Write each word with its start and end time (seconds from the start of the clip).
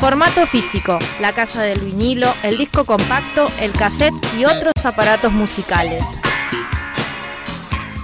Formato 0.00 0.46
físico, 0.46 0.98
la 1.20 1.34
casa 1.34 1.60
del 1.62 1.78
vinilo, 1.78 2.32
el 2.42 2.56
disco 2.56 2.86
compacto, 2.86 3.48
el 3.60 3.70
cassette 3.72 4.14
y 4.38 4.46
otros 4.46 4.72
aparatos 4.82 5.30
musicales. 5.30 6.02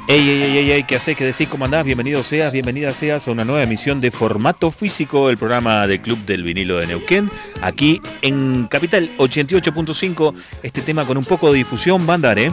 Ey, 0.06 0.28
ey, 0.28 0.42
ey, 0.42 0.58
ey, 0.58 0.70
ey, 0.72 0.84
¿qué 0.84 0.96
haces? 0.96 1.16
¿Qué 1.16 1.24
decís? 1.24 1.48
¿Cómo 1.48 1.64
andás? 1.64 1.86
Bienvenido 1.86 2.22
seas, 2.22 2.52
bienvenida 2.52 2.92
seas 2.92 3.26
a 3.26 3.30
una 3.30 3.46
nueva 3.46 3.62
emisión 3.62 4.02
de 4.02 4.10
Formato 4.10 4.70
Físico, 4.70 5.30
el 5.30 5.38
programa 5.38 5.86
del 5.86 6.02
Club 6.02 6.18
del 6.26 6.42
Vinilo 6.42 6.76
de 6.76 6.86
Neuquén, 6.86 7.30
aquí 7.62 8.02
en 8.20 8.66
Capital 8.66 9.10
88.5. 9.16 10.34
Este 10.62 10.82
tema 10.82 11.06
con 11.06 11.16
un 11.16 11.24
poco 11.24 11.50
de 11.50 11.58
difusión 11.58 12.06
va 12.06 12.12
a 12.12 12.16
andar, 12.16 12.38
¿eh? 12.38 12.52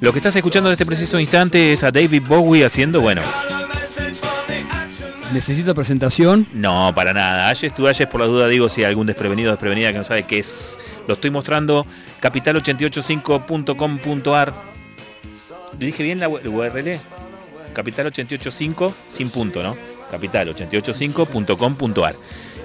Lo 0.00 0.12
que 0.12 0.18
estás 0.18 0.34
escuchando 0.36 0.70
en 0.70 0.72
este 0.72 0.86
preciso 0.86 1.20
instante 1.20 1.72
es 1.72 1.84
a 1.84 1.90
David 1.90 2.22
Bowie 2.26 2.64
haciendo, 2.64 3.00
bueno, 3.00 3.22
¿Necesita 5.32 5.74
presentación? 5.74 6.48
No, 6.52 6.92
para 6.92 7.12
nada. 7.12 7.48
Ayes 7.48 7.72
tú, 7.72 7.86
Ayes, 7.86 8.08
por 8.08 8.20
la 8.20 8.26
duda 8.26 8.48
digo 8.48 8.68
si 8.68 8.82
hay 8.82 8.88
algún 8.88 9.06
desprevenido 9.06 9.50
o 9.50 9.52
desprevenida 9.52 9.92
que 9.92 9.98
no 9.98 10.04
sabe 10.04 10.24
qué 10.24 10.40
es. 10.40 10.76
Lo 11.06 11.14
estoy 11.14 11.30
mostrando, 11.30 11.86
capital885.com.ar. 12.20 14.52
¿Le 15.78 15.86
dije 15.86 16.02
bien 16.02 16.18
la 16.18 16.28
URL? 16.28 16.98
Capital885 17.74 18.92
sin 19.08 19.30
punto, 19.30 19.62
¿no? 19.62 19.76
Capital885.com.ar. 20.10 22.16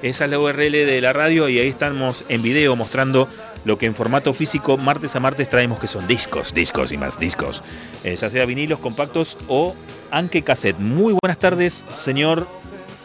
Esa 0.01 0.25
es 0.25 0.31
la 0.31 0.39
URL 0.39 0.71
de 0.71 0.99
la 1.01 1.13
radio 1.13 1.47
y 1.47 1.59
ahí 1.59 1.67
estamos 1.67 2.25
en 2.29 2.41
video 2.41 2.75
mostrando 2.75 3.29
lo 3.65 3.77
que 3.77 3.87
en 3.87 3.95
formato 3.95 4.33
físico 4.33 4.77
martes 4.77 5.15
a 5.15 5.19
martes 5.19 5.49
traemos 5.49 5.79
que 5.79 5.87
son 5.87 6.07
discos, 6.07 6.53
discos 6.53 6.91
y 6.91 6.97
más 6.97 7.19
discos. 7.19 7.63
Eh, 8.03 8.15
ya 8.15 8.29
sea 8.29 8.45
vinilos 8.45 8.79
compactos 8.79 9.37
o 9.47 9.75
Anke 10.11 10.43
Cassette. 10.43 10.79
Muy 10.79 11.17
buenas 11.21 11.39
tardes, 11.39 11.83
señor 11.89 12.47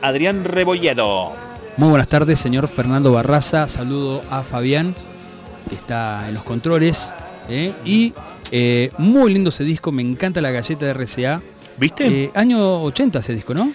Adrián 0.02 0.44
Rebolledo. 0.44 1.32
Muy 1.76 1.88
buenas 1.88 2.08
tardes, 2.08 2.38
señor 2.38 2.68
Fernando 2.68 3.10
Barraza. 3.12 3.66
Saludo 3.66 4.22
a 4.30 4.42
Fabián, 4.42 4.94
que 5.68 5.74
está 5.74 6.28
en 6.28 6.34
los 6.34 6.44
controles. 6.44 7.12
¿eh? 7.48 7.72
Y 7.84 8.12
eh, 8.50 8.90
muy 8.98 9.32
lindo 9.32 9.48
ese 9.48 9.64
disco, 9.64 9.90
me 9.90 10.02
encanta 10.02 10.40
la 10.40 10.50
galleta 10.50 10.84
de 10.84 10.92
RCA. 10.92 11.42
¿Viste? 11.78 12.30
Año 12.34 12.82
80 12.82 13.20
ese 13.20 13.34
disco, 13.34 13.54
¿no? 13.54 13.72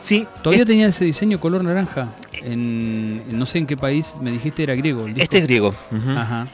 Sí. 0.00 0.26
Todavía 0.42 0.62
es- 0.64 0.68
tenía 0.68 0.88
ese 0.88 1.04
diseño 1.04 1.40
color 1.40 1.64
naranja. 1.64 2.08
En, 2.42 3.22
en 3.28 3.38
no 3.38 3.46
sé 3.46 3.58
en 3.58 3.66
qué 3.66 3.76
país 3.76 4.14
me 4.20 4.30
dijiste 4.30 4.62
era 4.62 4.74
griego. 4.74 5.00
el 5.06 5.14
disco. 5.14 5.22
Este 5.22 5.38
es 5.38 5.44
griego. 5.44 5.74
Ajá. 6.16 6.46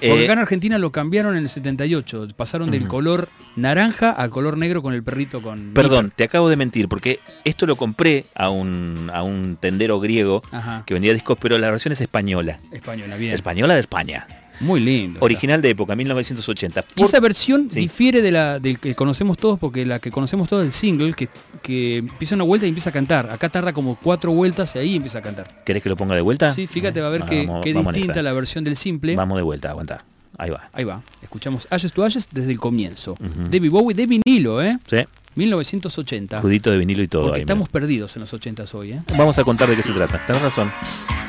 Eh, 0.00 0.08
Porque 0.08 0.24
acá 0.24 0.32
en 0.32 0.38
Argentina 0.40 0.78
lo 0.78 0.90
cambiaron 0.90 1.36
en 1.36 1.44
el 1.44 1.48
78. 1.48 2.28
Pasaron 2.36 2.72
del 2.72 2.88
color 2.88 3.28
naranja 3.54 4.10
al 4.10 4.30
color 4.30 4.58
negro 4.58 4.82
con 4.82 4.94
el 4.94 5.04
perrito 5.04 5.40
con. 5.42 5.72
Perdón, 5.74 6.12
te 6.16 6.24
acabo 6.24 6.48
de 6.48 6.56
mentir, 6.56 6.88
porque 6.88 7.20
esto 7.44 7.66
lo 7.66 7.76
compré 7.76 8.24
a 8.34 8.48
un, 8.50 9.10
a 9.14 9.22
un 9.22 9.56
tendero 9.60 10.00
griego 10.00 10.42
Ajá. 10.50 10.82
que 10.86 10.94
vendía 10.94 11.12
discos, 11.14 11.38
pero 11.40 11.56
la 11.58 11.70
versión 11.70 11.92
es 11.92 12.00
española. 12.00 12.58
Española, 12.72 13.14
bien. 13.16 13.32
Española 13.32 13.74
de 13.74 13.80
España. 13.80 14.26
Muy 14.62 14.80
lindo. 14.80 15.16
está. 15.18 15.24
Original 15.24 15.60
de 15.60 15.70
época, 15.70 15.94
1980. 15.96 16.84
Y 16.90 16.94
Por- 17.00 17.06
esa 17.06 17.20
versión 17.20 17.68
Sí. 17.70 17.80
difiere 17.80 18.22
de 18.22 18.30
la 18.30 18.58
del 18.58 18.78
que 18.78 18.94
conocemos 18.94 19.36
todos, 19.38 19.58
porque 19.58 19.84
la 19.84 19.98
que 19.98 20.10
conocemos 20.10 20.48
todos 20.48 20.62
es 20.62 20.68
el 20.68 20.72
single, 20.72 21.12
que, 21.14 21.28
que 21.62 21.98
empieza 21.98 22.34
una 22.34 22.44
vuelta 22.44 22.66
y 22.66 22.70
empieza 22.70 22.90
a 22.90 22.92
cantar. 22.92 23.30
Acá 23.30 23.48
tarda 23.48 23.72
como 23.72 23.96
cuatro 23.96 24.32
vueltas 24.32 24.74
y 24.76 24.78
ahí 24.78 24.96
empieza 24.96 25.18
a 25.18 25.22
cantar. 25.22 25.62
¿Querés 25.64 25.82
que 25.82 25.88
lo 25.88 25.96
ponga 25.96 26.14
de 26.14 26.20
vuelta? 26.22 26.54
Sí, 26.54 26.66
fíjate, 26.66 27.00
va 27.00 27.08
a 27.08 27.10
ver 27.10 27.22
Ah, 27.24 27.26
qué, 27.28 27.46
vamos- 27.46 27.94
distinta 27.94 28.22
la 28.22 28.32
versión 28.32 28.64
del 28.64 28.76
simple. 28.76 29.14
Vamos 29.16 29.36
de 29.36 29.42
vuelta, 29.42 29.70
aguanta. 29.70 30.04
Ahí 30.38 30.48
va. 30.50 30.70
Ahí 30.72 30.84
va, 30.84 31.02
escuchamos 31.22 31.68
Ashes 31.70 31.92
to 31.92 32.02
Ashes 32.04 32.26
desde 32.32 32.52
el 32.52 32.58
comienzo. 32.58 33.12
Ujú. 33.12 33.48
David 33.50 33.70
Bowie 33.70 33.94
de 33.94 34.06
vinilo, 34.06 34.62
¿eh? 34.62 34.78
Sí, 34.88 34.96
1980. 35.34 36.40
crudito 36.40 36.70
de 36.70 36.78
vinilo 36.78 37.02
y 37.02 37.08
todo. 37.08 37.24
Porque 37.24 37.36
ahí, 37.36 37.42
estamos 37.42 37.68
perdidos 37.68 38.16
en 38.16 38.20
los 38.20 38.32
80 38.32 38.64
hoy, 38.72 38.92
¿eh? 38.92 39.02
Vamos 39.16 39.38
a 39.38 39.44
contar 39.44 39.68
de 39.68 39.76
qué 39.76 39.82
se 39.82 39.92
trata. 39.92 40.20
Tenés 40.26 40.42
razón. 40.42 40.72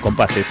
Compases. 0.01 0.45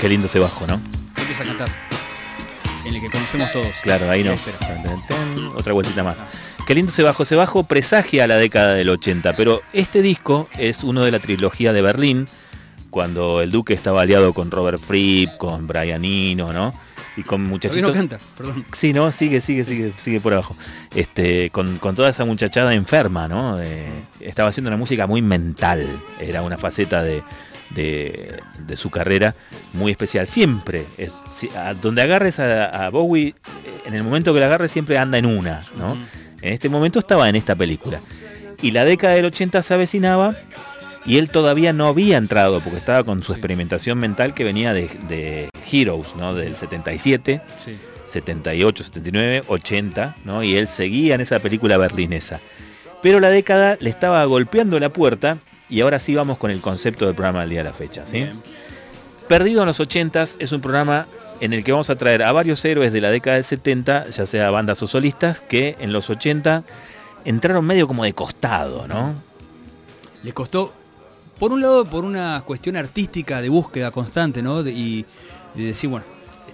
Qué 0.00 0.08
lindo 0.08 0.26
ese 0.26 0.38
bajo, 0.38 0.66
¿no? 0.66 0.80
Empieza 1.18 1.42
a 1.42 1.46
cantar. 1.46 1.68
En 2.86 2.94
el 2.94 3.02
que 3.02 3.10
conocemos 3.10 3.52
todos. 3.52 3.68
Claro, 3.82 4.10
ahí 4.10 4.24
no. 4.24 4.34
Otra 5.54 5.74
vueltita 5.74 6.02
más. 6.02 6.16
Qué 6.66 6.74
lindo 6.74 6.90
ese 6.90 7.02
bajo. 7.02 7.22
Ese 7.22 7.36
bajo 7.36 7.64
presagia 7.64 8.26
la 8.26 8.38
década 8.38 8.72
del 8.72 8.88
80, 8.88 9.36
pero 9.36 9.60
este 9.74 10.00
disco 10.00 10.48
es 10.56 10.84
uno 10.84 11.02
de 11.02 11.10
la 11.10 11.18
trilogía 11.18 11.74
de 11.74 11.82
Berlín, 11.82 12.28
cuando 12.88 13.42
el 13.42 13.50
Duque 13.50 13.74
estaba 13.74 14.00
aliado 14.00 14.32
con 14.32 14.50
Robert 14.50 14.80
Fripp, 14.80 15.36
con 15.36 15.66
Brian 15.66 16.02
Eno, 16.02 16.54
¿no? 16.54 16.72
Y 17.18 17.22
con 17.22 17.42
muchachitos. 17.42 17.90
no 17.90 17.94
canta, 17.94 18.18
perdón. 18.38 18.64
Sí, 18.72 18.94
no, 18.94 19.12
sigue, 19.12 19.42
sigue, 19.42 19.64
sigue, 19.64 19.92
sigue 19.98 20.20
por 20.20 20.32
abajo. 20.32 20.56
Este, 20.94 21.50
con, 21.50 21.76
con 21.76 21.94
toda 21.94 22.08
esa 22.08 22.24
muchachada 22.24 22.72
enferma, 22.72 23.28
¿no? 23.28 23.60
Eh, 23.60 23.86
estaba 24.20 24.48
haciendo 24.48 24.70
una 24.70 24.78
música 24.78 25.06
muy 25.06 25.20
mental. 25.20 25.86
Era 26.18 26.40
una 26.40 26.56
faceta 26.56 27.02
de, 27.02 27.22
de, 27.70 28.40
de 28.66 28.76
su 28.76 28.90
carrera 28.90 29.34
muy 29.72 29.90
especial. 29.92 30.26
Siempre, 30.26 30.84
es, 30.98 31.12
si- 31.32 31.50
a 31.56 31.74
donde 31.74 32.02
agarres 32.02 32.38
a, 32.38 32.86
a 32.86 32.90
Bowie, 32.90 33.34
en 33.86 33.94
el 33.94 34.02
momento 34.02 34.32
que 34.34 34.40
la 34.40 34.46
agarres 34.46 34.70
siempre 34.70 34.98
anda 34.98 35.18
en 35.18 35.26
una, 35.26 35.62
¿no? 35.76 35.96
En 36.42 36.52
este 36.52 36.68
momento 36.68 36.98
estaba 36.98 37.28
en 37.28 37.36
esta 37.36 37.54
película. 37.54 38.00
Y 38.62 38.70
la 38.72 38.84
década 38.84 39.14
del 39.14 39.24
80 39.26 39.62
se 39.62 39.74
avecinaba 39.74 40.34
y 41.06 41.16
él 41.18 41.30
todavía 41.30 41.72
no 41.72 41.86
había 41.86 42.16
entrado 42.18 42.60
porque 42.60 42.78
estaba 42.78 43.04
con 43.04 43.22
su 43.22 43.32
Sí. 43.32 43.38
experimentación 43.38 43.98
mental 43.98 44.34
que 44.34 44.44
venía 44.44 44.72
de, 44.74 44.88
de 45.08 45.48
Heroes, 45.70 46.14
¿no? 46.16 46.34
Del 46.34 46.56
77. 46.56 47.40
Sí. 47.64 47.76
78, 48.06 48.84
79, 48.84 49.44
80, 49.46 50.16
¿no? 50.24 50.42
Y 50.42 50.56
él 50.56 50.66
seguía 50.66 51.14
en 51.14 51.20
esa 51.20 51.38
película 51.38 51.78
berlinesa. 51.78 52.40
Pero 53.02 53.20
la 53.20 53.30
década 53.30 53.76
le 53.80 53.88
estaba 53.88 54.22
golpeando 54.24 54.78
la 54.80 54.88
puerta 54.90 55.38
y 55.70 55.80
ahora 55.80 55.98
sí 55.98 56.14
vamos 56.14 56.36
con 56.36 56.50
el 56.50 56.60
concepto 56.60 57.06
del 57.06 57.14
programa 57.14 57.40
del 57.40 57.50
día 57.50 57.60
de 57.60 57.64
la 57.64 57.72
fecha, 57.72 58.04
¿sí? 58.04 58.26
Perdido 59.28 59.62
en 59.62 59.66
los 59.68 59.78
80 59.78 60.24
es 60.40 60.52
un 60.52 60.60
programa 60.60 61.06
en 61.40 61.52
el 61.52 61.62
que 61.62 61.72
vamos 61.72 61.88
a 61.88 61.96
traer 61.96 62.22
a 62.24 62.32
varios 62.32 62.64
héroes 62.64 62.92
de 62.92 63.00
la 63.00 63.10
década 63.10 63.36
del 63.36 63.44
70, 63.44 64.10
ya 64.10 64.26
sea 64.26 64.50
bandas 64.50 64.82
o 64.82 64.88
solistas, 64.88 65.40
que 65.40 65.76
en 65.78 65.92
los 65.92 66.10
80 66.10 66.64
entraron 67.24 67.64
medio 67.64 67.86
como 67.86 68.04
de 68.04 68.12
costado, 68.12 68.88
¿no? 68.88 69.14
Le 70.22 70.32
costó, 70.34 70.72
por 71.38 71.52
un 71.52 71.62
lado, 71.62 71.84
por 71.84 72.04
una 72.04 72.42
cuestión 72.44 72.76
artística 72.76 73.40
de 73.40 73.48
búsqueda 73.48 73.90
constante, 73.90 74.42
¿no? 74.42 74.66
Y 74.66 75.06
de 75.54 75.64
decir, 75.64 75.88
bueno, 75.88 76.04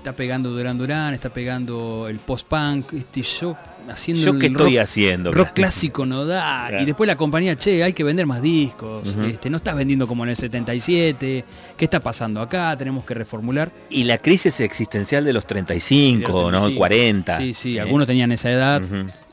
está 0.07 0.15
pegando 0.15 0.51
Duran 0.51 0.79
Duran, 0.79 1.15
está 1.15 1.31
pegando 1.31 2.07
el 2.09 2.21
post-punk, 2.21 2.93
este, 2.93 3.23
yo 3.23 3.57
haciendo 3.89 4.23
¿Yo 4.23 4.39
qué 4.39 4.47
estoy 4.47 4.75
rock, 4.75 4.83
haciendo? 4.85 5.33
rock 5.33 5.53
clásico 5.53 6.07
no 6.07 6.25
da. 6.25 6.67
Claro. 6.69 6.83
Y 6.83 6.85
después 6.85 7.09
la 7.09 7.17
compañía, 7.17 7.57
che, 7.57 7.83
hay 7.83 7.93
que 7.93 8.05
vender 8.05 8.25
más 8.25 8.41
discos, 8.41 9.05
este, 9.05 9.51
no 9.51 9.57
estás 9.57 9.75
vendiendo 9.75 10.07
como 10.07 10.23
en 10.23 10.31
el 10.31 10.37
77, 10.37 11.45
¿qué 11.77 11.85
está 11.85 11.99
pasando 11.99 12.41
acá? 12.41 12.77
Tenemos 12.79 13.05
que 13.05 13.15
reformular. 13.15 13.73
Y 13.91 14.05
la 14.05 14.19
crisis 14.19 14.61
existencial 14.61 15.25
de 15.25 15.33
los 15.33 15.45
35, 15.45 16.53
¿no? 16.53 16.69
Sí, 16.69 16.77
40. 16.77 17.39
Sí, 17.39 17.55
sí, 17.55 17.77
¿eh? 17.77 17.81
algunos 17.81 18.07
tenían 18.07 18.31
esa 18.31 18.53
edad. 18.53 18.81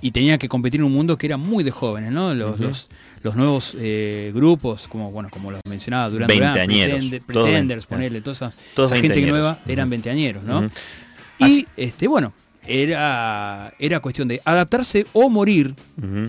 Y 0.04 0.12
tenían 0.12 0.38
que 0.38 0.50
competir 0.50 0.82
en 0.82 0.86
un 0.86 0.92
mundo 0.94 1.18
que 1.18 1.26
era 1.26 1.38
muy 1.38 1.64
de 1.64 1.72
jóvenes, 1.72 2.12
¿no? 2.12 2.34
Los, 2.34 2.56
Ujú. 2.56 2.64
los, 2.64 2.90
los 3.24 3.36
nuevos 3.36 3.76
eh, 3.80 4.32
grupos, 4.36 4.88
como 4.88 5.12
bueno, 5.12 5.30
como 5.32 5.50
los 5.50 5.62
mencionaba, 5.68 6.14
Pretende- 6.14 7.22
todos 7.22 7.46
Pretenders, 7.46 7.86
ponerle, 7.86 8.22
toda 8.22 8.34
esa, 8.34 8.54
Todos 8.76 8.92
esa 8.92 9.02
gente 9.02 9.22
nueva 9.26 9.60
eran 9.66 9.90
veinteañeros, 9.90 10.44
¿no? 10.44 10.70
Y 11.40 11.44
Así- 11.44 11.68
este, 11.78 12.08
bueno, 12.08 12.34
era, 12.68 13.74
era 13.80 14.00
cuestión 14.00 14.28
de 14.28 14.42
adaptarse 14.46 15.06
o 15.14 15.30
morir. 15.30 15.74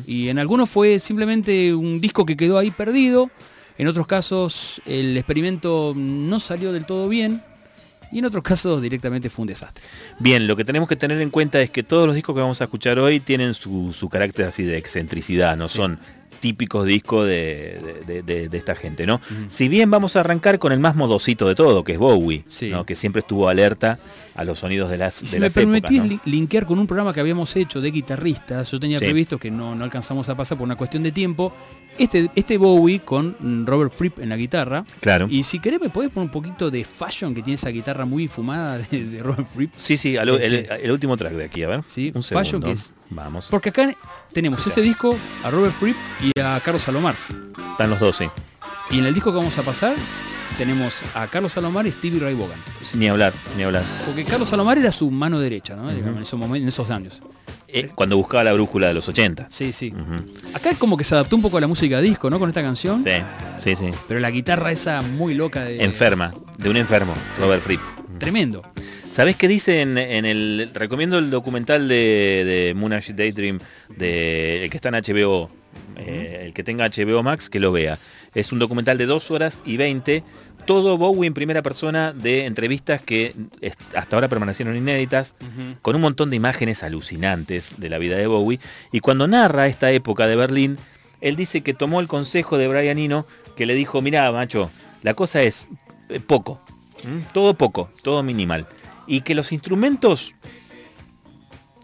Y 0.07 0.29
en 0.29 0.39
algunos 0.39 0.71
fue 0.71 0.99
simplemente 0.99 1.75
un 1.75 2.01
disco 2.01 2.25
que 2.25 2.37
quedó 2.37 2.59
ahí 2.59 2.71
perdido. 2.71 3.31
En 3.77 3.89
otros 3.89 4.07
casos 4.07 4.81
el 4.87 5.17
experimento 5.17 5.95
no 5.97 6.39
salió 6.39 6.73
del 6.73 6.87
todo 6.87 7.09
bien. 7.09 7.43
Y 8.15 8.21
en 8.21 8.27
otros 8.27 8.45
casos 8.45 8.81
directamente 8.81 9.29
fue 9.29 9.43
un 9.43 9.49
desastre. 9.49 9.83
Bien, 10.21 10.47
lo 10.47 10.55
que 10.55 10.65
tenemos 10.65 10.89
que 10.89 10.95
tener 10.95 11.21
en 11.21 11.31
cuenta 11.31 11.61
es 11.61 11.71
que 11.71 11.83
todos 11.83 12.07
los 12.07 12.15
discos 12.15 12.37
que 12.37 12.41
vamos 12.41 12.61
a 12.61 12.65
escuchar 12.65 13.01
hoy 13.01 13.19
tienen 13.19 13.55
su, 13.55 13.93
su 13.93 14.09
carácter 14.09 14.47
así 14.47 14.63
de 14.63 14.79
excentricidad, 14.79 15.57
no 15.57 15.69
son 15.69 15.99
típicos 16.45 16.85
discos 16.85 17.27
de, 17.27 18.03
de- 18.07 18.23
de- 18.23 18.49
de 18.51 18.59
esta 18.59 18.75
gente, 18.75 19.07
¿no? 19.07 19.19
Si 19.49 19.67
bien 19.71 19.91
vamos 19.91 20.15
a 20.15 20.21
arrancar 20.21 20.59
con 20.59 20.73
el 20.73 20.79
más 20.79 20.95
modosito 20.95 21.49
de 21.49 21.55
todo, 21.55 21.85
que 21.85 21.93
es 21.93 21.99
Bowie, 21.99 22.45
Sí. 22.49 22.69
¿no? 22.69 22.85
que 22.85 22.97
siempre 22.97 23.21
estuvo 23.21 23.49
alerta 23.49 23.99
a 24.35 24.45
los 24.45 24.59
sonidos 24.59 24.91
de 24.91 24.99
las, 24.99 25.23
Y 25.23 25.25
de 25.25 25.27
si 25.31 25.37
me 25.37 25.47
las 25.47 25.57
épocas, 25.57 25.81
permitís 25.91 26.21
linkear 26.27 26.67
con 26.67 26.79
un 26.79 26.87
programa 26.87 27.15
que 27.15 27.21
habíamos 27.21 27.57
hecho 27.57 27.81
de 27.81 27.91
guitarristas, 27.91 28.71
yo 28.71 28.79
tenía 28.79 28.99
Sí. 28.99 29.07
previsto 29.07 29.39
que 29.39 29.51
no, 29.51 29.75
no 29.75 29.85
alcanzamos 29.85 30.29
a 30.29 30.37
pasar 30.37 30.59
por 30.59 30.67
una 30.67 30.77
cuestión 30.77 31.03
de 31.03 31.13
tiempo, 31.13 31.55
este, 31.97 32.29
este 32.35 32.59
Bowie 32.59 32.99
con 33.01 33.37
mm, 33.41 33.65
Robert 33.65 33.95
Fripp 33.95 34.19
en 34.19 34.29
la 34.29 34.37
guitarra. 34.37 34.85
Claro. 35.01 35.27
Y 35.31 35.45
si 35.45 35.61
querés 35.61 35.81
me 35.81 35.89
podés 35.89 36.11
poner 36.11 36.27
un 36.27 36.33
poquito 36.33 36.71
de 36.71 36.85
fashion 36.85 37.35
que 37.35 37.41
tiene 37.43 37.55
esa 37.55 37.71
guitarra 37.71 38.05
muy 38.05 38.29
fumada 38.29 38.79
de, 38.79 39.05
de 39.07 39.23
Robert 39.23 39.49
Fripp. 39.55 39.73
Sí, 39.79 39.97
sí, 39.97 40.19
al- 40.19 40.29
el, 40.29 40.69
el 40.83 40.91
último 40.91 41.17
track 41.17 41.33
de 41.33 41.45
aquí, 41.45 41.63
a 41.63 41.69
ver. 41.69 41.81
Sí, 41.87 42.13
un 42.15 42.23
Fashion, 42.23 42.61
que 42.63 42.73
es- 42.73 42.93
Vamos. 43.11 43.47
Porque 43.49 43.69
acá 43.69 43.95
tenemos 44.35 44.67
este 44.67 44.83
disco 44.83 45.17
a 45.43 45.51
Robert 45.51 45.75
Fripp 45.79 45.97
y 46.21 46.39
a 46.41 46.61
Carlos 46.63 46.83
Salomar. 46.83 47.15
Están 47.71 47.89
los 47.91 48.01
dos, 48.01 48.17
sí. 48.17 48.29
Y 48.91 48.99
en 48.99 49.07
el 49.07 49.15
disco 49.15 49.31
que 49.33 49.39
vamos 49.39 49.57
a 49.57 49.63
pasar 49.63 49.95
tenemos 50.59 51.03
a 51.15 51.27
Carlos 51.29 51.53
Salomar 51.53 51.87
y 51.87 51.93
Stevie 51.93 52.21
Ray 52.21 52.35
Vaughan. 52.35 52.59
Ni 52.95 53.09
hablar, 53.09 53.33
ni 53.57 53.63
hablar. 53.63 53.83
Porque 54.05 54.25
Carlos 54.25 54.49
Salomar 54.49 54.77
era 54.79 54.93
su 54.93 55.11
mano 55.11 55.41
derecha, 55.41 55.75
¿no? 55.75 55.91
En 55.91 56.19
esos 56.19 56.39
momentos, 56.39 56.63
en 56.63 56.69
esos 56.69 56.91
años. 56.91 57.21
eh, 57.69 57.89
cuando 57.95 58.17
buscaba 58.17 58.45
la 58.45 58.53
brújula 58.53 58.89
de 58.89 58.95
los 58.95 59.09
80. 59.09 59.47
Sí, 59.51 59.73
sí. 59.73 59.93
Acá 60.53 60.71
es 60.71 60.79
como 60.79 60.97
que 60.97 61.03
se 61.05 61.15
adaptó 61.15 61.35
un 61.37 61.43
poco 61.43 61.57
a 61.59 61.61
la 61.61 61.67
música 61.67 62.01
disco, 62.01 62.29
¿no? 62.31 62.39
Con 62.39 62.49
esta 62.51 62.63
canción. 62.63 63.03
Sí, 63.05 63.11
sí, 63.59 63.75
sí. 63.77 63.91
Pero 64.07 64.21
la 64.21 64.31
guitarra 64.31 64.71
esa 64.71 65.03
muy 65.03 65.35
loca 65.35 65.65
de... 65.65 65.83
Enferma, 65.83 66.33
de 66.59 66.71
un 66.71 66.77
enfermo, 66.77 67.15
Robert 67.39 67.63
Fripp. 67.65 67.81
Tremendo. 68.19 68.63
¿Sabés 69.15 69.37
qué 69.37 69.47
dice 69.47 69.81
en, 69.81 69.97
en 69.97 70.25
el... 70.25 70.73
Recomiendo 70.75 71.19
el 71.19 71.31
documental 71.31 71.87
de, 71.87 72.43
de 72.45 72.75
Moonage 72.75 73.13
Daydream, 73.13 73.61
de, 73.97 74.65
el 74.65 74.71
que 74.71 74.77
está 74.77 74.89
en 74.89 74.97
HBO, 74.97 75.51
eh, 75.95 76.43
el 76.47 76.53
que 76.53 76.65
tenga 76.65 76.89
HBO 76.89 77.23
Max, 77.23 77.49
que 77.49 77.61
lo 77.61 77.71
vea. 77.71 78.01
Es 78.35 78.51
un 78.51 78.59
documental 78.59 78.99
de 78.99 79.07
2 79.07 79.31
horas 79.31 79.63
y 79.65 79.77
20, 79.77 80.25
todo 80.67 80.99
Bowie 80.99 81.29
en 81.29 81.35
primera 81.35 81.63
persona 81.63 82.13
de 82.13 82.47
entrevistas 82.47 83.01
que 83.03 83.37
hasta 83.95 84.17
ahora 84.17 84.29
permanecieron 84.29 84.77
inéditas, 84.77 85.35
con 85.81 85.95
un 85.95 86.03
montón 86.03 86.31
de 86.31 86.35
imágenes 86.35 86.83
alucinantes 86.83 87.75
de 87.79 87.91
la 87.91 87.99
vida 87.99 88.17
de 88.17 88.27
Bowie. 88.27 88.59
Y 88.91 88.99
cuando 88.99 89.29
narra 89.29 89.69
esta 89.69 89.93
época 89.93 90.27
de 90.27 90.35
Berlín, 90.35 90.77
él 91.21 91.37
dice 91.37 91.61
que 91.61 91.73
tomó 91.73 92.01
el 92.01 92.09
consejo 92.09 92.59
de 92.59 92.67
Brian 92.67 92.99
Eno, 92.99 93.29
que 93.55 93.65
le 93.65 93.77
dijo, 93.77 94.03
mira, 94.03 94.33
macho, 94.33 94.73
la 95.03 95.15
cosa 95.15 95.41
es 95.41 95.69
eh, 96.09 96.19
poco, 96.19 96.61
todo 97.33 97.55
poco, 97.55 97.91
todo 98.03 98.25
minimal. 98.25 98.67
Y 99.07 99.21
que 99.21 99.35
los 99.35 99.53
instrumentos 99.53 100.35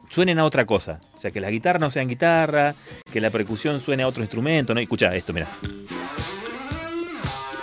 suenen 0.09 0.39
a 0.39 0.45
otra 0.45 0.67
cosa. 0.67 1.01
O 1.17 1.21
sea, 1.21 1.31
que 1.31 1.41
la 1.41 1.51
guitarra 1.51 1.79
no 1.79 1.91
sea 1.91 2.03
en 2.03 2.09
guitarra, 2.09 2.75
que 3.13 3.21
la 3.21 3.31
percusión 3.31 3.81
suene 3.81 4.03
a 4.03 4.09
otro 4.09 4.23
instrumento, 4.23 4.75
¿no? 4.75 4.81
Escucha 4.81 5.15
esto, 5.15 5.33
mira. 5.33 5.49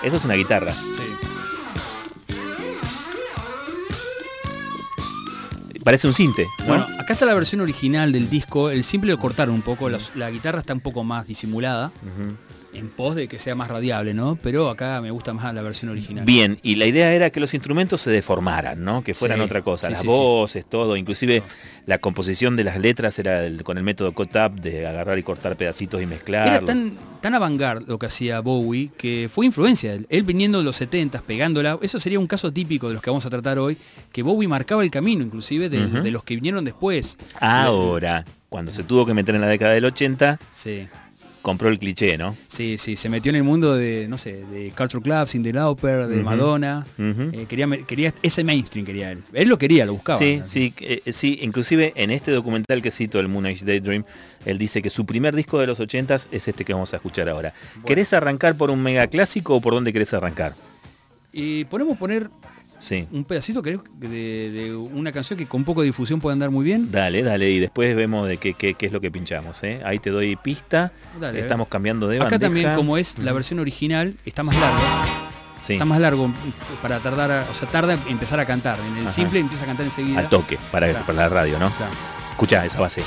Eso 0.04 0.16
es 0.16 0.26
una 0.26 0.36
guitarra. 0.36 0.74
Sí. 0.74 1.04
Parece 5.84 6.08
un 6.08 6.14
cinte, 6.14 6.46
¿no? 6.60 6.66
Bueno, 6.66 6.86
acá 7.00 7.14
está 7.14 7.26
la 7.26 7.34
versión 7.34 7.62
original 7.62 8.12
del 8.12 8.30
disco. 8.30 8.70
El 8.70 8.84
simple 8.84 9.12
lo 9.12 9.18
cortaron 9.18 9.56
un 9.56 9.62
poco. 9.62 9.90
La, 9.90 9.98
la 10.16 10.30
guitarra 10.30 10.60
está 10.60 10.74
un 10.74 10.82
poco 10.82 11.06
más 11.06 11.28
disimulada. 11.28 11.94
En 12.74 12.90
pos 12.90 13.16
de 13.16 13.28
que 13.28 13.40
sea 13.40 13.56
más 13.56 13.70
radiable, 13.70 14.14
¿no? 14.14 14.38
Pero 14.42 14.70
acá 14.70 15.02
me 15.02 15.10
gusta 15.10 15.34
más 15.34 15.54
la 15.56 15.62
versión 15.62 15.90
original. 15.90 16.26
Bien, 16.26 16.60
y 16.62 16.76
la 16.76 16.86
idea 16.86 17.14
era 17.14 17.30
que 17.30 17.40
los 17.40 17.54
instrumentos 17.54 18.02
se 18.02 18.12
deformaran, 18.12 18.84
¿no? 18.84 19.04
Que 19.04 19.14
fueran 19.16 19.40
Sí, 19.40 19.44
otra 19.46 19.62
cosa. 19.64 19.88
sí, 19.88 19.92
Las 19.94 20.02
sí, 20.02 20.08
voces, 20.08 20.66
todo, 20.70 20.96
inclusive 20.98 21.42
la 21.86 21.98
composición 21.98 22.56
de 22.56 22.66
las 22.66 22.78
letras 22.80 23.18
era 23.20 23.46
el- 23.46 23.64
con 23.64 23.78
el 23.78 23.84
método 23.84 24.12
cut-up 24.14 24.60
de 24.62 24.86
agarrar 24.86 25.18
y 25.18 25.24
cortar 25.24 25.56
pedacitos 25.56 26.02
y 26.02 26.06
mezclar. 26.06 26.48
Era 26.48 26.60
tan, 26.66 26.94
tan 27.22 27.34
avant-garde 27.34 27.86
lo 27.88 27.98
que 27.98 28.06
hacía 28.08 28.42
Bowie 28.42 28.92
que 28.98 29.30
fue 29.34 29.46
influencia. 29.46 29.94
Él, 29.94 30.06
Él 30.10 30.24
viniendo 30.24 30.58
de 30.60 30.66
los 30.66 30.76
70 30.76 31.22
pegándola. 31.22 31.80
Eso 31.82 32.00
sería 32.00 32.20
un 32.20 32.28
caso 32.28 32.52
típico 32.52 32.90
de 32.90 32.96
los 32.96 33.02
que 33.02 33.10
vamos 33.10 33.26
a 33.26 33.30
tratar 33.30 33.58
hoy. 33.60 33.78
Que 34.12 34.22
Bowie 34.22 34.48
marcaba 34.48 34.84
el 34.84 34.92
camino, 34.92 35.24
inclusive, 35.24 35.70
de 35.70 36.12
los 36.12 36.24
que 36.24 36.36
vinieron 36.36 36.64
después. 36.66 37.18
Ahora, 37.40 38.26
cuando 38.50 38.72
se 38.72 38.84
tuvo 38.84 39.06
que 39.06 39.14
meter 39.14 39.34
en 39.36 39.42
la 39.42 39.48
década 39.48 39.72
del 39.74 39.86
80, 39.86 40.40
Sí. 40.52 40.88
Compró 41.42 41.70
el 41.70 41.80
cliché, 41.80 42.18
¿no? 42.18 42.36
Sí, 42.48 42.78
sí, 42.78 42.96
se 42.96 43.10
metió 43.10 43.30
en 43.30 43.38
el 43.38 43.44
mundo 43.44 43.76
de, 43.76 44.08
no 44.08 44.18
sé, 44.18 44.44
de 44.46 44.72
Culture 44.78 45.02
Club, 45.02 45.28
Cindy 45.28 45.52
Lauper, 45.52 46.08
de. 46.08 46.24
Madonna. 46.24 46.86
Eh, 46.98 47.46
quería, 47.48 47.68
quería 47.86 48.14
ese 48.22 48.44
mainstream 48.44 48.86
quería 48.86 49.12
él. 49.12 49.24
Él 49.34 49.50
lo 49.50 49.58
quería, 49.58 49.86
lo 49.86 49.94
buscaba. 49.94 50.20
Sí, 50.20 50.42
sí, 50.46 50.74
eh, 50.80 51.02
sí, 51.12 51.40
inclusive 51.42 51.94
en 51.96 52.12
este 52.12 52.32
documental 52.32 52.82
que 52.82 52.92
cito, 52.92 53.20
el 53.20 53.28
Moon 53.28 53.46
Age 53.46 53.66
Daydream, 53.66 54.04
él 54.46 54.58
dice 54.58 54.82
que 54.82 54.90
su 54.90 55.06
primer 55.06 55.36
disco 55.36 55.60
de 55.60 55.68
los 55.68 55.80
80 55.80 56.16
es 56.32 56.48
este 56.48 56.66
que 56.66 56.74
vamos 56.74 56.94
a 56.94 56.98
escuchar 56.98 57.30
ahora. 57.30 57.54
¿Querés 57.86 58.14
arrancar 58.14 58.56
por 58.58 58.70
un 58.72 58.82
mega 58.82 59.08
clásico 59.08 59.56
o 59.56 59.62
por 59.62 59.74
dónde 59.74 59.94
querés 59.94 60.14
arrancar? 60.14 60.56
Y 61.32 61.66
podemos 61.66 61.98
poner 61.98 62.30
Sí. 62.80 63.08
un 63.12 63.24
pedacito 63.26 63.62
creo, 63.64 63.84
de, 63.98 64.52
de 64.52 64.76
una 64.76 65.12
canción 65.12 65.38
que 65.38 65.48
con 65.48 65.64
poco 65.64 65.82
de 65.82 65.88
difusión 65.88 66.20
puede 66.20 66.34
andar 66.34 66.52
muy 66.52 66.64
bien. 66.64 66.92
Dale, 66.92 67.24
dale, 67.24 67.50
y 67.50 67.60
después 67.60 67.96
vemos 67.96 68.28
de 68.28 68.38
qué, 68.38 68.54
qué- 68.54 68.76
qué 68.76 68.86
es 68.86 68.92
lo 68.92 69.02
que 69.02 69.10
pinchamos. 69.10 69.64
¿eh? 69.64 69.82
Ahí 69.84 69.98
te 70.00 70.10
doy 70.12 70.36
pista. 70.36 70.92
Dale, 71.20 71.40
Estamos 71.40 71.68
cambiando 71.70 72.08
de 72.08 72.18
Acá 72.18 72.26
bandeja. 72.26 72.40
también, 72.40 72.76
como 72.76 72.98
es 72.98 73.18
la 73.20 73.34
versión 73.34 73.60
original, 73.60 74.14
está 74.26 74.44
más 74.44 74.56
largo. 74.60 74.80
Sí, 75.66 75.74
Está 75.74 75.86
más 75.86 76.00
largo 76.00 76.32
para 76.82 77.00
tardar, 77.00 77.30
a- 77.32 77.46
o 77.52 77.54
sea, 77.54 77.68
tarda 77.68 77.94
en 77.94 78.00
empezar 78.08 78.40
a 78.40 78.46
cantar. 78.46 78.80
En 78.80 78.96
el 78.98 79.04
Ajá. 79.08 79.14
simple 79.14 79.40
empieza 79.40 79.64
a 79.64 79.68
cantar 79.68 79.86
enseguida. 79.86 80.20
al 80.20 80.30
toque, 80.30 80.58
para, 80.72 80.88
Claro. 80.90 81.06
para 81.06 81.18
la 81.18 81.30
radio, 81.30 81.60
¿no? 81.60 81.70
Claro. 81.72 81.92
Escucha 82.32 82.64
esa 82.66 82.80
base. 82.80 83.02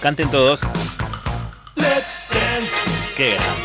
Canten 0.00 0.30
todos. 0.30 0.60
Qué 3.16 3.30
grande. 3.34 3.62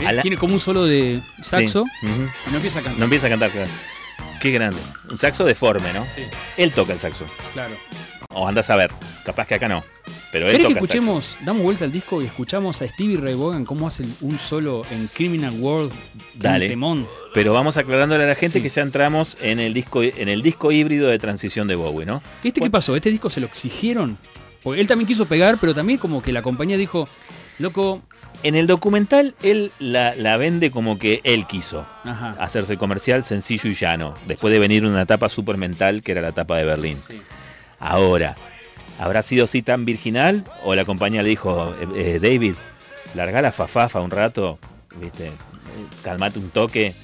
Eh, 0.00 0.12
la- 0.12 0.22
Tiene 0.22 0.36
como 0.36 0.54
un 0.54 0.60
solo 0.60 0.84
de 0.84 1.20
saxo 1.42 1.84
Sí. 2.00 2.06
Y 2.46 2.50
no 2.50 2.56
empieza 2.56 2.78
a 2.78 2.82
cantar. 2.82 2.98
No 2.98 3.04
empieza 3.04 3.26
a 3.26 3.30
cantar. 3.30 3.50
claro. 3.50 3.70
Qué 4.40 4.50
grande. 4.52 4.80
Un 5.10 5.18
saxo 5.18 5.44
deforme, 5.44 5.92
¿no? 5.92 6.04
Sí, 6.14 6.22
Él 6.56 6.72
toca 6.72 6.92
el 6.92 6.98
saxo. 7.00 7.24
claro. 7.52 7.74
O 8.30 8.46
andas 8.46 8.70
a 8.70 8.76
ver. 8.76 8.90
Capaz 9.24 9.46
que 9.46 9.54
acá 9.54 9.68
no. 9.68 9.82
Pero 10.30 10.46
él 10.46 10.52
¿Querés 10.52 10.58
toca 10.58 10.58
que 10.58 10.66
el 10.66 10.74
saxo. 10.74 10.84
escuchemos, 10.84 11.36
damos 11.44 11.62
vuelta 11.62 11.84
al 11.86 11.90
disco 11.92 12.22
y 12.22 12.26
escuchamos 12.26 12.80
a 12.82 12.86
Stevie 12.86 13.16
Ray 13.16 13.34
Vaughan 13.34 13.64
cómo 13.64 13.86
hace 13.88 14.04
un 14.20 14.38
solo 14.38 14.82
en 14.90 15.08
Criminal 15.08 15.54
World? 15.58 15.92
Dale. 16.34 16.68
temón. 16.68 17.08
Pero 17.34 17.52
vamos 17.52 17.76
aclarándole 17.78 18.24
a 18.24 18.26
la 18.28 18.34
gente 18.34 18.58
Sí. 18.58 18.62
que 18.62 18.68
ya 18.68 18.82
entramos 18.82 19.36
en 19.40 19.58
el 19.58 19.74
disco 19.74 20.02
en 20.02 20.28
el 20.28 20.42
disco 20.42 20.70
híbrido 20.70 21.08
de 21.08 21.18
transición 21.18 21.66
de 21.66 21.74
Bowie, 21.74 22.06
¿no? 22.06 22.22
¿Este 22.44 22.60
qué 22.60 22.70
pasó? 22.70 22.94
¿Este 22.94 23.10
disco 23.10 23.30
se 23.30 23.40
lo 23.40 23.46
exigieron? 23.46 24.18
Porque 24.62 24.80
él 24.80 24.86
también 24.86 25.06
quiso 25.06 25.26
pegar, 25.26 25.58
pero 25.60 25.74
también 25.74 25.98
como 25.98 26.22
que 26.22 26.32
la 26.32 26.42
compañía 26.42 26.76
dijo, 26.76 27.08
loco, 27.58 28.02
En 28.44 28.54
el 28.54 28.68
documental 28.68 29.34
él 29.42 29.72
la, 29.80 30.14
la 30.14 30.36
vende 30.36 30.70
como 30.70 30.98
que 30.98 31.20
él 31.24 31.46
quiso 31.46 31.84
ajá. 32.04 32.36
hacerse 32.38 32.76
comercial 32.76 33.24
sencillo 33.24 33.68
y 33.68 33.74
llano, 33.74 34.14
después 34.28 34.52
de 34.52 34.60
venir 34.60 34.84
una 34.86 35.02
etapa 35.02 35.28
super 35.28 35.56
mental 35.56 36.02
que 36.02 36.12
era 36.12 36.20
la 36.20 36.28
etapa 36.28 36.56
de 36.56 36.64
Berlín. 36.64 36.98
Sí. 37.04 37.20
Ahora, 37.80 38.36
¿habrá 39.00 39.22
sido 39.22 39.44
así 39.44 39.62
tan 39.62 39.84
virginal? 39.84 40.44
¿O 40.64 40.74
la 40.76 40.84
compañía 40.84 41.22
le 41.24 41.30
dijo, 41.30 41.74
eh, 41.80 41.88
eh, 41.96 42.18
David, 42.20 42.54
larga 43.14 43.42
la 43.42 43.50
fafafa 43.50 44.00
un 44.00 44.10
rato, 44.12 44.58
viste, 45.00 45.26
eh, 45.26 45.32
calmate 46.04 46.38
un 46.38 46.50
toque, 46.50 46.94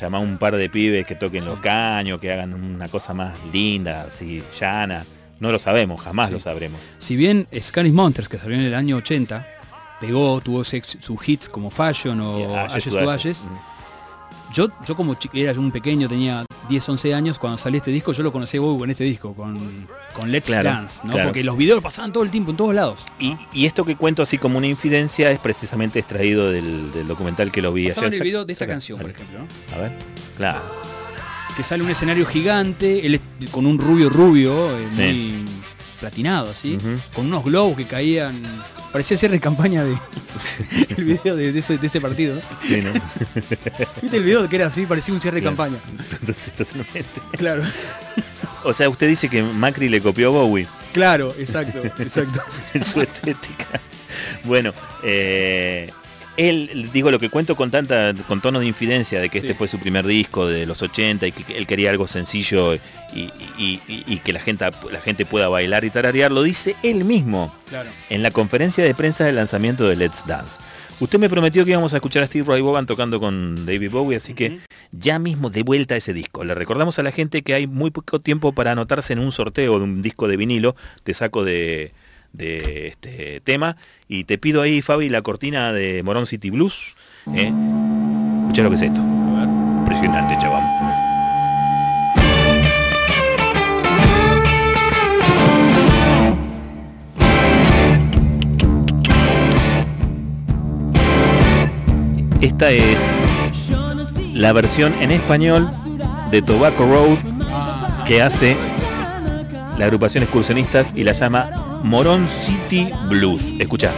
llama 0.00 0.18
a 0.18 0.20
un 0.20 0.38
par 0.38 0.54
de 0.54 0.70
pibes 0.70 1.04
que 1.04 1.16
toquen 1.16 1.44
los 1.44 1.58
caños, 1.58 2.20
que 2.20 2.32
hagan 2.32 2.54
una 2.54 2.88
cosa 2.88 3.12
más 3.12 3.34
linda, 3.52 4.06
así, 4.08 4.40
llana? 4.60 5.04
No 5.40 5.52
lo 5.52 5.58
sabemos, 5.58 6.00
jamás 6.00 6.28
Sí. 6.28 6.34
lo 6.34 6.38
sabremos. 6.40 6.80
Si 6.98 7.16
bien 7.16 7.46
Scanis 7.60 7.92
Monsters, 7.92 8.28
que 8.28 8.38
salió 8.38 8.56
en 8.56 8.62
el 8.62 8.74
año 8.74 8.96
80, 8.96 9.46
pegó, 10.00 10.40
tuvo 10.40 10.64
sus 10.64 11.28
hits 11.28 11.48
como 11.48 11.70
Fashion 11.70 12.20
o 12.20 12.38
Y 12.40 12.42
Ashes 12.54 12.74
Ashes 12.88 12.92
to 12.92 13.10
Ashes. 13.10 13.42
Yo, 14.52 14.68
yo 14.86 14.94
como 14.96 15.16
era 15.34 15.52
un 15.54 15.72
pequeño, 15.72 16.08
tenía 16.08 16.44
10, 16.68 16.88
11 16.88 17.14
años, 17.14 17.38
cuando 17.38 17.58
salió 17.58 17.78
este 17.78 17.90
disco, 17.90 18.12
yo 18.12 18.22
lo 18.22 18.30
conocí 18.32 18.56
Bowie 18.58 18.78
con 18.78 18.90
este 18.90 19.02
disco, 19.04 19.34
con, 19.34 19.54
con 20.14 20.30
Let's 20.30 20.48
Claro, 20.48 20.70
Dance, 20.70 21.00
¿no? 21.04 21.12
claro. 21.12 21.28
Porque 21.30 21.42
los 21.44 21.56
videos 21.56 21.82
pasaban 21.82 22.12
todo 22.12 22.22
el 22.22 22.30
tiempo, 22.30 22.52
en 22.52 22.56
todos 22.56 22.72
lados. 22.74 23.00
Y, 23.18 23.36
y 23.52 23.66
esto 23.66 23.84
que 23.84 23.96
cuento 23.96 24.22
así 24.22 24.38
como 24.38 24.56
una 24.58 24.68
infidencia 24.68 25.30
es 25.32 25.40
precisamente 25.40 25.98
extraído 25.98 26.50
del, 26.50 26.92
del 26.92 27.08
documental 27.08 27.50
que 27.50 27.60
lo 27.60 27.72
vi 27.72 27.88
Pasaban 27.88 28.08
ayer. 28.10 28.20
el 28.22 28.24
video 28.24 28.44
de 28.44 28.52
esta 28.52 28.64
Saca, 28.64 28.72
canción, 28.74 29.00
por 29.00 29.10
ejemplo, 29.10 29.40
¿no? 29.40 29.46
A 29.76 29.80
ver. 29.80 29.98
Claro. 30.36 30.60
Que 31.56 31.62
sale 31.62 31.82
un 31.82 31.90
escenario 31.90 32.26
gigante, 32.26 33.06
él 33.06 33.14
es 33.14 33.50
con 33.50 33.66
un 33.66 33.78
rubio 33.78 34.08
rubio, 34.10 34.76
eh, 34.78 34.82
Sí. 34.94 34.98
muy 35.00 35.44
platinado, 36.00 36.50
así, 36.50 36.76
Ujú. 36.76 36.98
con 37.14 37.26
unos 37.26 37.44
globos 37.44 37.76
que 37.76 37.86
caían. 37.86 38.42
Parecía 38.92 39.16
cierre 39.16 39.34
de 39.34 39.40
campaña 39.40 39.82
de 39.84 39.96
el 40.96 41.04
video 41.04 41.34
de, 41.36 41.52
de 41.52 41.58
ese, 41.58 41.78
de 41.78 41.86
ese 41.86 42.00
partido. 42.00 42.36
¿no? 42.36 42.42
Sí, 42.68 42.82
¿no? 42.82 42.92
¿Viste 44.02 44.16
el 44.18 44.22
video 44.22 44.48
que 44.48 44.56
era 44.56 44.66
así? 44.66 44.84
Parecía 44.86 45.14
un 45.14 45.20
cierre 45.20 45.40
de 45.40 45.44
campaña. 45.44 45.78
Totalmente. 46.56 47.20
Claro, 47.36 47.62
O 48.64 48.72
sea, 48.72 48.88
usted 48.88 49.08
dice 49.08 49.28
que 49.28 49.42
Macri 49.42 49.88
le 49.88 50.00
copió 50.00 50.28
a 50.28 50.30
Bowie 50.32 50.66
claro, 50.92 51.32
exacto, 51.38 51.78
exacto. 52.02 52.40
en 52.74 52.84
su 52.84 53.00
estética. 53.00 53.80
Bueno, 54.44 54.72
eh, 55.02 55.90
él, 56.36 56.90
digo, 56.92 57.10
lo 57.10 57.18
que 57.18 57.30
cuento 57.30 57.56
con 57.56 57.70
tanta, 57.70 58.12
con 58.28 58.40
tono 58.40 58.60
de 58.60 58.66
infidencia 58.66 59.20
de 59.20 59.28
que 59.28 59.40
Sí. 59.40 59.46
este 59.46 59.56
fue 59.58 59.68
su 59.68 59.78
primer 59.78 60.06
disco 60.06 60.46
de 60.46 60.66
los 60.66 60.82
80 60.82 61.26
y 61.26 61.32
que 61.32 61.56
él 61.56 61.66
quería 61.66 61.90
algo 61.90 62.06
sencillo 62.06 62.74
y, 62.74 62.78
y- 63.58 63.80
y- 63.88 64.04
y 64.06 64.18
que 64.18 64.32
la 64.32 64.40
gente, 64.40 64.64
la 64.92 65.00
gente 65.00 65.24
pueda 65.26 65.48
bailar 65.48 65.84
y 65.84 65.90
tararear, 65.90 66.30
lo 66.32 66.42
dice 66.42 66.76
él 66.82 67.04
mismo 67.04 67.54
Claro. 67.68 67.90
en 68.10 68.22
la 68.22 68.30
conferencia 68.30 68.84
de 68.84 68.94
prensa 68.94 69.24
del 69.24 69.36
lanzamiento 69.36 69.88
de 69.88 69.96
Let's 69.96 70.24
Dance. 70.26 70.58
Usted 70.98 71.18
me 71.18 71.28
prometió 71.28 71.62
que 71.66 71.72
íbamos 71.72 71.92
a 71.92 71.96
escuchar 71.98 72.22
a 72.22 72.26
Steve 72.26 72.46
Ray 72.48 72.62
Vaughan 72.62 72.86
tocando 72.86 73.20
con 73.20 73.66
David 73.66 73.90
Bowie, 73.90 74.16
así 74.16 74.32
que 74.32 74.60
ya 74.92 75.18
mismo 75.18 75.50
de 75.50 75.62
vuelta 75.62 75.92
a 75.92 75.98
ese 75.98 76.14
disco. 76.14 76.42
Le 76.42 76.54
recordamos 76.54 76.98
a 76.98 77.02
la 77.02 77.12
gente 77.12 77.42
que 77.42 77.52
hay 77.52 77.66
muy 77.66 77.90
poco 77.90 78.18
tiempo 78.20 78.52
para 78.52 78.72
anotarse 78.72 79.12
en 79.12 79.18
un 79.18 79.30
sorteo 79.30 79.76
de 79.78 79.84
un 79.84 80.00
disco 80.00 80.26
de 80.26 80.38
vinilo. 80.38 80.74
Te 81.04 81.12
saco 81.12 81.44
de, 81.44 81.92
de 82.32 82.88
este 82.88 83.40
tema. 83.40 83.76
Y 84.08 84.24
te 84.24 84.38
pido 84.38 84.62
ahí, 84.62 84.82
Fabi, 84.82 85.08
la 85.08 85.22
cortina 85.22 85.72
de 85.72 86.02
Morón 86.02 86.26
City 86.26 86.50
Blues. 86.50 86.96
¿eh? 87.34 87.52
Escucha 88.42 88.62
lo 88.62 88.70
que 88.70 88.76
es 88.76 88.82
esto. 88.82 89.00
Impresionante, 89.00 90.36
chaval. 90.40 90.62
Esta 102.40 102.70
es 102.70 103.02
la 104.32 104.52
versión 104.52 104.94
en 105.00 105.10
español 105.10 105.70
de 106.30 106.42
Tobacco 106.42 106.86
Road 106.86 107.18
ah. 107.50 108.04
que 108.06 108.22
hace 108.22 108.56
la 109.78 109.84
agrupación 109.84 110.22
excursionistas 110.22 110.92
y 110.94 111.04
la 111.04 111.12
llama 111.12 111.75
Moron 111.86 112.28
City 112.28 112.90
Blues. 113.08 113.54
Escucha. 113.60 113.92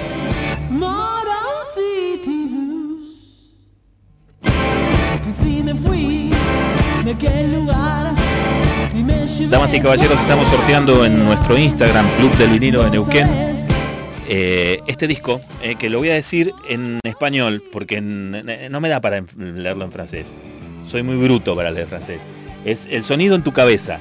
Damas 9.48 9.72
y 9.72 9.80
caballeros, 9.80 10.20
estamos 10.20 10.48
sorteando 10.48 11.06
en 11.06 11.24
nuestro 11.24 11.56
Instagram, 11.56 12.06
Club 12.18 12.36
del 12.36 12.50
Vinilo 12.50 12.84
de 12.84 12.90
Neuquén, 12.90 13.26
eh, 14.28 14.80
este 14.86 15.06
disco, 15.06 15.40
eh, 15.62 15.76
que 15.76 15.88
lo 15.88 15.98
voy 15.98 16.10
a 16.10 16.14
decir 16.14 16.52
en 16.68 17.00
español, 17.04 17.62
porque 17.72 18.02
no 18.02 18.80
me 18.82 18.88
da 18.90 19.00
para 19.00 19.24
leerlo 19.38 19.86
en 19.86 19.92
francés. 19.92 20.36
Soy 20.86 21.02
muy 21.02 21.16
bruto 21.16 21.56
para 21.56 21.70
leer 21.70 21.86
francés. 21.86 22.28
Es 22.66 22.86
el 22.90 23.02
sonido 23.02 23.34
en 23.34 23.42
tu 23.42 23.52
cabeza. 23.52 23.98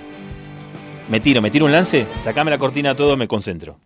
Me 1.10 1.22
tiro, 1.22 1.42
me 1.42 1.50
tiro 1.50 1.66
un 1.66 1.72
lance, 1.72 2.06
sacame 2.20 2.52
la 2.52 2.58
cortina 2.58 2.94
todo, 2.94 3.16
me 3.16 3.28
concentro. 3.30 3.80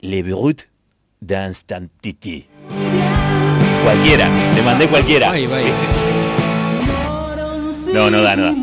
Le 0.00 0.22
brut 0.22 0.62
d'instantité. 1.20 2.46
Cualquiera, 3.82 4.28
te 4.54 4.62
mandé 4.62 4.88
cualquiera. 4.88 5.32
No, 7.94 8.10
no 8.10 8.20
da, 8.20 8.36
no 8.36 8.42
da. 8.42 8.54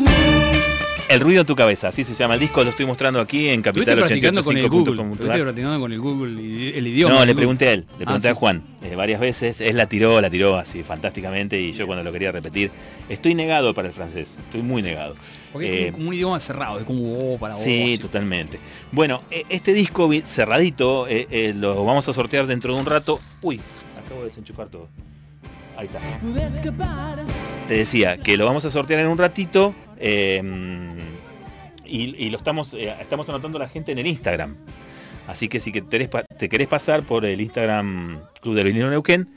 El 1.08 1.20
ruido 1.20 1.40
en 1.40 1.46
tu 1.46 1.56
cabeza, 1.56 1.88
así 1.88 2.02
se 2.04 2.14
llama 2.14 2.34
el 2.34 2.40
disco, 2.40 2.62
lo 2.62 2.70
estoy 2.70 2.86
mostrando 2.86 3.20
aquí 3.20 3.48
en 3.48 3.62
Capital 3.62 3.98
88. 3.98 4.42
Con 4.42 4.56
el 4.56 4.68
Google, 4.68 5.02
practicando 5.42 5.80
con 5.80 5.92
el 5.92 6.00
Google 6.00 6.78
el 6.78 6.86
idioma. 6.86 7.16
No, 7.16 7.26
le 7.26 7.34
pregunté 7.34 7.68
a 7.68 7.72
él, 7.72 7.84
le 7.98 8.04
pregunté 8.04 8.28
ah, 8.28 8.32
a 8.32 8.34
Juan 8.34 8.62
eh, 8.82 8.94
varias 8.94 9.20
veces, 9.20 9.60
él 9.60 9.76
la 9.76 9.86
tiró, 9.86 10.20
la 10.20 10.30
tiró 10.30 10.56
así 10.56 10.82
fantásticamente 10.82 11.60
y 11.60 11.72
yo 11.72 11.86
cuando 11.86 12.02
lo 12.04 12.10
quería 12.10 12.32
repetir, 12.32 12.70
estoy 13.08 13.34
negado 13.34 13.74
para 13.74 13.88
el 13.88 13.94
francés, 13.94 14.36
estoy 14.46 14.62
muy 14.62 14.82
negado. 14.82 15.14
Porque 15.54 15.86
es 15.86 15.92
como 15.92 16.08
un 16.08 16.14
idioma 16.14 16.40
cerrado, 16.40 16.80
es 16.80 16.84
como 16.84 17.12
oh, 17.12 17.38
para 17.38 17.54
vos. 17.54 17.62
Sí, 17.62 17.96
totalmente. 18.02 18.58
Bueno, 18.90 19.22
e, 19.30 19.44
este 19.48 19.72
disco 19.72 20.10
cerradito 20.24 21.06
eh, 21.06 21.28
eh, 21.30 21.52
lo 21.54 21.84
vamos 21.84 22.08
a 22.08 22.12
sortear 22.12 22.48
dentro 22.48 22.74
de 22.74 22.80
un 22.80 22.84
rato. 22.84 23.20
Uy, 23.40 23.60
acabo 23.96 24.22
de 24.22 24.26
desenchufar 24.30 24.66
todo. 24.68 24.88
Ahí 25.76 25.86
está. 25.86 26.00
Te 27.68 27.74
decía 27.74 28.18
que 28.18 28.36
lo 28.36 28.46
vamos 28.46 28.64
a 28.64 28.70
sortear 28.70 28.98
en 28.98 29.06
un 29.06 29.16
ratito. 29.16 29.76
Em, 29.96 30.96
y, 31.84 32.30
lo 32.30 32.36
estamos, 32.36 32.74
eh, 32.74 32.92
estamos 33.00 33.28
anotando 33.28 33.58
a 33.58 33.60
la 33.60 33.68
gente 33.68 33.92
en 33.92 33.98
el 33.98 34.08
Instagram. 34.08 34.56
Así 35.28 35.46
que 35.46 35.60
si 35.60 35.70
te 35.70 35.82
querés, 35.82 36.10
te 36.36 36.48
querés 36.48 36.66
pasar 36.66 37.04
por 37.04 37.24
el 37.24 37.40
Instagram 37.40 38.22
Club 38.42 38.56
del 38.56 38.66
Vinilo 38.66 38.90
Neuquén, 38.90 39.28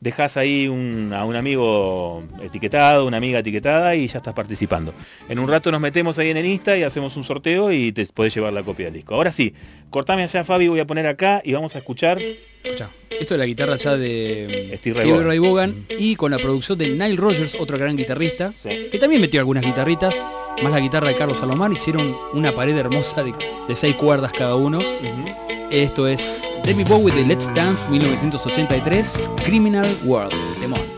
dejas 0.00 0.36
ahí 0.36 0.66
a 0.66 1.24
un 1.24 1.36
amigo 1.36 2.22
etiquetado, 2.42 3.06
una 3.06 3.16
amiga 3.16 3.38
etiquetada 3.38 3.94
y 3.94 4.06
ya 4.08 4.18
estás 4.18 4.34
participando. 4.34 4.94
En 5.28 5.38
un 5.38 5.48
rato 5.48 5.70
nos 5.70 5.80
metemos 5.80 6.18
ahí 6.18 6.30
en 6.30 6.36
el 6.36 6.46
Insta 6.46 6.76
y 6.76 6.82
hacemos 6.82 7.16
un 7.16 7.24
sorteo 7.24 7.72
y 7.72 7.92
te 7.92 8.06
puedes 8.06 8.34
llevar 8.34 8.52
la 8.52 8.62
copia 8.62 8.86
del 8.86 8.94
disco. 8.94 9.14
Ahora 9.14 9.32
sí, 9.32 9.54
cortame 9.90 10.22
allá 10.22 10.44
Fabi, 10.44 10.68
voy 10.68 10.80
a 10.80 10.86
poner 10.86 11.06
acá 11.06 11.40
y 11.44 11.52
vamos 11.52 11.74
a 11.74 11.78
escuchar... 11.78 12.18
Esto 13.20 13.34
es 13.34 13.38
la 13.38 13.46
guitarra 13.46 13.76
ya 13.76 13.96
de 13.96 14.74
Steve 14.78 15.22
Ray, 15.22 15.38
Vaughan 15.38 15.86
y 15.98 16.16
con 16.16 16.30
la 16.30 16.38
producción 16.38 16.78
de 16.78 16.88
Nile 16.88 17.16
Rogers, 17.16 17.56
otro 17.58 17.78
gran 17.78 17.96
guitarrista, 17.96 18.52
que 18.62 18.98
también 18.98 19.20
metió 19.20 19.40
algunas 19.40 19.64
guitarritas, 19.64 20.14
más 20.62 20.72
la 20.72 20.80
guitarra 20.80 21.08
de 21.08 21.16
Carlos 21.16 21.38
Salomán, 21.38 21.72
hicieron 21.72 22.14
una 22.32 22.52
pared 22.52 22.76
hermosa 22.76 23.22
de, 23.22 23.34
seis 23.74 23.96
cuerdas 23.96 24.32
cada 24.32 24.56
uno. 24.56 24.78
Esto 25.70 26.06
es 26.06 26.52
David 26.62 26.86
Bowie 26.88 27.14
de 27.14 27.24
Let's 27.24 27.52
Dance 27.54 27.88
1983, 27.88 29.30
Criminal 29.44 29.86
World. 30.04 30.32
Demon. 30.60 30.95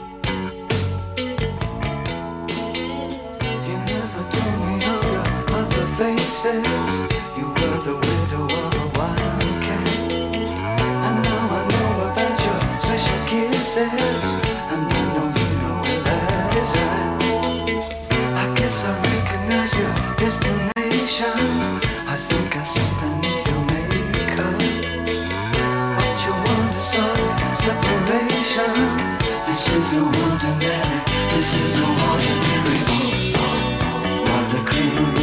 Is 29.88 29.95
no 29.95 30.04
ordinary. 30.04 31.00
This 31.35 31.54
is 31.54 31.80
no 31.80 31.87
ordinary. 31.88 32.78
Oh, 32.88 33.33
oh, 33.37 33.78
oh, 33.80 34.23
what 34.23 34.54
a 34.54 34.71
criminal 34.71 35.17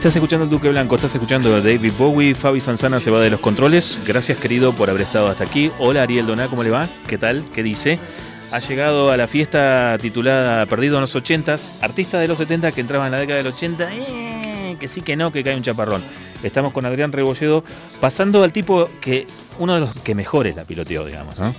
Estás 0.00 0.16
escuchando 0.16 0.44
el 0.44 0.50
Duque 0.50 0.70
Blanco, 0.70 0.94
estás 0.94 1.14
escuchando 1.14 1.54
a 1.54 1.60
David 1.60 1.92
Bowie, 1.98 2.34
Fabi 2.34 2.62
Sanzana 2.62 3.00
se 3.00 3.10
va 3.10 3.20
de 3.20 3.28
los 3.28 3.38
controles. 3.38 4.02
Gracias 4.06 4.38
querido 4.38 4.72
por 4.72 4.88
haber 4.88 5.02
estado 5.02 5.28
hasta 5.28 5.44
aquí. 5.44 5.70
Hola 5.78 6.04
Ariel 6.04 6.26
Doná, 6.26 6.48
¿cómo 6.48 6.62
le 6.62 6.70
va? 6.70 6.88
¿Qué 7.06 7.18
tal? 7.18 7.44
¿Qué 7.54 7.62
dice? 7.62 7.98
Ha 8.50 8.60
llegado 8.60 9.12
a 9.12 9.18
la 9.18 9.28
fiesta 9.28 9.98
titulada 10.00 10.64
Perdido 10.64 10.96
en 10.96 11.02
los 11.02 11.14
80 11.14 11.54
artista 11.82 12.18
de 12.18 12.28
los 12.28 12.38
70 12.38 12.72
que 12.72 12.80
entraba 12.80 13.04
en 13.04 13.12
la 13.12 13.18
década 13.18 13.36
del 13.36 13.48
80, 13.48 13.90
eh, 13.92 14.76
que 14.80 14.88
sí 14.88 15.02
que 15.02 15.16
no, 15.16 15.32
que 15.32 15.44
cae 15.44 15.54
un 15.54 15.62
chaparrón. 15.62 16.02
Estamos 16.42 16.72
con 16.72 16.86
Adrián 16.86 17.12
Rebolledo, 17.12 17.62
pasando 18.00 18.42
al 18.42 18.54
tipo 18.54 18.88
que, 19.02 19.26
uno 19.58 19.74
de 19.74 19.80
los 19.80 19.94
que 19.96 20.14
mejores 20.14 20.56
la 20.56 20.64
piloteó, 20.64 21.04
digamos, 21.04 21.38
¿no? 21.38 21.54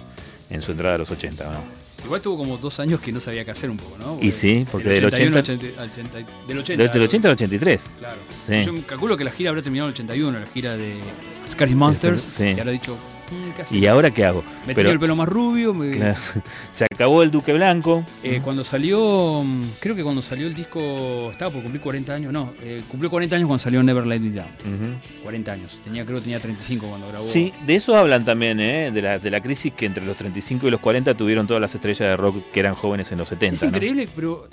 En 0.49 0.63
su 0.63 0.71
entrada 0.71 0.95
a 0.95 0.97
los 0.97 1.11
80, 1.11 1.43
¿no? 1.43 1.80
Igual 2.03 2.21
tuvo 2.21 2.37
como 2.37 2.57
dos 2.57 2.79
años 2.79 2.99
que 2.99 3.11
no 3.11 3.19
sabía 3.19 3.45
qué 3.45 3.51
hacer 3.51 3.69
un 3.69 3.77
poco, 3.77 3.97
¿no? 3.97 4.17
Y 4.21 4.31
sí, 4.31 4.65
porque 4.71 4.89
del 4.89 5.05
81 5.05 5.35
al 5.37 5.43
80 5.43 5.81
80 5.81 5.81
al 5.81 5.89
80 5.89 6.17
del 6.47 6.57
80. 6.57 6.83
Desde 6.83 6.97
el 6.97 7.03
80 7.03 7.27
al 7.27 7.33
83. 7.33 7.81
Claro. 7.99 8.17
Sí. 8.47 8.63
Yo 8.65 8.87
calculo 8.87 9.17
que 9.17 9.23
la 9.23 9.31
gira 9.31 9.49
habrá 9.49 9.61
terminado 9.61 9.89
en 9.89 9.93
el 9.93 10.01
81, 10.01 10.39
la 10.39 10.47
gira 10.47 10.77
de 10.77 10.99
Scary 11.47 11.75
Monsters. 11.75 12.21
Sí. 12.21 12.53
Y 12.55 12.59
habrá 12.59 12.71
dicho, 12.71 12.97
"Mm. 13.31 13.75
¿Y 13.75 13.85
ahora 13.87 14.11
qué 14.11 14.25
hago? 14.25 14.43
Me 14.67 14.75
Pero, 14.75 14.89
el 14.91 14.99
pelo 14.99 15.15
más 15.15 15.27
rubio. 15.29 15.73
me- 15.73 15.91
claro, 15.91 16.19
se 16.71 16.85
acabó 16.85 17.23
el 17.23 17.31
Duque 17.31 17.53
Blanco. 17.53 18.05
Eh, 18.23 18.41
cuando 18.43 18.63
salió, 18.63 19.41
mm, 19.43 19.63
creo 19.79 19.95
que 19.95 20.03
cuando 20.03 20.21
salió 20.21 20.47
el 20.47 20.53
disco, 20.53 21.29
estaba 21.31 21.51
por 21.51 21.61
cumplir 21.61 21.81
40 21.81 22.13
años, 22.13 22.33
no, 22.33 22.53
eh, 22.61 22.81
cumplió 22.89 23.09
40 23.09 23.35
años 23.35 23.47
cuando 23.47 23.63
salió 23.63 23.81
Never 23.83 24.05
Let 24.05 24.19
Me 24.19 24.29
Down. 24.31 24.47
Ujú. 24.47 25.23
40 25.23 25.51
años. 25.53 25.79
Tenía, 25.83 26.05
creo 26.05 26.17
que 26.17 26.23
tenía 26.23 26.39
35 26.39 26.87
cuando 26.87 27.07
grabó. 27.07 27.25
Sí, 27.27 27.53
de 27.65 27.75
eso 27.75 27.95
hablan 27.95 28.25
también, 28.25 28.59
¿eh? 28.59 28.91
de, 28.91 29.01
la, 29.01 29.19
de 29.19 29.31
la 29.31 29.41
crisis 29.41 29.73
que 29.73 29.85
entre 29.85 30.05
los 30.05 30.17
35 30.17 30.67
y 30.67 30.71
los 30.71 30.79
40 30.79 31.15
tuvieron 31.15 31.47
todas 31.47 31.61
las 31.61 31.73
estrellas 31.73 31.99
de 32.09 32.17
rock 32.17 32.51
que 32.51 32.59
eran 32.59 32.73
jóvenes 32.75 33.11
en 33.11 33.17
los 33.17 33.29
70. 33.29 33.53
Es 33.55 33.61
¿no? 33.63 33.67
increíble, 33.69 34.09
pero 34.15 34.47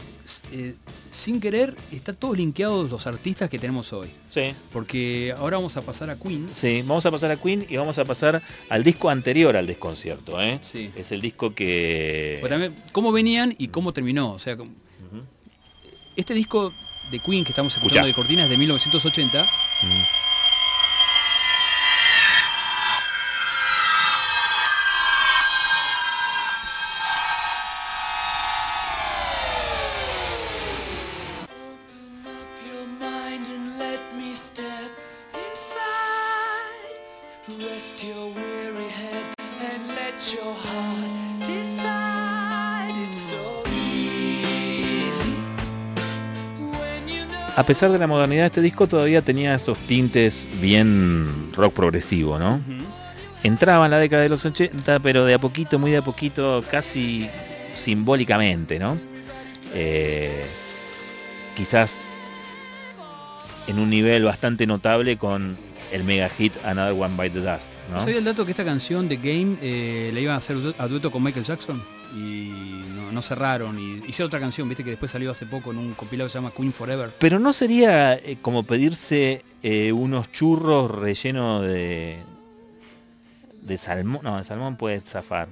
eh, 0.53 0.75
sin 1.19 1.41
querer 1.41 1.75
está 1.91 2.13
todos 2.13 2.37
linkeados 2.37 2.91
los 2.91 3.07
artistas 3.07 3.51
que 3.51 3.59
tenemos 3.59 3.93
hoy. 3.93 4.09
Sí, 4.31 4.55
Porque 4.73 5.35
ahora 5.37 5.57
vamos 5.57 5.77
a 5.77 5.83
pasar 5.83 6.11
a 6.11 6.17
Queen. 6.17 6.49
sí, 6.55 6.83
vamos 6.87 7.05
a 7.07 7.11
pasar 7.11 7.31
a 7.33 7.37
Queen 7.37 7.67
y 7.69 7.77
vamos 7.77 7.99
a 7.99 8.05
pasar 8.05 8.41
al 8.69 8.85
disco 8.85 9.11
anterior 9.11 9.57
al 9.57 9.67
desconcierto. 9.67 10.41
¿eh? 10.41 10.59
Sí. 10.63 10.91
Es 10.97 11.11
el 11.13 11.21
disco 11.21 11.55
que... 11.55 12.39
Pero 12.41 12.49
también 12.55 12.75
cómo 12.93 13.11
venían 13.11 13.55
y 13.59 13.69
cómo 13.69 13.93
terminó. 13.93 14.33
O 14.33 14.39
sea, 14.39 14.57
este 16.17 16.35
disco 16.35 16.73
de 17.11 17.19
Queen 17.19 17.45
que 17.45 17.51
estamos 17.51 17.75
escuchando 17.75 18.07
Escuchá. 18.07 18.07
de 18.07 18.15
Cortinas 18.15 18.45
es 18.45 18.51
de 18.51 18.59
1980. 18.59 19.43
Mm. 19.43 19.49
Open 19.87 20.28
A 47.59 47.65
pesar 47.65 47.91
de 47.91 47.99
la 47.99 48.07
modernidad, 48.07 48.47
este 48.47 48.61
disco 48.61 48.87
todavía 48.87 49.21
tenía 49.21 49.57
esos 49.57 49.77
tintes 49.79 50.47
bien 50.61 51.51
rock 51.55 51.75
progresivo, 51.75 52.39
¿no? 52.39 52.61
Entraba 53.43 53.87
en 53.87 53.91
la 53.91 53.99
década 53.99 54.23
de 54.23 54.29
los 54.29 54.47
80, 54.47 55.01
pero 55.01 55.25
de 55.25 55.35
a 55.35 55.41
poquito, 55.41 55.77
muy 55.77 55.91
de 55.91 55.97
a 55.97 56.03
poquito, 56.03 56.63
casi 56.71 57.29
simbólicamente, 57.75 58.79
¿no? 58.79 58.97
Eh, 59.75 60.47
quizás 61.57 61.97
en 63.67 63.81
un 63.81 63.91
nivel 63.91 64.23
bastante 64.23 64.65
notable 64.65 65.17
con 65.17 65.59
el 65.91 66.05
mega 66.05 66.29
hit 66.29 66.53
Another 66.65 66.93
One 66.93 67.17
by 67.17 67.29
the 67.29 67.41
Dust, 67.41 67.73
¿no? 67.91 68.01
¿Sabía 68.01 68.19
el 68.19 68.25
dato 68.25 68.45
que 68.45 68.53
esta 68.53 68.65
canción 68.65 69.09
de 69.09 69.17
Game 69.17 69.57
eh, 69.61 70.13
la 70.15 70.21
iban 70.21 70.37
a 70.37 70.39
hacer 70.39 70.59
a 70.79 70.87
dueto 70.87 71.11
con 71.11 71.25
Michael 71.25 71.45
Jackson? 71.45 71.83
Y 72.17 72.88
no, 73.09 73.13
no 73.13 73.23
cerraron. 73.23 73.79
Y 73.79 74.03
hicieron 74.09 74.27
otra 74.29 74.41
canción, 74.41 74.69
viste 74.69 74.85
que 74.85 74.91
después 74.91 75.11
salió 75.11 75.31
hace 75.31 75.47
poco 75.47 75.71
en 75.73 75.79
un 75.79 75.95
compilado 75.95 76.29
que 76.29 76.33
se 76.33 76.39
llama 76.39 76.53
Queen 76.57 76.73
Forever. 76.73 77.11
Pero 77.19 77.39
no 77.39 77.53
sería 77.53 78.15
eh, 78.15 78.39
como 78.43 78.63
pedirse 78.63 79.45
eh, 79.63 79.93
unos 79.93 80.31
churros 80.33 80.91
rellenos 80.91 81.63
de 81.63 82.19
de 83.63 83.77
salmón, 83.79 84.21
no, 84.23 84.39
el 84.39 84.45
salmón 84.45 84.77
puede 84.77 85.01
zafar. 85.01 85.49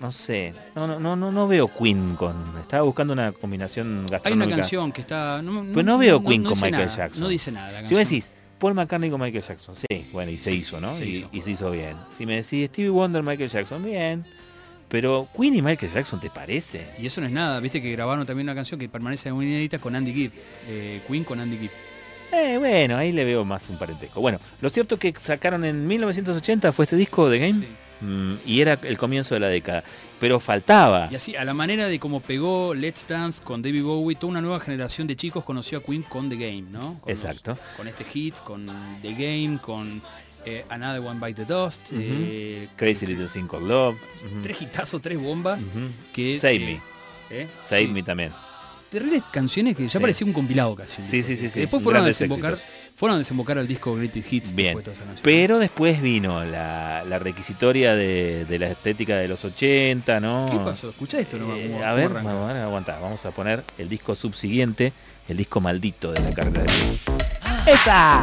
No 0.00 0.10
sé, 0.10 0.52
no, 0.74 0.88
no, 0.88 0.98
no, 0.98 1.14
no, 1.14 1.30
no 1.30 1.46
veo 1.46 1.72
Queen 1.72 2.16
con. 2.16 2.34
Estaba 2.60 2.82
buscando 2.82 3.12
una 3.12 3.30
combinación 3.30 3.86
Hay 3.86 4.00
una 4.00 4.08
gastronómica. 4.10 4.56
canción 4.56 4.90
que 4.92 5.00
está. 5.02 5.40
No, 5.40 5.64
Pero 5.72 5.82
no 5.84 5.98
veo 5.98 6.22
Queen 6.22 6.42
con 6.42 6.54
Michael 6.54 6.72
nada, 6.72 6.96
Jackson. 6.96 7.22
No 7.22 7.28
dice 7.28 7.52
nada. 7.52 7.70
La 7.82 7.88
Si 7.88 7.94
vos 7.94 7.98
decís 8.08 8.28
Paul 8.58 8.74
McCartney 8.74 9.08
con 9.10 9.20
Michael 9.20 9.44
Jackson, 9.44 9.74
sí, 9.76 10.06
bueno, 10.12 10.32
y 10.32 10.38
se 10.38 10.50
Sí, 10.50 10.56
hizo, 10.58 10.80
¿no? 10.80 10.96
se 10.96 11.06
y, 11.06 11.10
hizo. 11.10 11.28
y 11.32 11.40
se 11.42 11.50
hizo 11.52 11.70
bien. 11.70 11.96
Si 12.18 12.26
me 12.26 12.36
decís 12.36 12.66
Stevie 12.70 12.90
Wonder, 12.90 13.22
Michael 13.22 13.48
Jackson, 13.50 13.84
bien. 13.84 14.24
Pero 14.94 15.26
Queen 15.36 15.56
y 15.56 15.60
Michael 15.60 15.90
Jackson, 15.92 16.20
¿te 16.20 16.30
parece? 16.30 16.86
Y 17.00 17.06
eso 17.06 17.20
no 17.20 17.26
es 17.26 17.32
nada, 17.32 17.58
viste 17.58 17.82
que 17.82 17.90
grabaron 17.90 18.24
también 18.24 18.46
una 18.46 18.54
canción 18.54 18.78
que 18.78 18.88
permanece 18.88 19.32
muy 19.32 19.44
inédita 19.44 19.80
con 19.80 19.96
Andy 19.96 20.14
Gibb. 20.14 20.30
eh, 20.68 21.00
Queen 21.08 21.24
con 21.24 21.40
Andy 21.40 21.58
Gibb. 21.58 21.70
Eh, 22.32 22.58
bueno, 22.58 22.96
ahí 22.96 23.10
le 23.10 23.24
veo 23.24 23.44
más 23.44 23.68
un 23.70 23.76
parentesco. 23.76 24.20
Bueno, 24.20 24.38
lo 24.60 24.68
cierto 24.70 24.96
que 24.96 25.12
sacaron 25.20 25.64
en 25.64 25.84
1980 25.88 26.72
fue 26.72 26.84
este 26.84 26.94
disco 26.94 27.28
de 27.28 27.40
Game 27.40 27.54
Sí. 27.54 27.66
mm, 28.02 28.34
y 28.46 28.60
era 28.60 28.78
el 28.84 28.96
comienzo 28.96 29.34
de 29.34 29.40
la 29.40 29.48
década. 29.48 29.82
Pero 30.20 30.38
faltaba. 30.38 31.08
Y 31.10 31.16
así, 31.16 31.34
a 31.34 31.44
la 31.44 31.54
manera 31.54 31.88
de 31.88 31.98
cómo 31.98 32.20
pegó 32.20 32.72
Let's 32.72 33.04
Dance 33.08 33.42
con 33.42 33.62
David 33.62 33.82
Bowie, 33.82 34.14
toda 34.16 34.30
una 34.30 34.40
nueva 34.40 34.60
generación 34.60 35.08
de 35.08 35.16
chicos 35.16 35.42
conoció 35.42 35.78
a 35.78 35.82
Queen 35.82 36.02
con 36.04 36.28
The 36.28 36.36
Game, 36.36 36.62
¿no? 36.70 37.00
Con 37.00 37.10
Exacto. 37.12 37.50
los- 37.50 37.76
con 37.76 37.88
este 37.88 38.04
hit, 38.04 38.36
con 38.44 38.70
The 39.02 39.10
Game, 39.12 39.58
con 39.60 40.00
eh, 40.46 40.64
Another 40.68 41.00
One 41.00 41.18
Bite 41.20 41.44
the 41.44 41.52
Dust. 41.52 41.80
Eh, 41.92 42.68
Crazy 42.76 43.06
Little 43.06 43.28
Thing 43.28 43.46
Called 43.46 43.66
Love. 43.68 43.96
ujú, 44.24 44.42
Tres 44.42 44.60
hitazos, 44.62 45.00
tres 45.02 45.18
bombas. 45.18 45.62
Que, 46.12 46.36
Save 46.36 46.54
eh, 46.56 46.80
Me. 47.30 47.36
¿eh? 47.42 47.48
Save 47.62 47.82
Sí. 47.82 47.88
Me 47.88 48.02
también. 48.02 48.32
Terribles 48.90 49.22
canciones 49.32 49.76
que 49.76 49.84
ya 49.84 49.90
Sí. 49.90 49.98
parecía 49.98 50.26
un 50.26 50.32
compilado 50.32 50.74
casi. 50.76 51.02
Sí, 51.02 51.22
sí, 51.22 51.36
sí. 51.36 51.48
Después 51.48 51.82
fueron 51.82 52.02
a 52.02 52.06
desembocar, 52.06 52.52
éxitos. 52.52 52.72
fueron 52.94 53.16
a 53.16 53.18
desembocar 53.18 53.58
al 53.58 53.66
disco 53.66 53.96
Greatest 53.96 54.32
Hits. 54.32 54.54
Bien. 54.54 54.76
después 54.76 54.98
de. 54.98 55.04
Pero 55.22 55.58
después 55.58 56.00
vino 56.00 56.44
la, 56.44 57.02
la 57.08 57.18
requisitoria 57.18 57.96
de, 57.96 58.44
de 58.48 58.58
la 58.60 58.68
estética 58.70 59.16
de 59.16 59.26
los 59.26 59.44
80, 59.44 60.20
¿no? 60.20 60.48
¿Qué 60.48 60.58
pasó? 60.58 60.90
¿Escuchá 60.90 61.18
esto? 61.18 61.38
no? 61.38 61.56
Eh, 61.56 61.70
¿Cómo- 61.72 61.82
a 61.84 61.92
ver, 61.94 62.10
vamos 62.10 62.52
a 62.52 62.62
aguantar. 62.64 63.00
Vamos 63.00 63.24
a 63.26 63.32
poner 63.32 63.64
el 63.78 63.88
disco 63.88 64.14
subsiguiente, 64.14 64.92
el 65.28 65.38
disco 65.38 65.60
maldito 65.60 66.12
de 66.12 66.20
la 66.20 66.30
carrera 66.32 66.62
de. 66.62 67.72
¡Esa! 67.72 68.22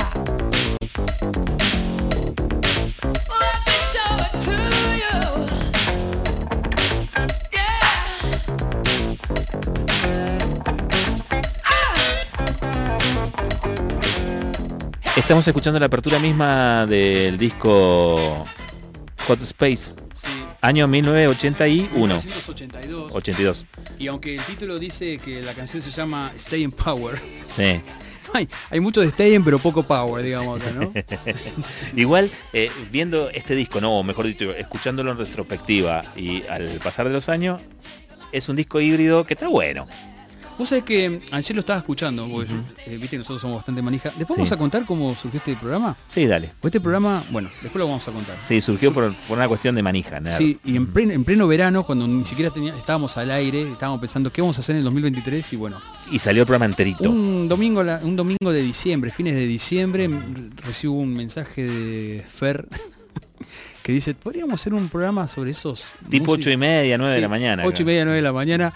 Estamos 15.15 15.45
escuchando 15.47 15.80
la 15.80 15.88
apertura 15.88 16.19
misma 16.19 16.86
del 16.86 17.38
disco 17.38 18.45
Hot 19.28 19.41
Space, 19.41 19.95
Sí. 20.13 20.28
año 20.62 20.88
1981. 20.88 22.15
1982. 22.15 23.12
82. 23.13 23.65
Y 24.00 24.08
aunque 24.08 24.36
el 24.36 24.41
título 24.43 24.80
dice 24.80 25.17
que 25.17 25.41
la 25.41 25.54
canción 25.54 25.82
se 25.82 25.91
llama 25.91 26.32
Stay 26.38 26.63
in 26.63 26.71
Power, 26.71 27.19
Sí. 27.56 27.82
hay, 28.34 28.47
hay 28.69 28.80
mucho 28.80 29.02
de 29.02 29.08
Stay 29.08 29.36
in 29.36 29.43
pero 29.43 29.60
poco 29.60 29.84
Power, 29.84 30.24
digamos 30.24 30.62
acá, 30.62 30.71
¿no? 30.71 30.91
Igual, 31.95 32.30
eh, 32.54 32.71
viendo 32.89 33.30
este 33.30 33.56
disco, 33.56 33.82
no, 33.82 34.00
o 34.00 34.04
mejor 34.04 34.26
dicho, 34.26 34.54
escuchándolo 34.56 35.12
en 35.12 35.17
retrospectiva 35.17 36.04
y 36.15 36.43
al 36.47 36.80
pasar 36.84 37.08
de 37.08 37.13
los 37.13 37.28
años, 37.30 37.62
es 38.32 38.47
un 38.47 38.56
disco 38.56 38.80
híbrido 38.80 39.26
que 39.26 39.34
está 39.34 39.50
bueno. 39.50 39.88
Vos 40.62 40.69
sabés 40.69 40.84
que 40.84 41.19
ayer 41.32 41.56
lo 41.56 41.62
estaba 41.62 41.80
escuchando, 41.80 42.24
eh, 42.43 42.45
viste 42.91 43.10
que 43.10 43.17
nosotros 43.17 43.41
somos 43.41 43.56
bastante 43.58 43.82
manija. 43.82 44.10
Después 44.10 44.28
Sí. 44.28 44.34
vamos 44.41 44.52
a 44.52 44.58
contar 44.58 44.86
cómo 44.86 45.15
surgió 45.15 45.39
este 45.39 45.56
programa. 45.56 45.97
Sí, 46.08 46.28
dale. 46.28 46.52
Pues 46.62 46.69
este 46.69 46.80
programa, 46.80 47.24
bueno, 47.32 47.50
después 47.63 47.80
lo 47.80 47.88
vamos 47.88 48.08
a 48.08 48.12
contar. 48.12 48.38
Sí, 48.45 48.62
surgió 48.62 48.93
por, 48.93 49.12
por 49.28 49.39
una 49.39 49.47
cuestión 49.47 49.74
de 49.74 49.82
manija, 49.82 50.19
nerd. 50.19 50.38
Sí, 50.38 50.60
y 50.63 50.76
en 50.76 50.86
pleno, 50.93 51.13
en 51.13 51.24
pleno 51.24 51.47
verano, 51.47 51.84
cuando 51.84 52.06
ni 52.08 52.24
siquiera 52.26 52.52
tenía, 52.52 52.78
estábamos 52.78 53.17
al 53.17 53.32
aire, 53.32 53.71
estábamos 53.71 54.00
pensando 54.02 54.32
qué 54.32 54.41
vamos 54.41 54.56
a 54.58 54.60
hacer 54.62 54.74
en 54.76 54.78
el 54.82 54.84
2023 54.84 55.52
y 55.52 55.56
bueno, 55.56 55.82
Y 56.12 56.19
salió 56.19 56.43
el 56.43 56.45
programa 56.45 56.65
enterito. 56.65 57.10
un 57.10 57.50
domingo, 57.50 57.82
la- 57.84 58.00
un 58.04 58.15
domingo 58.15 58.52
de 58.52 58.62
diciembre, 58.62 59.10
fines 59.10 59.34
de 59.34 59.47
diciembre, 59.47 60.04
m- 60.04 60.19
recibo 60.58 60.93
un 60.93 61.12
mensaje 61.12 61.63
de 61.63 62.24
Fer 62.38 62.67
que 63.82 63.91
dice, 63.93 64.13
podríamos 64.13 64.62
hacer 64.62 64.76
un 64.76 64.89
programa 64.89 65.28
sobre 65.28 65.50
esos... 65.52 65.93
tipo 66.08 66.26
músicos?" 66.26 66.38
ocho 66.38 66.52
y 66.52 66.58
media, 66.58 67.00
9 67.00 67.15
de 67.15 67.21
la 67.21 67.28
mañana. 67.28 67.63
ocho 67.65 67.82
y 67.82 67.86
media, 67.86 68.04
9 68.06 68.17
de 68.17 68.21
la 68.21 68.32
mañana. 68.32 68.71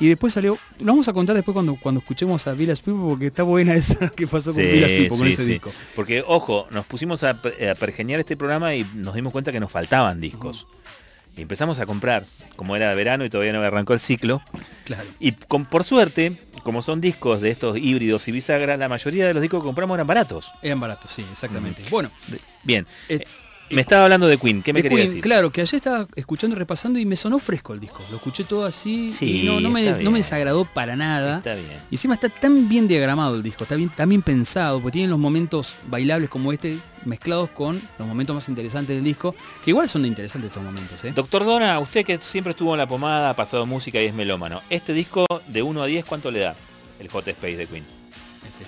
Y 0.00 0.08
después 0.08 0.32
salió, 0.32 0.58
lo 0.80 0.86
vamos 0.86 1.08
a 1.08 1.12
contar 1.12 1.34
después 1.34 1.52
cuando, 1.54 1.76
cuando 1.76 2.00
escuchemos 2.00 2.46
a 2.46 2.52
Village 2.52 2.82
People 2.82 3.02
porque 3.08 3.26
está 3.26 3.42
buena 3.42 3.74
esa 3.76 4.08
que 4.10 4.26
pasó 4.26 4.52
con 4.52 4.62
Sí, 4.62 4.68
Village 4.70 4.98
People, 5.02 5.18
con 5.18 5.26
ese 5.28 5.44
sí. 5.44 5.50
disco. 5.52 5.72
Porque, 5.96 6.24
ojo, 6.26 6.66
nos 6.70 6.86
pusimos 6.86 7.24
a, 7.24 7.30
a 7.30 7.74
pergeñar 7.78 8.20
este 8.20 8.36
programa 8.36 8.74
y 8.74 8.84
nos 8.94 9.14
dimos 9.14 9.32
cuenta 9.32 9.52
que 9.52 9.60
nos 9.60 9.70
faltaban 9.72 10.20
discos. 10.20 10.66
Y 11.36 11.42
empezamos 11.42 11.78
a 11.78 11.86
comprar, 11.86 12.24
como 12.56 12.74
era 12.74 12.92
verano 12.94 13.24
y 13.24 13.30
todavía 13.30 13.52
no 13.52 13.60
arrancó 13.62 13.92
el 13.94 14.00
ciclo. 14.00 14.42
Claro. 14.84 15.04
Y 15.20 15.32
con, 15.32 15.66
por 15.66 15.84
suerte, 15.84 16.36
como 16.64 16.82
son 16.82 17.00
discos 17.00 17.40
de 17.40 17.50
estos 17.52 17.76
híbridos 17.78 18.26
y 18.26 18.32
bisagra, 18.32 18.76
la 18.76 18.88
mayoría 18.88 19.24
de 19.26 19.34
los 19.34 19.40
discos 19.40 19.60
que 19.60 19.66
compramos 19.66 19.94
eran 19.96 20.06
baratos. 20.08 20.50
Eran 20.62 20.80
baratos, 20.80 21.12
sí, 21.12 21.24
exactamente. 21.30 21.82
Bueno, 21.90 22.10
Bien, 22.64 22.86
eh, 23.08 23.24
Me 23.70 23.80
estaba 23.80 24.04
hablando 24.04 24.26
de 24.26 24.38
Queen, 24.38 24.62
¿qué 24.62 24.72
me 24.72 24.78
de 24.78 24.82
quería 24.84 24.96
Queen, 24.96 25.08
decir? 25.08 25.22
Claro, 25.22 25.50
que 25.50 25.60
ayer 25.60 25.76
estaba 25.76 26.06
escuchando 26.16 26.56
repasando 26.56 26.98
y 26.98 27.06
me 27.06 27.16
sonó 27.16 27.38
fresco 27.38 27.74
el 27.74 27.80
disco. 27.80 28.02
Lo 28.10 28.16
escuché 28.16 28.44
todo 28.44 28.64
así 28.64 29.12
Sí, 29.12 29.42
y 29.42 29.46
no, 29.46 29.60
no, 29.60 29.70
me, 29.70 29.82
no 30.02 30.10
me 30.10 30.18
desagradó 30.18 30.64
para 30.64 30.96
nada. 30.96 31.38
Está 31.38 31.54
bien. 31.54 31.66
Y 31.90 31.94
encima 31.94 32.14
está 32.14 32.28
tan 32.28 32.68
bien 32.68 32.88
diagramado 32.88 33.36
el 33.36 33.42
disco, 33.42 33.64
está 33.64 33.74
bien, 33.76 33.90
tan 33.90 34.08
bien 34.08 34.22
pensado, 34.22 34.80
porque 34.80 34.94
tiene 34.94 35.08
los 35.08 35.18
momentos 35.18 35.76
bailables 35.88 36.30
como 36.30 36.52
este 36.52 36.78
mezclados 37.04 37.50
con 37.50 37.80
los 37.98 38.08
momentos 38.08 38.34
más 38.34 38.48
interesantes 38.48 38.96
del 38.96 39.04
disco, 39.04 39.34
que 39.64 39.70
igual 39.70 39.88
son 39.88 40.04
interesantes 40.04 40.50
estos 40.50 40.62
momentos, 40.62 41.02
¿eh? 41.04 41.12
Doctor 41.14 41.44
Dona, 41.44 41.78
usted 41.78 42.04
que 42.04 42.18
siempre 42.18 42.52
estuvo 42.52 42.74
en 42.74 42.78
la 42.78 42.88
pomada, 42.88 43.30
ha 43.30 43.36
pasado 43.36 43.66
música 43.66 44.00
y 44.02 44.06
es 44.06 44.14
melómano. 44.14 44.62
Este 44.68 44.92
disco 44.92 45.24
de 45.46 45.62
1 45.62 45.82
a 45.82 45.86
10, 45.86 46.04
¿cuánto 46.04 46.30
le 46.30 46.40
da? 46.40 46.56
El 46.98 47.08
Hot 47.08 47.26
Space 47.28 47.56
de 47.56 47.66
Queen. 47.66 47.84
Este, 48.46 48.64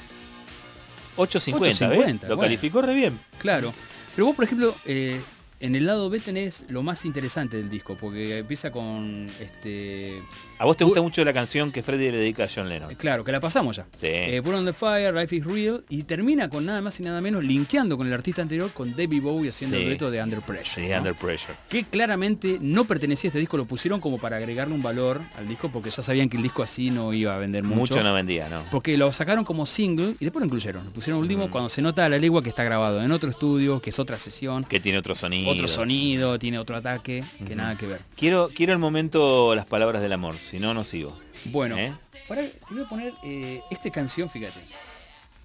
8.50, 1.16 1.58
8.50, 1.58 1.88
¿ves? 1.88 2.22
Lo 2.22 2.28
bueno. 2.28 2.42
calificó 2.42 2.82
re 2.82 2.94
bien. 2.94 3.18
Claro. 3.38 3.74
Pero 4.14 4.26
vos, 4.26 4.36
por 4.36 4.44
ejemplo, 4.44 4.74
eh, 4.84 5.20
en 5.60 5.76
el 5.76 5.86
lado 5.86 6.10
B 6.10 6.20
tenés 6.20 6.66
lo 6.68 6.82
más 6.82 7.04
interesante 7.04 7.56
del 7.56 7.70
disco, 7.70 7.96
porque 8.00 8.38
empieza 8.38 8.70
con 8.70 9.28
este. 9.40 10.20
A 10.60 10.66
vos 10.66 10.76
te 10.76 10.84
gusta 10.84 11.00
mucho 11.00 11.24
la 11.24 11.32
canción 11.32 11.72
que 11.72 11.82
Freddy 11.82 12.10
le 12.10 12.18
dedica 12.18 12.44
a 12.44 12.48
John 12.54 12.68
Lennon. 12.68 12.94
Claro, 12.96 13.24
que 13.24 13.32
la 13.32 13.40
pasamos 13.40 13.76
ya. 13.76 13.86
Sí. 13.98 14.08
Eh, 14.08 14.42
Put 14.44 14.52
on 14.52 14.66
the 14.66 14.74
Fire, 14.74 15.14
Life 15.14 15.34
is 15.34 15.42
Real, 15.46 15.82
y 15.88 16.02
termina 16.02 16.50
con 16.50 16.66
nada 16.66 16.82
más 16.82 17.00
y 17.00 17.02
nada 17.02 17.22
menos 17.22 17.42
linkeando 17.44 17.96
con 17.96 18.06
el 18.06 18.12
artista 18.12 18.42
anterior, 18.42 18.70
con 18.72 18.94
David 18.94 19.22
Bowie 19.22 19.48
haciendo 19.48 19.78
Sí. 19.78 19.84
el 19.84 19.88
dueto 19.88 20.10
de 20.10 20.22
Under 20.22 20.42
Pressure. 20.42 20.68
Sí, 20.86 20.90
¿no? 20.92 20.98
Under 20.98 21.14
Pressure. 21.14 21.54
Que 21.70 21.84
claramente 21.84 22.58
no 22.60 22.84
pertenecía 22.84 23.28
a 23.28 23.30
este 23.30 23.38
disco, 23.38 23.56
lo 23.56 23.64
pusieron 23.64 24.00
como 24.00 24.18
para 24.18 24.36
agregarle 24.36 24.74
un 24.74 24.82
valor 24.82 25.22
al 25.38 25.48
disco, 25.48 25.70
porque 25.72 25.88
ya 25.88 26.02
sabían 26.02 26.28
que 26.28 26.36
el 26.36 26.42
disco 26.42 26.62
así 26.62 26.90
no 26.90 27.14
iba 27.14 27.34
a 27.34 27.38
vender 27.38 27.62
mucho. 27.64 27.94
Mucho 27.94 28.02
no 28.02 28.12
vendía, 28.12 28.50
¿no? 28.50 28.62
Porque 28.70 28.98
lo 28.98 29.10
sacaron 29.12 29.44
como 29.46 29.64
single 29.64 30.14
y 30.20 30.24
después 30.26 30.40
lo 30.42 30.44
incluyeron. 30.44 30.84
Lo 30.84 30.90
pusieron 30.90 31.22
último 31.22 31.46
Mm. 31.46 31.50
cuando 31.50 31.70
se 31.70 31.80
nota 31.80 32.04
a 32.04 32.10
la 32.10 32.18
legua 32.18 32.42
que 32.42 32.50
está 32.50 32.64
grabado 32.64 33.02
en 33.02 33.10
otro 33.12 33.30
estudio, 33.30 33.80
que 33.80 33.88
es 33.88 33.98
otra 33.98 34.18
sesión, 34.18 34.64
Que 34.64 34.78
tiene 34.78 34.98
otro 34.98 35.14
sonido. 35.14 35.50
otro 35.50 35.68
sonido, 35.68 36.38
tiene 36.38 36.58
otro 36.58 36.76
ataque, 36.76 37.24
que 37.46 37.54
nada 37.54 37.78
que 37.78 37.86
ver. 37.86 38.02
Quiero, 38.14 38.50
quiero 38.54 38.74
el 38.74 38.78
momento 38.78 39.54
las 39.54 39.64
palabras 39.64 40.02
del 40.02 40.12
amor, 40.12 40.36
si 40.50 40.58
no, 40.58 40.74
no 40.74 40.82
sigo. 40.84 41.16
Bueno, 41.46 41.78
¿Eh? 41.78 41.92
pará, 42.28 42.42
te 42.42 42.74
voy 42.74 42.82
a 42.82 42.88
poner 42.88 43.12
eh, 43.24 43.60
esta 43.70 43.90
canción, 43.90 44.28
fíjate. 44.28 44.60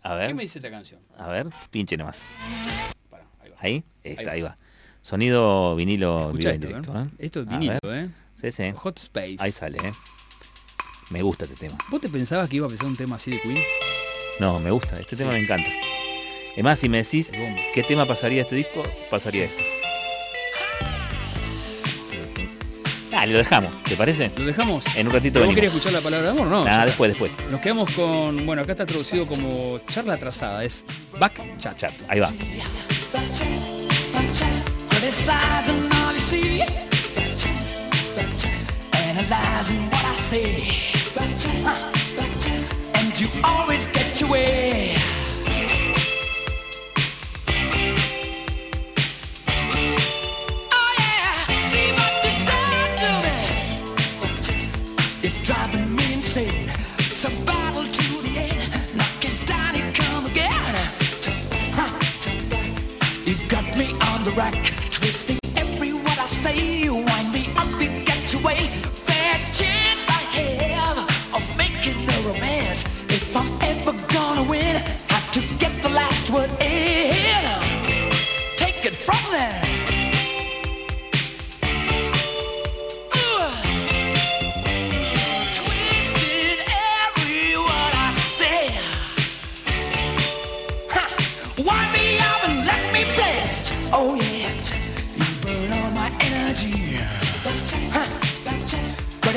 A 0.01 0.09
¿Qué 0.11 0.15
ver, 0.15 0.35
me 0.35 0.43
dice 0.43 0.59
esta 0.59 0.71
canción? 0.71 0.99
a 1.17 1.27
ver, 1.27 1.47
pinche 1.69 1.95
nomás. 1.95 2.23
Pará, 3.09 3.25
ahí 3.41 3.49
va. 3.49 3.57
Ahí, 3.61 3.83
va. 4.25 4.31
ahí 4.31 4.41
va. 4.41 4.57
Sonido 5.01 5.75
vinilo 5.75 6.31
esto, 6.35 6.51
directo. 6.51 6.99
¿eh? 6.99 7.07
Esto 7.19 7.41
es 7.41 7.47
vinilo. 7.47 7.79
¿eh? 7.83 8.09
Sí, 8.41 8.51
sí. 8.51 8.71
Hot 8.75 8.97
Space. 8.97 9.37
Ahí 9.39 9.51
sale, 9.51 9.77
¿eh? 9.77 9.91
Me 11.11 11.21
gusta 11.21 11.45
este 11.45 11.55
tema. 11.55 11.77
¿Vos 11.91 12.01
te 12.01 12.09
pensabas 12.09 12.49
que 12.49 12.55
iba 12.55 12.65
a 12.65 12.69
empezar 12.69 12.87
un 12.87 12.97
tema 12.97 13.17
así 13.17 13.29
de 13.31 13.39
Queen? 13.39 13.59
No, 14.39 14.57
me 14.59 14.71
gusta. 14.71 14.99
Este 14.99 15.15
tema 15.15 15.31
me 15.31 15.39
encanta. 15.39 15.69
Es 16.55 16.63
más, 16.63 16.79
si 16.79 16.89
me 16.89 16.97
decís 17.03 17.29
qué 17.73 17.83
tema 17.83 18.05
pasaría 18.07 18.41
este 18.41 18.55
disco, 18.55 18.81
pasaría 19.11 19.45
esto. 19.45 19.61
Ah, 23.17 23.25
lo 23.25 23.37
dejamos, 23.37 23.71
¿te 23.83 23.95
parece? 23.95 24.29
¿Lo 24.37 24.45
dejamos? 24.45 24.83
En 24.97 25.07
un 25.07 25.13
ratito 25.13 25.35
¿Pero 25.35 25.45
¿Vos 25.45 25.55
venimos. 25.55 25.55
querías 25.55 25.73
escuchar 25.73 25.93
la 25.93 26.01
palabra 26.01 26.25
de 26.25 26.31
amor? 26.37 26.47
No. 26.47 26.65
Nada, 26.65 26.85
después, 26.85 27.09
después. 27.11 27.31
Nos 27.49 27.61
quedamos 27.61 27.89
con, 27.91 28.45
bueno, 28.45 28.61
acá 28.61 28.73
está 28.73 28.85
traducido 28.85 29.25
como 29.25 29.79
charla 29.89 30.15
atrasada, 30.15 30.63
es 30.65 30.85
back 31.17 31.39
chat. 31.57 31.77
Chat, 31.77 31.93
ahí 32.09 32.19
va. 32.19 32.29
Criticizing 34.89 35.89
all 35.91 36.13
you 36.13 36.19
see, 36.19 36.61
analyzing 38.93 39.81
what 39.91 40.05
I 40.05 40.13
say, 40.15 40.67
and 42.95 43.19
you 43.19 43.27
always 43.43 43.85
get 43.93 44.19
your 44.19 44.31
way. 44.31 44.95
The 64.25 64.31
rack, 64.31 64.55
twisting 64.89 65.37
every 65.55 65.93
word 65.93 66.19
I 66.19 66.25
say. 66.25 66.57
You 66.83 66.95
wind 66.95 67.31
me 67.31 67.45
up, 67.55 67.69
you 67.79 67.89
get 68.05 68.33
your 68.33 68.41
way. 68.41 68.69
Fair 69.05 69.35
chance 69.53 70.09
I 70.09 70.21
have 70.41 70.97
of 71.37 71.45
making 71.57 71.99
a 72.09 72.17
romance. 72.27 72.83
If 73.07 73.37
I'm 73.37 73.49
ever 73.61 73.93
gonna 74.11 74.43
win, 74.43 74.75
have 75.13 75.31
to 75.33 75.41
get 75.59 75.73
the 75.83 75.89
last 75.89 76.31
word 76.31 76.49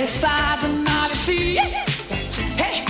Criticizing 0.08 0.88
all 0.88 1.08
you 1.08 1.14
see. 1.14 1.56
Hey, 2.56 2.82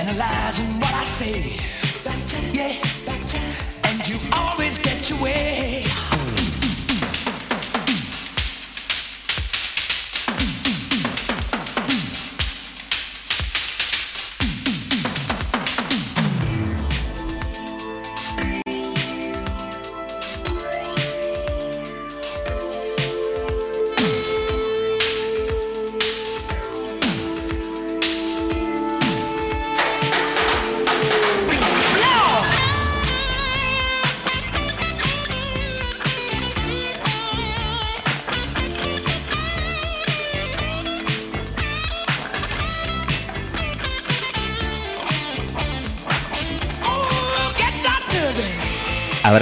analyzing 0.00 0.66
what 0.80 0.92
I 0.92 1.04
say. 1.04 1.60
Yeah, 2.52 2.74
and 3.84 4.08
you 4.08 4.18
always 4.32 4.78
get 4.78 5.08
your 5.08 5.22
way. 5.22 5.61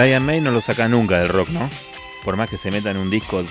Brian 0.01 0.25
May 0.25 0.41
no 0.41 0.51
lo 0.51 0.63
saca 0.63 0.89
nunca 0.89 1.19
del 1.19 1.29
rock, 1.29 1.51
¿no? 1.51 1.69
Por 2.25 2.35
más 2.39 2.49
que 2.49 2.57
se 2.57 2.71
meta 2.71 2.91
en 2.91 2.97
un 2.97 3.11
disco, 3.11 3.45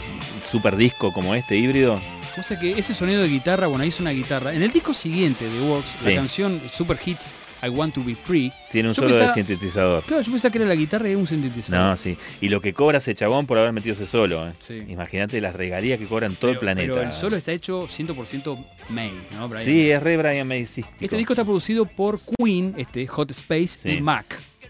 super 0.49 0.75
disco 0.75 1.13
como 1.13 1.35
este 1.35 1.55
híbrido. 1.55 2.01
Cosa 2.35 2.59
que 2.59 2.71
ese 2.79 2.91
sonido 2.95 3.21
de 3.21 3.27
guitarra, 3.27 3.67
bueno, 3.67 3.83
ahí 3.83 3.89
es 3.89 3.99
una 3.99 4.09
guitarra. 4.09 4.51
En 4.53 4.63
el 4.63 4.71
disco 4.71 4.91
siguiente 4.91 5.47
de 5.47 5.59
Works, 5.61 6.01
la 6.03 6.15
canción 6.15 6.59
Super 6.73 6.97
Hits 7.05 7.33
I 7.61 7.69
Want 7.69 7.93
to 7.93 8.03
Be 8.03 8.15
Free, 8.15 8.51
Tiene 8.71 8.89
un 8.89 8.95
Yo 8.95 9.01
solo 9.03 9.09
pensaba- 9.09 9.27
de 9.27 9.33
sintetizador. 9.35 10.03
claro, 10.05 10.23
yo 10.23 10.31
pensaba 10.31 10.51
que 10.51 10.57
era 10.57 10.67
la 10.67 10.73
guitarra 10.75 11.07
y 11.07 11.11
era 11.11 11.19
un 11.19 11.27
sintetizador. 11.27 11.85
No, 11.85 11.97
sí. 11.97 12.17
Y 12.41 12.49
lo 12.49 12.61
que 12.61 12.73
cobra 12.73 12.97
ese 12.97 13.13
chabón 13.13 13.45
por 13.45 13.59
haber 13.59 13.71
metido 13.71 13.93
ese 13.93 14.07
solo. 14.07 14.47
¿eh? 14.47 14.53
Sí. 14.59 14.79
Imagínate 14.87 15.39
las 15.41 15.55
regalías 15.55 15.99
que 15.99 16.07
cobran 16.07 16.33
todo 16.35 16.49
el 16.49 16.57
planeta. 16.57 16.93
Pero 16.93 17.05
el 17.05 17.13
solo 17.13 17.35
está 17.35 17.51
hecho 17.51 17.87
100% 17.87 18.65
May, 18.89 19.11
¿no? 19.33 19.47
Brian? 19.49 19.65
Sí, 19.65 19.91
es 19.91 20.01
re 20.01 20.17
Brian 20.17 20.47
May. 20.47 20.65
sí. 20.65 20.83
Este 20.99 21.15
disco 21.15 21.33
está 21.33 21.43
producido 21.45 21.85
por 21.85 22.19
Queen, 22.39 22.73
este 22.77 23.05
Hot 23.05 23.29
Space 23.29 23.79
Sí. 23.83 23.89
y 23.97 24.01
Mac. 24.01 24.25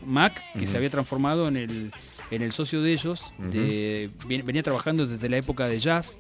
Mac, 0.06 0.42
que 0.58 0.66
se 0.68 0.78
había 0.78 0.90
transformado 0.90 1.48
en 1.48 1.58
el, 1.58 1.92
en 2.32 2.42
el 2.42 2.52
socio 2.52 2.82
de 2.82 2.94
ellos, 2.94 3.32
de- 3.38 4.10
venía 4.44 4.64
trabajando 4.64 5.06
desde 5.08 5.30
la 5.30 5.38
época 5.38 5.68
de 5.68 5.80
jazz. 5.80 6.18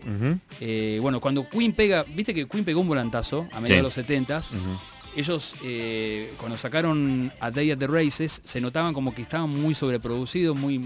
Eh, 0.59 0.97
bueno, 1.01 1.19
cuando 1.21 1.47
Queen 1.49 1.73
pega, 1.73 2.03
viste 2.03 2.33
que 2.33 2.47
Queen 2.47 2.63
pegó 2.65 2.81
un 2.81 2.87
volantazo 2.87 3.47
a 3.51 3.59
mediados 3.59 3.93
Sí. 3.93 4.01
de 4.01 4.17
los 4.19 4.27
70s. 4.29 4.51
ujú. 4.51 4.77
Ellos, 5.15 5.55
eh, 5.63 6.31
cuando 6.37 6.55
sacaron 6.55 7.31
A 7.39 7.49
Day 7.51 7.71
at 7.71 7.77
the 7.79 7.87
Races, 7.87 8.41
se 8.43 8.61
notaban 8.61 8.93
como 8.93 9.13
que 9.15 9.23
estaban 9.23 9.49
muy 9.49 9.73
sobreproducidos, 9.73 10.55
muy, 10.55 10.77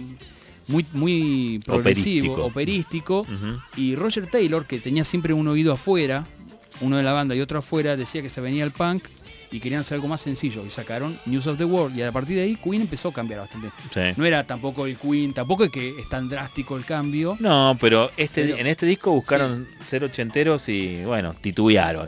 muy, 0.70 0.86
muy 0.94 1.62
progresivo, 1.66 2.46
Operístico. 2.46 3.26
operístico. 3.26 3.68
Y 3.76 3.96
Roger 3.96 4.28
Taylor, 4.28 4.66
que 4.66 4.80
tenía 4.80 5.04
siempre 5.04 5.34
un 5.34 5.48
oído 5.50 5.74
afuera, 5.74 6.26
uno 6.82 6.96
de 6.98 7.04
la 7.04 7.12
banda 7.12 7.36
y 7.36 7.42
otro 7.42 7.60
afuera, 7.60 7.96
decía 7.98 8.22
que 8.22 8.30
se 8.30 8.40
venía 8.42 8.64
el 8.64 8.72
punk 8.72 9.04
y 9.54 9.60
querían 9.60 9.82
hacer 9.82 9.96
algo 9.96 10.08
más 10.08 10.20
sencillo. 10.22 10.66
Y 10.66 10.72
sacaron 10.72 11.18
News 11.26 11.48
of 11.48 11.58
the 11.58 11.63
World. 11.66 11.98
Y 11.98 12.02
a 12.02 12.12
partir 12.12 12.36
de 12.36 12.42
ahí 12.44 12.56
Queen 12.56 12.82
empezó 12.82 13.10
a 13.10 13.13
cambiar 13.13 13.39
bastante. 13.42 13.70
Sí. 13.94 14.02
No 14.18 14.26
era 14.26 14.46
tampoco 14.46 14.86
el 14.86 14.98
Queen, 14.98 15.34
tampoco 15.34 15.63
es 15.63 15.72
que 15.72 15.89
es 16.00 16.10
tan 16.10 16.28
drástico 16.28 16.76
el 16.76 16.86
cambio. 16.86 17.38
No, 17.39 17.78
pero 17.80 18.10
este, 18.18 18.44
Pero- 18.44 18.58
en 18.58 18.68
este 18.68 18.86
disco 18.86 19.12
buscaron 19.12 19.68
ser 19.86 20.04
ochenteros 20.04 20.68
y 20.70 21.04
bueno, 21.06 21.34
titubearon. 21.39 22.08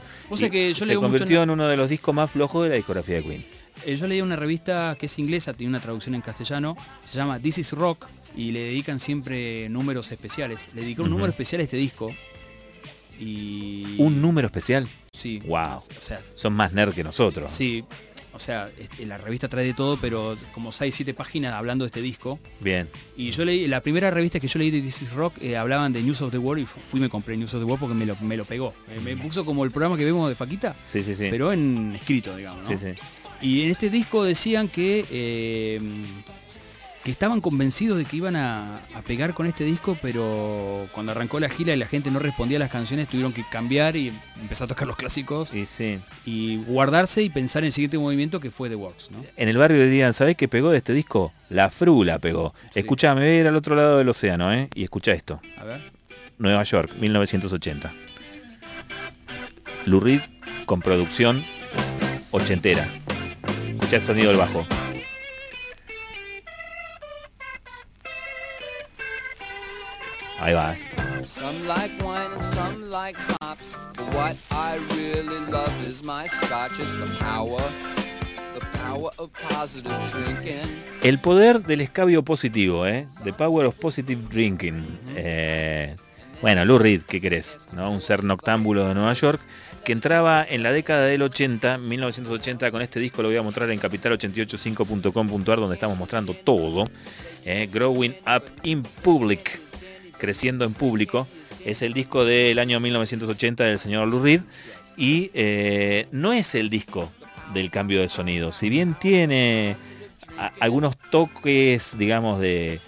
Que 0.50 0.70
yo 0.70 0.76
se 0.76 0.86
leo 0.88 1.00
mucho 1.02 1.12
convirtió 1.12 1.38
en- 1.38 1.44
en 1.44 1.50
uno 1.52 1.68
de 1.68 1.78
los 1.78 1.90
discos 1.90 2.14
más 2.16 2.30
flojos 2.32 2.64
de 2.64 2.70
la 2.70 2.76
discografía 2.76 3.16
de 3.16 3.24
Queen. 3.24 3.46
Eh, 3.86 3.96
yo 3.96 4.08
leí 4.08 4.22
una 4.22 4.36
revista 4.36 4.96
que 5.00 5.06
es 5.06 5.20
inglesa, 5.20 5.54
tiene 5.54 5.70
una 5.70 5.80
traducción 5.82 6.16
en 6.16 6.22
castellano, 6.22 6.76
se 7.06 7.16
llama 7.18 7.40
This 7.40 7.60
is 7.60 7.72
Rock 7.74 8.08
y 8.36 8.52
le 8.52 8.62
dedican 8.62 9.00
siempre 9.00 9.70
números 9.70 10.12
especiales. 10.12 10.70
Le 10.74 10.82
dedicó 10.82 11.04
un 11.04 11.10
número 11.12 11.30
especial 11.30 11.60
a 11.62 11.66
este 11.66 11.78
disco. 11.78 12.12
Y. 13.20 13.96
Un 13.98 14.22
número 14.22 14.48
especial. 14.48 14.88
Sí. 15.12 15.40
Wow. 15.46 15.78
O 15.78 16.02
sea, 16.02 16.22
Son 16.36 16.54
más 16.54 16.74
nerd 16.74 16.94
que 16.94 17.04
nosotros. 17.04 17.52
sí. 17.52 17.84
O 18.34 18.40
sea, 18.40 18.70
este, 18.78 19.06
la 19.06 19.18
revista 19.18 19.48
trae 19.48 19.64
de 19.66 19.74
todo, 19.74 19.96
pero 19.96 20.36
como 20.54 20.74
6, 20.74 20.94
7 20.94 21.14
páginas 21.14 21.54
hablando 21.54 21.86
de 21.86 21.88
este 21.88 22.02
disco. 22.02 22.38
Bien. 22.60 22.90
Y 23.16 23.32
yo 23.32 23.46
leí, 23.46 23.66
la 23.66 23.80
primera 23.80 24.12
revista 24.12 24.42
que 24.42 24.50
yo 24.50 24.60
leí 24.60 24.72
de 24.72 24.82
This 24.82 25.04
is 25.04 25.14
Rock 25.14 25.36
eh, 25.42 25.56
hablaban 25.56 25.94
de 25.94 26.02
News 26.02 26.22
of 26.22 26.32
the 26.32 26.38
World 26.38 26.64
y 26.64 26.66
fu- 26.66 26.82
fui 26.82 27.00
y 27.00 27.04
me 27.04 27.08
compré 27.08 27.38
News 27.38 27.54
of 27.54 27.62
the 27.62 27.66
World 27.66 27.80
porque 27.80 27.96
me 27.96 28.06
lo, 28.06 28.18
me 28.18 28.36
lo 28.36 28.44
pegó. 28.44 28.74
Me, 28.90 29.00
me 29.00 29.16
puso 29.24 29.46
como 29.46 29.64
el 29.64 29.72
programa 29.72 29.96
que 29.96 30.04
vemos 30.04 30.28
de 30.28 30.36
Faquita, 30.36 30.76
Sí, 30.92 31.02
sí, 31.02 31.16
sí. 31.16 31.28
pero 31.30 31.54
en 31.54 31.94
escrito, 31.96 32.36
digamos. 32.36 32.64
¿no? 32.64 32.70
Sí, 32.72 32.76
sí. 32.78 33.02
Y 33.42 33.62
en 33.64 33.72
este 33.72 33.90
disco 33.90 34.26
decían 34.26 34.68
que, 34.68 35.06
eh, 35.10 35.80
que 37.06 37.12
estaban 37.12 37.40
convencidos 37.40 38.00
de 38.00 38.06
que 38.06 38.18
iban 38.18 38.36
a, 38.36 38.78
a 38.96 39.02
pegar 39.04 39.36
con 39.36 39.46
este 39.46 39.64
disco, 39.64 39.96
pero 40.02 40.88
cuando 40.92 41.12
arrancó 41.12 41.40
la 41.40 41.50
gira 41.50 41.72
y 41.72 41.78
la 41.78 41.86
gente 41.86 42.10
no 42.10 42.18
respondía 42.18 42.58
a 42.58 42.60
las 42.60 42.72
canciones, 42.72 43.08
tuvieron 43.08 43.32
que 43.32 43.44
cambiar 43.52 43.96
y 43.96 44.12
empezar 44.42 44.66
a 44.66 44.70
tocar 44.70 44.88
los 44.88 44.96
clásicos 44.96 45.54
Y 45.54 45.68
sí. 45.68 46.00
y 46.26 46.58
guardarse 46.64 47.22
y 47.22 47.30
pensar 47.30 47.62
en 47.62 47.68
el 47.68 47.74
siguiente 47.74 48.00
movimiento 48.00 48.40
que 48.40 48.50
fue 48.50 48.70
The 48.70 48.76
Works. 48.76 49.12
¿no? 49.12 49.24
En 49.38 49.50
el 49.50 49.56
barrio 49.56 49.78
decían, 49.78 50.16
¿sabés 50.16 50.36
qué 50.36 50.48
pegó 50.48 50.72
de 50.72 50.78
este 50.80 50.94
disco? 50.94 51.32
La 51.50 51.70
frula 51.70 52.18
pegó. 52.18 52.56
Sí. 52.74 52.80
Escuchá, 52.80 53.14
me 53.14 53.22
voy 53.22 53.30
a 53.30 53.40
ir 53.42 53.48
al 53.48 53.56
otro 53.56 53.76
lado 53.76 54.00
del 54.00 54.10
océano, 54.10 54.52
¿eh? 54.52 54.68
Y 54.74 54.84
escucha 54.84 55.12
esto. 55.12 55.40
A 55.60 55.64
ver. 55.64 55.92
Nueva 56.40 56.64
York, 56.64 56.92
1980. 57.00 57.94
Lou 59.86 60.00
Reed 60.00 60.22
con 60.66 60.82
producción 60.82 61.46
ochentera. 62.32 62.90
Escucha 63.70 63.98
el 63.98 64.02
sonido 64.04 64.30
del 64.30 64.38
bajo. 64.40 64.66
Ahí 70.40 70.54
va. 70.54 70.76
Some 71.24 71.68
like 71.68 71.92
wine 72.04 72.32
and 72.34 72.44
some 72.44 72.90
like 72.90 73.18
hops. 73.42 73.74
But 73.96 74.14
what 74.14 74.36
I 74.52 74.78
really 74.96 75.40
love 75.52 75.74
is 75.88 76.04
my 76.04 76.28
scotch. 76.28 76.80
It's 76.80 76.96
the 76.96 77.08
power, 77.20 77.62
the 78.54 78.66
power 78.80 79.10
of 79.18 79.32
positive 79.50 79.96
drinking. 80.12 80.86
El 81.02 81.20
poder 81.20 81.64
del 81.64 81.82
escabio 81.82 82.24
positivo, 82.24 82.86
¿eh? 82.86 83.08
The 83.24 83.34
Power 83.34 83.66
of 83.66 83.76
Positive 83.76 84.22
Drinking. 84.30 85.00
Eh, 85.16 85.96
bueno, 86.42 86.66
Lou 86.66 86.78
Reed, 86.80 87.04
¿qué 87.04 87.22
querés? 87.22 87.60
¿No? 87.72 87.92
Un 87.92 88.02
ser 88.02 88.24
noctámbulo 88.24 88.88
de 88.88 88.94
Nueva 88.94 89.14
York 89.14 89.40
que 89.86 89.94
entraba 89.94 90.46
en 90.50 90.64
la 90.64 90.72
década 90.72 91.06
del 91.06 91.22
80, 91.22 91.78
1980, 91.78 92.72
con 92.72 92.82
este 92.82 93.00
disco 93.00 93.22
lo 93.22 93.30
voy 93.30 93.38
a 93.38 93.44
mostrar 93.44 93.70
en 93.70 93.80
capital885.com.ar 93.80 95.60
donde 95.60 95.76
estamos 95.76 95.98
mostrando 95.98 96.34
todo. 96.34 96.90
¿eh? 97.46 97.70
Growing 97.72 98.16
Up 98.26 98.44
in 98.64 98.82
Public, 98.82 99.62
creciendo 100.18 100.66
en 100.66 100.74
público. 100.74 101.28
Es 101.64 101.82
el 101.82 101.94
disco 101.94 102.26
del 102.26 102.60
año 102.60 102.80
1980 102.80 103.64
del 103.64 103.80
señor 103.80 104.08
Lou 104.08 104.20
Reed 104.22 104.42
y 104.98 105.32
eh, 105.34 106.08
no 106.12 106.32
es 106.34 106.56
el 106.56 106.70
disco 106.70 107.12
del 107.54 107.72
cambio 107.72 108.02
de 108.02 108.10
sonido. 108.10 108.52
Si 108.52 108.70
bien 108.70 108.96
tiene 109.00 109.76
a- 110.38 110.52
algunos 110.60 110.96
toques, 111.12 111.98
digamos, 111.98 112.40
de, 112.40 112.80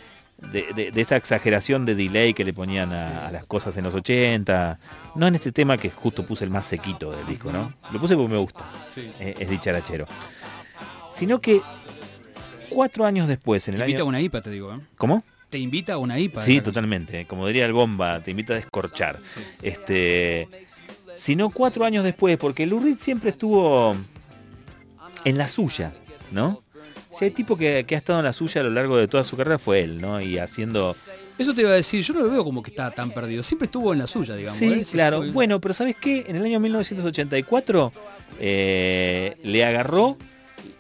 de, 0.52 0.72
de- 0.76 0.92
de 0.92 1.02
esa 1.02 1.16
exageración 1.16 1.86
de 1.86 1.96
delay 1.96 2.34
que 2.34 2.44
le 2.46 2.54
ponían 2.54 2.94
a, 2.94 3.28
a 3.28 3.32
las 3.32 3.46
cosas 3.46 3.76
en 3.78 3.84
los 3.84 3.94
80. 3.96 4.80
No 5.16 5.26
en 5.28 5.34
este 5.36 5.52
tema 5.52 5.78
que 5.78 5.90
justo 5.90 6.26
puse 6.26 6.44
el 6.44 6.52
más 6.52 6.66
sequito 6.68 7.12
del 7.12 7.26
disco, 7.26 7.52
¿no? 7.52 7.74
Lo 7.92 8.00
puse 8.00 8.16
porque 8.16 8.32
me 8.34 8.38
gusta. 8.40 8.64
Sí. 8.94 9.10
eh, 9.20 9.34
es 9.40 9.50
dicharachero. 9.50 10.06
Sino 11.12 11.42
que 11.42 11.62
cuatro 12.70 13.06
años 13.06 13.28
después, 13.28 13.68
en 13.68 13.74
el 13.76 13.82
invita 13.82 14.00
año... 14.02 14.06
una 14.10 14.22
IPA, 14.22 14.42
te 14.42 14.52
digo. 14.52 14.72
¿eh? 14.74 14.80
¿Cómo? 14.98 15.24
Te 15.50 15.58
invita 15.58 15.94
a 15.94 15.98
una 15.98 16.20
IPA. 16.20 16.42
Sí, 16.42 16.62
totalmente. 16.62 17.26
Como 17.26 17.48
diría 17.48 17.66
el 17.66 17.74
bomba, 17.74 18.22
te 18.22 18.32
invita 18.32 18.54
a 18.54 18.58
descorchar. 18.58 19.18
Este, 19.62 20.48
sino 21.16 21.50
cuatro 21.50 21.86
años 21.86 22.04
después, 22.04 22.38
porque 22.38 22.66
Lou 22.66 22.80
Reed 22.80 22.98
siempre 23.00 23.30
estuvo 23.30 23.96
en 25.24 25.38
la 25.38 25.48
suya, 25.48 25.94
¿no? 26.32 26.62
Si 27.18 27.26
hay 27.26 27.32
tipo 27.32 27.58
que, 27.58 27.86
que 27.88 27.96
ha 27.96 27.98
estado 27.98 28.20
en 28.20 28.26
la 28.26 28.34
suya 28.34 28.62
a 28.62 28.64
lo 28.66 28.70
largo 28.70 28.98
de 28.98 29.08
toda 29.08 29.24
su 29.24 29.36
carrera 29.36 29.58
fue 29.58 29.82
él, 29.82 30.00
¿no? 30.00 30.22
Y 30.22 30.38
haciendo... 30.38 30.96
Eso 31.38 31.54
te 31.54 31.62
iba 31.62 31.72
a 31.72 31.76
decir, 31.76 32.04
yo 32.04 32.14
no 32.14 32.22
lo 32.22 32.30
veo 32.30 32.44
como 32.44 32.62
que 32.62 32.72
está 32.72 32.92
tan 32.92 33.12
perdido. 33.12 33.42
Siempre 33.44 33.66
estuvo 33.66 33.94
en 33.94 34.00
la 34.00 34.08
suya, 34.08 34.36
digamos. 34.36 34.60
Sí, 34.60 34.66
¿eh? 34.66 34.86
Claro. 34.92 35.32
Bueno, 35.32 35.62
pero 35.62 35.74
¿sabes 35.74 35.96
qué? 35.96 36.26
En 36.28 36.36
el 36.36 36.44
año 36.44 36.60
1984 36.60 37.94
eh, 38.40 39.38
le 39.44 39.66
agarró 39.66 40.18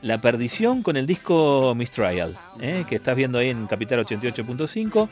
la 0.02 0.18
perdición 0.20 0.84
con 0.84 0.98
el 0.98 1.06
disco 1.08 1.74
Mistrial, 1.76 2.38
¿eh? 2.60 2.86
que 2.88 2.96
estás 2.96 3.16
viendo 3.16 3.38
ahí 3.40 3.50
en 3.50 3.68
Capital 3.68 4.00
88.5. 4.06 5.10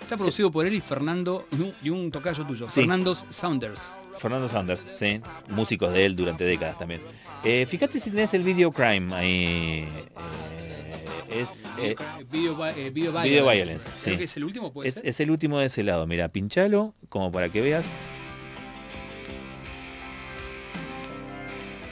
Está 0.00 0.16
producido 0.16 0.50
por 0.52 0.66
él 0.66 0.74
y 0.74 0.80
Fernando, 0.80 1.46
y 1.82 1.90
un- 1.90 2.10
tocayo 2.12 2.44
tuyo, 2.44 2.66
Sí. 2.68 2.80
Fernando 2.80 3.14
Saunders. 3.14 3.96
Fernando 4.18 4.48
Sanders, 4.48 4.82
sí, 4.94 5.20
músicos 5.50 5.92
de 5.92 6.06
él 6.06 6.16
durante 6.16 6.44
décadas 6.44 6.78
también. 6.78 7.02
Eh, 7.44 7.66
fíjate 7.68 8.00
si 8.00 8.10
tenés 8.10 8.32
el 8.34 8.42
Video 8.44 8.72
Crime 8.72 9.14
ahí. 9.14 9.88
eh, 11.30 11.42
es, 11.42 11.64
eh, 11.78 11.94
Video, 12.30 12.56
vi- 12.56 12.90
Video 12.90 13.12
Violence. 13.12 13.28
Video 13.28 13.44
Violence, 13.50 13.84
Creo 14.02 14.14
sí. 14.14 14.18
que 14.18 14.24
es 14.24 14.36
el 14.36 14.44
último, 14.44 14.72
puede 14.72 14.88
es, 14.88 14.94
ser. 14.94 15.06
es 15.06 15.20
el 15.20 15.30
último 15.30 15.58
de 15.58 15.66
ese 15.66 15.82
lado. 15.82 16.06
Mira, 16.06 16.28
pinchalo 16.28 16.94
como 17.08 17.30
para 17.30 17.50
que 17.50 17.60
veas. 17.60 17.86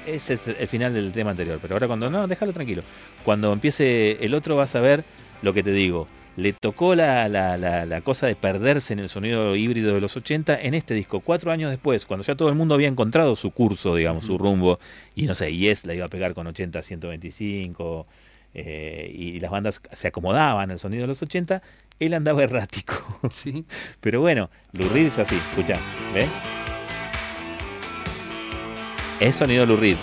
Ese 0.07 0.35
es 0.35 0.41
el 0.49 0.69
final 0.69 0.93
del 0.93 1.13
tema 1.13 1.31
anterior, 1.31 1.59
pero 1.63 1.75
ahora 1.75 1.87
cuando 1.87 2.11
no, 2.11 2.27
déjalo 2.27 2.53
tranquilo. 2.53 2.83
Cuando 3.25 3.53
empiece 3.53 4.19
el 4.25 4.35
otro 4.35 4.57
vas 4.57 4.75
a 4.75 4.81
ver 4.81 5.05
lo 5.43 5.53
que 5.55 5.63
te 5.63 5.73
digo. 5.73 6.07
Le 6.37 6.53
tocó 6.53 6.97
la, 6.97 7.29
la- 7.29 7.57
la- 7.57 7.87
la 7.87 8.01
cosa 8.01 8.27
de 8.27 8.35
perderse 8.35 8.93
en 8.93 8.99
el 8.99 9.09
sonido 9.09 9.55
híbrido 9.55 9.95
de 9.95 10.01
los 10.01 10.17
80 10.17 10.61
en 10.61 10.75
este 10.75 10.93
disco, 10.93 11.21
cuatro 11.21 11.53
años 11.53 11.71
después, 11.71 12.05
cuando 12.07 12.25
ya 12.25 12.35
todo 12.35 12.49
el 12.49 12.57
mundo 12.57 12.75
había 12.75 12.89
encontrado 12.89 13.37
su 13.37 13.53
curso, 13.53 13.95
digamos, 13.95 14.25
su 14.25 14.37
rumbo, 14.37 14.81
y 15.15 15.27
no 15.27 15.35
sé, 15.37 15.55
Yes 15.57 15.85
la 15.87 15.95
iba 15.95 16.07
a 16.07 16.09
pegar 16.09 16.35
con 16.35 16.49
80, 16.49 16.83
125, 16.83 18.07
eh, 18.55 19.13
y 19.15 19.39
las 19.39 19.51
bandas 19.53 19.81
se 19.93 20.09
acomodaban 20.09 20.73
al 20.73 20.81
sonido 20.81 21.03
de 21.03 21.07
los 21.09 21.23
80, 21.23 21.63
él 22.01 22.15
andaba 22.15 22.43
errático. 22.43 22.95
Sí. 23.31 23.65
Pero 24.01 24.21
bueno, 24.21 24.51
Lou 24.73 24.89
Reed 24.89 25.07
es 25.07 25.19
así, 25.21 25.37
escucha, 25.37 25.79
¿ves? 26.13 26.29
Es 29.21 29.37
sonido 29.37 29.65
Lou 29.67 29.77
Reed. 29.77 29.97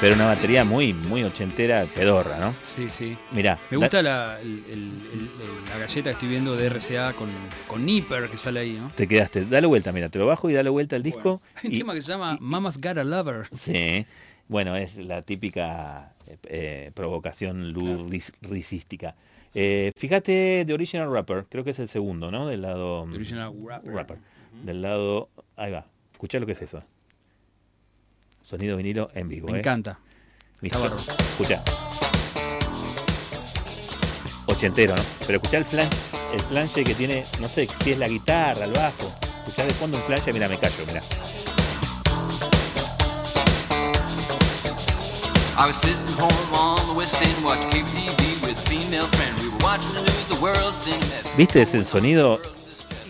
Pero 0.00 0.14
una 0.14 0.26
batería 0.26 0.64
muy, 0.64 0.92
muy 0.94 1.24
ochentera, 1.24 1.84
pedorra, 1.92 2.38
¿no? 2.38 2.54
Sí, 2.64 2.88
sí. 2.88 3.18
Mirá, 3.32 3.58
Me 3.68 3.78
gusta 3.78 4.00
la, 4.00 4.38
el- 4.40 4.62
el- 4.70 4.72
el- 5.12 5.30
el- 5.42 5.64
la 5.68 5.76
galleta 5.78 6.04
que 6.04 6.12
estoy 6.12 6.28
viendo 6.28 6.54
de 6.54 6.66
RCA 6.68 7.14
con, 7.14 7.28
con 7.66 7.84
Nipper 7.84 8.28
que 8.30 8.38
sale 8.38 8.60
ahí, 8.60 8.74
¿no? 8.74 8.92
te 8.94 9.08
quedaste, 9.08 9.44
dale 9.46 9.66
vuelta, 9.66 9.90
mira, 9.90 10.08
te 10.08 10.20
lo 10.20 10.26
bajo 10.26 10.48
y 10.48 10.52
dale 10.52 10.70
vuelta 10.70 10.94
al 10.94 11.02
disco. 11.02 11.42
Hay 11.56 11.70
un 11.70 11.74
y- 11.74 11.78
tema 11.78 11.94
que 11.94 12.02
se 12.02 12.12
llama 12.12 12.38
Mama's 12.40 12.80
Got 12.80 12.98
a 12.98 13.02
Lover. 13.04 13.48
Sí, 13.52 14.06
bueno, 14.48 14.76
es 14.76 14.96
la 14.96 15.22
típica 15.22 16.14
eh, 16.44 16.90
provocación 16.94 17.72
luricística. 17.72 19.14
Eh, 19.54 19.92
fíjate 19.96 20.64
The 20.66 20.74
Original 20.74 21.12
Rapper, 21.12 21.46
creo 21.48 21.64
que 21.64 21.70
es 21.70 21.78
el 21.78 21.88
segundo, 21.88 22.30
¿no? 22.30 22.46
Del 22.46 22.62
lado... 22.62 23.06
The 23.10 23.16
Original 23.16 23.54
Rapper. 23.64 23.92
Rapper. 23.92 24.18
Del 24.64 24.82
lado... 24.82 25.28
Ahí 25.56 25.70
va, 25.72 25.86
escuchá 26.12 26.38
lo 26.38 26.46
que 26.46 26.52
es 26.52 26.62
eso. 26.62 26.82
Sonido 28.42 28.76
vinilo 28.76 29.10
en 29.14 29.28
vivo, 29.28 29.48
Me 29.48 29.58
¿eh? 29.58 29.60
encanta. 29.60 29.98
Listo. 30.60 30.96
Escuchá. 30.96 31.62
Ochentero, 34.46 34.96
¿no? 34.96 35.02
Pero 35.26 35.36
escuchá 35.36 35.58
el 35.58 35.64
flange, 35.66 35.96
el 36.32 36.40
flange 36.40 36.84
que 36.84 36.94
tiene, 36.94 37.24
no 37.40 37.48
sé 37.48 37.68
si 37.82 37.92
es 37.92 37.98
la 37.98 38.08
guitarra, 38.08 38.64
el 38.64 38.72
bajo. 38.72 39.12
Escuchá 39.46 39.64
de 39.64 39.72
fondo 39.74 39.98
un 39.98 40.02
flange, 40.04 40.32
mira, 40.32 40.48
me 40.48 40.58
callo, 40.58 40.84
mira. 40.86 41.02
I 45.58 45.66
was 45.66 45.76
sitting 45.76 45.98
home 46.16 46.54
on 46.54 46.86
the 46.86 46.94
West 46.96 47.20
End 47.20 47.44
watching 47.44 47.68
KTV 47.70 48.46
with 48.46 48.52
a 48.56 48.68
female 48.68 49.06
friend. 49.08 49.34
We 49.42 49.48
were 49.50 49.58
watching 49.64 49.92
the 49.94 50.02
news, 50.02 50.28
the 50.28 50.40
world's 50.40 50.86
in 50.86 50.94
a 50.94 50.98
mess. 50.98 51.36
¿Viste? 51.36 51.62
Es 51.62 51.74
el 51.74 51.84
sonido 51.84 52.38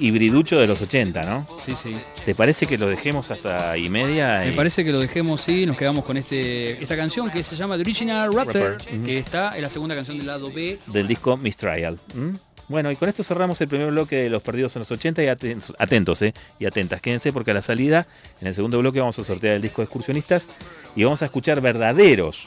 hibriducho 0.00 0.58
de 0.58 0.66
los 0.66 0.80
80, 0.80 1.24
¿no? 1.24 1.46
Sí, 1.64 1.74
sí. 1.80 1.94
¿Te 2.24 2.34
parece 2.34 2.66
que 2.66 2.78
lo 2.78 2.86
dejemos 2.88 3.30
hasta 3.30 3.76
y 3.76 3.88
media? 3.90 4.40
Me 4.44 4.52
y- 4.52 4.56
parece 4.56 4.82
que 4.84 4.92
lo 4.92 4.98
dejemos, 5.00 5.40
sí, 5.42 5.66
nos 5.66 5.76
quedamos 5.76 6.04
con 6.04 6.16
este 6.16 6.82
esta 6.82 6.96
canción 6.96 7.30
que 7.30 7.42
se 7.42 7.54
llama 7.56 7.74
The 7.76 7.82
Original 7.82 8.32
Rapper, 8.32 8.78
Rapper, 8.78 9.00
que 9.02 9.18
está 9.18 9.54
en 9.56 9.62
la 9.62 9.70
segunda 9.70 9.94
canción 9.94 10.16
del 10.16 10.26
lado 10.26 10.50
B. 10.50 10.78
del 10.86 11.06
disco 11.06 11.36
Mistrial. 11.36 11.98
¿m? 12.14 12.38
Bueno, 12.68 12.90
y 12.90 12.96
con 12.96 13.08
esto 13.08 13.22
cerramos 13.22 13.58
el 13.62 13.68
primer 13.68 13.90
bloque 13.90 14.16
de 14.16 14.30
Los 14.30 14.42
Perdidos 14.42 14.76
en 14.76 14.80
los 14.80 14.90
80 14.92 15.22
y 15.22 15.28
atentos, 15.28 16.20
¿eh? 16.20 16.34
y 16.58 16.66
atentas, 16.66 17.00
quédense 17.00 17.32
porque 17.32 17.52
a 17.52 17.54
la 17.54 17.62
salida, 17.62 18.06
en 18.42 18.48
el 18.48 18.54
segundo 18.54 18.78
bloque 18.78 19.00
vamos 19.00 19.18
a 19.18 19.24
sortear 19.24 19.56
el 19.56 19.62
disco 19.62 19.80
de 19.80 19.84
excursionistas 19.84 20.46
y 20.94 21.04
vamos 21.04 21.22
a 21.22 21.24
escuchar 21.24 21.62
verdaderos, 21.62 22.46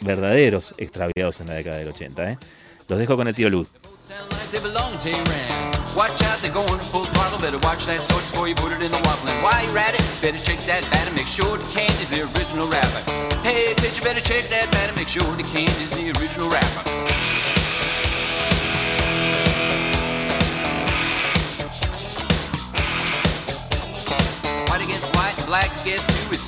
verdaderos 0.00 0.74
extraviados 0.76 1.40
en 1.40 1.46
la 1.46 1.54
década 1.54 1.78
del 1.78 1.88
80. 1.88 2.32
¿eh? 2.32 2.38
Los 2.88 2.98
dejo 2.98 3.16
con 3.16 3.28
el 3.28 3.34
tío 3.34 3.48
Luz. 3.48 3.68
Watch 5.94 6.22
out, 6.22 6.38
they're 6.40 6.50
going 6.50 6.80
full 6.80 7.04
throttle. 7.04 7.38
Better 7.38 7.58
watch 7.58 7.84
that 7.84 8.00
sword 8.00 8.24
before 8.32 8.48
you 8.48 8.54
put 8.54 8.72
it 8.72 8.80
in 8.80 8.90
the 8.90 8.96
waffle. 9.04 9.28
And 9.28 9.42
while 9.44 9.60
it, 9.68 10.00
better 10.22 10.38
check 10.38 10.58
that 10.64 10.80
batter. 10.90 11.12
Make 11.14 11.26
sure 11.26 11.58
the 11.58 11.68
candy's 11.68 12.08
the 12.08 12.24
original 12.32 12.66
rapper. 12.66 13.04
Hey, 13.44 13.74
bitch, 13.76 13.98
you 13.98 14.02
better 14.02 14.24
check 14.24 14.48
that 14.48 14.72
batter. 14.72 14.96
Make 14.96 15.08
sure 15.08 15.28
the 15.36 15.42
candy's 15.42 15.90
the 15.90 16.08
original 16.16 16.48
rapper. 16.48 17.41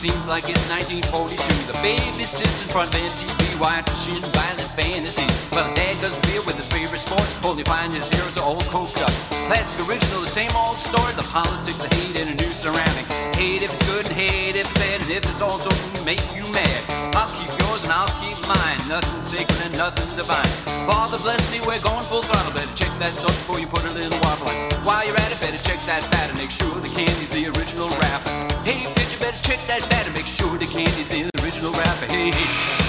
Seems 0.05 0.29
like 0.29 0.45
it's 0.51 0.69
1942. 0.69 1.33
The 1.65 1.79
baby 1.81 2.29
sits 2.29 2.61
in 2.61 2.69
front 2.69 2.93
of 2.93 3.01
MTV 3.01 3.57
watching 3.57 4.21
violent 4.37 4.69
fantasies. 4.77 5.33
Well, 5.49 5.65
dad 5.73 5.97
does 6.05 6.13
beer 6.29 6.45
with 6.45 6.57
his 6.61 6.69
favorite 6.69 7.01
sport. 7.01 7.25
Only 7.43 7.65
find 7.65 7.91
his 7.91 8.13
heroes 8.13 8.37
are 8.37 8.45
all 8.45 8.61
coked 8.69 9.01
up. 9.01 9.15
Classic 9.49 9.89
original, 9.89 10.21
the 10.21 10.29
same 10.29 10.53
old 10.55 10.77
story. 10.77 11.15
The 11.17 11.25
politics 11.33 11.79
the 11.79 11.89
hate 11.97 12.21
and 12.21 12.29
a 12.29 12.37
new 12.37 12.53
surrounding. 12.53 13.07
Hate 13.33 13.65
if 13.65 13.73
it's 13.73 13.89
good 13.89 14.05
and 14.05 14.15
hate 14.15 14.57
if 14.57 14.69
it's 14.69 14.77
bad. 14.77 15.01
And 15.01 15.11
if 15.11 15.25
it's 15.25 15.41
all 15.41 15.57
don't 15.57 16.05
make 16.05 16.21
you 16.37 16.45
mad. 16.53 16.81
I'll 17.17 17.33
keep 17.33 17.64
yours 17.75 17.85
and 17.85 17.93
I'll 17.93 18.15
keep 18.23 18.39
mine. 18.47 18.79
Nothing 18.89 19.27
sacred 19.27 19.59
and 19.67 19.77
nothing 19.77 20.07
divine. 20.17 20.47
Father 20.87 21.19
bless 21.19 21.43
me, 21.51 21.59
we're 21.67 21.83
going 21.83 22.05
full 22.05 22.23
throttle. 22.23 22.53
Better 22.55 22.75
check 22.77 22.93
that 22.99 23.11
sauce 23.11 23.37
before 23.43 23.59
you 23.59 23.67
put 23.67 23.85
a 23.85 23.91
little 23.91 24.19
waffle. 24.21 24.49
And 24.49 24.85
while 24.87 25.05
you're 25.07 25.17
at 25.17 25.33
it, 25.33 25.41
better 25.41 25.59
check 25.59 25.81
that 25.91 26.03
batter. 26.11 26.35
Make 26.35 26.51
sure 26.51 26.75
the 26.81 26.89
candy's 26.89 27.31
the 27.31 27.47
original 27.51 27.89
rapper. 27.99 28.31
Hey, 28.63 28.87
bitch, 28.95 29.13
you 29.15 29.19
better 29.19 29.43
check 29.43 29.61
that 29.67 29.83
batter. 29.91 30.13
Make 30.13 30.27
sure 30.27 30.57
the 30.57 30.67
candy's 30.67 31.09
the 31.09 31.31
original 31.43 31.73
rapper. 31.73 32.07
Hey, 32.07 32.31
hey. 32.31 32.84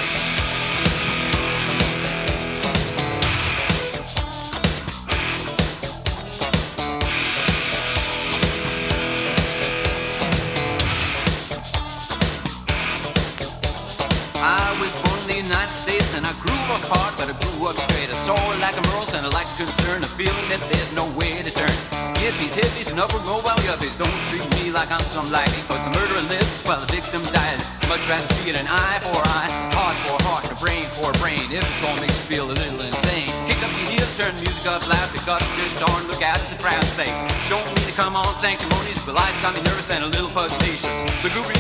And 16.16 16.26
I 16.26 16.32
grew 16.40 16.56
up 16.72 16.80
hard, 16.88 17.14
but 17.20 17.28
I 17.28 17.36
grew 17.44 17.68
up 17.68 17.76
straight. 17.76 18.08
I 18.08 18.18
saw 18.24 18.40
a 18.40 18.56
lack 18.64 18.80
of 18.80 18.88
morals 18.88 19.12
and 19.12 19.28
a 19.28 19.32
lack 19.36 19.46
of 19.52 19.68
concern, 19.68 20.00
a 20.02 20.10
feeling 20.16 20.48
that 20.48 20.64
there's 20.72 20.96
no 20.96 21.04
way 21.20 21.44
to 21.44 21.52
turn. 21.52 21.76
Hippies, 22.16 22.56
hippies, 22.56 22.88
and 22.88 22.98
upward 23.04 23.28
mobile 23.28 23.60
yuppies 23.68 23.94
don't 24.00 24.16
treat 24.32 24.48
me 24.56 24.72
like 24.72 24.88
I'm 24.90 25.04
some 25.12 25.28
laggy, 25.28 25.60
but 25.68 25.84
the 25.84 25.92
murderer 25.92 26.24
lives 26.32 26.64
while 26.64 26.80
the 26.80 26.88
victim 26.88 27.20
dies. 27.36 27.68
Much 27.92 28.00
rather 28.08 28.28
see 28.40 28.50
it 28.50 28.56
an 28.56 28.68
eye 28.72 29.00
for 29.04 29.20
eye, 29.20 29.52
heart 29.76 29.98
for 30.08 30.18
heart, 30.24 30.48
a 30.48 30.56
brain 30.58 30.88
for 30.96 31.12
brain. 31.20 31.44
If 31.52 31.68
it's 31.68 31.84
all 31.84 31.96
makes 32.00 32.16
you 32.24 32.40
feel 32.40 32.48
a 32.48 32.56
little 32.56 32.80
insane, 32.80 33.30
kick 33.52 33.60
up 33.60 33.72
your 33.76 34.00
heels, 34.00 34.12
turn 34.16 34.32
music 34.40 34.64
up 34.72 34.88
loud, 34.88 35.08
pick 35.12 35.28
up 35.28 35.44
your 35.60 35.68
and 35.68 36.08
look 36.08 36.24
out 36.24 36.40
at 36.40 36.48
the 36.48 36.60
crowd 36.64 36.82
say, 36.96 37.12
Don't 37.52 37.68
mean 37.76 37.86
to 37.92 37.96
come 38.00 38.16
on 38.16 38.32
sanctimonious, 38.40 39.04
but 39.04 39.20
life 39.20 39.36
got 39.44 39.52
me 39.52 39.62
nervous 39.68 39.92
and 39.92 40.08
a 40.08 40.10
little 40.10 40.32
pugnacious. 40.32 40.88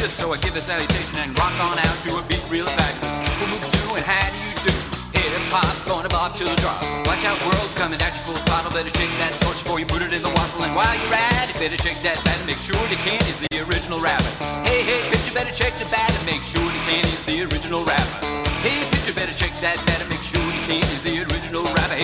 Is 0.05 0.13
so 0.13 0.31
I 0.31 0.37
give 0.37 0.55
a 0.55 0.61
salutation 0.61 1.17
and 1.17 1.37
rock 1.39 1.53
on 1.57 1.79
out 1.79 1.97
to 2.05 2.17
a 2.17 2.21
beat 2.27 2.43
real 2.49 2.65
fabulous. 2.65 3.41
Who 3.41 3.47
move 3.49 3.71
do 3.71 3.74
and 3.95 4.05
how 4.05 4.27
do 4.29 4.37
you 4.37 4.55
do? 4.67 4.75
Going 5.85 6.03
to 6.03 6.09
the. 6.09 6.75
Watch 7.07 7.23
out, 7.23 7.37
coming 7.75 7.99
you 7.99 9.79
you 9.79 9.85
put 9.85 10.01
it 10.01 10.11
in 10.13 10.21
the 10.21 10.29
while 10.75 10.95
you're 10.95 11.13
at 11.13 11.49
it, 11.49 11.55
better 11.55 11.77
that 12.03 12.19
make 12.45 12.57
sure 12.57 12.75
the 12.91 12.97
original. 13.63 13.99
Hey, 14.67 14.83
hey, 14.83 14.99
bitch, 15.09 15.25
you 15.27 15.33
better 15.33 15.51
check 15.51 15.73
the 15.75 15.85
bat 15.89 16.11
and 16.11 16.25
make 16.25 16.43
sure 16.43 16.63
the 16.63 16.81
candy's 16.87 17.23
the 17.25 17.43
original 17.47 17.83
rapper. 17.85 18.25
Hey, 18.59 18.83
bitch, 18.91 19.07
you 19.07 19.13
better 19.13 19.31
check 19.31 19.53
that 19.63 19.79
bat 19.85 19.99
and 20.01 20.09
make 20.09 20.19
sure 20.19 20.43
the 20.43 20.63
candy's 20.67 21.01
the 21.03 21.23
original 21.23 21.63
rapper. 21.73 21.95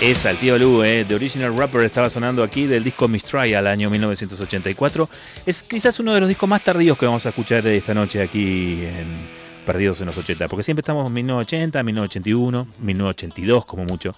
Es 0.00 0.26
al 0.26 0.36
Lu, 0.58 0.82
eh, 0.82 1.04
The 1.06 1.14
Original 1.14 1.56
Rapper 1.56 1.84
estaba 1.84 2.10
sonando 2.10 2.42
aquí 2.42 2.66
del 2.66 2.84
disco 2.84 3.08
Miss 3.08 3.24
Trial 3.24 3.66
año 3.66 3.88
1984. 3.88 5.08
Es 5.46 5.62
quizás 5.62 5.98
uno 6.00 6.12
de 6.12 6.20
los 6.20 6.28
discos 6.28 6.48
más 6.48 6.62
tardíos 6.62 6.98
que 6.98 7.06
vamos 7.06 7.24
a 7.24 7.30
escuchar 7.30 7.66
esta 7.66 7.94
noche 7.94 8.20
aquí 8.20 8.84
en 8.84 9.43
Perdidos 9.66 10.00
en 10.00 10.06
los 10.06 10.16
80, 10.18 10.48
porque 10.48 10.62
siempre 10.62 10.80
estamos 10.82 11.06
en 11.06 11.12
1980, 11.14 11.82
1981, 11.82 12.66
1982 12.80 13.64
como 13.64 13.84
mucho. 13.84 14.14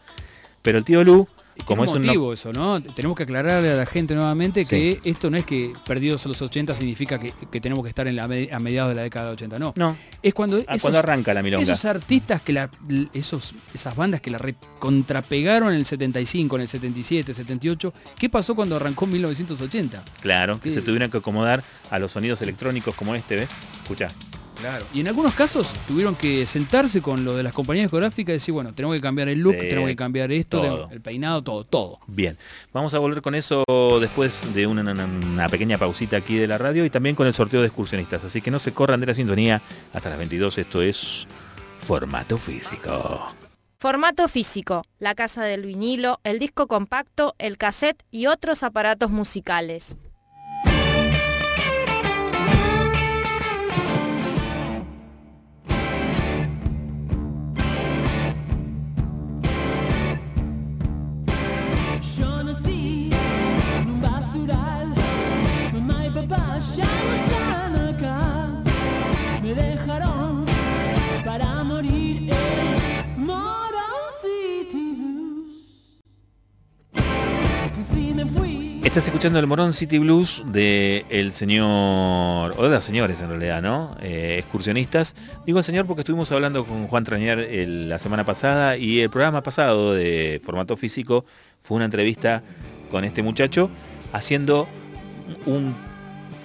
Pero 0.63 0.79
el 0.79 0.85
tío 0.85 1.05
Lu, 1.05 1.29
como 1.65 1.85
es 1.85 1.91
un... 1.93 2.05
motivo 2.05 2.33
eso, 2.33 2.53
¿no? 2.53 2.83
Tenemos 2.83 3.17
que 3.17 3.23
aclararle 3.23 3.71
a 3.71 3.77
la 3.77 3.87
gente 3.87 4.17
nuevamente 4.17 4.65
que 4.67 5.01
esto 5.05 5.31
no 5.31 5.37
es 5.37 5.47
que 5.47 5.73
perdidos 5.87 6.27
a 6.27 6.29
los 6.29 6.43
80 6.43 6.75
significa 6.75 7.21
que, 7.21 7.33
que 7.51 7.61
tenemos 7.61 7.85
que 7.85 7.89
estar 7.91 8.09
en 8.09 8.17
la 8.17 8.27
me- 8.27 8.49
a 8.53 8.59
mediados 8.59 8.89
de 8.91 8.97
la 8.97 9.03
década 9.03 9.27
de 9.27 9.33
80, 9.35 9.59
no. 9.61 9.73
No, 9.77 9.97
Es 10.21 10.35
cuando, 10.35 10.61
Ah, 10.67 10.77
cuando 10.81 10.99
arranca 10.99 11.33
la 11.33 11.45
milonga. 11.45 11.63
Esos 11.63 11.85
artistas 11.85 12.43
que 12.43 12.53
la, 12.53 12.69
esos, 13.15 13.55
esas 13.73 13.95
bandas 13.95 14.21
que 14.21 14.33
la 14.33 14.41
contrapegaron 14.81 15.73
en 15.73 15.77
el 15.79 15.87
75, 15.87 16.57
en 16.57 16.63
el 16.63 16.69
77, 16.69 17.33
78, 17.33 17.95
¿qué 18.19 18.29
pasó 18.29 18.57
cuando 18.57 18.75
arrancó 18.75 19.05
en 19.05 19.13
1980? 19.13 20.03
claro, 20.21 20.61
que 20.61 20.71
Sí. 20.71 20.75
se 20.77 20.83
tuvieron 20.83 21.11
que 21.13 21.19
acomodar 21.19 21.63
a 21.91 22.01
los 22.01 22.11
sonidos 22.11 22.43
electrónicos 22.43 22.95
como 22.97 23.15
este, 23.15 23.37
¿ves? 23.37 23.49
Escucha. 23.83 24.09
Claro. 24.61 24.85
Y 24.95 25.01
en 25.01 25.09
algunos 25.09 25.35
casos 25.35 25.69
tuvieron 25.87 26.14
que 26.14 26.47
sentarse 26.47 27.03
con 27.03 27.25
lo 27.25 27.35
de 27.37 27.42
las 27.42 27.53
compañías 27.53 27.85
discográficas 27.85 28.31
y 28.31 28.33
decir, 28.35 28.55
bueno, 28.55 28.73
tenemos 28.75 28.95
que 28.95 29.01
cambiar 29.01 29.29
el 29.29 29.38
look, 29.40 29.55
Sí, 29.55 29.69
tenemos 29.69 29.88
que 29.88 29.97
cambiar 29.97 30.33
esto, 30.33 30.61
todo. 30.61 30.88
el 30.90 31.01
peinado, 31.01 31.42
todo, 31.42 31.64
todo. 31.64 31.99
Bien, 32.07 32.37
vamos 32.73 32.95
a 32.95 32.99
volver 32.99 33.21
con 33.23 33.35
eso 33.35 33.64
después 34.01 34.55
de 34.55 34.66
una, 34.66 34.81
una- 34.81 35.05
una 35.05 35.49
pequeña 35.49 35.79
pausita 35.79 36.16
aquí 36.16 36.37
de 36.37 36.47
la 36.47 36.59
radio 36.59 36.85
y 36.85 36.90
también 36.90 37.14
con 37.16 37.27
el 37.27 37.35
sorteo 37.35 37.61
de 37.61 37.66
excursionistas. 37.66 38.25
Así 38.25 38.40
que 38.40 38.51
no 38.51 38.59
se 38.59 38.73
corran 38.73 39.01
de 39.01 39.07
la 39.07 39.14
sintonía 39.14 39.62
hasta 39.92 40.09
las 40.09 40.19
22. 40.19 40.59
Esto 40.59 40.81
es 40.83 41.27
formato 41.79 42.38
físico. 42.38 43.33
Formato 43.79 44.27
físico, 44.27 44.83
la 44.99 45.14
casa 45.14 45.45
del 45.45 45.66
vinilo, 45.66 46.19
el 46.25 46.38
disco 46.38 46.66
compacto, 46.66 47.35
el 47.38 47.59
cassette 47.59 48.03
y 48.11 48.27
otros 48.27 48.62
aparatos 48.62 49.11
musicales. 49.11 49.99
Estás 78.97 79.09
escuchando 79.09 79.39
el 79.39 79.47
Morón 79.47 79.75
City 79.75 79.99
Blues 79.99 80.43
de 80.47 81.05
el 81.11 81.33
señor, 81.33 82.55
o 82.57 82.63
de 82.63 82.71
los 82.71 82.83
señores 82.83 83.21
en 83.21 83.29
realidad, 83.29 83.61
¿no? 83.61 83.95
Eh, 84.01 84.37
excursionistas. 84.39 85.15
Digo 85.45 85.59
el 85.59 85.65
señor 85.65 85.85
porque 85.85 86.01
estuvimos 86.01 86.33
hablando 86.33 86.65
con 86.65 86.87
Juan 86.87 87.05
Trañar 87.05 87.47
la 87.47 87.99
semana 87.99 88.25
pasada 88.25 88.79
y 88.79 89.01
el 89.01 89.11
programa 89.11 89.43
pasado 89.43 89.93
de 89.93 90.41
formato 90.43 90.79
físico 90.79 91.27
fue 91.61 91.77
una 91.77 91.85
entrevista 91.85 92.43
con 92.91 93.05
este 93.05 93.23
muchacho 93.23 93.69
haciendo 94.15 94.67
un 95.45 95.77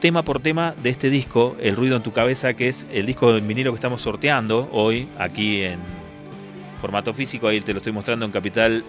tema 0.02 0.22
por 0.22 0.42
tema 0.42 0.76
de 0.84 0.90
este 0.90 1.10
disco, 1.10 1.56
El 1.62 1.78
ruido 1.78 1.96
en 1.96 2.04
tu 2.04 2.12
cabeza, 2.12 2.54
que 2.54 2.68
es 2.68 2.86
el 2.92 3.06
disco 3.06 3.34
en 3.34 3.48
vinilo 3.48 3.72
que 3.72 3.76
estamos 3.76 4.02
sorteando 4.02 4.68
hoy 4.74 5.08
aquí 5.20 5.62
en 5.62 5.80
formato 6.82 7.14
físico. 7.14 7.48
Ahí 7.48 7.62
te 7.62 7.72
lo 7.72 7.78
estoy 7.78 7.94
mostrando 7.94 8.26
en 8.26 8.34
capital 8.34 8.84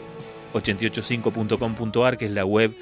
885.com.ar, 0.53 2.18
que 2.18 2.25
es 2.25 2.33
la 2.33 2.44
web 2.44 2.75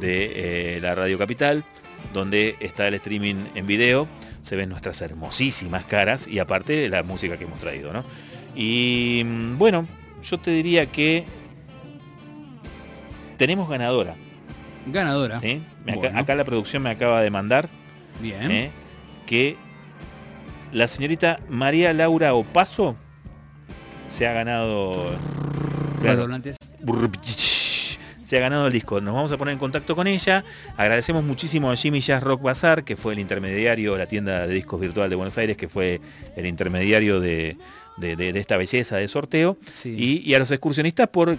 de 0.00 0.76
eh, 0.76 0.80
la 0.80 0.94
Radio 0.94 1.18
Capital, 1.18 1.64
donde 2.12 2.56
está 2.60 2.88
el 2.88 2.94
streaming 2.94 3.46
en 3.54 3.66
video, 3.66 4.08
se 4.42 4.56
ven 4.56 4.68
nuestras 4.68 5.00
hermosísimas 5.02 5.84
caras 5.84 6.26
y 6.26 6.38
aparte 6.38 6.88
la 6.88 7.02
música 7.02 7.36
que 7.38 7.44
hemos 7.44 7.58
traído, 7.58 7.92
¿no? 7.92 8.04
Y 8.54 9.22
mm, 9.24 9.58
bueno, 9.58 9.86
yo 10.22 10.38
te 10.38 10.50
diría 10.50 10.86
que 10.86 11.24
tenemos 13.36 13.68
ganadora, 13.68 14.16
Ganadora. 14.86 15.38
¿sí? 15.38 15.62
Bueno. 15.84 16.18
acá 16.18 16.34
la 16.34 16.44
producción 16.44 16.82
me 16.82 16.90
acaba 16.90 17.20
de 17.20 17.30
mandar 17.30 17.68
Bien. 18.20 18.50
¿eh? 18.50 18.70
que 19.26 19.56
la 20.72 20.88
señorita 20.88 21.40
María 21.48 21.92
Laura 21.92 22.34
Opaso 22.34 22.96
se 24.08 24.26
ha 24.26 24.32
ganado 24.32 24.92
claro. 26.00 26.26
Se 28.28 28.36
ha 28.36 28.40
ganado 28.40 28.66
el 28.66 28.72
disco. 28.72 29.00
Nos 29.00 29.14
vamos 29.14 29.32
a 29.32 29.38
poner 29.38 29.52
en 29.54 29.58
contacto 29.58 29.96
con 29.96 30.06
ella. 30.06 30.44
Agradecemos 30.76 31.24
muchísimo 31.24 31.70
a 31.70 31.76
Jimmy 31.76 32.00
Jazz 32.00 32.22
Rock 32.22 32.42
Bazar, 32.42 32.84
que 32.84 32.96
fue 32.96 33.14
el 33.14 33.18
intermediario, 33.20 33.96
la 33.96 34.04
tienda 34.06 34.46
de 34.46 34.52
discos 34.54 34.78
virtual 34.80 35.08
de 35.08 35.16
Buenos 35.16 35.38
Aires, 35.38 35.56
que 35.56 35.68
fue 35.68 36.00
el 36.36 36.44
intermediario 36.44 37.20
de, 37.20 37.56
de- 37.96 38.16
de- 38.16 38.32
de 38.34 38.40
esta 38.40 38.58
belleza 38.58 38.96
de 38.96 39.08
sorteo. 39.08 39.56
Sí. 39.72 39.94
Y, 39.96 40.30
y 40.30 40.34
a 40.34 40.38
los 40.38 40.50
excursionistas 40.50 41.08
por 41.08 41.32
mm, 41.32 41.38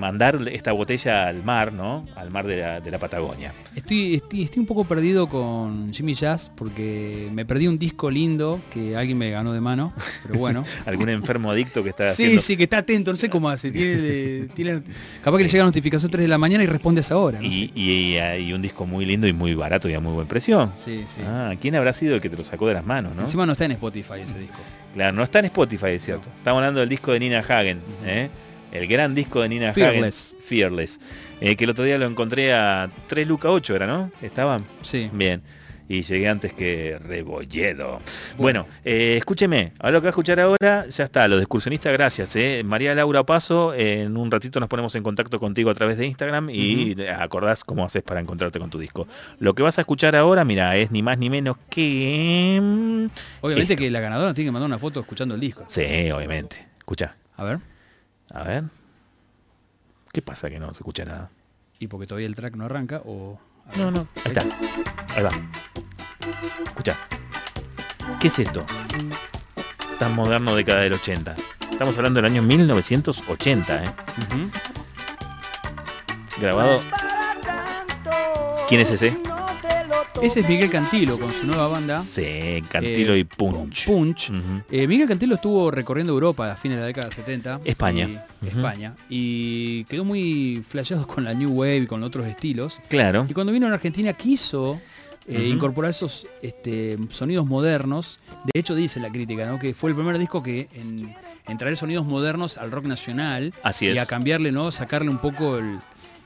mandar 0.00 0.38
esta 0.50 0.72
botella 0.72 1.28
al 1.28 1.44
mar, 1.44 1.72
¿no? 1.72 2.06
Al 2.16 2.30
mar 2.30 2.46
de 2.46 2.56
la, 2.56 2.80
de 2.80 2.90
la 2.90 2.98
Patagonia. 2.98 3.52
Estoy, 3.76 4.14
estoy, 4.16 4.42
estoy 4.42 4.60
un 4.60 4.66
poco 4.66 4.84
perdido 4.84 5.28
con 5.28 5.92
Jimmy 5.94 6.14
Jazz 6.14 6.50
porque 6.56 7.28
me 7.32 7.44
perdí 7.44 7.68
un 7.68 7.78
disco 7.78 8.10
lindo 8.10 8.60
que 8.72 8.96
alguien 8.96 9.16
me 9.18 9.30
ganó 9.30 9.52
de 9.52 9.60
mano, 9.60 9.92
pero 10.26 10.38
bueno. 10.38 10.64
Algún 10.86 11.08
enfermo 11.10 11.50
adicto 11.50 11.84
que 11.84 11.90
está 11.90 12.12
Sí, 12.12 12.24
haciendo... 12.24 12.42
sí, 12.42 12.56
que 12.56 12.64
está 12.64 12.78
atento, 12.78 13.12
no 13.12 13.18
sé 13.18 13.28
cómo 13.30 13.48
hace. 13.48 13.70
Tiene, 13.70 14.48
tiene- 14.54 14.82
capaz 15.22 15.36
que 15.36 15.44
le 15.44 15.48
llega 15.50 15.64
la 15.64 15.68
notificación 15.68 16.10
3 16.10 16.22
de 16.24 16.28
la 16.28 16.38
mañana 16.38 16.64
y 16.64 16.66
responde 16.66 17.00
a 17.00 17.02
esa 17.02 17.16
hora. 17.16 17.38
no 17.40 17.46
Y, 17.46 17.50
sé. 17.50 17.78
y 17.78 18.16
hay 18.16 18.52
un 18.52 18.62
disco 18.62 18.86
muy 18.86 19.04
lindo 19.06 19.28
y 19.28 19.32
muy 19.32 19.54
barato 19.54 19.88
y 19.88 19.94
a 19.94 20.00
muy 20.00 20.12
buen 20.14 20.26
precio. 20.26 20.72
Sí, 20.74 21.04
sí. 21.06 21.20
Ah, 21.24 21.52
¿quién 21.60 21.74
habrá 21.74 21.92
sido 21.92 22.14
el 22.14 22.20
que 22.20 22.30
te 22.30 22.36
lo 22.36 22.44
sacó 22.44 22.66
de 22.68 22.74
las 22.74 22.84
manos, 22.86 23.14
no? 23.14 23.22
Encima 23.22 23.44
no 23.46 23.52
está 23.52 23.66
en 23.66 23.72
Spotify 23.72 24.14
ese 24.22 24.38
disco. 24.38 24.58
Claro, 24.94 25.12
no 25.12 25.22
está 25.22 25.38
en 25.38 25.44
Spotify, 25.44 25.90
es 25.90 26.04
cierto. 26.04 26.28
Estamos 26.38 26.58
hablando 26.58 26.80
del 26.80 26.88
disco 26.88 27.12
de 27.12 27.20
Nina 27.20 27.38
Hagen, 27.46 27.80
¿eh? 28.04 28.28
El 28.72 28.86
gran 28.86 29.14
disco 29.14 29.40
de 29.42 29.48
Nina 29.48 29.72
Fearless. 29.72 30.34
Hagen, 30.34 30.42
Fearless, 30.46 31.00
eh, 31.40 31.56
que 31.56 31.64
el 31.64 31.70
otro 31.70 31.84
día 31.84 31.98
lo 31.98 32.06
encontré 32.06 32.52
a 32.52 32.88
3 33.08 33.26
Luca 33.26 33.50
8, 33.50 33.76
¿era, 33.76 33.86
no? 33.86 34.10
¿Estaban? 34.22 34.64
Sí. 34.82 35.10
Bien. 35.12 35.42
Y 35.92 36.02
llegué 36.02 36.28
antes 36.28 36.52
que 36.52 37.00
Rebolledo. 37.04 37.98
Bueno, 38.38 38.64
eh, 38.84 39.16
escúcheme, 39.18 39.72
ahora 39.80 39.94
lo 39.94 40.00
que 40.00 40.04
va 40.04 40.08
a 40.10 40.10
escuchar 40.10 40.38
ahora, 40.38 40.86
ya 40.88 41.02
está, 41.02 41.26
lo 41.26 41.34
de 41.34 41.42
excursionista, 41.42 41.90
gracias. 41.90 42.36
eh. 42.36 42.62
María 42.64 42.94
Laura 42.94 43.24
Paso, 43.24 43.74
en 43.74 44.16
un 44.16 44.30
ratito 44.30 44.60
nos 44.60 44.68
ponemos 44.68 44.94
en 44.94 45.02
contacto 45.02 45.40
contigo 45.40 45.68
a 45.68 45.74
través 45.74 45.98
de 45.98 46.06
Instagram 46.06 46.48
y 46.50 46.94
acordás 47.18 47.64
cómo 47.64 47.84
haces 47.84 48.04
para 48.04 48.20
encontrarte 48.20 48.60
con 48.60 48.70
tu 48.70 48.78
disco. 48.78 49.08
Lo 49.40 49.54
que 49.56 49.64
vas 49.64 49.78
a 49.78 49.80
escuchar 49.80 50.14
ahora, 50.14 50.44
mira, 50.44 50.76
es 50.76 50.92
ni 50.92 51.02
más 51.02 51.18
ni 51.18 51.28
menos 51.28 51.56
que... 51.68 53.08
Obviamente 53.40 53.72
esto. 53.72 53.82
que 53.82 53.90
la 53.90 53.98
ganadora 53.98 54.32
tiene 54.32 54.46
que 54.46 54.52
mandar 54.52 54.68
una 54.68 54.78
foto 54.78 55.00
escuchando 55.00 55.34
el 55.34 55.40
disco. 55.40 55.64
Sí, 55.66 56.08
obviamente. 56.12 56.68
Escucha, 56.78 57.16
A 57.36 57.42
ver. 57.42 57.58
A 58.32 58.42
ver. 58.42 58.64
¿Qué 60.12 60.22
pasa 60.22 60.50
que 60.50 60.58
no 60.58 60.68
se 60.68 60.78
escucha 60.78 61.04
nada? 61.04 61.30
Y 61.78 61.86
porque 61.86 62.06
todavía 62.06 62.26
el 62.26 62.34
track 62.34 62.56
no 62.56 62.64
arranca 62.64 63.02
o... 63.04 63.38
No, 63.76 63.90
no. 63.90 64.06
Ahí 64.24 64.32
está. 64.32 64.42
Ahí 65.14 65.22
va. 65.22 65.30
Escucha. 66.66 66.96
¿Qué 68.20 68.28
es 68.28 68.38
esto? 68.38 68.64
Tan 69.98 70.14
moderno 70.14 70.54
década 70.54 70.80
del 70.80 70.94
80. 70.94 71.34
Estamos 71.70 71.96
hablando 71.96 72.20
del 72.20 72.30
año 72.30 72.42
1980, 72.42 73.84
¿eh? 73.84 73.94
Ujú. 74.18 74.50
Grabado. 76.40 76.78
¿Quién 78.68 78.80
es 78.80 78.90
ese? 78.90 79.16
Ese 80.22 80.40
es 80.40 80.48
Miguel 80.48 80.70
Cantilo 80.70 81.18
con 81.18 81.32
su 81.32 81.46
nueva 81.46 81.68
banda. 81.68 82.02
Sí, 82.02 82.62
Cantilo 82.70 83.14
eh, 83.14 83.20
y 83.20 83.24
Punch. 83.24 83.86
Punch. 83.86 84.30
Ujú. 84.30 84.62
Eh, 84.70 84.86
Miguel 84.86 85.08
Cantilo 85.08 85.36
estuvo 85.36 85.70
recorriendo 85.70 86.12
Europa 86.12 86.52
a 86.52 86.56
fines 86.56 86.76
de 86.76 86.80
la 86.82 86.86
década 86.88 87.06
del 87.06 87.14
70. 87.16 87.60
España. 87.64 88.08
y-. 88.42 88.48
España. 88.48 88.94
Y 89.08 89.84
quedó 89.84 90.04
muy 90.04 90.62
flasheado 90.68 91.06
con 91.06 91.24
la 91.24 91.32
New 91.32 91.50
Wave 91.52 91.76
y 91.78 91.86
con 91.86 92.02
otros 92.02 92.26
estilos. 92.26 92.78
Claro. 92.88 93.26
Y 93.28 93.32
cuando 93.34 93.52
vino 93.52 93.66
a 93.66 93.72
Argentina 93.72 94.12
quiso 94.12 94.80
eh, 95.26 95.46
incorporar 95.48 95.92
esos 95.92 96.26
este, 96.42 96.98
sonidos 97.10 97.46
modernos. 97.46 98.18
De 98.52 98.58
hecho 98.60 98.74
dice 98.74 99.00
la 99.00 99.10
crítica, 99.10 99.46
¿no? 99.46 99.58
Que 99.58 99.74
fue 99.74 99.90
el 99.90 99.96
primer 99.96 100.18
disco 100.18 100.42
que 100.42 100.68
en, 100.74 101.14
en 101.46 101.58
traer 101.58 101.76
sonidos 101.76 102.04
modernos 102.04 102.58
al 102.58 102.70
rock 102.70 102.86
nacional 102.86 103.54
Así 103.62 103.86
y 103.86 103.90
es. 103.90 103.98
a 103.98 104.06
cambiarle, 104.06 104.50
¿no? 104.52 104.70
Sacarle 104.72 105.08
un 105.08 105.18
poco 105.18 105.58
el, 105.58 105.78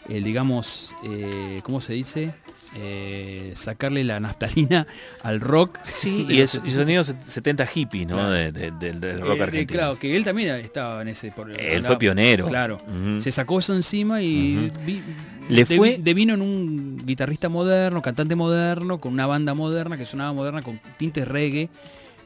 el, 0.09 0.25
digamos, 0.25 0.93
eh, 1.05 1.61
¿cómo 1.65 1.81
se 1.81 1.93
dice? 1.93 2.35
Eh, 2.77 3.53
sacarle 3.55 4.03
la 4.03 4.19
naftalina 4.19 4.87
al 5.23 5.41
rock. 5.41 5.79
Sí, 5.85 6.25
de 6.25 6.35
y, 6.35 6.39
los 6.41 6.55
es, 6.57 6.61
y 6.65 6.73
sonidos 6.73 7.15
70 7.29 7.67
hippie, 7.73 8.05
¿no? 8.07 8.17
Claro. 8.17 8.31
De- 8.33 8.53
de- 8.53 8.71
del- 8.73 9.01
del 9.01 9.21
rock 9.21 9.31
Eh, 9.37 9.39
eh, 9.39 9.43
argentino. 9.43 9.79
claro, 9.81 9.99
que 9.99 10.17
él 10.17 10.25
también 10.25 10.57
estaba 10.57 11.03
en 11.03 11.09
ese... 11.09 11.31
por- 11.31 11.51
Él 11.61 11.85
fue 11.85 11.99
pionero. 11.99 12.49
Claro. 12.49 12.81
Se 13.21 13.31
sacó 13.31 13.59
eso 13.61 13.75
encima 13.75 14.23
y 14.23 14.71
vi- 14.85 15.03
Le 15.49 15.65
de- 15.65 15.77
fue- 15.77 15.99
devino 16.03 16.35
en 16.35 16.43
un 16.43 17.03
guitarrista 17.05 17.49
moderno, 17.49 18.03
cantante 18.03 18.35
moderno, 18.35 19.01
con 19.01 19.13
una 19.13 19.27
banda 19.27 19.55
moderna 19.55 19.97
que 19.97 20.05
sonaba 20.05 20.33
moderna 20.33 20.63
con 20.63 20.81
tintes 20.97 21.29
reggae. 21.29 21.69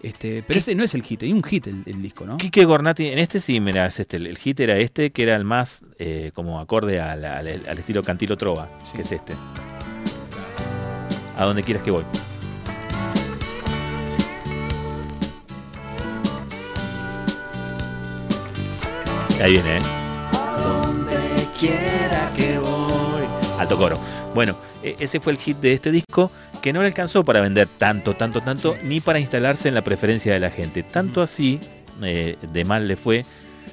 Este, 0.01 0.45
pero 0.47 0.61
ese 0.61 0.77
no 0.77 0.85
es 0.85 0.95
el 0.95 1.03
hit, 1.03 1.25
hay 1.25 1.33
un 1.33 1.43
hit 1.43 1.67
el, 1.67 1.83
el 1.85 2.01
disco, 2.01 2.25
¿no? 2.25 2.37
Quique 2.37 2.65
Gornati, 2.65 3.09
en 3.09 3.19
este 3.19 3.41
sí, 3.41 3.59
mira, 3.59 3.85
es 3.87 3.99
este, 3.99 4.17
el, 4.19 4.29
el 4.29 4.39
hit 4.39 4.61
era 4.61 4.77
este, 4.79 5.11
que 5.11 5.25
era 5.25 5.35
el 5.35 5.45
más 5.45 5.81
eh, 5.99 6.31
como 6.35 6.61
acorde 6.61 7.01
al, 7.01 7.25
al- 7.25 7.49
al 7.69 7.79
estilo 7.79 8.05
Cantilo 8.05 8.37
Trova, 8.37 8.69
Sí. 8.93 8.97
que 8.97 9.03
es 9.03 9.11
este. 9.11 9.33
A 11.39 11.45
donde 11.45 11.63
quieras 11.63 11.83
que 11.85 11.91
voy. 11.91 12.05
Ahí 19.41 19.53
viene, 19.53 19.79
¿eh? 19.79 19.81
donde 20.65 21.17
quiera 21.59 22.33
que 22.37 22.59
voy. 22.59 23.23
Alto 23.59 23.77
coro. 23.79 23.99
Bueno, 24.35 24.57
e- 24.83 24.97
ese 24.99 25.21
fue 25.21 25.33
el 25.33 25.39
hit 25.39 25.59
de 25.59 25.75
este 25.75 25.93
disco 25.93 26.31
que 26.61 26.73
no 26.73 26.81
le 26.81 26.87
alcanzó 26.87 27.25
para 27.25 27.41
vender 27.41 27.69
tanto, 27.79 28.15
tanto, 28.15 28.41
tanto, 28.41 28.75
ni 28.83 29.01
para 29.01 29.21
instalarse 29.21 29.69
en 29.69 29.75
la 29.75 29.83
preferencia 29.83 30.33
de 30.33 30.41
la 30.41 30.51
gente. 30.51 30.83
Tanto 30.83 31.23
así, 31.23 31.61
eh, 32.03 32.37
de 32.53 32.65
mal 32.65 32.89
le 32.89 32.97
fue, 32.97 33.25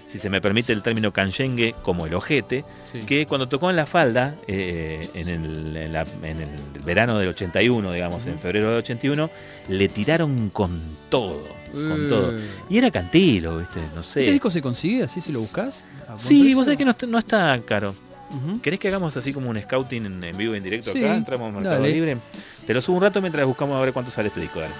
si 0.07 0.19
se 0.19 0.29
me 0.29 0.39
permite 0.41 0.71
el 0.73 0.81
término 0.81 1.11
canchengue, 1.11 1.75
como 1.83 2.05
el 2.05 2.13
ojete, 2.13 2.63
Sí. 2.91 2.99
que 3.01 3.25
cuando 3.25 3.47
tocó 3.49 3.69
en 3.69 3.75
la 3.75 3.85
falda, 3.85 4.35
eh, 4.47 5.09
en, 5.13 5.29
el, 5.29 5.75
en 5.77 5.93
la- 5.93 6.05
en 6.23 6.41
el 6.41 6.49
verano 6.85 7.17
del 7.17 7.29
81, 7.29 7.91
digamos, 7.91 8.25
en 8.27 8.37
febrero 8.39 8.69
del 8.69 8.77
81, 8.79 9.29
le 9.67 9.87
tiraron 9.89 10.49
con 10.49 10.79
todo, 11.09 11.43
con 11.73 12.05
Eh. 12.05 12.09
todo. 12.09 12.33
Y 12.69 12.77
era 12.77 12.91
cantilo, 12.91 13.57
¿viste? 13.57 13.79
No 13.93 14.01
¿Este 14.01 14.25
sé. 14.25 14.31
disco 14.31 14.49
se 14.51 14.61
consigue 14.61 15.03
así 15.03 15.19
si 15.21 15.31
lo 15.31 15.39
buscas? 15.39 15.87
¿A 16.07 16.13
buen 16.13 16.19
Sí, 16.19 16.39
precio? 16.41 16.55
vos 16.57 16.65
sabés 16.65 16.77
que 16.77 16.85
no 16.85 16.91
está, 16.91 17.05
no 17.07 17.17
está 17.17 17.59
caro. 17.67 17.89
Ujú. 18.29 18.59
¿Querés 18.61 18.79
que 18.79 18.87
hagamos 18.87 19.15
así 19.17 19.33
como 19.33 19.49
un 19.49 19.59
scouting 19.61 20.05
en, 20.05 20.23
en 20.23 20.37
vivo 20.37 20.53
y 20.53 20.57
en 20.57 20.63
directo 20.63 20.91
Sí, 20.91 21.03
acá? 21.03 21.15
Entramos 21.15 21.49
a 21.49 21.51
Mercado 21.51 21.75
dale. 21.75 21.93
Libre. 21.93 22.17
Te 22.65 22.73
lo 22.73 22.81
subo 22.81 22.97
un 22.97 23.03
rato 23.03 23.21
mientras 23.21 23.45
buscamos 23.45 23.77
a 23.77 23.81
ver 23.81 23.93
cuánto 23.93 24.11
sale 24.11 24.29
este 24.29 24.39
disco. 24.41 24.59
Dale. 24.59 24.73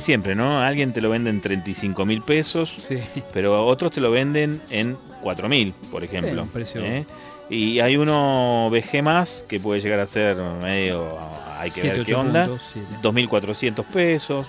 De 0.00 0.04
siempre, 0.06 0.34
¿no? 0.34 0.60
Alguien 0.60 0.92
te 0.92 1.00
lo 1.00 1.10
vende 1.10 1.30
en 1.30 1.40
35 1.40 2.04
mil 2.06 2.22
pesos, 2.22 2.72
Sí. 2.78 2.98
pero 3.32 3.66
otros 3.66 3.92
te 3.92 4.00
lo 4.00 4.10
venden 4.10 4.60
en 4.70 4.96
4 5.22 5.48
mil, 5.48 5.72
por 5.90 6.02
ejemplo. 6.04 6.42
¿eh? 6.76 7.04
Y 7.48 7.80
hay 7.80 7.96
uno 7.96 8.68
VG 8.70 9.02
más 9.02 9.44
que 9.48 9.58
puede 9.60 9.80
llegar 9.80 10.00
a 10.00 10.06
ser 10.06 10.36
medio, 10.62 11.18
hay 11.58 11.70
que 11.70 11.82
ver 11.82 12.04
qué 12.04 12.14
onda, 12.14 12.46
puntos, 12.46 12.62
siete. 12.72 12.88
2.400 13.02 13.84
pesos, 13.86 14.46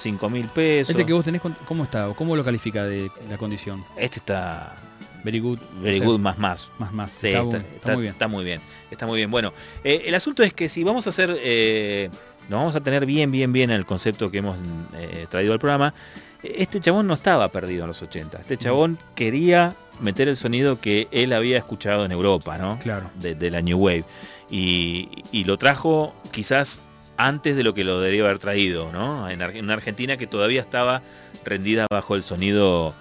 5.000 0.00 0.48
pesos. 0.48 0.90
Este 0.90 1.04
que 1.04 1.12
vos 1.12 1.24
tenés, 1.24 1.40
con- 1.40 1.56
¿cómo 1.66 1.84
está? 1.84 2.08
¿Cómo 2.16 2.36
lo 2.36 2.44
califica 2.44 2.84
de 2.84 3.10
la 3.28 3.38
condición? 3.38 3.84
Este 3.96 4.18
está 4.20 4.76
Very 5.24 5.40
good. 5.40 5.58
very 5.80 5.96
O 5.96 6.00
sea, 6.00 6.06
good 6.08 6.20
más 6.20 6.38
más. 6.38 6.70
Más, 6.78 6.92
más. 6.92 7.10
Sí, 7.10 7.28
está, 7.28 7.38
está, 7.40 7.44
bu- 7.44 7.56
está- 7.56 7.74
está 7.76 7.92
muy 7.94 8.02
bien. 8.02 8.12
está 8.12 8.28
muy 8.28 8.44
bien. 8.44 8.60
Está 8.90 9.06
muy 9.06 9.16
bien. 9.16 9.30
Bueno, 9.30 9.52
eh, 9.82 10.02
el 10.06 10.14
asunto 10.14 10.42
es 10.42 10.52
que 10.52 10.68
si 10.68 10.84
vamos 10.84 11.06
a 11.06 11.10
hacer, 11.10 11.36
eh, 11.42 12.10
nos 12.48 12.58
vamos 12.60 12.74
a 12.74 12.80
tener 12.80 13.06
bien, 13.06 13.30
bien, 13.30 13.52
bien 13.52 13.70
el 13.70 13.86
concepto 13.86 14.30
que 14.30 14.38
hemos 14.38 14.56
eh, 14.94 15.26
traído 15.28 15.52
al 15.52 15.58
programa. 15.58 15.94
Este 16.42 16.80
chabón 16.80 17.06
no 17.06 17.14
estaba 17.14 17.48
perdido 17.48 17.84
en 17.84 17.88
los 17.88 18.02
80. 18.02 18.38
Este 18.40 18.58
chabón 18.58 18.98
quería 19.14 19.74
meter 20.00 20.28
el 20.28 20.36
sonido 20.36 20.78
que 20.80 21.08
él 21.10 21.32
había 21.32 21.56
escuchado 21.56 22.04
en 22.04 22.12
Europa, 22.12 22.58
¿no? 22.58 22.78
Claro. 22.80 23.10
De, 23.14 23.34
de 23.34 23.50
la 23.50 23.62
New 23.62 23.78
Wave. 23.78 24.04
Y, 24.50 25.08
y 25.32 25.44
lo 25.44 25.56
trajo 25.56 26.14
quizás 26.32 26.80
antes 27.16 27.56
de 27.56 27.62
lo 27.62 27.72
que 27.72 27.84
lo 27.84 28.00
debería 28.00 28.24
haber 28.24 28.38
traído, 28.38 28.90
¿no? 28.92 29.30
En, 29.30 29.40
en 29.40 29.64
una 29.64 29.74
Argentina 29.74 30.16
que 30.16 30.26
todavía 30.26 30.60
estaba 30.60 31.00
rendida 31.44 31.86
bajo 31.90 32.14
el 32.14 32.24
sonido 32.24 32.94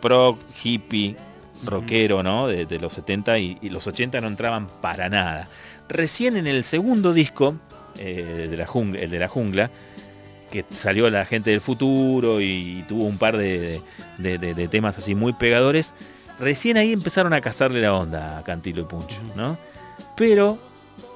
prog, 0.00 0.38
hippie, 0.62 1.16
rockero, 1.64 2.22
¿no? 2.22 2.46
De, 2.46 2.66
de 2.66 2.78
los 2.78 2.92
70 2.92 3.38
y, 3.38 3.58
y 3.60 3.70
los 3.70 3.86
80 3.86 4.20
no 4.20 4.28
entraban 4.28 4.68
para 4.80 5.08
nada. 5.08 5.48
Recién 5.88 6.36
en 6.36 6.46
el 6.46 6.64
segundo 6.64 7.12
disco, 7.12 7.56
eh, 7.98 8.46
de 8.50 8.56
la 8.56 8.66
jungla, 8.66 9.00
el 9.00 9.10
de 9.10 9.18
la 9.18 9.28
jungla, 9.28 9.70
que 10.50 10.64
salió 10.70 11.08
la 11.10 11.24
gente 11.24 11.50
del 11.50 11.60
futuro 11.60 12.40
y, 12.40 12.84
tuvo 12.88 13.04
un 13.04 13.18
par 13.18 13.36
de, 13.36 13.80
de- 14.18 14.38
de- 14.38 14.54
de 14.54 14.68
temas 14.68 14.96
así 14.98 15.14
muy 15.14 15.32
pegadores, 15.32 15.92
recién 16.38 16.76
ahí 16.76 16.92
empezaron 16.92 17.32
a 17.32 17.40
cazarle 17.40 17.80
la 17.80 17.94
onda 17.94 18.38
a 18.38 18.42
Cantilo 18.44 18.82
y 18.82 18.84
Punch, 18.84 19.18
¿no? 19.36 19.56
Pero 20.16 20.58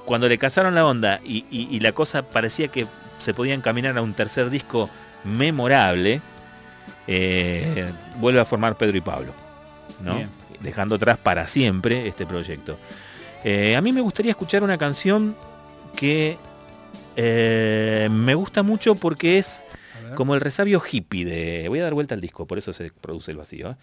cuando 0.05 0.27
le 0.27 0.37
cazaron 0.37 0.75
la 0.75 0.85
onda 0.85 1.19
y, 1.23 1.45
y- 1.51 1.67
y 1.71 1.79
la 1.79 1.91
cosa 1.93 2.23
parecía 2.23 2.67
que 2.69 2.85
se 3.19 3.33
podía 3.33 3.53
encaminar 3.53 3.97
a 3.97 4.01
un 4.01 4.13
tercer 4.13 4.49
disco 4.49 4.89
memorable, 5.23 6.21
eh, 7.07 7.91
vuelve 8.19 8.39
a 8.39 8.45
formar 8.45 8.75
Pedro 8.77 8.97
y 8.97 9.01
Pablo, 9.01 9.33
¿no? 10.03 10.15
Bien. 10.15 10.29
Dejando 10.61 10.95
atrás 10.95 11.17
para 11.17 11.47
siempre 11.47 12.07
este 12.07 12.25
proyecto. 12.25 12.77
Eh, 13.43 13.75
a 13.77 13.81
mí 13.81 13.93
me 13.93 14.01
gustaría 14.01 14.31
escuchar 14.31 14.63
una 14.63 14.77
canción 14.77 15.35
que 15.95 16.37
eh, 17.21 18.07
me 18.09 18.33
gusta 18.33 18.63
mucho 18.63 18.95
porque 18.95 19.39
es 19.39 19.61
como 20.15 20.35
el 20.35 20.41
resabio 20.41 20.81
hippie 20.81 21.25
de... 21.25 21.65
Voy 21.67 21.79
a 21.79 21.83
dar 21.83 21.93
vuelta 21.93 22.15
al 22.15 22.21
disco, 22.21 22.47
por 22.47 22.57
eso 22.57 22.71
se 22.71 22.91
produce 22.91 23.31
el 23.31 23.37
vacío. 23.37 23.71
¿eh? 23.71 23.75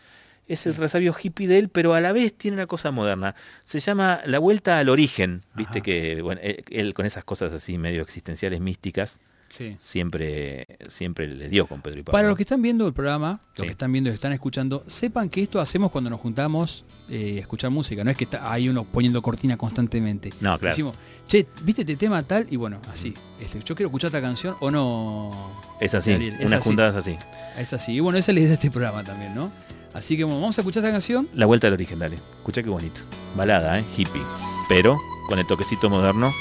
Es 0.48 0.66
el 0.66 0.74
resabio 0.74 1.14
hippie 1.20 1.46
de 1.46 1.58
él, 1.58 1.68
pero 1.68 1.92
a 1.92 2.00
la 2.00 2.12
vez 2.12 2.32
tiene 2.32 2.56
una 2.56 2.66
cosa 2.66 2.90
moderna. 2.92 3.34
Se 3.64 3.80
llama 3.80 4.20
La 4.24 4.38
Vuelta 4.38 4.78
al 4.78 4.88
Origen. 4.88 5.42
Viste 5.54 5.78
Ajá. 5.78 5.84
que 5.84 6.22
bueno, 6.22 6.40
él, 6.42 6.64
él 6.70 6.94
con 6.94 7.04
esas 7.04 7.24
cosas 7.24 7.52
así 7.52 7.76
medio 7.76 8.00
existenciales, 8.00 8.60
místicas, 8.60 9.20
Sí. 9.48 9.76
siempre, 9.80 10.66
siempre 10.88 11.26
le 11.28 11.48
dio 11.48 11.66
con 11.66 11.80
Pedro 11.80 12.00
y 12.00 12.02
Pablo. 12.02 12.12
Para 12.12 12.28
los 12.28 12.36
que 12.36 12.42
están 12.42 12.60
viendo 12.62 12.86
el 12.86 12.92
programa, 12.92 13.40
los 13.54 13.56
Sí. 13.56 13.62
que 13.64 13.70
están 13.72 13.92
viendo 13.92 14.10
y 14.10 14.12
están 14.14 14.32
escuchando, 14.32 14.84
sepan 14.86 15.28
que 15.30 15.42
esto 15.42 15.60
hacemos 15.60 15.90
cuando 15.90 16.10
nos 16.10 16.20
juntamos 16.20 16.84
eh, 17.08 17.36
a 17.38 17.40
escuchar 17.40 17.70
música. 17.70 18.02
No 18.04 18.10
es 18.10 18.16
que 18.16 18.24
está, 18.24 18.52
hay 18.52 18.68
uno 18.68 18.84
poniendo 18.84 19.22
cortina 19.22 19.56
constantemente. 19.56 20.30
No, 20.40 20.58
claro. 20.58 20.72
Decimos, 20.74 20.96
che, 21.26 21.46
¿viste 21.62 21.82
este 21.82 21.96
tema 21.96 22.22
tal? 22.22 22.46
Y 22.50 22.56
bueno, 22.56 22.80
así. 22.92 23.14
Este, 23.40 23.60
yo 23.64 23.74
quiero 23.74 23.88
escuchar 23.88 24.08
esta 24.08 24.20
canción 24.20 24.56
o 24.60 24.70
no. 24.70 25.52
Es 25.80 25.94
así, 25.94 26.12
Ariel, 26.12 26.34
es 26.34 26.40
unas 26.46 26.60
así. 26.60 26.68
juntadas 26.68 26.94
así. 26.96 27.16
Es 27.58 27.72
así. 27.72 27.92
Y 27.92 28.00
bueno, 28.00 28.18
esa 28.18 28.32
es 28.32 28.34
la 28.34 28.40
idea 28.40 28.48
de 28.50 28.54
este 28.54 28.70
programa 28.70 29.04
también, 29.04 29.34
¿no? 29.34 29.50
Así 29.94 30.16
que 30.16 30.24
bueno, 30.24 30.40
vamos 30.40 30.58
a 30.58 30.60
escuchar 30.60 30.82
esta 30.84 30.92
canción. 30.92 31.26
La 31.34 31.46
Vuelta 31.46 31.68
al 31.68 31.72
Origen, 31.72 31.98
dale. 31.98 32.16
Escucha 32.16 32.62
qué 32.62 32.68
bonito. 32.68 33.00
Balada, 33.34 33.78
¿eh? 33.78 33.84
Hippie. 33.96 34.20
Pero 34.68 34.96
con 35.28 35.38
el 35.38 35.46
toquecito 35.46 35.88
moderno 35.88 36.32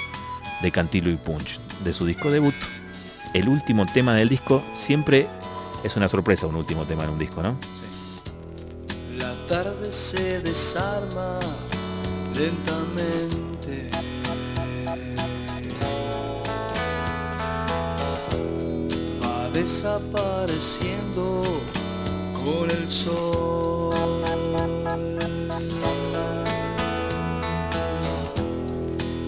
de 0.62 0.72
Cantilo 0.72 1.10
y 1.10 1.16
Punch, 1.16 1.60
de 1.84 1.93
su 1.93 2.06
disco 2.06 2.30
debut. 2.32 2.53
El 3.36 3.49
último 3.49 3.86
tema 3.86 4.15
del 4.15 4.29
disco 4.29 4.63
siempre 4.73 5.27
es 5.83 5.97
una 5.97 6.07
sorpresa, 6.07 6.47
un 6.47 6.55
último 6.55 6.86
tema 6.86 7.03
en 7.03 7.09
un 7.09 7.19
disco, 7.19 7.43
¿no? 7.43 7.57
La 9.17 9.33
tarde 9.49 9.91
se 9.91 10.39
desarma 10.39 11.41
lentamente. 12.33 13.89
Va 19.21 19.49
desapareciendo 19.49 21.43
con 22.41 22.71
el 22.71 22.89
sol. 22.89 23.93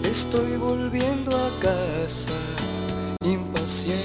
Estoy 0.02 0.56
volviendo 0.56 1.36
a 1.36 1.50
casa 1.60 2.57
impaciente. 3.28 3.98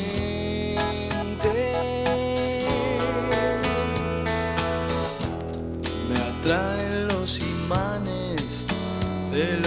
Me 6.09 6.17
atraen 6.17 7.07
los 7.07 7.39
imanes 7.39 8.65
del 9.31 9.62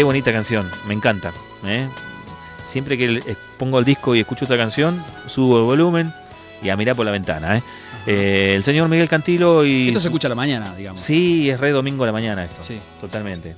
Qué 0.00 0.04
bonita 0.04 0.32
canción, 0.32 0.66
me 0.88 0.94
encanta. 0.94 1.30
¿eh? 1.62 1.86
Siempre 2.64 2.96
que 2.96 3.18
eh, 3.18 3.36
pongo 3.58 3.78
el 3.78 3.84
disco 3.84 4.14
y 4.14 4.20
escucho 4.20 4.46
esta 4.46 4.56
canción, 4.56 4.98
subo 5.26 5.58
el 5.58 5.64
volumen 5.64 6.10
y 6.62 6.70
a 6.70 6.76
mirar 6.78 6.96
por 6.96 7.04
la 7.04 7.12
ventana. 7.12 7.58
¿eh? 7.58 7.62
Eh, 8.06 8.52
el 8.56 8.64
señor 8.64 8.88
Miguel 8.88 9.10
Cantilo 9.10 9.62
y... 9.62 9.88
Esto 9.88 10.00
se 10.00 10.08
escucha 10.08 10.26
a 10.26 10.30
la 10.30 10.36
mañana, 10.36 10.74
digamos. 10.74 11.02
Sí, 11.02 11.50
es 11.50 11.60
re 11.60 11.72
domingo 11.72 12.04
a 12.04 12.06
la 12.06 12.14
mañana 12.14 12.44
esto. 12.46 12.64
Sí. 12.66 12.80
Totalmente. 12.98 13.56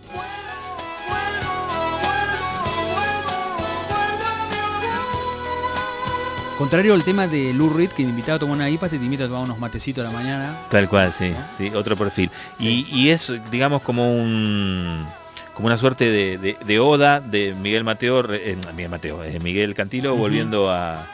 Contrario 6.59 6.95
al 6.95 7.05
tema 7.05 7.29
de 7.29 7.55
Lou 7.55 7.71
Reed, 7.71 7.91
que 7.91 8.03
te 8.03 8.09
invitaba 8.09 8.35
a 8.35 8.39
tomar 8.41 8.57
una 8.57 8.69
IPA, 8.69 8.89
te 8.89 8.97
invita 8.97 9.27
a 9.27 9.29
tomar 9.29 9.45
unos 9.45 9.61
matecitos 9.61 10.05
a 10.05 10.11
la 10.11 10.13
mañana. 10.13 10.57
Tal 10.73 10.89
cual, 10.89 11.13
sí, 11.17 11.33
sí, 11.57 11.71
otro 11.73 11.97
perfil. 11.97 12.33
Y, 12.59 12.85
y 12.93 13.11
es, 13.11 13.31
digamos, 13.53 13.83
como 13.83 14.13
un 14.13 15.07
como 15.55 15.67
una 15.67 15.77
suerte 15.77 16.05
de, 16.11 16.39
de- 16.39 16.57
de 16.65 16.79
oda 16.81 17.21
de 17.21 17.55
Miguel 17.55 17.85
Mateo, 17.85 18.25
eh, 18.33 18.57
Miguel 18.75 18.91
Mateo, 18.91 19.23
eh, 19.25 19.39
Miguel 19.41 19.75
Cantilo 19.75 20.17
volviendo 20.17 20.71
a, 20.71 21.05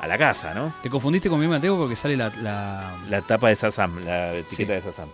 a 0.00 0.06
la 0.06 0.16
casa, 0.18 0.54
¿no? 0.54 0.72
Te 0.82 0.90
confundiste 0.90 1.28
con 1.28 1.40
mi 1.40 1.46
Mateo 1.48 1.76
porque 1.76 1.96
sale 1.96 2.16
la, 2.16 2.30
la- 2.42 2.92
La 3.08 3.22
tapa 3.22 3.48
de 3.48 3.56
Sasam, 3.56 4.04
la 4.04 4.34
etiqueta 4.34 4.74
Sí. 4.74 4.80
de 4.80 4.82
Sasam. 4.82 5.08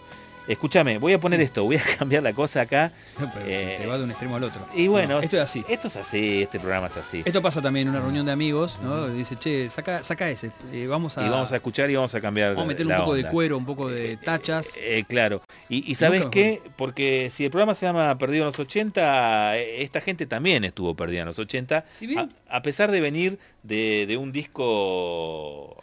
Escúchame, 0.47 0.99
voy 0.99 1.15
a 1.15 1.19
poner 1.21 1.41
esto, 1.41 1.65
voy 1.65 1.77
a 1.77 1.83
cambiar 1.99 2.23
la 2.23 2.33
cosa 2.35 2.61
acá. 2.63 2.93
Pero 3.19 3.31
Eh, 3.47 3.77
te 3.81 3.87
va 3.87 3.97
de 3.97 4.05
un 4.05 4.11
extremo 4.11 4.37
al 4.37 4.45
otro. 4.45 4.61
Y 4.75 4.89
bueno, 4.89 5.15
No, 5.15 5.21
esto 5.21 5.37
es 5.37 5.43
así. 5.43 5.65
Esto 5.69 5.89
es 5.89 5.97
así, 5.97 6.43
este 6.43 6.61
programa 6.61 6.89
es 6.89 6.97
así. 6.99 7.23
Esto 7.25 7.41
pasa 7.41 7.63
también 7.63 7.87
en 7.89 7.95
una 7.95 8.03
reunión 8.03 8.27
de 8.27 8.33
amigos, 8.33 8.79
¿no? 8.83 9.09
Dice, 9.09 9.37
che, 9.37 9.69
saca, 9.71 10.03
saca 10.03 10.29
ese, 10.29 10.51
eh, 10.73 10.87
vamos 10.87 11.17
a, 11.17 11.27
Y 11.27 11.31
vamos 11.31 11.51
a 11.53 11.57
escuchar 11.57 11.91
y 11.91 11.95
vamos 11.97 12.15
a 12.15 12.21
cambiar. 12.21 12.51
vamos 12.51 12.65
a 12.65 12.69
meterle 12.69 12.93
un 12.95 12.99
poco 13.01 13.15
de 13.15 13.25
cuero, 13.29 13.57
un 13.57 13.65
poco 13.67 13.89
de 13.89 14.17
tachas. 14.19 14.77
Eh, 14.83 15.05
claro. 15.09 15.41
Y, 15.69 15.91
y 15.91 15.95
¿sabes 15.95 16.25
qué? 16.31 16.61
Porque 16.77 17.31
si 17.33 17.45
el 17.45 17.51
programa 17.51 17.75
se 17.75 17.87
llama 17.87 18.17
Perdido 18.19 18.43
en 18.45 18.47
los 18.49 18.59
80, 18.59 19.57
eh, 19.59 19.83
esta 19.83 20.01
gente 20.03 20.27
también 20.27 20.65
estuvo 20.65 20.95
perdida 20.95 21.21
en 21.21 21.27
los 21.27 21.39
80. 21.39 21.87
Si 21.89 22.07
bien- 22.07 22.29
a, 22.51 22.57
a 22.57 22.63
pesar 22.63 22.91
de 22.91 23.01
venir 23.01 23.39
de, 23.63 24.05
de 24.07 24.17
un 24.19 24.31
disco 24.31 25.77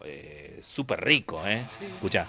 súper 0.62 1.02
rico, 1.02 1.42
¿eh? 1.48 1.64
Escuchá, 1.96 2.28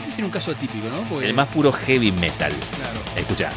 Este 0.00 0.10
sería 0.10 0.26
un 0.26 0.30
caso 0.32 0.50
atípico, 0.50 0.88
¿no? 0.88 1.02
Porque- 1.08 1.26
el 1.28 1.34
más 1.34 1.48
puro 1.48 1.72
heavy 1.72 2.12
metal. 2.12 2.52
Claro. 2.76 3.00
Escuchá. 3.16 3.50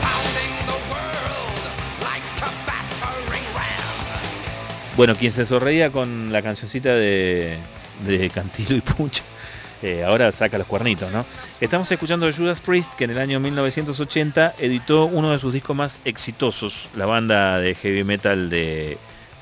Pounding 0.00 0.56
the 0.66 0.92
world 0.92 2.02
like 2.02 2.24
a 2.42 2.50
battering 2.66 3.44
ram. 3.54 4.96
Bueno, 4.96 5.14
quien 5.16 5.32
se 5.32 5.46
sonreía 5.46 5.90
con 5.90 6.32
la 6.32 6.42
cancioncita 6.42 6.90
de, 6.94 7.58
de 8.06 8.30
Cantilo 8.30 8.76
y 8.76 8.80
Pucha, 8.80 9.22
eh, 9.82 10.04
ahora 10.04 10.30
saca 10.32 10.58
los 10.58 10.66
cuernitos, 10.66 11.10
¿no? 11.12 11.24
Estamos 11.60 11.90
escuchando 11.90 12.26
a 12.26 12.32
Judas 12.32 12.60
Priest, 12.60 12.94
que 12.94 13.04
en 13.04 13.10
el 13.10 13.18
año 13.18 13.40
1980 13.40 14.54
editó 14.58 15.04
uno 15.06 15.30
de 15.32 15.38
sus 15.38 15.52
discos 15.52 15.76
más 15.76 16.00
exitosos, 16.04 16.88
la 16.96 17.06
banda 17.06 17.58
de 17.58 17.74
heavy 17.74 18.04
metal 18.04 18.48
de, 18.50 18.96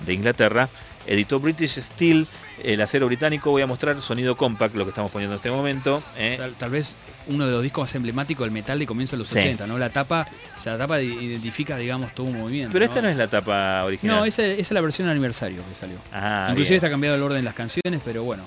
de 0.04 0.14
Inglaterra. 0.14 0.68
Editó 1.06 1.40
British 1.40 1.80
Steel, 1.80 2.26
el 2.64 2.80
acero 2.80 3.06
británico. 3.06 3.50
Voy 3.50 3.62
a 3.62 3.66
mostrar 3.66 4.00
sonido 4.00 4.36
compact, 4.36 4.74
lo 4.74 4.84
que 4.84 4.90
estamos 4.90 5.10
poniendo 5.10 5.34
en 5.34 5.38
este 5.38 5.50
momento. 5.50 6.02
¿eh? 6.16 6.34
Tal, 6.38 6.54
tal 6.54 6.70
vez 6.70 6.96
uno 7.28 7.44
de 7.46 7.52
los 7.52 7.62
discos 7.62 7.82
más 7.82 7.94
emblemáticos 7.94 8.44
del 8.44 8.50
metal 8.52 8.78
de 8.78 8.86
comienzo 8.86 9.16
de 9.16 9.20
los 9.20 9.28
Sí. 9.28 9.38
80, 9.38 9.66
¿no? 9.66 9.78
La 9.78 9.90
tapa, 9.90 10.26
o 10.56 10.60
sea, 10.60 10.72
la 10.72 10.78
tapa 10.78 11.00
identifica, 11.00 11.76
digamos, 11.76 12.14
todo 12.14 12.26
un 12.26 12.38
movimiento. 12.38 12.72
Pero 12.72 12.84
esta 12.84 13.02
no 13.02 13.08
es 13.08 13.16
la 13.16 13.28
tapa 13.28 13.84
original. 13.84 14.16
No, 14.16 14.24
esa, 14.24 14.44
esa 14.44 14.60
es 14.60 14.70
la 14.72 14.80
versión 14.80 15.08
aniversario 15.08 15.62
que 15.68 15.74
salió. 15.74 15.98
Ah, 16.12 16.46
Inclusive 16.50 16.74
bien. 16.74 16.78
está 16.78 16.90
cambiado 16.90 17.16
el 17.16 17.22
orden 17.22 17.38
de 17.38 17.42
las 17.44 17.54
canciones, 17.54 18.00
pero 18.04 18.24
bueno, 18.24 18.44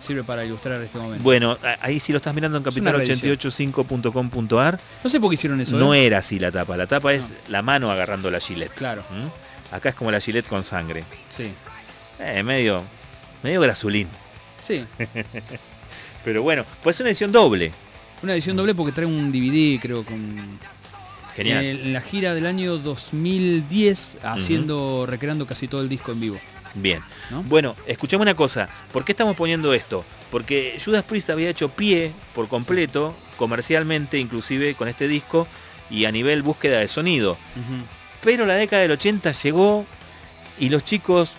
sirve 0.00 0.22
para 0.22 0.44
ilustrar 0.44 0.80
este 0.80 0.98
momento. 0.98 1.22
Bueno, 1.24 1.58
ahí 1.80 1.98
si 1.98 2.12
lo 2.12 2.18
estás 2.18 2.34
mirando 2.34 2.58
en 2.58 2.66
Es 2.68 2.76
una 2.76 2.92
reedición. 2.92 3.36
capital885.com.ar, 3.36 4.78
no 5.02 5.10
sé 5.10 5.18
por 5.20 5.30
qué 5.30 5.34
hicieron 5.34 5.60
eso. 5.60 5.76
no 5.76 5.94
¿eh? 5.94 6.06
era 6.06 6.18
así 6.18 6.38
la 6.38 6.52
tapa. 6.52 6.76
La 6.76 6.86
tapa 6.86 7.12
es 7.14 7.32
la 7.48 7.62
mano 7.62 7.90
agarrando 7.90 8.30
la 8.30 8.38
gilet. 8.40 8.72
Claro, 8.74 9.02
¿Mm? 9.10 9.74
Acá 9.74 9.88
es 9.88 9.94
como 9.96 10.10
la 10.12 10.20
gilet 10.20 10.46
con 10.46 10.62
sangre. 10.64 11.04
sí. 11.30 11.52
Eh, 12.20 12.44
medio, 12.44 12.84
medio 13.44 13.60
grasulín. 13.60 14.08
Sí, 14.62 14.84
Pero 16.24 16.42
bueno, 16.42 16.64
pues 16.82 16.96
es 16.96 17.00
una 17.00 17.10
edición 17.10 17.30
doble. 17.30 17.70
una 18.22 18.32
edición 18.32 18.56
doble 18.56 18.74
porque 18.74 18.92
trae 18.92 19.06
un 19.06 19.30
DVD, 19.30 19.78
creo, 19.80 20.02
con... 20.02 20.58
Genial. 21.36 21.64
En 21.64 21.92
la 21.92 22.00
gira 22.00 22.32
del 22.32 22.46
año 22.46 22.78
2010, 22.78 24.18
haciendo, 24.22 25.04
recreando 25.04 25.46
casi 25.46 25.68
todo 25.68 25.82
el 25.82 25.88
disco 25.88 26.12
en 26.12 26.20
vivo. 26.20 26.40
Bien. 26.74 27.00
¿no? 27.30 27.42
Bueno, 27.42 27.74
escuchame 27.86 28.22
una 28.22 28.34
cosa. 28.34 28.68
¿Por 28.92 29.04
qué 29.04 29.12
estamos 29.12 29.36
poniendo 29.36 29.74
esto? 29.74 30.04
Porque 30.30 30.78
Judas 30.82 31.02
Priest 31.04 31.28
había 31.30 31.50
hecho 31.50 31.68
pie 31.68 32.12
por 32.34 32.48
completo, 32.48 33.14
comercialmente, 33.36 34.18
inclusive 34.18 34.74
con 34.74 34.88
este 34.88 35.08
disco, 35.08 35.46
y 35.90 36.04
a 36.06 36.12
nivel 36.12 36.42
búsqueda 36.42 36.78
de 36.78 36.88
sonido. 36.88 37.36
Pero 38.22 38.46
la 38.46 38.54
década 38.54 38.82
del 38.82 38.92
80 38.92 39.32
llegó 39.32 39.84
y 40.58 40.68
los 40.68 40.84
chicos 40.84 41.32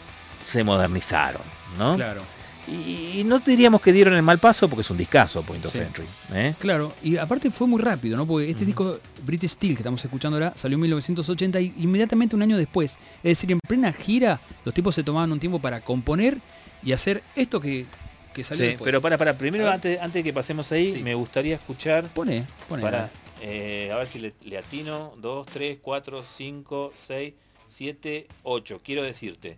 se 0.46 0.64
modernizaron, 0.64 1.42
¿no? 1.78 1.96
Claro. 1.96 2.22
Y, 2.68 3.22
no 3.26 3.38
diríamos 3.40 3.80
que 3.80 3.94
dieron 3.94 4.16
el 4.16 4.24
mal 4.24 4.40
paso 4.40 4.68
porque 4.68 4.82
es 4.82 4.90
un 4.90 4.98
discazo 4.98 5.44
Point 5.44 5.64
of 5.66 5.72
Sí. 5.72 5.78
Entry. 5.78 6.06
¿eh? 6.34 6.56
Claro, 6.58 6.94
y 7.04 7.16
aparte 7.18 7.52
fue 7.52 7.68
muy 7.68 7.80
rápido, 7.80 8.18
¿no? 8.18 8.26
Porque 8.26 8.50
este 8.50 8.66
disco 8.66 9.00
British 9.24 9.52
Steel 9.52 9.76
que 9.76 9.82
estamos 9.82 10.04
escuchando 10.04 10.36
ahora 10.38 10.52
salió 10.56 10.76
en 10.76 10.82
1980 10.82 11.62
y 11.62 11.74
inmediatamente 11.78 12.36
un 12.36 12.42
año 12.42 12.58
después. 12.58 12.94
Es 13.18 13.38
decir, 13.38 13.52
en 13.52 13.60
plena 13.68 13.94
gira, 13.94 14.40
los 14.64 14.74
tipos 14.74 14.96
se 14.96 15.04
tomaban 15.04 15.32
un 15.32 15.40
tiempo 15.40 15.60
para 15.60 15.82
componer 15.82 16.40
y 16.82 16.92
hacer 16.92 17.22
esto 17.36 17.62
que, 17.62 17.86
que 18.34 18.44
salió 18.44 18.64
Sí, 18.64 18.68
después. 18.70 18.88
pero 18.88 19.00
para, 19.00 19.20
para, 19.20 19.38
primero 19.38 19.70
antes, 19.70 20.00
antes 20.00 20.16
de 20.16 20.24
que 20.24 20.34
pasemos 20.34 20.72
ahí, 20.72 20.90
Sí. 20.92 21.04
me 21.04 21.14
gustaría 21.14 21.56
escuchar 21.56 22.10
Pone, 22.16 22.46
pone. 22.68 22.82
para 22.82 23.12
eh, 23.42 23.92
a 23.94 23.98
ver 23.98 24.08
si 24.08 24.18
le, 24.18 24.34
le 24.44 24.58
atino 24.58 25.14
2, 25.18 25.46
3, 25.54 25.78
4, 25.84 26.24
5, 26.24 26.94
6, 26.96 27.34
7, 27.68 28.28
8. 28.42 28.82
Quiero 28.84 29.04
decirte 29.04 29.58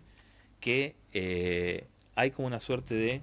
que 0.59 0.95
eh, 1.13 1.85
hay 2.17 2.31
como 2.31 2.47
una 2.47 2.59
suerte 2.59 2.95
de 2.95 3.21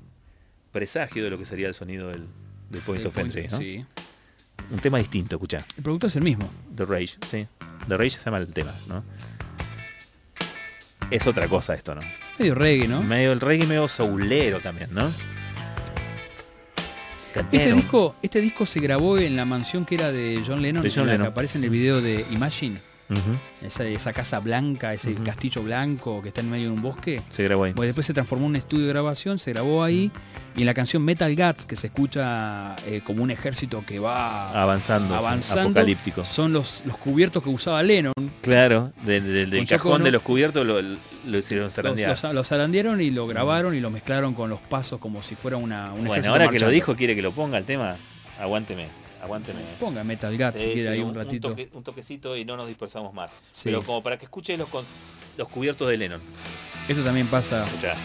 presagio 0.72 1.24
de 1.24 1.30
lo 1.30 1.36
que 1.36 1.45
sería 1.45 1.68
el 1.68 1.74
sonido 1.74 2.09
del, 2.09 2.26
del 2.70 2.80
Point 2.82 3.05
of 3.05 3.18
Entry, 3.18 3.49
¿no? 3.49 3.59
Sí. 3.59 3.84
Un 4.70 4.78
tema 4.78 4.99
distinto, 4.99 5.34
escucha. 5.36 5.59
El 5.76 5.82
productor 5.82 6.09
es 6.09 6.16
el 6.16 6.22
mismo. 6.22 6.49
The 6.74 6.86
Rage, 6.86 7.16
sí. 7.28 7.47
The 7.88 7.97
Rage 7.97 8.11
se 8.11 8.24
llama 8.24 8.38
el 8.38 8.47
tema, 8.49 8.72
¿no? 8.88 9.05
Es 11.11 11.26
otra 11.26 11.49
cosa 11.49 11.74
esto, 11.74 11.95
¿no? 11.95 12.01
Medio 12.38 12.55
reggae, 12.55 12.88
¿no? 12.88 13.03
Medio 13.03 13.32
el 13.32 13.40
reggae 13.40 13.66
medio 13.66 13.88
soulero 13.88 14.61
también, 14.61 14.88
¿no? 14.92 15.12
Este 17.51 17.72
disco, 17.72 18.14
este 18.22 18.40
disco 18.40 18.64
se 18.64 18.78
grabó 18.78 19.18
en 19.18 19.34
la 19.34 19.45
mansión 19.45 19.84
que 19.84 19.97
era 19.97 20.12
de 20.12 20.40
John 20.47 20.62
Lennon, 20.62 20.84
De 20.84 20.90
John 20.90 21.01
en 21.01 21.07
la 21.07 21.12
Lennon. 21.14 21.26
que 21.26 21.30
aparece 21.32 21.59
en 21.59 21.64
el 21.64 21.70
video 21.70 22.01
de 22.01 22.24
Imagine. 22.30 22.78
Esa, 23.62 23.84
esa 23.84 24.12
casa 24.12 24.40
blanca, 24.40 24.92
ese 24.94 25.14
castillo 25.14 25.62
blanco 25.62 26.20
que 26.22 26.28
está 26.28 26.40
en 26.40 26.50
medio 26.50 26.68
de 26.68 26.74
un 26.74 26.82
bosque. 26.82 27.22
Se 27.30 27.42
grabó 27.44 27.64
ahí. 27.64 27.72
Después 27.76 28.07
se 28.07 28.12
transformó 28.14 28.44
en 28.46 28.50
un 28.50 28.57
estudio 28.57 28.86
de 28.86 28.92
grabación, 28.92 29.38
se 29.38 29.52
grabó 29.52 29.82
ahí. 29.84 30.11
Y 30.57 30.61
en 30.61 30.66
la 30.66 30.74
canción 30.74 31.05
Metal 31.05 31.34
Guts, 31.34 31.66
que 31.66 31.74
se 31.76 31.88
escucha 31.88 32.76
eh, 32.86 33.00
como 33.05 33.22
un 33.22 33.30
ejército 33.30 33.84
que 33.86 33.98
va 33.98 34.50
Avanzando, 34.62 35.09
sí, 35.09 35.14
avanzando, 35.18 35.62
apocalíptico. 35.80 36.24
son 36.24 36.52
los, 36.52 36.82
los 36.86 36.96
cubiertos 36.96 37.42
que 37.42 37.48
usaba 37.50 37.82
Lennon. 37.82 38.12
Claro, 38.40 38.92
de- 39.05 39.20
de- 39.20 39.46
del 39.46 39.66
cajón 39.66 40.05
de 40.05 40.11
los 40.12 40.22
cubiertos 40.22 40.64
lo, 40.66 40.80
lo 40.80 41.38
hicieron 41.38 41.66
Los, 41.66 41.74
zarandear. 41.74 42.11
los, 42.11 42.22
los 42.34 42.48
zarandearon 42.48 43.00
y 43.00 43.11
lo 43.11 43.26
grabaron 43.26 43.74
y 43.74 43.80
lo 43.80 43.90
mezclaron 43.90 44.34
con 44.34 44.48
los 44.48 44.61
pasos 44.61 45.00
como 45.00 45.22
si 45.22 45.34
fuera 45.34 45.57
una, 45.57 45.92
un 45.92 46.05
Bueno, 46.07 46.30
ahora 46.30 46.48
que 46.48 46.61
lo 46.61 46.68
dijo, 46.68 46.94
quiere 46.94 47.14
que 47.16 47.22
lo 47.22 47.32
ponga 47.32 47.59
el 47.59 47.64
tema. 47.64 47.96
Aguánteme, 48.40 48.88
aguánteme. 49.25 49.61
Ponga 49.81 50.05
Metal 50.05 50.37
Guts 50.37 50.61
Sí, 50.61 50.72
si 50.75 50.81
sí, 50.81 50.87
ahí 50.87 51.01
un 51.01 51.14
ratito. 51.14 51.51
toque- 51.55 51.68
un 51.72 51.83
toquecito 51.83 52.37
y 52.37 52.45
no 52.45 52.57
nos 52.57 52.68
dispersamos 52.68 53.12
más. 53.12 53.31
Sí. 53.53 53.64
Pero 53.64 53.83
como 53.83 54.03
para 54.03 54.16
que 54.18 54.25
escuche 54.27 54.57
los, 54.57 54.68
con- 54.68 54.85
los 55.37 55.49
cubiertos 55.49 55.89
de 55.89 55.97
Lennon. 55.99 56.20
Esto 56.89 57.03
también 57.03 57.27
pasa. 57.27 57.64
Escuchá. 57.64 57.97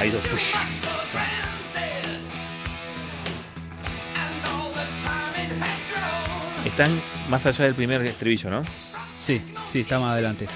Ahí 0.00 0.10
dos. 0.10 0.22
Están 6.64 6.90
más 7.28 7.44
allá 7.46 7.64
del 7.66 7.74
primer 7.74 8.02
estribillo, 8.04 8.50
¿no? 8.50 8.64
Sí, 9.18 9.40
sí, 9.70 9.80
está 9.80 9.98
más 9.98 10.12
adelante. 10.12 10.46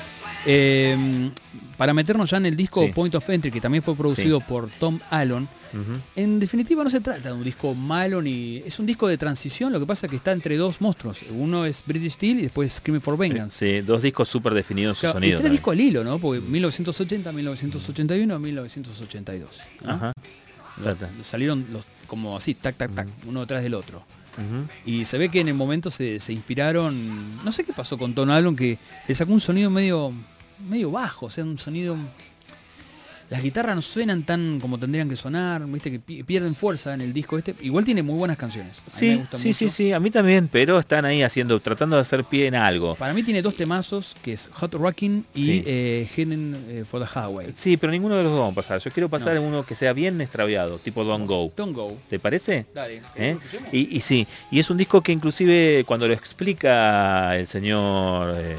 Eh, 0.51 1.31
para 1.77 1.93
meternos 1.93 2.31
ya 2.31 2.39
en 2.39 2.47
el 2.47 2.57
disco 2.57 2.83
Sí. 2.87 2.93
Point 2.93 3.15
of 3.15 3.29
Entry, 3.29 3.51
que 3.51 3.61
también 3.61 3.83
fue 3.83 3.95
producido 3.95 4.41
por 4.41 4.69
Tom 4.81 4.99
Allen, 5.11 5.47
en 6.17 6.41
definitiva 6.41 6.83
no 6.83 6.89
se 6.89 7.01
trata 7.01 7.29
de 7.29 7.35
un 7.35 7.45
disco 7.45 7.75
malo 7.75 8.23
ni. 8.23 8.57
Es 8.65 8.79
un 8.79 8.87
disco 8.87 9.07
de 9.07 9.19
transición, 9.19 9.71
lo 9.73 9.79
que 9.79 9.85
pasa 9.85 10.07
es 10.07 10.11
que 10.11 10.17
está 10.17 10.33
entre 10.33 10.57
dos 10.57 10.81
monstruos. 10.81 11.19
Uno 11.31 11.67
es 11.67 11.83
British 11.87 12.13
Steel 12.13 12.39
y 12.39 12.43
después 12.45 12.73
Screaming 12.73 13.03
for 13.03 13.19
Vengeance. 13.19 13.59
Sí, 13.81 13.81
dos 13.87 14.03
discos 14.03 14.29
súper 14.29 14.55
definidos 14.55 14.97
su 14.97 15.03
Claro, 15.03 15.19
y 15.19 15.23
sonido. 15.23 15.39
tres 15.41 15.53
discos 15.53 15.73
al 15.73 15.81
hilo, 15.81 16.03
¿no? 16.05 16.19
Porque 16.19 16.41
1980, 16.41 17.31
1981, 17.33 18.39
1982. 18.39 19.51
¿no? 19.85 19.91
Ajá. 19.93 20.13
Salieron 21.23 21.67
los 21.73 21.85
como 22.07 22.37
así, 22.39 22.55
tac, 22.55 22.77
tac, 22.77 22.95
tac, 22.95 23.09
uno 23.27 23.41
detrás 23.41 23.63
del 23.63 23.75
otro. 23.75 24.03
Y 24.87 25.05
se 25.05 25.19
ve 25.19 25.29
que 25.31 25.41
en 25.41 25.49
el 25.49 25.55
momento 25.55 25.91
se, 25.91 26.21
se 26.21 26.33
inspiraron, 26.33 27.45
no 27.45 27.51
sé 27.53 27.65
qué 27.65 27.73
pasó 27.73 27.99
con 27.99 28.15
Tom 28.15 28.31
Allen, 28.31 28.55
que 28.55 28.79
le 29.09 29.15
sacó 29.15 29.33
un 29.33 29.41
sonido 29.41 29.69
medio, 29.69 30.13
medio 30.69 30.91
bajo, 30.91 31.27
o 31.27 31.31
sea, 31.31 31.45
un 31.45 31.59
sonido... 31.59 31.97
Las 33.31 33.43
guitarras 33.43 33.77
no 33.77 33.83
suenan 33.83 34.23
tan 34.23 34.59
como 34.59 34.79
tendrían 34.79 35.07
que 35.07 35.15
sonar, 35.15 35.67
viste 35.67 35.91
que 35.91 35.99
pi- 36.01 36.23
pierden 36.23 36.55
fuerza 36.55 36.95
en 36.95 37.03
el 37.03 37.13
disco 37.13 37.37
este. 37.37 37.55
Igual 37.61 37.85
tiene 37.85 38.03
muy 38.03 38.17
buenas 38.17 38.39
canciones. 38.39 38.79
A 38.79 38.83
mí 38.83 38.91
me 38.91 38.99
Sí, 38.99 39.07
sí, 39.13 39.19
mucho. 39.19 39.39
sí, 39.53 39.69
sí, 39.69 39.93
a 39.93 40.01
mí 40.01 40.11
también, 40.11 40.49
pero 40.51 40.79
están 40.79 41.05
ahí 41.05 41.23
haciendo, 41.23 41.61
tratando 41.61 41.97
de 41.97 42.01
hacer 42.03 42.25
pie 42.25 42.47
en 42.47 42.55
algo. 42.55 42.95
Para 42.95 43.13
mí 43.13 43.23
tiene 43.23 43.43
dos 43.43 43.55
temazos, 43.55 44.17
que 44.23 44.33
es 44.33 44.49
Hot 44.55 44.73
Rocking 44.73 45.27
y 45.35 45.45
Sí. 45.45 45.63
eh, 45.67 46.09
Hidden 46.17 46.65
eh, 46.71 46.85
for 46.91 47.07
the 47.07 47.21
Highway. 47.21 47.53
Sí, 47.55 47.77
pero 47.77 47.93
ninguno 47.93 48.15
de 48.17 48.23
los 48.23 48.33
dos 48.33 48.41
vamos 48.41 48.53
a 48.53 48.57
pasar. 48.63 48.81
Yo 48.81 48.91
quiero 48.93 49.11
pasar 49.11 49.35
No. 49.35 49.43
en 49.43 49.47
uno 49.47 49.67
que 49.67 49.75
sea 49.75 49.93
bien 49.93 50.19
extraviado, 50.23 50.79
tipo 50.79 51.05
Don't 51.05 51.29
Go. 51.29 51.53
Don't 51.55 51.75
Go. 51.77 51.99
¿Te 52.09 52.19
parece? 52.19 52.65
Dale. 52.75 53.03
¿Eh? 53.15 53.37
Y, 53.73 53.95
y 53.95 54.01
sí, 54.01 54.27
y 54.51 54.59
es 54.59 54.71
un 54.71 54.79
disco 54.79 55.03
que 55.03 55.13
inclusive 55.13 55.85
cuando 55.87 56.09
lo 56.09 56.15
explica 56.15 57.37
el 57.37 57.47
señor, 57.47 58.35
eh, 58.39 58.57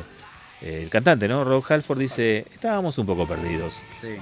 el 0.62 0.90
cantante, 0.90 1.28
¿no? 1.28 1.44
Rob 1.44 1.64
Halford 1.68 2.00
dice, 2.00 2.46
estábamos 2.54 2.98
un 2.98 3.06
poco 3.06 3.28
perdidos. 3.28 3.76
Sí. 4.02 4.18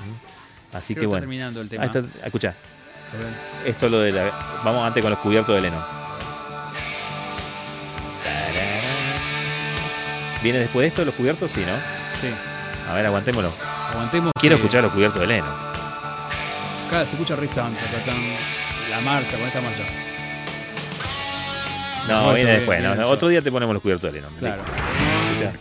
Así 0.74 0.94
Creo 0.94 1.02
que 1.02 1.06
está 1.06 1.08
bueno. 1.08 1.20
terminando 1.22 1.62
el 1.62 1.70
tema. 1.70 1.84
Ahí 1.84 1.90
está, 1.94 2.04
escucha, 2.26 2.54
esto 3.66 3.86
es 3.86 3.92
lo 3.92 4.00
de 4.00 4.12
la... 4.12 4.32
Vamos 4.64 4.86
antes 4.86 5.02
con 5.02 5.10
los 5.12 5.20
cubiertos 5.20 5.56
de 5.56 5.62
Lennon. 5.62 5.84
¿Viene 10.44 10.60
después 10.60 10.84
de 10.84 10.88
esto 10.90 11.04
los 11.06 11.16
cubiertos? 11.16 11.52
Sí, 11.52 11.62
¿no? 11.62 11.74
Sí. 12.20 12.28
A 12.90 12.94
ver, 12.94 13.06
aguantémoslo. 13.06 13.52
Aguantemos. 13.92 14.32
Quiero 14.40 14.56
que- 14.56 14.62
escuchar 14.62 14.84
los 14.84 14.92
cubiertos 14.94 15.20
de 15.22 15.28
Leno. 15.28 15.48
Acá 16.88 17.06
se 17.06 17.14
escucha 17.16 17.36
Rick 17.36 17.54
tan, 17.54 17.74
la 18.90 19.02
marcha, 19.02 19.32
con 19.38 19.48
esta 19.48 19.60
marcha. 19.62 19.84
No, 22.08 22.34
viene 22.34 22.52
después. 22.52 22.80
bien, 22.80 22.98
no, 22.98 23.08
otro 23.10 23.28
día 23.28 23.42
te 23.42 23.52
ponemos 23.52 23.74
los 23.74 23.82
cubiertos 23.82 24.12
de 24.14 24.22
Leno. 24.22 24.30
Claro. 24.40 24.62
Escuchá. 25.32 25.52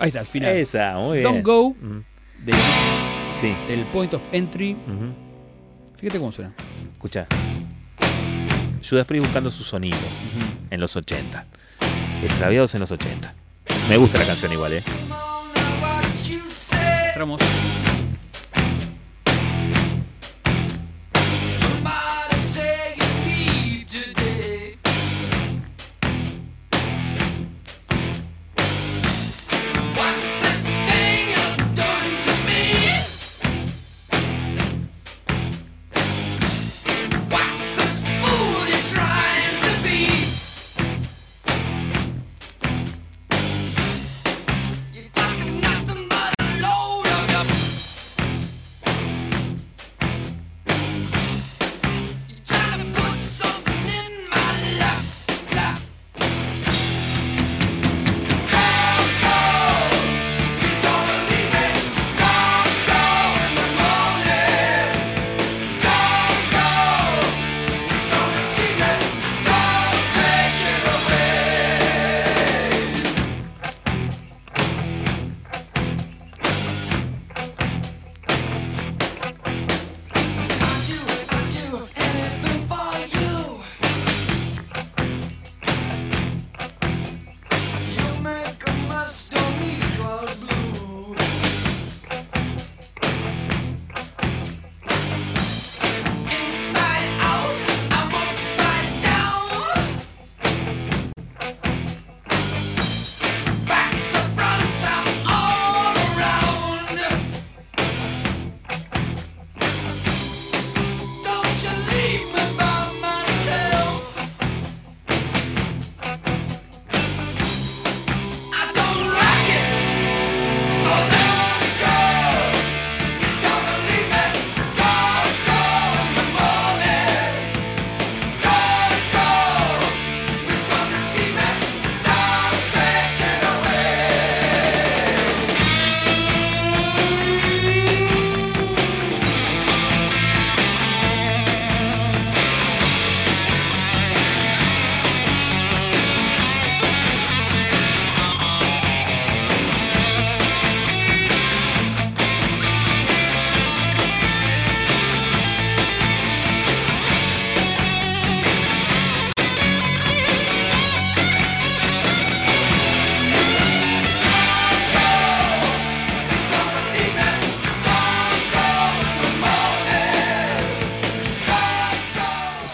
Ahí 0.00 0.08
está, 0.08 0.20
al 0.20 0.26
final. 0.26 0.56
Esa, 0.56 0.94
muy 0.98 1.18
bien. 1.18 1.30
Don't 1.30 1.44
Go, 1.46 1.74
Sí. 3.40 3.54
del 3.68 3.84
Point 3.92 4.14
of 4.14 4.22
Entry. 4.32 4.76
Fíjate 5.98 6.18
cómo 6.18 6.32
suena. 6.32 6.52
Escucha. 6.92 7.26
Judas 8.88 9.06
Priest 9.06 9.24
buscando 9.26 9.50
su 9.50 9.62
sonido 9.62 9.98
en 10.70 10.80
los 10.80 10.96
80. 10.96 11.44
Extraviados 12.24 12.74
en 12.74 12.80
los 12.80 12.90
80. 12.90 13.32
Me 13.88 13.96
gusta 13.96 14.18
la 14.18 14.26
canción 14.26 14.52
igual, 14.52 14.72
¿eh? 14.74 14.82
Entramos. 17.08 17.40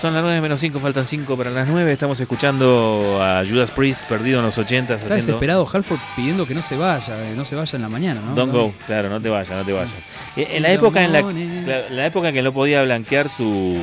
Son 0.00 0.12
las 0.12 0.22
9 0.22 0.40
menos 0.42 0.60
5, 0.60 0.78
faltan 0.78 1.04
5 1.06 1.36
para 1.38 1.50
las 1.50 1.66
9. 1.68 1.90
Estamos 1.90 2.20
escuchando 2.20 3.18
a 3.22 3.42
Judas 3.48 3.70
Priest 3.70 4.00
perdido 4.08 4.40
en 4.40 4.46
los 4.46 4.58
80 4.58 4.92
Está 4.94 5.06
haciendo 5.06 5.16
desesperado 5.26 5.66
Halford 5.72 5.98
pidiendo 6.14 6.46
que 6.46 6.54
no 6.54 6.60
se 6.60 6.76
vaya, 6.76 7.22
que 7.22 7.30
no 7.34 7.44
se 7.46 7.54
vaya 7.56 7.76
en 7.76 7.82
la 7.82 7.88
mañana, 7.88 8.20
¿no? 8.20 8.34
Don't. 8.34 8.52
Go, 8.52 8.74
claro, 8.86 9.08
no 9.08 9.20
te 9.22 9.30
vayas, 9.30 9.56
no 9.56 9.64
te 9.64 9.72
vayas. 9.72 9.90
Eh, 10.36 10.48
En 10.52 10.62
la 10.62 10.72
época 10.72 11.02
en 11.02 11.12
la, 11.12 12.06
época 12.06 12.28
en 12.28 12.34
que 12.34 12.42
no 12.42 12.52
podía 12.52 12.82
blanquear 12.82 13.30
su, 13.30 13.78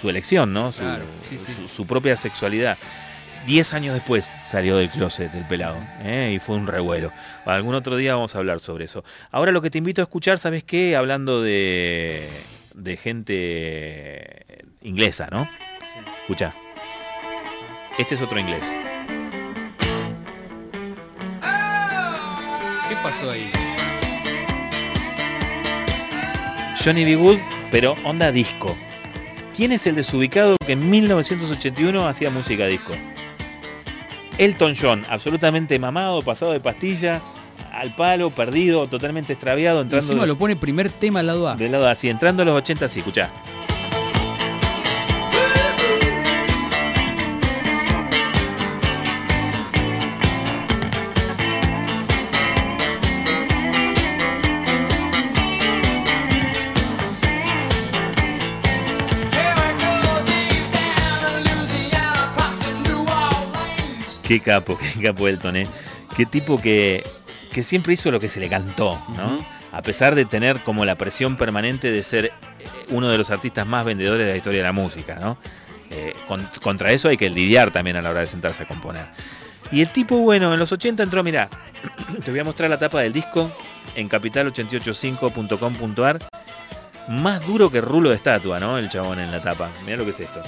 su 0.00 0.10
elección, 0.10 0.52
¿no? 0.52 0.72
Su, 0.72 0.80
Claro, 0.80 1.04
sí, 1.28 1.38
sí. 1.38 1.52
su- 1.56 1.68
su 1.68 1.86
propia 1.86 2.16
sexualidad. 2.16 2.76
Diez 3.46 3.72
años 3.72 3.94
después 3.94 4.30
salió 4.50 4.76
del 4.76 4.90
closet 4.90 5.32
del 5.32 5.44
pelado 5.44 5.78
¿eh? 6.04 6.32
y 6.34 6.38
fue 6.38 6.56
un 6.56 6.66
revuelo. 6.66 7.10
Algún 7.46 7.74
otro 7.74 7.96
día 7.96 8.14
vamos 8.14 8.34
a 8.34 8.38
hablar 8.38 8.60
sobre 8.60 8.84
eso. 8.84 9.02
Ahora 9.30 9.52
lo 9.52 9.62
que 9.62 9.70
te 9.70 9.78
invito 9.78 10.02
a 10.02 10.04
escuchar, 10.04 10.38
¿sabes 10.38 10.64
qué? 10.64 10.94
Hablando 10.96 11.40
de, 11.40 12.28
de 12.74 12.96
gente 12.98 14.44
inglesa, 14.82 15.28
¿no? 15.30 15.48
Escucha. 16.22 16.54
Este 17.98 18.14
es 18.14 18.22
otro 18.22 18.38
inglés. 18.38 18.72
¿Qué 22.88 22.96
pasó 23.02 23.30
ahí? 23.30 23.50
Johnny 26.82 27.04
B. 27.04 27.16
Good, 27.16 27.38
pero 27.70 27.94
onda 28.04 28.32
disco. 28.32 28.74
¿Quién 29.56 29.72
es 29.72 29.86
el 29.86 29.96
desubicado 29.96 30.56
que 30.64 30.72
en 30.72 30.88
1981 30.88 32.08
hacía 32.08 32.30
música 32.30 32.66
disco? 32.66 32.92
Elton 34.38 34.74
John, 34.80 35.04
absolutamente 35.10 35.78
mamado, 35.78 36.22
pasado 36.22 36.52
de 36.52 36.60
pastilla, 36.60 37.20
al 37.70 37.94
palo, 37.94 38.30
perdido, 38.30 38.86
totalmente 38.86 39.34
extraviado, 39.34 39.80
Y 39.80 39.82
entrando 39.82 40.12
Encima 40.12 40.26
lo 40.26 40.38
pone 40.38 40.56
primer 40.56 40.88
tema 40.88 41.20
al 41.20 41.26
lado 41.26 41.48
A. 41.48 41.56
del 41.56 41.72
lado 41.72 41.86
así, 41.86 42.08
entrando 42.08 42.42
a 42.42 42.46
los 42.46 42.56
80 42.56 42.86
así, 42.86 43.00
escuchá. 43.00 43.30
Qué 64.30 64.38
capo, 64.38 64.78
qué 64.94 65.02
capo 65.08 65.26
Elton, 65.26 65.56
¿eh? 65.56 65.66
Qué 66.16 66.24
tipo 66.24 66.60
que, 66.60 67.02
que 67.52 67.64
siempre 67.64 67.94
hizo 67.94 68.12
lo 68.12 68.20
que 68.20 68.28
se 68.28 68.38
le 68.38 68.48
cantó, 68.48 68.96
¿no? 69.16 69.44
A 69.72 69.82
pesar 69.82 70.14
de 70.14 70.24
tener 70.24 70.60
como 70.60 70.84
la 70.84 70.94
presión 70.94 71.36
permanente 71.36 71.90
de 71.90 72.00
ser 72.04 72.26
eh, 72.26 72.32
uno 72.90 73.08
de 73.08 73.18
los 73.18 73.30
artistas 73.30 73.66
más 73.66 73.84
vendedores 73.84 74.24
de 74.24 74.30
la 74.30 74.36
historia 74.36 74.60
de 74.60 74.66
la 74.66 74.72
música, 74.72 75.16
¿no? 75.16 75.36
Eh, 75.90 76.14
con- 76.28 76.48
contra 76.62 76.92
eso 76.92 77.08
hay 77.08 77.16
que 77.16 77.28
lidiar 77.28 77.72
también 77.72 77.96
a 77.96 78.02
la 78.02 78.10
hora 78.10 78.20
de 78.20 78.28
sentarse 78.28 78.62
a 78.62 78.68
componer. 78.68 79.06
Y 79.72 79.80
el 79.80 79.90
tipo, 79.90 80.16
bueno, 80.18 80.52
en 80.52 80.60
los 80.60 80.70
80 80.70 81.02
entró, 81.02 81.24
mirá, 81.24 81.48
te 82.24 82.30
voy 82.30 82.38
a 82.38 82.44
mostrar 82.44 82.70
la 82.70 82.78
tapa 82.78 83.00
del 83.00 83.12
disco 83.12 83.50
en 83.96 84.08
capital885.com.ar. 84.08 86.20
Más 87.08 87.44
duro 87.44 87.68
que 87.68 87.80
rulo 87.80 88.10
de 88.10 88.16
estatua, 88.16 88.60
¿no? 88.60 88.78
El 88.78 88.88
chabón 88.88 89.18
en 89.18 89.32
la 89.32 89.42
tapa. 89.42 89.70
Mirá 89.84 89.96
lo 89.96 90.04
que 90.04 90.10
es 90.10 90.20
esto 90.20 90.40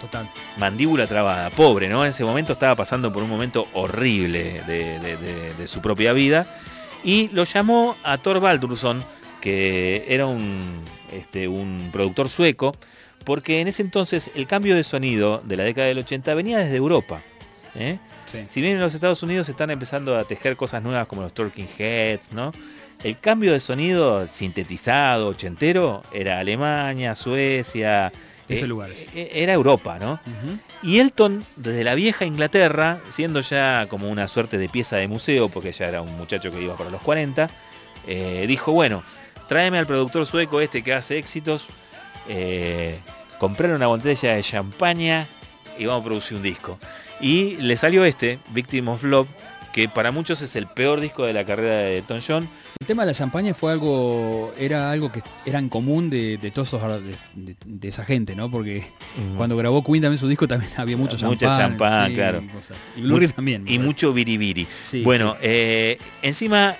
Total. 0.00 0.30
mandíbula 0.56 1.06
trabada, 1.06 1.50
pobre, 1.50 1.88
¿no? 1.88 2.04
En 2.04 2.10
ese 2.10 2.24
momento 2.24 2.52
estaba 2.52 2.74
pasando 2.76 3.12
por 3.12 3.22
un 3.22 3.28
momento 3.28 3.66
horrible 3.74 4.62
de, 4.66 4.98
de- 5.00 5.16
de- 5.16 5.54
de 5.54 5.66
su 5.68 5.80
propia 5.80 6.12
vida 6.12 6.46
Y 7.04 7.28
lo 7.28 7.44
llamó 7.44 7.96
a 8.04 8.18
Thor 8.18 8.40
Baldursson, 8.40 9.02
que 9.40 10.04
era 10.08 10.26
un, 10.26 10.82
este, 11.12 11.46
un 11.48 11.90
productor 11.92 12.28
sueco, 12.28 12.74
porque 13.24 13.60
en 13.60 13.68
ese 13.68 13.82
entonces 13.82 14.30
el 14.34 14.46
cambio 14.46 14.74
de 14.74 14.82
sonido 14.84 15.40
de 15.44 15.56
la 15.56 15.62
década 15.64 15.86
del 15.88 15.98
80 15.98 16.34
venía 16.34 16.58
desde 16.58 16.76
Europa. 16.76 17.22
¿eh? 17.76 17.98
Sí. 18.26 18.44
Si 18.48 18.60
bien 18.60 18.74
en 18.74 18.80
los 18.80 18.94
Estados 18.94 19.22
Unidos 19.22 19.48
están 19.48 19.70
empezando 19.70 20.16
a 20.16 20.24
tejer 20.24 20.56
cosas 20.56 20.82
nuevas 20.82 21.06
como 21.06 21.22
los 21.22 21.32
Talking 21.32 21.68
Heads, 21.78 22.32
¿no? 22.32 22.52
El 23.04 23.16
cambio 23.20 23.52
de 23.52 23.60
sonido 23.60 24.26
sintetizado, 24.32 25.28
ochentero, 25.28 26.02
era 26.12 26.40
Alemania, 26.40 27.14
Suecia. 27.14 28.10
Esos 28.48 28.64
eh, 28.64 28.68
lugares. 28.68 29.06
eh, 29.14 29.30
Era 29.34 29.52
Europa, 29.52 29.98
¿no? 29.98 30.20
Y 30.82 30.98
Elton, 30.98 31.44
desde 31.56 31.84
la 31.84 31.94
vieja 31.94 32.24
Inglaterra, 32.24 33.00
siendo 33.08 33.40
ya 33.40 33.86
como 33.88 34.08
una 34.08 34.28
suerte 34.28 34.58
de 34.58 34.68
pieza 34.68 34.96
de 34.96 35.08
museo, 35.08 35.48
porque 35.48 35.72
ya 35.72 35.86
era 35.86 36.00
un 36.02 36.16
muchacho 36.16 36.50
que 36.50 36.62
iba 36.62 36.76
para 36.76 36.90
los 36.90 37.02
40, 37.02 37.48
eh, 38.06 38.44
dijo, 38.48 38.72
bueno, 38.72 39.02
tráeme 39.48 39.78
al 39.78 39.86
productor 39.86 40.24
sueco 40.26 40.60
este 40.60 40.82
que 40.82 40.94
hace 40.94 41.18
éxitos, 41.18 41.66
eh, 42.28 42.98
comprar 43.38 43.72
una 43.72 43.86
botella 43.86 44.34
de 44.34 44.42
champaña 44.42 45.26
y 45.78 45.86
vamos 45.86 46.02
a 46.02 46.04
producir 46.04 46.36
un 46.36 46.42
disco. 46.42 46.78
Y 47.20 47.56
le 47.56 47.76
salió 47.76 48.04
este, 48.04 48.38
Victim 48.50 48.88
of 48.88 49.02
Love, 49.02 49.28
que 49.78 49.88
para 49.88 50.10
muchos 50.10 50.42
es 50.42 50.56
el 50.56 50.66
peor 50.66 51.00
disco 51.00 51.24
de 51.24 51.32
la 51.32 51.44
carrera 51.44 51.76
de 51.76 51.98
Elton 51.98 52.20
John. 52.26 52.48
El 52.80 52.86
tema 52.86 53.02
de 53.04 53.12
la 53.12 53.14
champaña 53.14 53.54
fue 53.54 53.70
algo, 53.70 54.52
era 54.58 54.90
algo 54.90 55.12
que 55.12 55.22
era 55.46 55.60
en 55.60 55.68
común 55.68 56.10
de, 56.10 56.36
de 56.36 56.50
todos 56.50 56.68
esos, 56.68 56.82
de, 57.04 57.14
de- 57.36 57.56
de 57.64 57.88
esa 57.88 58.04
gente, 58.04 58.34
¿no? 58.34 58.50
Porque 58.50 58.84
cuando 59.36 59.56
grabó 59.56 59.84
Queen 59.84 60.02
también 60.02 60.18
su 60.18 60.26
disco 60.26 60.48
también 60.48 60.72
había 60.76 60.96
mucho 60.96 61.16
Mucha 61.18 61.46
champán. 61.46 61.70
champán, 61.70 62.14
claro. 62.14 62.42
Y, 62.42 62.48
cosas. 62.48 62.76
Y 62.96 63.02
Blue 63.02 63.18
Ray 63.18 63.26
Mu- 63.28 63.32
también. 63.34 63.64
Y 63.68 63.78
mucho 63.78 64.12
biribiri. 64.12 64.66
Sí, 64.82 65.02
bueno, 65.04 65.32
sí. 65.34 65.38
eh, 65.42 65.98
encima, 66.22 66.74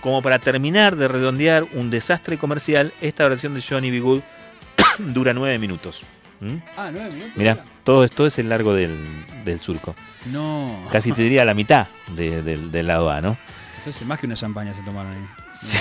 como 0.00 0.20
para 0.20 0.40
terminar 0.40 0.96
de 0.96 1.06
redondear 1.06 1.64
un 1.74 1.88
desastre 1.90 2.36
comercial, 2.36 2.92
esta 3.00 3.28
versión 3.28 3.54
de 3.54 3.62
Johnny 3.62 3.92
B. 3.92 4.00
Good 4.00 4.20
dura 4.98 5.32
nueve 5.32 5.58
minutos. 5.60 6.02
¿Mm? 6.40 6.56
Ah, 6.76 6.90
nueve 6.92 7.10
minutos. 7.12 7.36
Mirá, 7.36 7.64
todo 7.84 8.04
esto 8.04 8.26
es 8.26 8.38
el 8.38 8.48
largo 8.48 8.74
del, 8.74 8.98
del 9.44 9.60
surco. 9.60 9.94
No. 10.26 10.86
Casi 10.90 11.12
te 11.12 11.22
diría 11.22 11.44
la 11.44 11.54
mitad 11.54 11.86
de- 12.16 12.42
del, 12.42 12.72
del 12.72 12.86
lado 12.86 13.10
A, 13.10 13.20
¿no? 13.20 13.36
Entonces 13.78 14.06
más 14.06 14.18
que 14.18 14.26
una 14.26 14.34
champaña 14.34 14.72
se 14.74 14.82
tomaron 14.82 15.12
ahí. 15.12 15.26
Sí. 15.62 15.78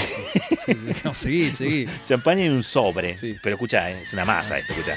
No, 1.04 1.14
seguí, 1.16 1.54
seguí. 1.56 1.88
Champaña 2.08 2.46
y 2.46 2.50
un 2.50 2.64
sobre. 2.64 3.16
Sí. 3.18 3.38
Pero 3.42 3.56
escucha, 3.56 3.90
es 3.90 4.14
una 4.14 4.24
masa 4.26 4.58
esto, 4.60 4.74
escucha. 4.74 4.96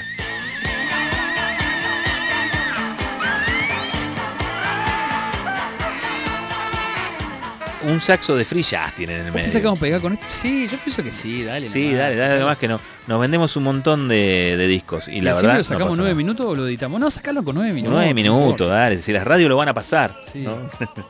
Un 7.83 8.01
saxo 8.01 8.35
de 8.35 8.43
free 8.43 8.63
jazz 8.63 8.93
tienen 8.95 9.19
en 9.21 9.25
el 9.27 9.31
¿Vos 9.31 9.41
pensás 9.41 9.51
que 9.53 9.57
medio. 9.59 9.67
vamos 9.69 9.79
a 9.79 9.81
pegar 9.81 10.01
con 10.01 10.13
esto? 10.13 10.25
Sí, 10.29 10.67
yo 10.71 10.77
pienso 10.79 11.03
que 11.03 11.11
sí, 11.11 11.43
dale. 11.43 11.67
Sí, 11.67 11.83
nomás. 11.85 11.97
dale, 11.99 12.15
dale 12.15 12.39
nomás 12.39 12.57
que 12.57 12.67
no. 12.67 12.79
Nos 13.05 13.21
vendemos 13.21 13.55
un 13.55 13.63
montón 13.63 14.07
de, 14.07 14.55
de 14.57 14.67
discos 14.67 15.07
y 15.07 15.17
¿Y 15.17 15.21
la 15.21 15.33
verdad. 15.33 15.57
lo 15.57 15.63
sacamos 15.63 15.95
nueve 15.97 16.11
nada. 16.11 16.15
minutos 16.17 16.45
o 16.47 16.55
lo 16.55 16.67
editamos? 16.67 16.99
No, 16.99 17.09
sacalo 17.11 17.43
con 17.43 17.55
nueve 17.55 17.73
minutos. 17.73 17.95
Nueve 17.95 18.13
minutos, 18.13 18.69
dale. 18.69 18.99
Si 18.99 19.11
las 19.13 19.23
radios 19.25 19.49
lo 19.49 19.57
van 19.57 19.69
a 19.69 19.73
pasar. 19.75 20.19
Sí. 20.31 20.39
¿no? 20.39 20.57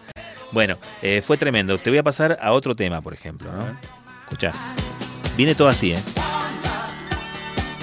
bueno, 0.52 0.78
eh, 1.02 1.24
fue 1.26 1.38
tremendo. 1.38 1.78
Te 1.78 1.90
voy 1.90 2.00
a 2.00 2.04
pasar 2.04 2.38
a 2.42 2.52
otro 2.52 2.76
tema, 2.76 3.02
por 3.02 3.14
ejemplo. 3.14 3.50
¿no? 3.52 3.78
Viene 5.38 5.56
todo 5.56 5.70
así, 5.70 5.94
¿eh? 5.94 6.00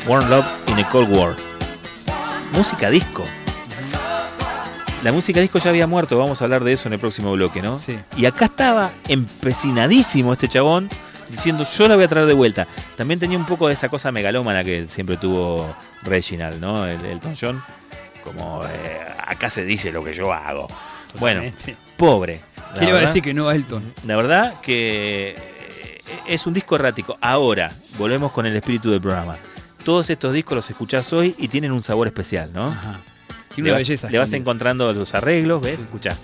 Warm 0.06 0.28
Love 0.28 0.44
in 0.66 0.78
a 0.78 0.88
Cold 0.90 1.10
War. 1.16 1.34
Música 2.52 2.90
disco. 2.90 3.24
La 5.04 5.12
música 5.12 5.38
disco 5.38 5.58
ya 5.58 5.68
había 5.68 5.86
muerto, 5.86 6.16
vamos 6.16 6.40
a 6.40 6.44
hablar 6.46 6.64
de 6.64 6.72
eso 6.72 6.88
en 6.88 6.94
el 6.94 6.98
próximo 6.98 7.30
bloque, 7.32 7.60
¿no? 7.60 7.76
Sí. 7.76 7.98
Y 8.16 8.24
acá 8.24 8.46
estaba 8.46 8.90
empecinadísimo 9.06 10.32
este 10.32 10.48
chabón 10.48 10.88
diciendo 11.28 11.66
yo 11.76 11.88
la 11.88 11.96
voy 11.96 12.06
a 12.06 12.08
traer 12.08 12.26
de 12.26 12.32
vuelta. 12.32 12.66
También 12.96 13.20
tenía 13.20 13.36
un 13.36 13.44
poco 13.44 13.68
de 13.68 13.74
esa 13.74 13.90
cosa 13.90 14.10
megalómana 14.10 14.64
que 14.64 14.88
siempre 14.88 15.18
tuvo 15.18 15.76
Reginald, 16.04 16.58
¿no? 16.58 16.86
El, 16.86 17.04
Elton 17.04 17.34
John. 17.38 17.62
Como 18.24 18.64
eh, 18.64 19.06
acá 19.26 19.50
se 19.50 19.66
dice 19.66 19.92
lo 19.92 20.02
que 20.02 20.14
yo 20.14 20.32
hago. 20.32 20.68
Bueno, 21.20 21.42
pobre. 21.98 22.40
¿Qué 22.78 22.86
le 22.86 22.92
va 22.92 23.00
a 23.00 23.02
decir 23.02 23.22
que 23.22 23.34
no 23.34 23.46
a 23.46 23.54
Elton? 23.54 23.82
La 24.06 24.16
verdad 24.16 24.58
que 24.62 25.34
eh, 25.36 26.00
es 26.26 26.46
un 26.46 26.54
disco 26.54 26.76
errático. 26.76 27.18
Ahora, 27.20 27.70
volvemos 27.98 28.32
con 28.32 28.46
el 28.46 28.56
espíritu 28.56 28.90
del 28.90 29.02
programa. 29.02 29.36
Todos 29.84 30.08
estos 30.08 30.32
discos 30.32 30.56
los 30.56 30.70
escuchás 30.70 31.12
hoy 31.12 31.34
y 31.36 31.48
tienen 31.48 31.72
un 31.72 31.82
sabor 31.82 32.06
especial, 32.06 32.50
¿no? 32.54 32.68
Ajá. 32.68 33.00
Le, 33.54 33.62
Tiene 33.62 33.70
una 33.70 33.78
vas- 33.78 33.86
belleza. 33.88 34.10
le 34.10 34.18
vas 34.18 34.26
Andy. 34.28 34.36
encontrando 34.38 34.92
los 34.92 35.14
arreglos, 35.14 35.62
¿ves? 35.62 35.80
Escuchá. 35.80 36.16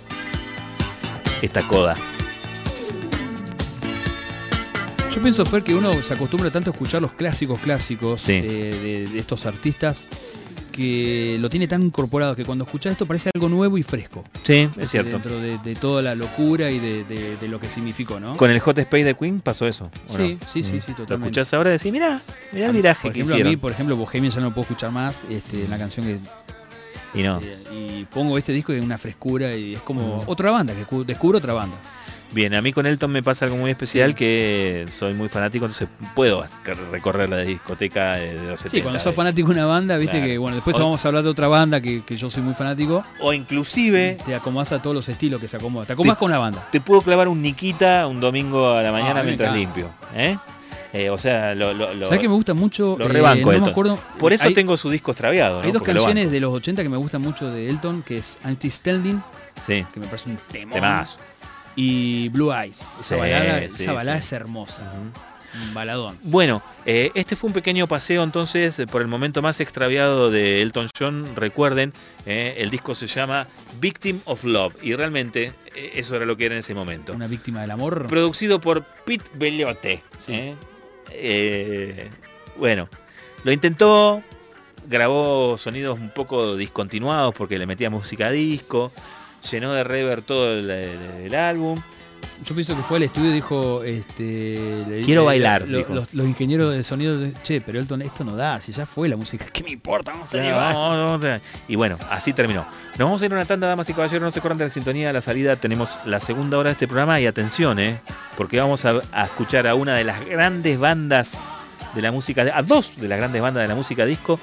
Esta 1.42 1.66
coda. 1.68 1.96
Yo 5.14 5.20
pienso, 5.20 5.44
Fer, 5.44 5.62
que 5.62 5.74
uno 5.74 5.92
se 6.02 6.14
acostumbra 6.14 6.50
tanto 6.50 6.70
a 6.70 6.72
escuchar 6.72 7.02
los 7.02 7.12
clásicos 7.12 7.58
clásicos 7.60 8.20
Sí. 8.22 8.40
de, 8.40 8.48
de- 8.80 9.06
de 9.08 9.18
estos 9.18 9.44
artistas 9.46 10.06
que 10.70 11.36
lo 11.40 11.50
tiene 11.50 11.66
tan 11.66 11.82
incorporado 11.82 12.36
que 12.36 12.44
cuando 12.44 12.64
escuchas 12.64 12.92
esto 12.92 13.04
parece 13.04 13.28
algo 13.34 13.48
nuevo 13.48 13.76
y 13.76 13.82
fresco. 13.82 14.22
Sí, 14.44 14.70
es 14.78 14.88
cierto. 14.90 15.10
Dentro 15.18 15.40
de, 15.40 15.58
de 15.58 15.74
toda 15.74 16.00
la 16.00 16.14
locura 16.14 16.70
y 16.70 16.78
de, 16.78 17.36
lo 17.48 17.60
que 17.60 17.68
significó, 17.68 18.20
¿no? 18.20 18.36
Con 18.36 18.50
el 18.50 18.60
Hot 18.60 18.78
Space 18.78 19.02
de 19.04 19.14
Queen 19.14 19.40
pasó 19.40 19.66
eso. 19.66 19.90
¿o 20.08 20.14
Sí, 20.16 20.38
no? 20.40 20.48
sí, 20.48 20.62
sí, 20.62 20.74
Mm. 20.76 20.80
sí, 20.80 20.90
Lo 20.92 20.96
totalmente. 20.98 21.40
escuchás 21.40 21.54
ahora 21.54 21.70
y 21.70 21.72
decís, 21.72 21.90
mirá, 21.92 22.22
mirá 22.52 22.66
el 22.68 22.72
viraje 22.72 23.02
por 23.02 23.12
que 23.12 23.18
ejemplo, 23.18 23.34
a 23.34 23.38
hicieron. 23.38 23.50
mí, 23.52 23.56
por 23.56 23.72
ejemplo, 23.72 23.96
Bohemian 23.96 24.32
ya 24.32 24.40
no 24.40 24.46
lo 24.46 24.54
puedo 24.54 24.62
escuchar 24.62 24.92
más, 24.92 25.24
este, 25.28 25.64
una 25.64 25.76
canción 25.76 26.06
que 26.06 26.18
y 27.14 27.22
no. 27.22 27.38
este, 27.40 27.74
y 27.74 28.06
pongo 28.12 28.38
este 28.38 28.52
disco 28.52 28.72
y 28.72 28.76
es 28.78 28.84
una 28.84 28.98
frescura 28.98 29.54
y 29.56 29.74
es 29.74 29.80
como 29.80 30.22
otra 30.26 30.50
banda, 30.50 30.74
que 30.74 30.86
descu- 30.86 31.04
descubro 31.04 31.38
otra 31.38 31.52
banda. 31.52 31.76
Bien, 32.32 32.54
a 32.54 32.62
mí 32.62 32.72
con 32.72 32.86
Elton 32.86 33.10
me 33.10 33.24
pasa 33.24 33.44
algo 33.46 33.56
muy 33.56 33.72
especial 33.72 34.10
Sí. 34.10 34.14
que 34.14 34.86
soy 34.88 35.14
muy 35.14 35.28
fanático, 35.28 35.64
entonces 35.64 35.88
puedo 36.14 36.44
recorrer 36.92 37.28
la 37.28 37.38
discoteca 37.38 38.12
de 38.18 38.34
los 38.34 38.60
70. 38.60 38.70
Sí, 38.70 38.82
cuando 38.82 39.00
sos 39.00 39.12
fanático 39.16 39.48
de 39.48 39.54
una 39.54 39.66
banda, 39.66 39.96
viste 39.96 40.18
Claro. 40.18 40.26
que, 40.28 40.38
bueno, 40.38 40.54
después 40.54 40.76
O- 40.76 40.78
vamos 40.78 41.04
a 41.04 41.08
hablar 41.08 41.24
de 41.24 41.30
otra 41.30 41.48
banda 41.48 41.80
que, 41.80 42.02
que 42.04 42.16
yo 42.16 42.30
soy 42.30 42.44
muy 42.44 42.54
fanático, 42.54 43.02
O 43.20 43.32
inclusive 43.32 44.16
te 44.24 44.36
acomodas 44.36 44.70
a 44.70 44.80
todos 44.80 44.94
los 44.94 45.08
estilos 45.08 45.40
que 45.40 45.48
se 45.48 45.56
acomodan. 45.56 45.88
Te 45.88 45.94
acomodas 45.94 46.18
con 46.18 46.30
la 46.30 46.38
banda. 46.38 46.64
te 46.70 46.80
puedo 46.80 47.02
clavar 47.02 47.26
un 47.26 47.42
Nikita 47.42 48.06
un 48.06 48.20
domingo 48.20 48.74
a 48.74 48.82
la 48.84 48.92
mañana 48.92 49.20
Ah, 49.20 49.24
mientras 49.24 49.52
limpio. 49.52 49.90
¿eh? 50.14 50.38
Eh, 50.92 51.08
o 51.10 51.18
sea, 51.18 51.54
lo, 51.54 51.72
lo, 51.72 51.94
lo- 51.94 52.04
¿Sabes 52.06 52.20
que 52.20 52.28
me 52.28 52.34
gusta 52.34 52.52
mucho? 52.54 52.96
lo 52.98 53.04
Eh, 53.06 53.08
rebanco 53.08 53.52
no 53.52 53.60
me 53.60 53.70
acuerdo. 53.70 53.98
Por 54.18 54.32
eso 54.32 54.46
hay, 54.48 54.54
tengo 54.54 54.76
su 54.76 54.90
disco 54.90 55.12
extraviado. 55.12 55.60
¿no? 55.60 55.64
Hay 55.66 55.72
dos 55.72 55.80
Porque 55.80 55.94
canciones 55.94 56.30
de 56.32 56.40
los 56.40 56.52
80 56.52 56.82
que 56.82 56.88
me 56.88 56.96
gustan 56.96 57.22
mucho 57.22 57.48
de 57.50 57.68
Elton, 57.70 58.02
que 58.02 58.18
es 58.18 58.38
Anti-Standing, 58.42 59.22
Sí, 59.66 59.86
que 59.92 60.00
me 60.00 60.06
parece 60.06 60.30
un 60.30 60.38
temazo. 60.50 61.18
Y 61.76 62.28
Blue 62.30 62.52
Eyes. 62.52 62.78
Esa 63.00 63.02
Sí, 63.02 63.14
balada, 63.14 63.58
sí, 63.68 63.82
esa 63.82 63.92
balada 63.92 64.18
es 64.18 64.32
hermosa. 64.32 64.82
Un 65.66 65.74
baladón. 65.74 66.16
Bueno, 66.22 66.62
eh, 66.86 67.10
este 67.14 67.34
fue 67.36 67.48
un 67.48 67.54
pequeño 67.54 67.86
paseo 67.88 68.22
entonces 68.22 68.76
por 68.90 69.02
el 69.02 69.08
momento 69.08 69.42
más 69.42 69.58
extraviado 69.60 70.30
de 70.30 70.62
Elton 70.62 70.88
John. 70.96 71.26
Recuerden, 71.36 71.92
eh, 72.24 72.54
el 72.58 72.70
disco 72.70 72.94
se 72.94 73.06
llama 73.08 73.46
Victim 73.80 74.20
of 74.26 74.44
Love 74.44 74.76
y 74.80 74.94
realmente 74.94 75.52
eh, 75.74 75.92
eso 75.96 76.14
era 76.16 76.24
lo 76.24 76.36
que 76.36 76.46
era 76.46 76.54
en 76.54 76.60
ese 76.60 76.74
momento. 76.74 77.12
Una 77.12 77.26
víctima 77.26 77.60
del 77.62 77.72
amor. 77.72 78.06
Producido 78.06 78.60
por 78.60 78.84
Pete 78.84 79.28
Bellotte. 79.34 80.02
Sí. 80.24 80.54
¿Eh? 81.12 82.10
Bueno, 82.56 82.88
lo 83.44 83.52
intentó, 83.52 84.22
grabó 84.86 85.56
sonidos 85.58 85.98
un 85.98 86.10
poco 86.10 86.56
discontinuados 86.56 87.34
porque 87.34 87.58
le 87.58 87.66
metía 87.66 87.90
música 87.90 88.26
a 88.26 88.30
disco, 88.30 88.92
llenó 89.50 89.72
de 89.72 89.84
reverb 89.84 90.24
todo 90.24 90.58
el 90.58 91.34
álbum. 91.34 91.80
Yo 92.44 92.54
pienso 92.54 92.74
que 92.74 92.82
fue 92.82 92.96
al 92.96 93.02
estudio 93.02 93.30
y 93.30 93.34
dijo, 93.34 93.82
este, 93.84 94.84
le- 94.88 95.02
Quiero 95.04 95.20
le- 95.22 95.26
bailar, 95.26 95.68
lo- 95.68 95.78
dijo. 95.78 95.92
los, 95.94 96.14
los 96.14 96.26
ingenieros 96.26 96.72
de 96.72 96.82
sonido, 96.82 97.18
de- 97.18 97.32
che, 97.42 97.60
pero 97.60 97.78
Elton, 97.78 98.00
esto 98.02 98.24
no 98.24 98.34
da, 98.34 98.60
si 98.60 98.72
ya 98.72 98.86
fue 98.86 99.08
la 99.08 99.16
música, 99.16 99.44
¿qué 99.52 99.62
me 99.62 99.70
importa? 99.70 100.12
Vamos 100.12 100.28
a 100.30 100.32
Claro, 100.32 100.46
llevar. 100.46 100.74
vamos, 100.74 100.90
vamos, 100.98 101.20
vamos. 101.20 101.40
Y 101.68 101.76
bueno, 101.76 101.98
así 102.10 102.32
terminó. 102.32 102.64
Nos 102.92 102.98
vamos 103.06 103.22
a 103.22 103.26
ir 103.26 103.32
a 103.32 103.34
una 103.36 103.44
tanda, 103.44 103.68
damas 103.68 103.88
y 103.90 103.92
caballeros, 103.94 104.22
no 104.22 104.30
se 104.30 104.40
corran 104.40 104.56
de 104.58 104.64
la 104.64 104.70
sintonía, 104.70 105.10
a 105.10 105.12
la 105.12 105.20
salida 105.20 105.56
tenemos 105.56 105.90
la 106.06 106.18
segunda 106.18 106.56
hora 106.58 106.70
de 106.70 106.72
este 106.72 106.86
programa 106.88 107.20
y 107.20 107.26
atención, 107.26 107.78
¿eh? 107.78 107.98
porque 108.36 108.58
vamos 108.58 108.84
a, 108.86 109.00
a 109.12 109.24
escuchar 109.26 109.66
a 109.66 109.74
una 109.74 109.94
de 109.94 110.04
las 110.04 110.24
grandes 110.24 110.78
bandas 110.78 111.38
de 111.94 112.02
la 112.02 112.10
música, 112.10 112.42
a 112.54 112.62
dos 112.62 112.92
de 112.96 113.06
las 113.08 113.18
grandes 113.18 113.42
bandas 113.42 113.62
de 113.62 113.68
la 113.68 113.74
música 113.74 114.06
disco, 114.06 114.40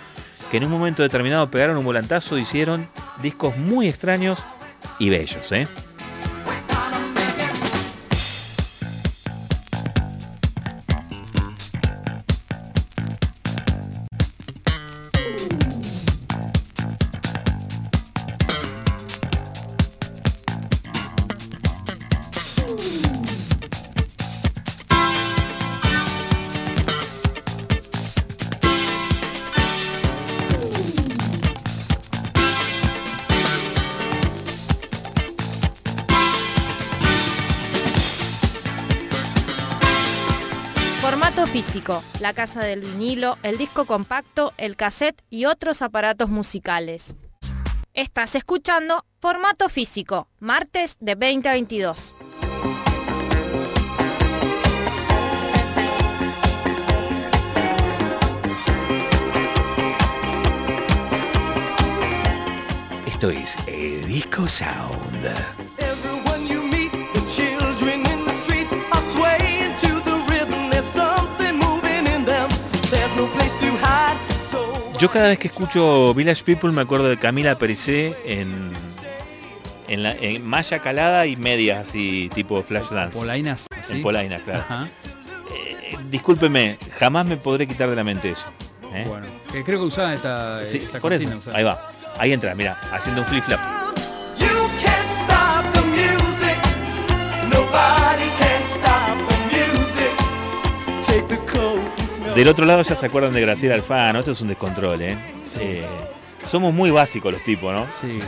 que 0.52 0.58
en 0.58 0.66
un 0.66 0.72
momento 0.72 1.02
determinado 1.02 1.50
pegaron 1.50 1.78
un 1.78 1.84
volantazo, 1.86 2.38
hicieron 2.38 2.88
discos 3.24 3.58
muy 3.58 3.88
extraños 3.88 4.40
y 5.00 5.10
bellos. 5.10 5.52
¿eh? 5.52 5.68
La 42.28 42.34
casa 42.34 42.60
del 42.60 42.82
vinilo, 42.82 43.38
el 43.42 43.58
disco 43.58 43.86
compacto, 43.86 44.54
el 44.58 44.76
cassette 44.76 45.24
y 45.30 45.46
otros 45.46 45.82
aparatos 45.82 46.28
musicales. 46.28 47.16
Estás 47.94 48.36
escuchando 48.36 49.06
Formato 49.22 49.70
Físico, 49.70 50.28
martes 50.40 50.98
de 51.00 51.16
20 51.16 51.48
a 51.48 51.54
22. 51.54 52.14
Esto 63.06 63.30
es 63.30 63.56
eh, 63.68 64.04
Disco 64.06 64.50
Sound. 64.50 65.67
Yo 75.00 75.12
cada 75.12 75.28
vez 75.28 75.38
que 75.38 75.48
escucho 75.48 76.14
Village 76.16 76.44
People 76.44 76.72
me 76.72 76.82
acuerdo 76.82 77.08
de 77.08 77.18
Camila 77.18 77.58
Pericé 77.60 78.16
en, 78.26 78.72
en, 79.88 80.02
la, 80.04 80.14
en 80.16 80.44
malla 80.46 80.80
calada 80.80 81.28
y 81.28 81.36
medias 81.36 81.88
así 81.88 82.32
tipo 82.34 82.64
flash 82.64 82.90
dance. 82.90 83.16
Polainas. 83.18 83.68
así. 83.80 83.94
En 83.94 84.02
Polaina, 84.02 84.38
claro. 84.40 84.62
Ajá. 84.62 84.88
Eh, 85.56 85.98
discúlpeme, 86.10 86.80
jamás 87.00 87.28
me 87.28 87.38
podré 87.38 87.68
quitar 87.68 87.90
de 87.92 87.96
la 87.96 88.04
mente 88.04 88.32
eso. 88.32 88.46
¿eh? 88.94 89.06
Bueno, 89.08 89.28
que 89.52 89.64
creo 89.64 89.80
que 89.80 89.86
usaban 89.86 90.14
esta, 90.14 90.66
Sí, 90.66 90.78
esta 90.78 91.00
por 91.00 91.14
eso, 91.14 91.24
cortina, 91.26 91.38
usaban. 91.40 91.58
ahí 91.60 91.64
va. 91.64 91.92
Ahí 92.18 92.34
entra, 92.34 92.56
mira, 92.56 92.80
haciendo 92.92 93.22
un 93.22 93.28
flip 93.28 93.44
flap. 93.44 93.60
Del 102.38 102.50
otro 102.50 102.68
lado 102.68 102.84
ya 102.84 102.96
se 102.96 103.04
acuerdan 103.04 103.34
de 103.34 103.42
Graciela 103.42 103.74
Alfano, 103.74 104.20
esto 104.20 104.34
es 104.34 104.42
un 104.42 104.50
descontrol, 104.50 105.02
¿eh? 105.02 105.18
Eh, 105.60 105.84
somos 106.48 106.72
muy 106.72 106.92
básicos 106.92 107.34
los 107.34 107.44
tipos, 107.44 107.74
¿no? 107.74 107.88
Sí. 108.00 108.20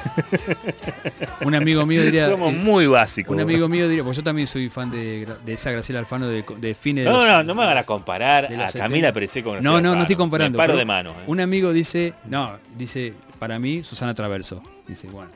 un 1.46 1.54
amigo 1.54 1.86
mío 1.86 2.02
diría. 2.02 2.26
Somos 2.30 2.52
eh, 2.52 2.58
muy 2.58 2.88
básicos. 2.88 3.36
Un 3.36 3.42
amigo 3.42 3.70
mío 3.70 3.88
diría, 3.88 4.04
pues 4.04 4.18
yo 4.18 4.24
también 4.24 4.48
soy 4.48 4.68
fan 4.68 4.90
de, 4.90 5.28
esa 5.46 5.70
Graciela 5.70 6.00
Alfano 6.00 6.28
de, 6.28 6.44
de 6.58 6.74
fines 6.74 7.06
de 7.06 7.12
No, 7.12 7.18
los- 7.18 7.28
no, 7.28 7.44
no 7.44 7.54
me 7.54 7.68
van 7.68 7.78
a 7.78 7.84
comparar 7.84 8.46
a 8.46 8.48
Camila 8.48 8.70
70. 8.70 9.14
Pericé 9.14 9.44
con 9.44 9.54
Graciela 9.54 9.76
No, 9.76 9.80
no, 9.80 9.96
no 9.96 10.02
estoy 10.02 10.16
comparando. 10.16 10.58
Me 10.58 10.66
paro 10.66 10.76
de 10.76 10.86
mano. 10.86 11.12
¿eh? 11.12 11.26
Un 11.28 11.40
amigo 11.40 11.72
dice, 11.72 12.16
no, 12.26 12.58
dice, 12.76 13.14
para 13.38 13.60
mí, 13.60 13.84
Susana 13.84 14.16
Traverso. 14.16 14.64
Dice, 14.88 15.08
bueno, 15.08 15.30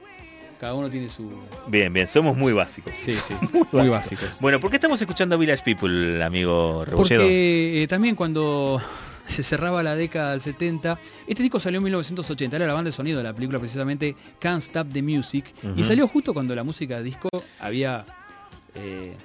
cada 0.63 0.75
uno 0.75 0.89
tiene 0.89 1.09
su... 1.09 1.29
Bien, 1.67 1.91
bien, 1.91 2.07
somos 2.07 2.37
muy 2.37 2.53
básicos. 2.53 2.93
Sí, 2.97 3.13
sí, 3.21 3.33
muy 3.73 3.89
básicos. 3.89 4.37
Bueno, 4.39 4.61
¿por 4.61 4.69
qué 4.69 4.77
estamos 4.77 5.01
escuchando 5.01 5.37
Village 5.37 5.61
People, 5.61 6.23
amigo 6.23 6.85
Rebolledo? 6.85 7.23
Porque 7.23 7.83
eh, 7.83 7.87
también 7.89 8.15
cuando 8.15 8.81
se 9.27 9.43
cerraba 9.43 9.83
la 9.83 9.97
década 9.97 10.31
del 10.31 10.39
70, 10.39 10.97
este 11.27 11.43
disco 11.43 11.59
salió 11.59 11.79
en 11.79 11.83
1980, 11.83 12.55
era 12.55 12.65
la 12.65 12.71
banda 12.71 12.87
de 12.87 12.91
sonido 12.93 13.17
de 13.17 13.25
la 13.25 13.33
película 13.33 13.59
precisamente 13.59 14.15
Can't 14.39 14.63
Stop 14.63 14.87
the 14.93 15.01
Music, 15.01 15.53
y 15.75 15.83
salió 15.83 16.07
justo 16.07 16.33
cuando 16.33 16.55
la 16.55 16.63
música 16.63 16.95
de 16.95 17.03
disco 17.03 17.27
había 17.59 18.05
eh, 18.75 19.17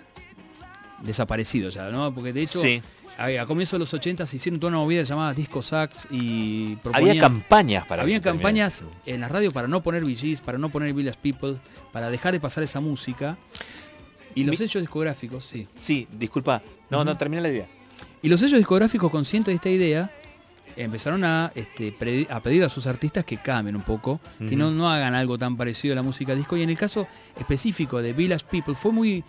desaparecido 1.05 1.71
ya, 1.71 1.89
¿no? 1.91 2.13
Porque 2.13 2.33
de 2.33 2.43
hecho... 2.43 2.61
Sí. 2.61 2.83
A, 3.19 3.47
comienzos 3.47 3.73
de 3.73 3.81
los 3.81 3.93
80 3.93 4.27
se 4.27 4.37
hicieron 4.37 4.61
toda 4.61 4.69
una 4.71 4.79
movida 4.79 5.03
llamada 5.03 5.35
Disco 5.35 5.61
Sax 5.61 6.07
y 6.11 6.67
Había 6.67 6.83
proponían- 6.83 7.19
campañas 7.19 7.87
para 7.87 8.03
había 8.03 8.21
también. 8.21 8.35
campañas 8.37 8.85
en 9.07 9.21
la 9.21 9.29
radio 9.29 9.51
para 9.51 9.67
no 9.67 9.83
poner 9.83 10.05
VGs, 10.05 10.41
para 10.41 10.57
no 10.57 10.69
poner 10.69 10.93
Village 10.95 11.19
People, 11.21 11.57
para 11.93 12.11
dejar 12.11 12.33
de 12.33 12.39
pasar 12.41 12.63
esa 12.63 12.81
música. 12.81 13.37
Y 14.37 14.45
los 14.45 14.53
Mi- 14.53 14.57
sellos 14.57 14.83
discográficos, 14.83 15.45
sí. 15.45 15.67
Sí, 15.77 16.07
disculpa. 16.13 16.63
No, 16.91 17.05
no, 17.05 17.17
termina 17.19 17.43
la 17.43 17.49
idea. 17.49 17.67
Y 18.23 18.29
los 18.29 18.39
sellos 18.39 18.59
discográficos 18.59 19.11
conscientes 19.11 19.51
de 19.53 19.57
esta 19.57 19.71
idea 19.71 20.11
empezaron 20.77 21.25
a, 21.25 21.51
este, 21.57 21.93
a 22.31 22.41
pedir 22.41 22.63
a 22.63 22.69
sus 22.69 22.87
artistas 22.87 23.25
que 23.25 23.37
cambien 23.39 23.75
un 23.75 23.83
poco, 23.83 24.21
que 24.39 24.55
no, 24.55 24.71
no 24.71 24.89
hagan 24.89 25.17
algo 25.17 25.37
tan 25.37 25.57
parecido 25.57 25.93
a 25.95 25.97
la 25.97 26.03
música 26.03 26.37
disco. 26.37 26.57
Y 26.57 26.63
en 26.63 26.71
el 26.71 26.79
caso 26.79 27.09
específico 27.37 28.01
de 28.01 28.13
Village 28.13 28.45
People 28.49 28.77
fue 28.77 28.93
muy, 28.93 29.25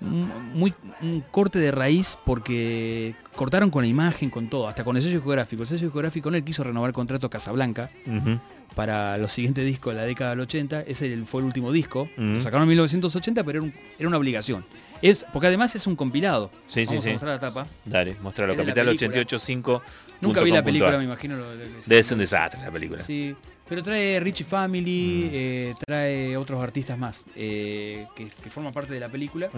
muy 0.00 0.74
un 1.02 1.20
corte 1.30 1.60
de 1.60 1.70
raíz 1.70 2.18
porque 2.24 3.14
cortaron 3.38 3.70
con 3.70 3.82
la 3.82 3.88
imagen, 3.88 4.30
con 4.30 4.48
todo, 4.48 4.66
hasta 4.66 4.82
con 4.84 4.96
el 4.96 5.02
sello 5.02 5.14
discográfico. 5.14 5.62
El 5.62 5.68
sello 5.68 5.86
discográfico 5.86 6.28
no 6.30 6.36
le 6.36 6.42
quiso 6.44 6.64
renovar 6.64 6.88
el 6.88 6.94
contrato 6.94 7.30
Casablanca 7.30 7.88
Ujú. 8.04 8.40
para 8.74 9.16
los 9.16 9.32
siguientes 9.32 9.64
discos 9.64 9.94
de 9.94 10.00
la 10.00 10.06
década 10.06 10.30
del 10.30 10.40
80. 10.40 10.82
Ese 10.82 11.16
fue 11.24 11.40
el 11.42 11.46
último 11.46 11.70
disco. 11.70 12.08
Lo 12.16 12.42
sacaron 12.42 12.62
en 12.64 12.68
1980, 12.70 13.44
pero 13.44 13.58
era, 13.60 13.66
un- 13.66 13.74
era 13.98 14.08
una 14.08 14.18
obligación. 14.18 14.64
Es, 15.00 15.24
porque 15.32 15.46
además 15.46 15.76
es 15.76 15.86
un 15.86 15.94
compilado. 15.94 16.50
Sí, 16.66 16.84
Vamos 16.84 17.04
sí. 17.04 17.10
a 17.10 17.12
mostrar 17.12 17.34
la 17.34 17.40
tapa. 17.40 17.66
Dale, 17.84 18.16
mostralo. 18.20 18.56
Capital 18.56 18.86
película. 18.86 19.08
885. 19.20 19.82
Nunca 20.20 20.40
vi 20.42 20.50
la 20.50 20.64
película, 20.64 20.98
me 20.98 21.04
imagino. 21.04 21.36
Lo, 21.36 21.54
lo- 21.54 21.64
Debe 21.86 22.02
ser 22.02 22.14
un 22.14 22.18
desastre 22.18 22.60
la 22.60 22.72
película. 22.72 23.00
Sí, 23.00 23.32
pero 23.68 23.80
trae 23.84 24.18
Richie 24.18 24.44
Family, 24.44 25.26
Mm. 25.26 25.30
eh, 25.32 25.74
trae 25.86 26.36
otros 26.36 26.60
artistas 26.60 26.98
más 26.98 27.24
eh, 27.36 28.06
que, 28.16 28.26
que 28.42 28.50
forman 28.50 28.72
parte 28.72 28.92
de 28.94 28.98
la 29.00 29.08
película. 29.08 29.48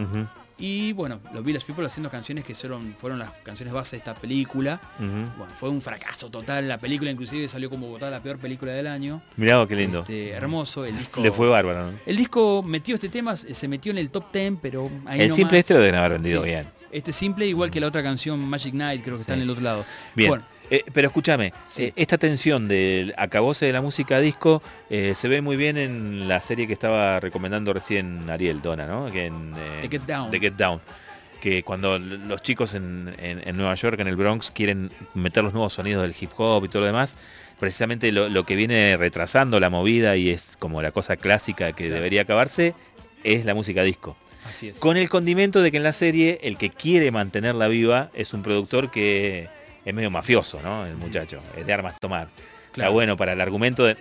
Y 0.60 0.92
bueno, 0.92 1.20
los 1.32 1.42
Village 1.42 1.64
People 1.66 1.86
haciendo 1.86 2.10
canciones 2.10 2.44
que 2.44 2.54
fueron, 2.54 2.94
fueron 2.98 3.18
las 3.18 3.30
canciones 3.42 3.72
base 3.72 3.96
de 3.96 3.98
esta 3.98 4.14
película. 4.14 4.78
Bueno, 4.98 5.52
fue 5.56 5.70
un 5.70 5.80
fracaso 5.80 6.28
total. 6.30 6.68
La 6.68 6.78
película 6.78 7.10
inclusive 7.10 7.48
salió 7.48 7.70
como 7.70 7.88
votada 7.88 8.10
la 8.10 8.22
peor 8.22 8.38
película 8.38 8.72
del 8.72 8.86
año. 8.86 9.22
Mirá 9.36 9.64
qué 9.66 9.74
lindo. 9.74 10.00
Este, 10.00 10.30
hermoso, 10.30 10.84
el 10.84 10.96
disco. 10.98 11.22
Le 11.22 11.32
fue 11.32 11.48
bárbaro. 11.48 11.90
¿no? 11.90 11.98
El 12.04 12.16
disco 12.16 12.62
metió 12.62 12.94
este 12.96 13.08
tema, 13.08 13.36
se 13.36 13.68
metió 13.68 13.90
en 13.90 13.98
el 13.98 14.10
top 14.10 14.30
10, 14.32 14.54
pero 14.60 14.90
ahí 15.06 15.20
El 15.20 15.28
nomás. 15.28 15.36
simple 15.36 15.58
este 15.58 15.74
lo 15.74 15.80
deben 15.80 15.94
haber 15.94 16.12
vendido 16.12 16.42
Sí. 16.42 16.48
bien. 16.50 16.66
Este 16.92 17.12
simple, 17.12 17.46
igual 17.46 17.70
que 17.70 17.80
la 17.80 17.86
otra 17.86 18.02
canción 18.02 18.38
Magic 18.48 18.74
Night, 18.74 19.02
creo 19.02 19.16
que 19.16 19.22
está 19.22 19.34
Sí. 19.34 19.38
en 19.40 19.44
el 19.44 19.50
otro 19.50 19.62
lado. 19.64 19.84
Bien. 20.14 20.28
Bueno, 20.28 20.44
Eh, 20.70 20.84
pero 20.92 21.08
escúchame, 21.08 21.52
Sí. 21.68 21.84
eh, 21.84 21.92
esta 21.96 22.16
tensión 22.16 22.68
del 22.68 23.12
acabose 23.16 23.66
de 23.66 23.72
la 23.72 23.80
música 23.82 24.20
disco 24.20 24.62
eh, 24.88 25.14
se 25.16 25.26
ve 25.28 25.42
muy 25.42 25.56
bien 25.56 25.76
en 25.76 26.28
la 26.28 26.40
serie 26.40 26.66
que 26.68 26.72
estaba 26.72 27.18
recomendando 27.18 27.72
recién 27.72 28.30
Ariel 28.30 28.62
Dona, 28.62 28.86
¿no? 28.86 29.10
Que 29.10 29.26
en, 29.26 29.52
The 29.82 29.88
Get 29.88 30.02
Down. 30.02 30.30
The 30.30 30.38
Get 30.38 30.52
Down. 30.54 30.80
Que 31.40 31.62
cuando 31.64 31.98
los 31.98 32.42
chicos 32.42 32.74
en, 32.74 33.14
en- 33.18 33.40
en 33.48 33.56
Nueva 33.56 33.74
York, 33.74 33.98
en 33.98 34.06
el 34.06 34.14
Bronx, 34.16 34.50
quieren 34.50 34.90
meter 35.14 35.42
los 35.42 35.52
nuevos 35.54 35.72
sonidos 35.72 36.02
del 36.02 36.14
hip 36.20 36.30
hop 36.36 36.64
y 36.64 36.68
todo 36.68 36.80
lo 36.80 36.86
demás, 36.86 37.14
precisamente 37.58 38.12
lo, 38.12 38.28
lo 38.28 38.44
que 38.46 38.54
viene 38.56 38.96
retrasando 38.96 39.58
la 39.58 39.70
movida 39.70 40.16
y 40.16 40.30
es 40.30 40.52
como 40.58 40.82
la 40.82 40.92
cosa 40.92 41.16
clásica 41.16 41.72
que 41.72 41.88
debería 41.90 42.22
acabarse, 42.22 42.74
es 43.24 43.44
la 43.44 43.54
música 43.54 43.82
disco. 43.82 44.16
así 44.48 44.68
es. 44.68 44.78
Con 44.78 44.96
el 44.98 45.08
condimento 45.08 45.62
de 45.62 45.70
que 45.70 45.78
en 45.78 45.82
la 45.82 45.92
serie 45.92 46.38
el 46.42 46.56
que 46.58 46.70
quiere 46.70 47.10
mantenerla 47.10 47.68
viva 47.68 48.10
es 48.14 48.32
un 48.34 48.42
productor 48.42 48.90
que 48.90 49.48
es 49.84 49.94
medio 49.94 50.10
mafioso, 50.10 50.60
¿no? 50.62 50.84
El 50.86 50.96
muchacho, 50.96 51.40
es 51.56 51.66
de 51.66 51.72
armas 51.72 51.96
tomar. 52.00 52.28
Está 52.28 52.72
Claro. 52.72 52.92
bueno 52.92 53.16
para 53.16 53.32
el 53.32 53.40
argumento 53.40 53.84
de... 53.84 53.96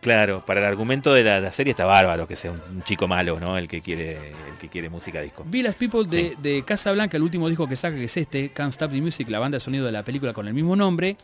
Claro, 0.00 0.44
para 0.44 0.60
el 0.60 0.66
argumento 0.66 1.14
de 1.14 1.24
la, 1.24 1.40
la 1.40 1.50
serie 1.50 1.70
está 1.70 1.86
bárbaro 1.86 2.28
que 2.28 2.36
sea 2.36 2.50
un, 2.50 2.60
un 2.70 2.82
chico 2.82 3.08
malo, 3.08 3.40
¿no? 3.40 3.56
El 3.56 3.68
que 3.68 3.80
quiere, 3.80 4.16
el 4.32 4.58
que 4.60 4.68
quiere 4.68 4.90
música 4.90 5.22
disco. 5.22 5.44
Village 5.46 5.78
People 5.78 6.04
de, 6.04 6.30
Sí. 6.30 6.36
de 6.42 6.62
Casa 6.62 6.92
Blanca, 6.92 7.16
el 7.16 7.22
último 7.22 7.48
disco 7.48 7.66
que 7.66 7.74
saca, 7.74 7.96
que 7.96 8.04
es 8.04 8.16
este, 8.18 8.50
Can't 8.50 8.70
Stop 8.72 8.90
the 8.92 9.00
Music, 9.00 9.26
la 9.30 9.38
banda 9.38 9.56
de 9.56 9.60
sonido 9.60 9.86
de 9.86 9.92
la 9.92 10.02
película 10.02 10.34
con 10.34 10.46
el 10.46 10.52
mismo 10.52 10.76
nombre, 10.76 11.16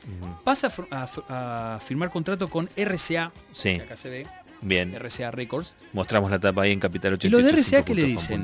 pasa 0.44 0.72
a, 0.90 1.78
firmar 1.84 2.10
contrato 2.10 2.48
con 2.48 2.70
RCA, 2.74 3.32
Sí, 3.52 3.76
que 3.76 3.82
acá 3.82 3.98
se 3.98 4.08
ve, 4.08 4.26
bien. 4.62 4.94
RCA 4.98 5.30
Records. 5.30 5.74
Mostramos 5.92 6.30
la 6.30 6.38
tapa 6.38 6.62
ahí 6.62 6.72
en 6.72 6.80
Capital 6.80 7.18
¿Y 7.20 7.28
los 7.28 7.42
de 7.42 7.48
88. 7.50 7.76
RCA 7.76 7.84
qué 7.84 7.94
le 7.94 8.04
dicen? 8.04 8.42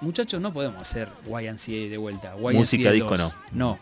Muchachos, 0.00 0.40
no 0.40 0.52
podemos 0.52 0.80
hacer 0.80 1.10
YNCA 1.26 1.90
de 1.90 1.96
vuelta. 1.96 2.34
YMCA 2.36 2.52
Música 2.58 2.88
2. 2.88 2.92
disco 2.94 3.16
no. 3.16 3.32
No. 3.52 3.78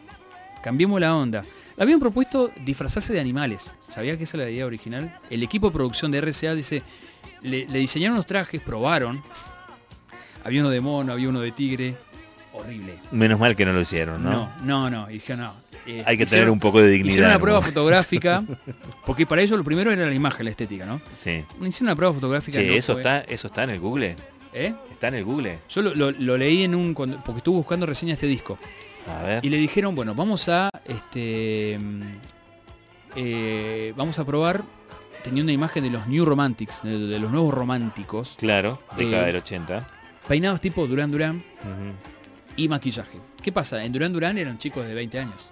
Cambiemos 0.62 1.00
la 1.00 1.14
onda. 1.16 1.44
Habían 1.78 1.98
propuesto 2.00 2.50
disfrazarse 2.64 3.12
de 3.12 3.20
animales. 3.20 3.70
¿Sabía 3.88 4.16
que 4.16 4.24
esa 4.24 4.36
era 4.36 4.46
la 4.46 4.52
idea 4.52 4.66
original? 4.66 5.18
El 5.30 5.42
equipo 5.42 5.68
de 5.68 5.72
producción 5.72 6.10
de 6.12 6.20
RCA 6.20 6.54
dice, 6.54 6.82
le, 7.42 7.66
le 7.66 7.78
diseñaron 7.78 8.14
unos 8.14 8.26
trajes, 8.26 8.60
probaron. 8.60 9.22
Había 10.44 10.60
uno 10.60 10.70
de 10.70 10.80
mono, 10.80 11.12
había 11.12 11.28
uno 11.28 11.40
de 11.40 11.52
tigre. 11.52 11.96
Horrible. 12.52 12.94
Menos 13.10 13.40
mal 13.40 13.56
que 13.56 13.64
no 13.64 13.72
lo 13.72 13.80
hicieron, 13.80 14.22
¿no? 14.22 14.30
No, 14.30 14.50
no, 14.64 14.90
no. 14.90 15.06
Dije, 15.06 15.34
no. 15.36 15.54
Eh, 15.86 16.04
Hay 16.06 16.16
que 16.16 16.24
hicieron- 16.24 16.30
tener 16.30 16.50
un 16.50 16.60
poco 16.60 16.80
de 16.80 16.88
dignidad. 16.90 17.08
Hicieron 17.08 17.30
una 17.30 17.38
¿no? 17.38 17.42
prueba 17.42 17.62
fotográfica, 17.62 18.44
porque 19.06 19.26
para 19.26 19.40
ellos 19.42 19.56
lo 19.56 19.64
primero 19.64 19.90
era 19.90 20.06
la 20.06 20.14
imagen, 20.14 20.44
la 20.44 20.50
estética, 20.50 20.84
¿no? 20.84 21.00
Sí. 21.18 21.42
Hicieron 21.54 21.74
una 21.88 21.96
prueba 21.96 22.12
fotográfica. 22.14 22.60
No 22.60 22.64
eso 22.72 22.92
fue- 22.92 23.00
está, 23.00 23.20
eso 23.22 23.46
está 23.48 23.64
en 23.64 23.70
el 23.70 23.80
Google. 23.80 24.16
¿Eh? 24.52 24.74
Está 24.92 25.08
en 25.08 25.14
el 25.14 25.24
Google. 25.24 25.60
Yo 25.70 25.80
lo, 25.80 25.94
lo- 25.94 26.10
lo 26.10 26.36
leí 26.36 26.62
en 26.62 26.74
un... 26.74 26.92
cuando- 26.92 27.22
porque 27.24 27.38
estuve 27.38 27.56
buscando 27.56 27.86
reseña 27.86 28.10
de 28.10 28.14
este 28.14 28.26
disco. 28.26 28.58
A 29.08 29.22
ver. 29.22 29.44
Y 29.44 29.48
le 29.50 29.56
dijeron, 29.56 29.94
bueno, 29.94 30.14
vamos 30.14 30.48
a 30.48 30.70
este 30.86 31.78
eh, 33.16 33.92
vamos 33.96 34.18
a 34.18 34.24
probar 34.24 34.62
teniendo 35.22 35.50
una 35.50 35.52
imagen 35.52 35.84
de 35.84 35.90
los 35.90 36.06
New 36.06 36.24
Romantics, 36.24 36.82
de, 36.82 36.98
de 36.98 37.18
los 37.18 37.30
nuevos 37.30 37.54
románticos, 37.54 38.34
Claro, 38.38 38.80
década 38.96 39.22
Eh, 39.24 39.26
del 39.26 39.36
80. 39.36 39.88
peinados 40.26 40.60
tipo 40.60 40.86
Duran 40.86 41.10
Ujú. 41.14 41.42
y 42.56 42.68
maquillaje. 42.68 43.18
¿Qué 43.42 43.52
pasa? 43.52 43.84
En 43.84 43.92
Duran 43.92 44.12
Duran 44.12 44.38
eran 44.38 44.58
chicos 44.58 44.86
de 44.86 44.94
20 44.94 45.18
años. 45.18 45.50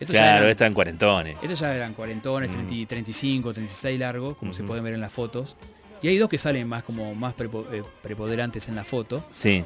Estos 0.00 0.14
Claro, 0.14 0.38
eran, 0.38 0.50
están 0.50 0.74
cuarentones. 0.74 1.36
estos 1.42 1.58
ya 1.60 1.74
eran 1.74 1.92
cuarentones, 1.94 2.50
Mm. 2.50 2.52
30 2.66 2.88
35, 2.88 3.52
36 3.52 3.98
largos, 3.98 4.36
como 4.36 4.52
se 4.52 4.62
pueden 4.62 4.84
ver 4.84 4.94
en 4.94 5.00
las 5.00 5.12
fotos. 5.12 5.56
Y 6.00 6.06
hay 6.08 6.16
dos 6.18 6.28
que 6.28 6.38
salen 6.38 6.68
más 6.68 6.84
como 6.84 7.12
más 7.16 7.34
prepo- 7.36 7.66
eh, 7.72 7.82
preponderantes 8.02 8.68
en 8.68 8.76
la 8.76 8.84
foto. 8.84 9.24
Sí. 9.32 9.64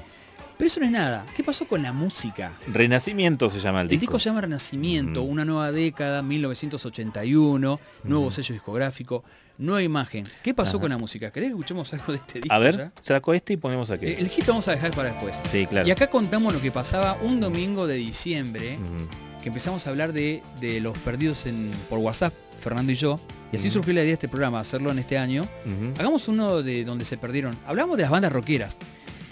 Pero 0.62 0.68
eso 0.70 0.78
no 0.78 0.86
es 0.86 0.92
nada. 0.92 1.26
¿Qué 1.34 1.42
pasó 1.42 1.66
con 1.66 1.82
la 1.82 1.92
música? 1.92 2.52
Renacimiento 2.68 3.48
se 3.48 3.58
llama 3.58 3.80
el 3.80 3.86
El 3.86 3.90
disco. 3.90 4.00
disco 4.02 4.18
se 4.20 4.28
llama 4.28 4.42
Renacimiento, 4.42 5.22
Ujú. 5.24 5.32
una 5.32 5.44
nueva 5.44 5.72
década, 5.72 6.22
1981, 6.22 7.80
nuevo 8.04 8.30
sello 8.30 8.52
discográfico, 8.52 9.24
nueva 9.58 9.82
imagen. 9.82 10.28
¿Qué 10.44 10.54
pasó 10.54 10.76
Ajá. 10.76 10.82
con 10.82 10.90
la 10.90 10.98
música? 10.98 11.32
¿Querés 11.32 11.48
que 11.48 11.54
escuchemos 11.54 11.92
algo 11.94 12.12
de 12.12 12.18
este 12.18 12.34
disco? 12.42 12.54
A 12.54 12.58
ver, 12.60 12.76
ya? 12.76 12.92
saco 13.02 13.34
este 13.34 13.54
y 13.54 13.56
ponemos 13.56 13.90
aquí. 13.90 14.06
Eh, 14.06 14.16
El 14.20 14.28
hit 14.28 14.46
vamos 14.46 14.68
a 14.68 14.70
dejar 14.70 14.92
para 14.92 15.08
después. 15.10 15.36
Sí, 15.50 15.66
claro. 15.66 15.88
Y 15.88 15.90
acá 15.90 16.06
contamos 16.06 16.54
lo 16.54 16.60
que 16.60 16.70
pasaba 16.70 17.18
un 17.22 17.40
domingo 17.40 17.88
de 17.88 17.96
diciembre, 17.96 18.78
Ujú. 18.78 19.42
que 19.42 19.48
empezamos 19.48 19.84
a 19.88 19.90
hablar 19.90 20.12
de, 20.12 20.42
de 20.60 20.80
los 20.80 20.96
perdidos 20.98 21.46
en, 21.46 21.72
por 21.90 21.98
WhatsApp, 21.98 22.32
Fernando 22.60 22.92
y 22.92 22.94
yo, 22.94 23.18
y 23.52 23.56
así 23.56 23.66
Ujú. 23.66 23.78
surgió 23.78 23.94
la 23.94 24.02
idea 24.02 24.10
de 24.10 24.14
este 24.14 24.28
programa, 24.28 24.60
hacerlo 24.60 24.92
en 24.92 25.00
este 25.00 25.18
año. 25.18 25.42
Ujú. 25.66 25.94
Hagamos 25.98 26.28
uno 26.28 26.62
de 26.62 26.84
donde 26.84 27.04
se 27.04 27.16
perdieron. 27.16 27.58
Hablamos 27.66 27.96
de 27.96 28.02
las 28.02 28.12
bandas 28.12 28.30
rockeras. 28.32 28.78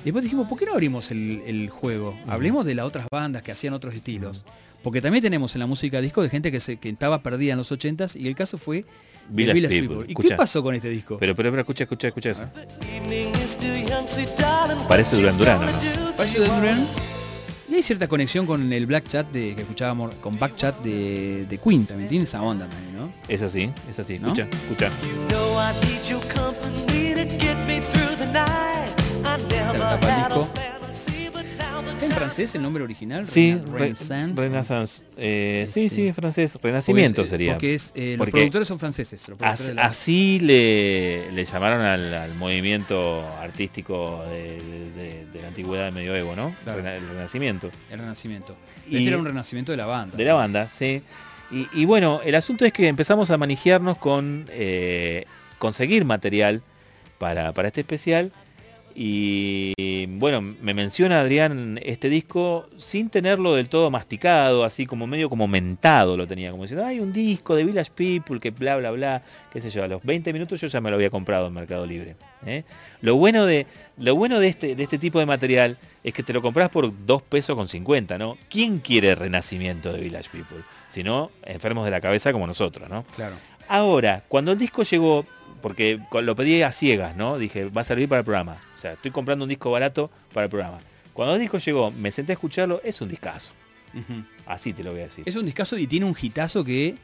Después 0.04 0.24
dijimos, 0.24 0.48
¿por 0.48 0.58
qué 0.58 0.66
no 0.66 0.72
abrimos 0.72 1.10
el, 1.10 1.42
el 1.46 1.68
juego? 1.68 2.16
Hablemos 2.26 2.64
de 2.64 2.74
las 2.74 2.86
otras 2.86 3.06
bandas 3.10 3.42
que 3.42 3.52
hacían 3.52 3.74
otros 3.74 3.94
estilos. 3.94 4.44
Porque 4.82 5.02
también 5.02 5.22
tenemos 5.22 5.54
en 5.54 5.58
la 5.58 5.66
música 5.66 6.00
disco 6.00 6.22
de 6.22 6.30
gente 6.30 6.50
que, 6.50 6.58
se, 6.58 6.78
que 6.78 6.88
estaba 6.88 7.22
perdida 7.22 7.52
en 7.52 7.58
los 7.58 7.70
80s 7.70 8.18
y 8.18 8.26
el 8.28 8.34
caso 8.34 8.56
fue 8.56 8.86
Village 9.28 9.68
People. 9.68 10.06
¿Y 10.06 10.12
Escucha. 10.12 10.28
qué 10.30 10.34
pasó 10.36 10.62
con 10.62 10.74
este 10.74 10.88
disco? 10.88 11.18
Pero, 11.20 11.36
pero, 11.36 11.50
pero, 11.50 11.60
escucha, 11.60 11.84
escucha, 11.84 12.08
escucha 12.08 12.30
eso. 12.30 12.44
Parece 14.88 15.16
Duran 15.16 15.36
Duran, 15.36 15.58
¿o 15.58 15.66
gonna 15.66 15.72
no? 15.72 16.12
Parece 16.16 16.38
Duran 16.38 16.60
Duran. 16.60 16.78
Y 17.68 17.74
hay 17.74 17.82
cierta 17.82 18.08
conexión 18.08 18.46
con 18.46 18.72
el 18.72 18.86
Black 18.86 19.06
Chat 19.06 19.30
de, 19.30 19.54
que 19.54 19.62
escuchábamos, 19.62 20.14
con 20.16 20.36
Back 20.38 20.56
Chat 20.56 20.82
de, 20.82 21.46
de 21.48 21.58
Queen 21.58 21.86
también. 21.86 22.08
Tiene 22.08 22.24
esa 22.24 22.42
onda 22.42 22.66
también, 22.66 22.96
¿no? 22.96 23.12
Es 23.28 23.42
así, 23.42 23.70
es 23.88 23.98
así. 23.98 24.18
¿No? 24.18 24.32
Escucha, 24.32 24.48
escucha. 24.64 24.90
The 29.80 30.60
¿Está 31.90 32.06
en 32.06 32.12
francés 32.12 32.54
el 32.54 32.62
nombre 32.62 32.82
original? 32.84 33.26
Sí, 33.26 33.52
Rena- 33.54 33.64
re- 33.72 33.78
Renaissance. 33.78 34.34
Renaissance. 34.40 35.02
Eh, 35.18 35.68
sí, 35.72 35.88
Sí. 35.88 35.96
sí, 35.96 36.12
francés. 36.12 36.52
Porque 36.52 36.68
Renacimiento 36.68 37.22
es, 37.22 37.28
eh, 37.28 37.30
sería. 37.30 37.52
Porque 37.52 37.74
es, 37.74 37.92
eh, 37.94 38.16
los 38.18 38.28
productores 38.30 38.68
son 38.68 38.78
franceses. 38.78 39.22
productores 39.22 39.60
As- 39.60 39.66
de 39.66 39.74
la- 39.74 39.82
Así 39.82 40.38
le, 40.40 41.30
le 41.32 41.44
llamaron 41.44 41.80
al, 41.82 42.12
al 42.14 42.34
movimiento 42.36 43.26
artístico 43.40 44.22
de, 44.30 44.60
de- 44.96 45.26
de 45.32 45.42
la 45.42 45.48
antigüedad 45.48 45.84
del 45.86 45.94
medioevo, 45.94 46.34
¿no? 46.36 46.54
Claro. 46.64 46.80
El 46.86 47.06
renacimiento. 47.08 47.70
El 47.90 47.98
renacimiento. 48.00 48.56
Y- 48.88 48.96
este 48.96 49.08
era 49.08 49.18
un 49.18 49.24
renacimiento 49.26 49.72
de 49.72 49.76
la 49.78 49.86
banda. 49.86 50.16
De 50.16 50.24
la 50.24 50.34
banda, 50.34 50.68
sí. 50.68 51.02
Y, 51.50 51.68
y 51.74 51.84
bueno, 51.84 52.20
el 52.24 52.34
asunto 52.34 52.64
es 52.64 52.72
que 52.72 52.88
empezamos 52.88 53.30
a 53.30 53.36
manejarnos 53.36 53.98
con 53.98 54.46
eh, 54.50 55.24
conseguir 55.58 56.04
material 56.04 56.62
para, 57.18 57.52
para 57.52 57.68
este 57.68 57.80
especial. 57.82 58.32
Y 58.94 60.06
bueno, 60.06 60.40
me 60.40 60.74
menciona 60.74 61.20
Adrián 61.20 61.78
este 61.82 62.08
disco 62.08 62.68
sin 62.76 63.08
tenerlo 63.08 63.54
del 63.54 63.68
todo 63.68 63.90
masticado, 63.90 64.64
así 64.64 64.86
como 64.86 65.06
medio 65.06 65.30
como 65.30 65.48
mentado 65.48 66.16
lo 66.16 66.26
tenía, 66.26 66.50
como 66.50 66.64
diciendo, 66.64 66.84
hay 66.84 67.00
un 67.00 67.12
disco 67.12 67.54
de 67.54 67.64
Village 67.64 67.90
People 67.94 68.40
que 68.40 68.50
bla 68.50 68.76
bla 68.76 68.90
bla, 68.90 69.22
qué 69.52 69.60
sé 69.60 69.70
yo, 69.70 69.84
a 69.84 69.88
los 69.88 70.02
20 70.02 70.32
minutos 70.32 70.60
yo 70.60 70.66
ya 70.66 70.80
me 70.80 70.90
lo 70.90 70.96
había 70.96 71.10
comprado 71.10 71.46
en 71.46 71.54
Mercado 71.54 71.86
Libre. 71.86 72.16
¿eh? 72.44 72.64
Lo 73.00 73.16
bueno 73.16 73.46
de, 73.46 73.66
lo 73.98 74.14
bueno 74.14 74.40
de 74.40 74.48
este, 74.48 74.74
de 74.74 74.82
este 74.82 74.98
tipo 74.98 75.18
de 75.18 75.26
material 75.26 75.78
es 76.02 76.12
que 76.12 76.22
te 76.22 76.32
lo 76.32 76.42
compras 76.42 76.70
por 76.70 76.92
2 77.06 77.22
pesos 77.22 77.56
con 77.56 77.68
50, 77.68 78.18
¿no? 78.18 78.36
¿Quién 78.48 78.78
quiere 78.78 79.14
renacimiento 79.14 79.92
de 79.92 80.00
Village 80.00 80.30
People? 80.30 80.58
Si 80.88 81.02
no, 81.02 81.30
enfermos 81.44 81.84
de 81.84 81.90
la 81.90 82.00
cabeza 82.00 82.32
como 82.32 82.46
nosotros, 82.46 82.88
¿no? 82.88 83.04
Claro. 83.14 83.36
Ahora, 83.68 84.24
cuando 84.26 84.52
el 84.52 84.58
disco 84.58 84.82
llegó, 84.82 85.24
porque 85.60 86.00
lo 86.22 86.34
pedí 86.36 86.62
a 86.62 86.72
ciegas, 86.72 87.16
¿no? 87.16 87.38
Dije, 87.38 87.66
va 87.66 87.80
a 87.82 87.84
servir 87.84 88.08
para 88.08 88.20
el 88.20 88.24
programa. 88.24 88.58
O 88.74 88.76
sea, 88.76 88.92
estoy 88.94 89.10
comprando 89.10 89.44
un 89.44 89.48
disco 89.48 89.70
barato 89.70 90.10
para 90.32 90.44
el 90.44 90.50
programa. 90.50 90.78
Cuando 91.12 91.34
el 91.34 91.40
disco 91.40 91.58
llegó, 91.58 91.90
me 91.90 92.10
senté 92.10 92.32
a 92.32 92.34
escucharlo, 92.34 92.80
es 92.84 93.00
un 93.00 93.08
discazo. 93.08 93.52
Así 94.46 94.72
te 94.72 94.82
lo 94.84 94.92
voy 94.92 95.00
a 95.00 95.04
decir. 95.04 95.24
Es 95.26 95.36
un 95.36 95.44
discazo 95.44 95.76
y 95.76 95.86
tiene 95.86 96.06
un 96.06 96.16
hitazo 96.20 96.62
que 96.64 96.94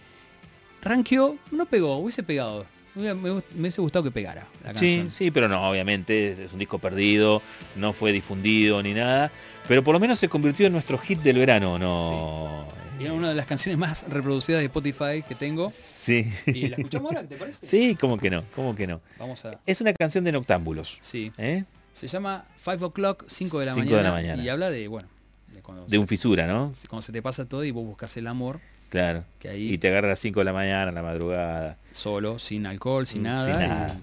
ranqueó, 0.83 1.37
no 1.51 1.67
pegó, 1.67 1.97
hubiese 1.99 2.23
pegado. 2.23 2.67
Me, 2.95 3.13
hubiese 3.13 3.81
gustado 3.83 4.05
que 4.05 4.11
pegara 4.11 4.47
la 4.65 4.71
Sí, 4.73 4.75
canción. 4.97 5.11
sí, 5.11 5.31
pero 5.31 5.49
no, 5.49 5.69
obviamente 5.69 6.33
es- 6.33 6.39
es 6.39 6.53
un 6.55 6.59
disco 6.59 6.79
perdido, 6.79 7.43
no 7.75 7.93
fue 7.93 8.11
difundido 8.13 8.83
ni 8.83 8.95
nada, 8.95 9.31
pero 9.69 9.85
por 9.85 9.93
lo 9.93 10.01
menos 10.01 10.19
se 10.19 10.29
convirtió 10.31 10.67
en 10.67 10.73
nuestro 10.73 10.97
hit 10.97 11.21
del 11.21 11.37
verano, 11.39 11.79
¿no? 11.79 12.67
Y 12.99 13.05
era 13.05 13.13
una 13.13 13.29
de 13.29 13.35
las 13.35 13.47
canciones 13.47 13.79
más 13.79 14.05
reproducidas 14.09 14.61
de 14.61 14.67
Spotify 14.67 15.23
que 15.29 15.35
tengo. 15.35 15.71
Sí. 15.75 16.33
¿Y 16.47 16.69
la 16.69 16.77
escuchamos 16.77 17.15
ahora? 17.15 17.29
¿Te 17.29 17.37
parece? 17.37 17.67
Sí, 17.67 17.95
¿cómo 18.01 18.17
que 18.17 18.31
no? 18.31 18.45
¿Cómo 18.55 18.75
que 18.75 18.87
no? 18.87 19.01
Vamos 19.19 19.45
a... 19.45 19.59
Es 19.67 19.81
una 19.81 19.93
canción 19.93 20.25
de 20.25 20.33
Noctámbulos, 20.33 20.99
Sí. 21.03 21.31
¿eh? 21.37 21.65
Se 21.95 22.07
llama 22.09 22.45
5 22.65 22.87
o'clock, 22.87 23.25
5 23.27 23.59
de 23.61 23.67
la 23.67 23.73
5 23.75 23.85
mañana. 23.85 23.99
de 23.99 24.05
la 24.05 24.13
mañana. 24.13 24.43
Y 24.43 24.49
habla 24.49 24.71
de, 24.71 24.87
bueno, 24.89 25.09
de 25.55 25.61
cuando, 25.61 25.87
De 25.87 25.99
un 25.99 26.07
fisura, 26.07 26.47
¿no? 26.47 26.73
cuando 26.89 27.03
se 27.03 27.13
te 27.13 27.21
pasa 27.23 27.45
todo 27.47 27.65
y 27.65 27.71
vos 27.71 27.85
buscas 27.87 28.17
el 28.17 28.27
amor 28.27 28.61
Claro. 28.89 29.25
Que 29.41 29.49
ahí- 29.49 29.73
Y 29.73 29.79
te 29.79 29.89
agarra 29.89 30.07
a 30.07 30.11
las 30.11 30.21
5 30.21 30.41
de 30.41 30.45
la 30.45 30.53
mañana, 30.53 30.91
a 30.91 30.93
la 30.93 31.03
madrugada. 31.03 31.77
solo, 31.93 32.39
sin 32.39 32.67
alcohol, 32.67 33.07
sin 33.07 33.23
Mm, 33.23 33.25
nada. 33.25 33.53
sin 33.53 33.65
y- 33.65 33.69
nada. 33.69 33.97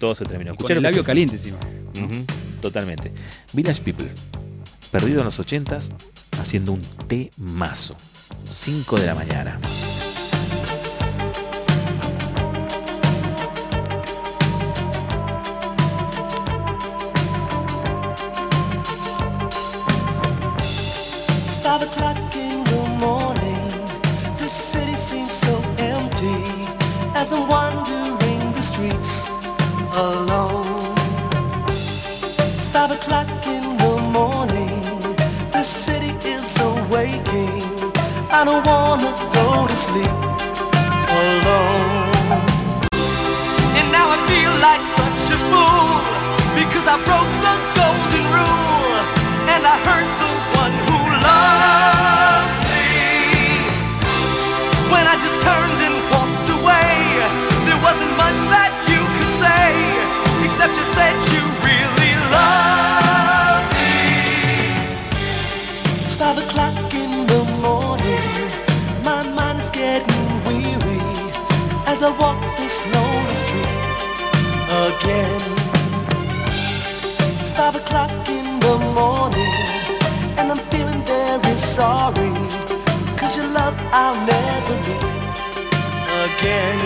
Todo 0.00 0.14
se 0.14 0.24
terminó. 0.24 0.54
y 0.54 0.56
con 0.56 0.72
el 0.72 0.82
labio 0.82 1.04
caliente 1.04 1.36
encima. 1.36 1.58
Totalmente. 2.60 3.12
Village 3.52 3.80
People, 3.82 4.08
perdido 4.90 5.20
en 5.20 5.26
los 5.26 5.38
80s, 5.38 5.90
haciendo 6.40 6.72
un 6.72 6.80
té 7.08 7.30
mazo. 7.36 7.96
5 8.52 8.96
de 8.96 9.06
la 9.06 9.14
mañana. 9.14 9.58
Sleep 39.98 40.27
this 72.68 72.84
lonely 72.92 73.34
street 73.46 74.00
again. 74.88 75.40
It's 77.40 77.50
five 77.56 77.74
o'clock 77.74 78.12
in 78.28 78.46
the 78.60 78.76
morning, 78.92 79.54
and 80.36 80.52
I'm 80.52 80.62
feeling 80.72 81.00
very 81.14 81.56
sorry. 81.56 82.30
Cause 83.16 83.38
your 83.38 83.48
love 83.58 83.74
I'll 83.90 84.20
never 84.32 84.76
meet 84.84 85.04
again. 86.26 86.80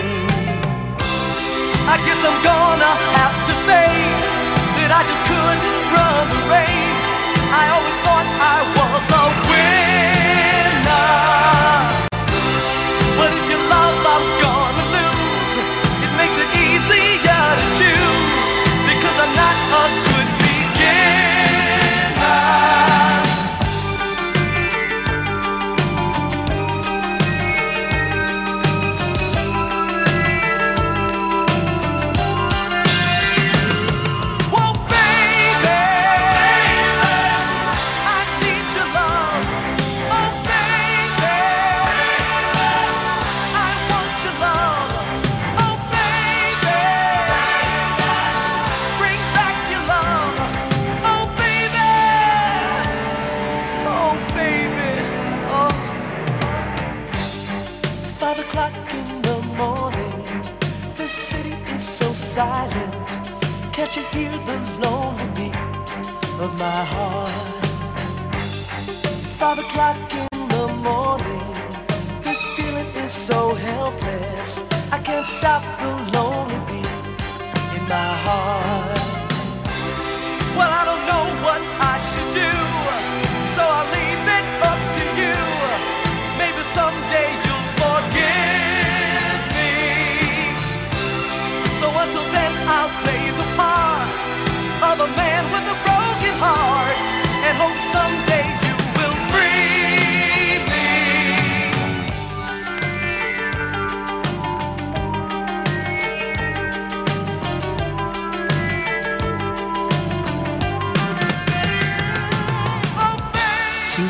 I 1.93 1.97
guess 2.07 2.21
I'm 2.29 2.39
gonna 2.51 2.93
have 3.19 3.37
to 3.49 3.55
face 3.67 4.33
that 4.79 4.91
I 4.99 5.03
just 5.11 5.23
couldn't 5.31 5.65
run 5.95 6.25
the 6.35 6.43
race. 6.55 7.07
I 7.61 7.65
always 7.75 7.99
thought 8.05 8.29
I 8.55 8.59
was 8.79 9.07
a 9.19 9.25
winner. 9.51 9.92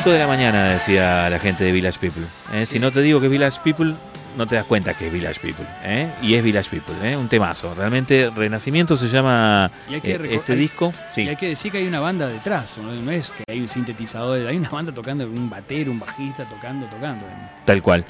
5 0.02 0.10
de 0.10 0.18
la 0.18 0.26
mañana, 0.26 0.70
decía 0.70 1.30
la 1.30 1.38
gente 1.38 1.62
de 1.62 1.70
Village 1.70 2.00
People. 2.00 2.24
¿eh? 2.52 2.66
Si 2.66 2.80
no 2.80 2.90
te 2.90 3.02
digo 3.02 3.20
que 3.20 3.26
es 3.26 3.30
Village 3.30 3.60
People, 3.62 3.94
no 4.36 4.46
te 4.48 4.56
das 4.56 4.64
cuenta 4.64 4.94
que 4.94 5.06
es 5.06 5.12
Village 5.12 5.38
People. 5.40 5.64
¿eh? 5.84 6.08
Y 6.20 6.34
es 6.34 6.42
Village 6.42 6.68
People, 6.70 6.94
¿eh? 7.08 7.16
un 7.16 7.28
temazo. 7.28 7.72
Realmente 7.76 8.28
Renacimiento 8.34 8.96
se 8.96 9.06
llama 9.08 9.70
este 9.88 10.52
hay- 10.52 10.58
disco. 10.58 10.92
Sí. 11.14 11.22
Y 11.22 11.28
hay 11.28 11.36
que 11.36 11.50
decir 11.50 11.70
que 11.70 11.78
hay 11.78 11.86
una 11.86 12.00
banda 12.00 12.26
detrás, 12.26 12.78
¿no? 12.78 12.92
no 12.92 13.10
es 13.12 13.30
que 13.30 13.44
hay 13.46 13.60
un 13.60 13.68
sintetizador, 13.68 14.44
hay 14.44 14.56
una 14.56 14.70
banda 14.70 14.92
tocando, 14.92 15.24
un 15.24 15.48
batero, 15.48 15.92
un 15.92 16.00
bajista 16.00 16.46
tocando, 16.46 16.86
tocando. 16.86 17.24
Tal 17.64 17.80
cual. 17.80 18.04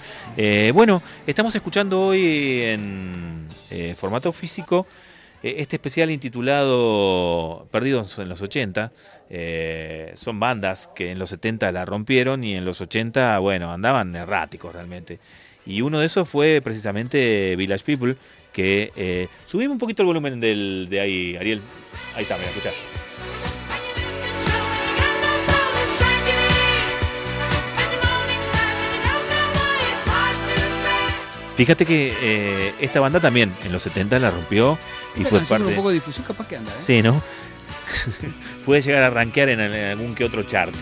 Bueno, 0.73 1.02
estamos 1.27 1.55
escuchando 1.55 2.01
hoy 2.06 2.62
en 2.62 3.47
formato 4.01 4.32
físico 4.32 4.86
este 5.43 5.77
especial 5.77 6.10
intitulado 6.10 7.66
Perdidos 7.70 8.19
en 8.19 8.28
los 8.28 8.40
80. 8.43 8.93
Eh, 9.31 10.12
son 10.14 10.39
bandas 10.39 10.89
que 10.94 11.10
en 11.10 11.19
los 11.19 11.31
70 11.31 11.73
la 11.73 11.85
rompieron 11.85 12.44
y 12.44 12.55
en 12.55 12.64
los 12.64 12.81
80, 12.81 13.39
bueno, 13.39 13.73
andaban 13.73 14.14
erráticos 14.14 14.73
realmente. 14.73 15.19
Y 15.64 15.81
uno 15.81 16.01
de 16.01 16.06
esos 16.06 16.28
fue 16.28 16.60
precisamente 16.62 17.56
Village 17.56 17.85
People, 17.85 18.16
que 18.52 18.93
eh, 18.97 19.28
subimos 19.47 19.73
un 19.73 19.78
poquito 19.78 20.02
el 20.02 20.06
volumen 20.06 20.40
del, 20.40 20.89
de 20.90 21.01
ahí, 21.01 21.36
Ariel. 21.36 21.60
Ahí 22.14 22.23
está, 22.23 22.36
mira, 22.36 22.48
escuchá. 22.51 23.02
Fíjate 31.62 31.86
que 31.86 32.12
eh, 32.20 32.74
esta 32.80 32.98
banda 32.98 33.20
también 33.20 33.55
en 33.62 33.70
los 33.70 33.82
70 33.84 34.18
la 34.18 34.32
rompió 34.32 34.76
y 35.14 35.20
Una 35.20 35.28
fue 35.28 35.40
parte... 35.43 35.64
un 35.68 35.76
poco 35.76 35.90
de 35.90 35.94
difusión 35.94 36.26
capaz 36.26 36.48
que 36.48 36.56
anda, 36.56 36.72
¿eh? 36.72 36.82
Sí, 36.84 37.02
¿no? 37.02 37.22
Puede 38.66 38.82
llegar 38.82 39.05
a 39.05 39.10
rankear 39.10 39.48
en, 39.48 39.60
en 39.60 39.90
algún 39.93 40.16
que 40.16 40.24
otro 40.24 40.43
chart. 40.43 40.74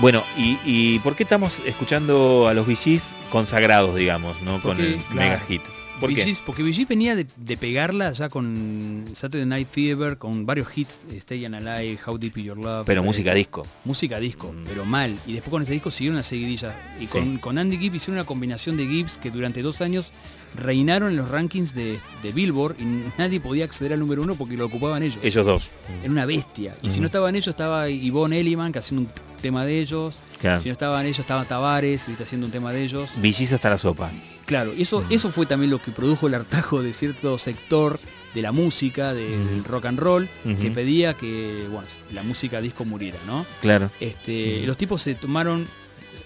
Bueno, 0.00 0.22
y, 0.36 0.56
y 0.64 1.00
por 1.00 1.16
qué 1.16 1.24
estamos 1.24 1.60
escuchando 1.66 2.46
a 2.46 2.54
los 2.54 2.64
VGs 2.64 3.12
consagrados, 3.28 3.96
digamos, 3.96 4.40
no 4.42 4.62
con 4.62 4.76
Porque, 4.76 4.94
el 4.94 4.98
claro, 5.00 5.30
mega 5.30 5.40
hit? 5.48 5.62
¿Por 6.00 6.14
qué? 6.14 6.36
Porque 6.46 6.62
Gees 6.72 6.86
venía 6.88 7.16
de, 7.16 7.26
de 7.36 7.56
pegarla 7.56 8.12
ya 8.12 8.28
con 8.28 9.04
Saturday 9.14 9.46
Night 9.46 9.68
Fever, 9.70 10.16
con 10.18 10.46
varios 10.46 10.68
hits, 10.76 11.06
Stay 11.16 11.44
Alive, 11.44 11.98
How 12.06 12.18
Deep 12.18 12.36
Is 12.38 12.44
Your 12.44 12.56
Love. 12.58 12.86
Pero 12.86 13.00
eh, 13.02 13.04
música 13.04 13.34
disco. 13.34 13.66
Música 13.84 14.20
disco, 14.20 14.52
Mm. 14.52 14.64
pero 14.66 14.84
mal. 14.84 15.16
Y 15.26 15.32
después 15.32 15.50
con 15.50 15.62
este 15.62 15.74
disco 15.74 15.90
siguieron 15.90 16.16
una 16.16 16.22
seguidilla. 16.22 16.74
Y 17.00 17.06
Sí. 17.06 17.18
con, 17.18 17.38
con 17.38 17.58
Andy 17.58 17.78
Gibb 17.78 17.94
hicieron 17.96 18.14
una 18.18 18.24
combinación 18.26 18.76
de 18.76 18.86
Gibbs 18.86 19.18
que 19.18 19.30
durante 19.30 19.62
dos 19.62 19.80
años 19.80 20.12
reinaron 20.54 21.10
en 21.10 21.16
los 21.16 21.30
rankings 21.30 21.74
de, 21.74 21.98
de 22.22 22.32
Billboard 22.32 22.76
y 22.80 22.84
nadie 23.18 23.40
podía 23.40 23.64
acceder 23.64 23.92
al 23.92 23.98
número 24.00 24.22
uno 24.22 24.34
porque 24.34 24.56
lo 24.56 24.66
ocupaban 24.66 25.02
ellos. 25.02 25.18
Ellos 25.22 25.44
dos. 25.44 25.68
Era 26.02 26.10
una 26.12 26.26
bestia. 26.26 26.76
Y 26.82 26.90
si 26.90 27.00
no 27.00 27.06
estaban 27.06 27.34
ellos, 27.34 27.48
estaba 27.48 27.88
Yvonne 27.88 28.38
Elliman 28.38 28.72
que 28.72 28.78
haciendo 28.78 29.02
un 29.08 29.40
tema 29.42 29.64
de 29.64 29.80
ellos. 29.80 30.20
Claro. 30.40 30.60
Si 30.62 30.68
no 30.68 30.72
estaban 30.72 31.04
ellos, 31.04 31.18
estaba 31.18 31.44
Tavares, 31.44 32.06
¿viste? 32.06 32.22
haciendo 32.22 32.46
un 32.46 32.52
tema 32.52 32.72
de 32.72 32.84
ellos. 32.84 33.10
VGs 33.16 33.52
hasta 33.54 33.70
la 33.70 33.78
sopa. 33.78 34.10
Claro, 34.48 34.72
y 34.76 34.82
eso, 34.82 35.04
eso 35.10 35.30
fue 35.30 35.46
también 35.46 35.70
lo 35.70 35.80
que 35.80 35.92
produjo 35.92 36.26
el 36.26 36.34
hartajo 36.34 36.82
de 36.82 36.92
cierto 36.92 37.38
sector 37.38 38.00
de 38.34 38.42
la 38.42 38.50
música, 38.50 39.14
del 39.14 39.62
rock 39.64 39.84
and 39.86 39.98
roll, 40.00 40.28
que 40.60 40.70
pedía 40.70 41.14
que 41.14 41.66
bueno, 41.70 41.86
la 42.12 42.22
música 42.22 42.60
disco 42.60 42.84
muriera, 42.84 43.18
¿no? 43.26 43.44
Claro. 43.60 43.90
Este. 44.00 44.64
Los 44.66 44.76
tipos 44.76 45.02
se 45.02 45.14
tomaron. 45.14 45.66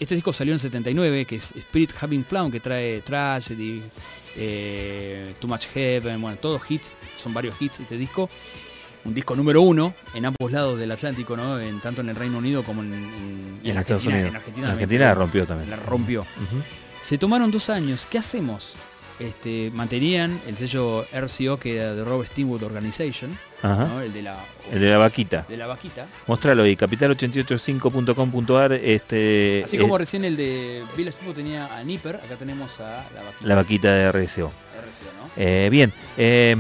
Este 0.01 0.15
disco 0.15 0.33
salió 0.33 0.53
en 0.53 0.59
79, 0.61 1.25
que 1.27 1.37
es 1.37 1.53
Spirit 1.53 1.93
Having 2.01 2.25
Flown, 2.25 2.51
que 2.51 2.61
trae 2.61 3.03
Tragedy, 3.03 3.83
eh, 4.37 5.35
Too 5.41 5.49
Much 5.49 5.67
Heaven, 5.75 6.21
bueno, 6.21 6.37
todos 6.39 6.63
hits, 6.69 6.95
son 7.17 7.35
varios 7.35 7.61
hits 7.61 7.81
este 7.81 7.97
disco. 7.97 8.29
Un 9.05 9.15
disco 9.15 9.35
número 9.35 9.63
uno 9.63 9.95
en 10.15 10.27
ambos 10.27 10.53
lados 10.53 10.79
del 10.79 10.91
Atlántico, 10.93 11.37
¿no? 11.37 11.59
En, 11.61 11.81
tanto 11.81 12.03
en 12.03 12.09
el 12.09 12.15
Reino 12.17 12.39
Unido 12.39 12.63
como 12.63 12.83
en, 12.83 12.93
en- 12.95 13.61
Argentina. 13.77 13.81
Estados 13.81 14.07
Unidos. 14.07 14.29
En 14.31 14.37
Argentina, 14.37 14.73
Argentina 14.73 15.05
la 15.07 15.15
rompió 15.15 15.47
también. 15.47 15.71
La 15.71 15.77
rompió. 15.77 16.25
Se 17.03 17.19
tomaron 17.19 17.51
dos 17.51 17.69
años. 17.71 18.07
¿Qué 18.09 18.19
hacemos? 18.19 18.75
Este, 19.19 19.71
mantenían 19.75 20.41
el 20.49 20.57
sello 20.57 21.05
RCO 21.13 21.59
que 21.59 21.77
era 21.77 21.95
de 21.95 22.03
Rob 22.03 22.25
Steamwood 22.27 22.63
Organization, 22.65 23.39
Ajá. 23.63 23.87
¿no? 23.87 24.01
el 24.01 24.13
de 24.13 24.23
la 24.23 24.37
El 24.73 24.81
de 24.81 24.91
la 24.91 24.99
vaquita. 24.99 25.45
de 25.49 25.57
la 25.57 25.67
vaquita. 25.69 26.07
Mostralo 26.27 26.63
ahí, 26.65 26.75
capital885.com.ar. 26.77 28.73
Este, 28.73 29.63
Así 29.65 29.79
como 29.79 29.95
es 29.97 30.01
recién 30.01 30.25
el 30.25 30.37
de 30.37 30.83
Bill 30.97 31.13
Steamwood 31.13 31.37
tenía 31.37 31.77
a 31.77 31.85
Nipper, 31.85 32.17
acá 32.17 32.35
tenemos 32.37 32.81
a 32.81 33.05
la 33.15 33.23
vaquita. 33.23 33.47
la 33.47 33.55
vaquita 33.55 33.93
de 33.93 34.11
RSO. 34.13 34.47
RCO, 34.49 35.13
¿no? 35.21 35.31
Eh, 35.37 35.69
bien, 35.71 35.93
eh, 36.17 36.57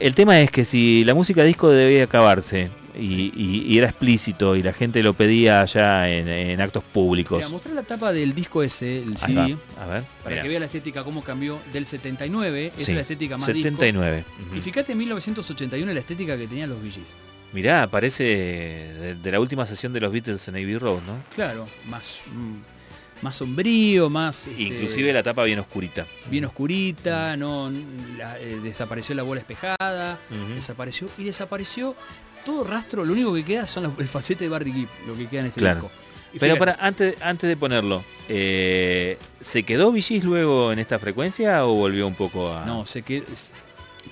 el 0.00 0.14
tema 0.14 0.40
es 0.40 0.50
que 0.50 0.64
si 0.64 1.04
la 1.04 1.14
música 1.14 1.44
disco 1.44 1.68
debía 1.68 2.04
acabarse 2.04 2.70
y, 3.00 3.32
y- 3.34 3.66
y 3.68 3.78
era 3.78 3.88
explícito 3.88 4.54
y 4.56 4.62
la 4.62 4.72
gente 4.72 5.02
lo 5.02 5.14
pedía 5.14 5.60
allá 5.62 6.08
en, 6.10 6.28
en 6.28 6.60
actos 6.60 6.84
públicos. 6.84 7.38
Mira, 7.38 7.48
mostrar 7.48 7.74
la 7.74 7.82
tapa 7.82 8.12
del 8.12 8.34
disco 8.34 8.62
ese, 8.62 9.02
el 9.02 9.10
Ahí 9.22 9.34
CD, 9.34 9.34
va, 9.78 9.82
A 9.82 9.86
ver, 9.86 10.04
para 10.22 10.42
que 10.42 10.48
vea 10.48 10.60
la 10.60 10.66
estética 10.66 11.02
cómo 11.04 11.22
cambió 11.22 11.58
del 11.72 11.86
79, 11.86 12.72
esa 12.76 12.76
Sí, 12.76 12.82
es 12.92 12.94
la 12.96 13.00
estética 13.02 13.36
más 13.36 13.46
disco. 13.46 13.62
79. 13.62 14.24
Y 14.38 14.56
Ujú. 14.56 14.60
fíjate 14.62 14.92
en 14.92 14.98
1981 14.98 15.92
la 15.92 16.00
estética 16.00 16.36
que 16.36 16.46
tenían 16.46 16.68
los 16.70 16.78
VGs. 16.82 17.16
Mirá, 17.52 17.88
parece 17.88 18.22
de, 18.24 19.14
de 19.16 19.32
la 19.32 19.40
última 19.40 19.66
sesión 19.66 19.92
de 19.92 20.00
los 20.00 20.12
Beatles 20.12 20.46
en 20.46 20.54
Abbey 20.54 20.76
Road, 20.76 21.00
¿no? 21.06 21.22
Claro, 21.34 21.66
más, 21.88 22.22
mm, 22.32 23.24
más 23.24 23.34
sombrío, 23.34 24.08
más... 24.08 24.46
este, 24.46 24.62
Inclusive 24.62 25.12
la 25.12 25.22
tapa 25.24 25.42
bien 25.44 25.58
oscurita. 25.58 26.06
bien 26.30 26.44
oscurita, 26.44 27.36
no 27.36 27.72
la- 28.16 28.38
eh, 28.38 28.60
desapareció 28.62 29.16
la 29.16 29.24
bola 29.24 29.40
espejada, 29.40 30.18
desapareció 30.54 31.08
y 31.18 31.24
desapareció 31.24 31.96
todo 32.44 32.64
rastro, 32.64 33.04
lo 33.04 33.12
único 33.12 33.32
que 33.34 33.44
queda 33.44 33.66
son 33.66 33.84
los- 33.84 33.98
el 33.98 34.08
falsete 34.08 34.44
de 34.44 34.50
Barry 34.50 34.72
Gibb, 34.72 34.88
lo 35.06 35.14
que 35.14 35.26
queda 35.28 35.40
en 35.40 35.46
este 35.46 35.60
Claro. 35.60 35.82
disco. 35.82 35.96
Y 36.32 36.38
Pero 36.38 36.54
fíjate, 36.54 36.72
para 36.72 36.86
antes, 36.86 37.22
antes 37.22 37.48
de 37.48 37.56
ponerlo, 37.56 38.04
eh, 38.28 39.18
¿se 39.40 39.64
quedó 39.64 39.90
VGs 39.90 40.22
luego 40.24 40.70
en 40.72 40.78
esta 40.78 40.98
frecuencia 40.98 41.66
o 41.66 41.74
volvió 41.74 42.06
un 42.06 42.14
poco 42.14 42.52
a...? 42.52 42.64
No, 42.64 42.86
sé 42.86 43.02
que 43.02 43.24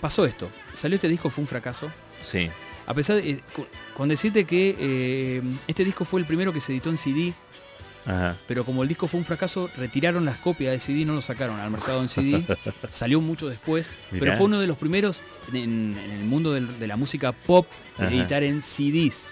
pasó 0.00 0.24
esto. 0.26 0.50
Salió 0.74 0.96
este 0.96 1.08
disco, 1.08 1.30
fue 1.30 1.42
un 1.42 1.48
fracaso. 1.48 1.90
Sí. 2.26 2.50
A 2.86 2.94
pesar 2.94 3.16
de, 3.16 3.30
eh, 3.30 3.40
con 3.94 4.08
decirte 4.08 4.44
que 4.46 4.74
eh, 4.78 5.42
este 5.66 5.84
disco 5.84 6.04
fue 6.04 6.20
el 6.20 6.26
primero 6.26 6.52
que 6.52 6.60
se 6.60 6.72
editó 6.72 6.90
en 6.90 6.98
CD, 6.98 7.32
Ajá. 8.08 8.36
pero 8.46 8.64
como 8.64 8.82
el 8.82 8.88
disco 8.88 9.06
fue 9.06 9.20
un 9.20 9.26
fracaso, 9.26 9.70
retiraron 9.76 10.24
las 10.24 10.38
copias 10.38 10.72
de 10.72 10.80
CD, 10.80 11.04
no 11.04 11.14
lo 11.14 11.22
sacaron 11.22 11.60
al 11.60 11.70
mercado 11.70 12.00
en 12.00 12.08
CD. 12.08 12.42
Salió 12.90 13.20
mucho 13.20 13.48
después, 13.48 13.92
pero 14.10 14.34
fue 14.36 14.46
uno 14.46 14.58
de 14.60 14.66
los 14.66 14.78
primeros 14.78 15.20
en, 15.52 15.96
en 15.98 16.10
el 16.10 16.24
mundo 16.24 16.52
del- 16.54 16.78
de 16.78 16.86
la 16.86 16.96
música 16.96 17.32
pop 17.32 17.66
de 17.98 18.06
editar 18.08 18.42
en 18.42 18.62
CDs. 18.62 19.26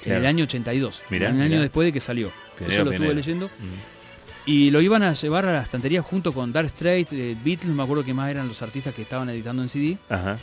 En 0.00 0.04
Claro. 0.04 0.20
el 0.20 0.26
año 0.26 0.44
82, 0.44 1.02
Mirá, 1.10 1.28
un 1.30 1.40
año 1.42 1.60
después 1.60 1.84
de 1.84 1.92
que 1.92 2.00
salió. 2.00 2.32
Pionero, 2.56 2.74
Eso 2.82 2.84
lo 2.86 2.92
estuve 2.92 3.14
leyendo. 3.14 3.46
Mm. 3.48 4.00
Y 4.46 4.70
lo 4.70 4.80
iban 4.80 5.02
a 5.02 5.12
llevar 5.12 5.44
a 5.44 5.52
la 5.52 5.60
estantería 5.62 6.00
junto 6.00 6.32
con 6.32 6.52
Dark 6.52 6.68
Straits, 6.70 7.12
eh, 7.12 7.36
Beatles, 7.44 7.68
no 7.68 7.74
me 7.74 7.82
acuerdo 7.82 8.02
que 8.04 8.14
más 8.14 8.30
eran 8.30 8.48
los 8.48 8.62
artistas 8.62 8.94
que 8.94 9.02
estaban 9.02 9.28
editando 9.28 9.60
en 9.62 9.68
CD. 9.68 9.98
Ajá. 10.08 10.38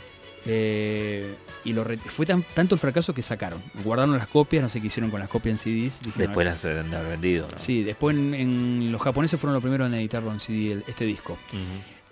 Eh, 0.46 1.34
y 1.64 1.72
lo 1.72 1.84
fue 2.06 2.24
tan- 2.26 2.44
tanto 2.54 2.74
el 2.74 2.78
fracaso 2.78 3.12
que 3.14 3.22
sacaron. 3.22 3.62
Guardaron 3.84 4.16
las 4.16 4.26
copias, 4.28 4.62
no 4.62 4.68
sé 4.68 4.80
qué 4.80 4.86
hicieron 4.86 5.10
con 5.10 5.20
las 5.20 5.28
copias 5.28 5.52
en 5.52 5.58
CDs. 5.58 6.00
dijeron, 6.00 6.28
Después 6.28 6.46
las 6.46 6.64
han 6.64 6.90
vendido, 6.90 7.48
¿no? 7.50 7.58
Sí, 7.58 7.82
después 7.82 8.16
en, 8.16 8.34
en- 8.34 8.92
los 8.92 9.02
japoneses 9.02 9.38
fueron 9.38 9.54
los 9.54 9.62
primeros 9.62 9.88
en 9.88 9.94
editarlo 9.94 10.32
en 10.32 10.40
CD, 10.40 10.72
el- 10.72 10.84
este 10.86 11.04
disco. 11.04 11.36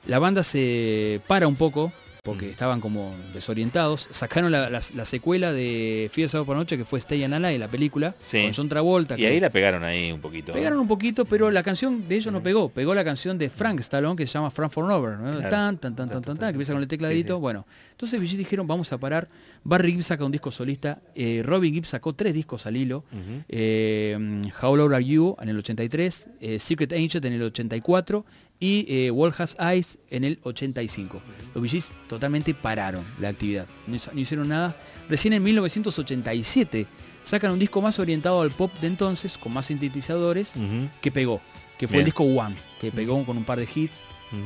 La 0.06 0.18
banda 0.18 0.42
se 0.42 1.20
para 1.26 1.48
un 1.48 1.56
poco 1.56 1.92
porque 2.26 2.50
estaban 2.50 2.80
como 2.82 3.14
desorientados. 3.32 4.08
Sacaron 4.10 4.52
la, 4.52 4.68
la- 4.68 4.80
la 4.94 5.04
secuela 5.06 5.52
de 5.52 6.10
Fiebre 6.12 6.28
Sábado 6.28 6.44
por 6.46 6.56
la 6.56 6.60
Noche, 6.60 6.76
que 6.76 6.84
fue 6.84 6.98
Stay 6.98 7.24
and 7.24 7.32
Alive, 7.32 7.58
la 7.58 7.68
película, 7.68 8.14
Sí. 8.20 8.42
con 8.42 8.52
John 8.52 8.68
Travolta. 8.68 9.14
Y 9.14 9.18
que- 9.22 9.26
ahí 9.28 9.40
la 9.40 9.48
pegaron 9.50 9.82
ahí 9.84 10.12
un 10.12 10.20
poquito. 10.20 10.52
Pegaron 10.52 10.78
un 10.78 10.88
poquito, 10.88 11.24
pero 11.24 11.50
la 11.50 11.62
canción 11.62 12.06
de 12.08 12.16
ellos 12.16 12.32
no 12.32 12.42
pegó. 12.42 12.68
Pegó 12.68 12.94
la 12.94 13.04
canción 13.04 13.38
de 13.38 13.48
Frank 13.48 13.80
Stallone 13.80 14.16
que 14.16 14.26
se 14.26 14.34
llama 14.34 14.50
Frank 14.50 14.70
Forever. 14.70 15.18
¿no? 15.18 15.32
Claro. 15.32 15.48
Tan, 15.48 15.78
tan, 15.78 15.96
tan, 15.96 16.08
tan, 16.10 16.22
tan, 16.22 16.36
tan, 16.36 16.48
que 16.50 16.56
empieza 16.56 16.72
con 16.74 16.82
el 16.82 16.88
tecladito. 16.88 17.34
Sí, 17.34 17.38
sí. 17.38 17.40
Bueno, 17.40 17.66
entonces 17.92 18.20
Gees 18.20 18.36
dijeron, 18.36 18.66
vamos 18.66 18.92
a 18.92 18.98
parar. 18.98 19.28
Barry 19.64 19.92
Gibb 19.92 20.02
saca 20.02 20.24
un 20.24 20.32
disco 20.32 20.50
solista. 20.50 21.00
eh, 21.14 21.42
Robin 21.44 21.72
Gibb 21.72 21.86
sacó 21.86 22.12
tres 22.12 22.34
discos 22.34 22.66
al 22.66 22.76
hilo. 22.76 23.04
eh, 23.48 24.16
How 24.62 24.76
Loud 24.76 24.92
Are 24.92 25.04
You 25.04 25.36
en 25.40 25.48
el 25.48 25.58
83. 25.58 26.28
eh, 26.40 26.58
Secret 26.58 26.92
Angel 26.92 27.24
en 27.24 27.32
el 27.32 27.42
84. 27.42 28.24
Y 28.58 28.86
eh, 28.88 29.10
Wall 29.10 29.34
Has 29.36 29.56
Eyes 29.60 29.98
en 30.10 30.24
el 30.24 30.38
85. 30.42 31.20
Los 31.54 31.70
Gees 31.70 31.92
totalmente 32.08 32.54
pararon 32.54 33.04
la 33.20 33.28
actividad. 33.28 33.66
No, 33.86 33.96
hicieron 34.18 34.48
nada. 34.48 34.74
Recién 35.08 35.34
en 35.34 35.42
1987 35.42 36.86
sacan 37.24 37.52
un 37.52 37.58
disco 37.58 37.82
más 37.82 37.98
orientado 37.98 38.40
al 38.40 38.50
pop 38.50 38.72
de 38.80 38.86
entonces, 38.86 39.36
con 39.36 39.52
más 39.52 39.66
sintetizadores 39.66 40.54
que 41.00 41.10
pegó, 41.10 41.40
que 41.78 41.86
fue 41.86 41.94
Bien. 41.96 42.00
el 42.00 42.04
disco 42.06 42.24
One, 42.24 42.56
que 42.80 42.90
pegó 42.92 43.22
con 43.24 43.36
un 43.36 43.44
par 43.44 43.58
de 43.58 43.68
hits, 43.74 44.02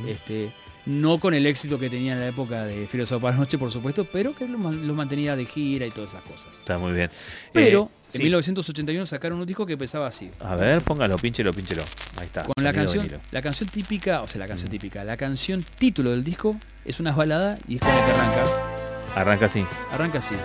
este, 0.07 0.51
no 0.85 1.17
con 1.19 1.33
el 1.33 1.45
éxito 1.45 1.77
que 1.79 1.89
tenía 1.89 2.13
en 2.13 2.19
la 2.19 2.27
época 2.27 2.65
de 2.65 2.87
Filosofía 2.87 3.21
para 3.21 3.33
la 3.35 3.39
Noche, 3.41 3.57
por 3.57 3.71
supuesto, 3.71 4.05
pero 4.11 4.33
que 4.35 4.47
los 4.47 4.95
mantenía 4.95 5.35
de 5.35 5.45
gira 5.45 5.85
y 5.85 5.91
todas 5.91 6.11
esas 6.11 6.23
cosas. 6.23 6.47
Está 6.59 6.77
muy 6.77 6.91
bien. 6.93 7.09
Pero 7.53 7.89
Eh, 7.93 8.00
en 8.13 8.17
sí. 8.17 8.23
1981 8.23 9.05
sacaron 9.05 9.39
un 9.39 9.45
disco 9.45 9.65
que 9.65 9.73
empezaba 9.73 10.07
así. 10.07 10.29
A 10.39 10.55
ver, 10.55 10.81
póngalo, 10.81 11.17
pínchelo, 11.17 11.53
pínchelo. 11.53 11.83
Ahí 12.19 12.25
está. 12.25 12.43
Con 12.43 12.63
la 12.63 12.73
canción, 12.73 13.03
vinilo. 13.03 13.21
la 13.31 13.41
canción 13.41 13.69
típica, 13.69 14.21
o 14.21 14.27
sea, 14.27 14.39
la 14.39 14.47
canción 14.47 14.69
típica, 14.69 15.03
la 15.03 15.17
canción 15.17 15.63
título 15.77 16.11
del 16.11 16.23
disco 16.23 16.55
es 16.85 16.99
una 16.99 17.11
balada 17.11 17.57
y 17.67 17.75
es 17.75 17.81
con 17.81 17.89
la 17.95 18.05
que 18.05 18.11
arranca. 18.11 18.43
Arranca 19.15 19.45
así. 19.47 19.65
Arranca 19.91 20.19
así. 20.19 20.35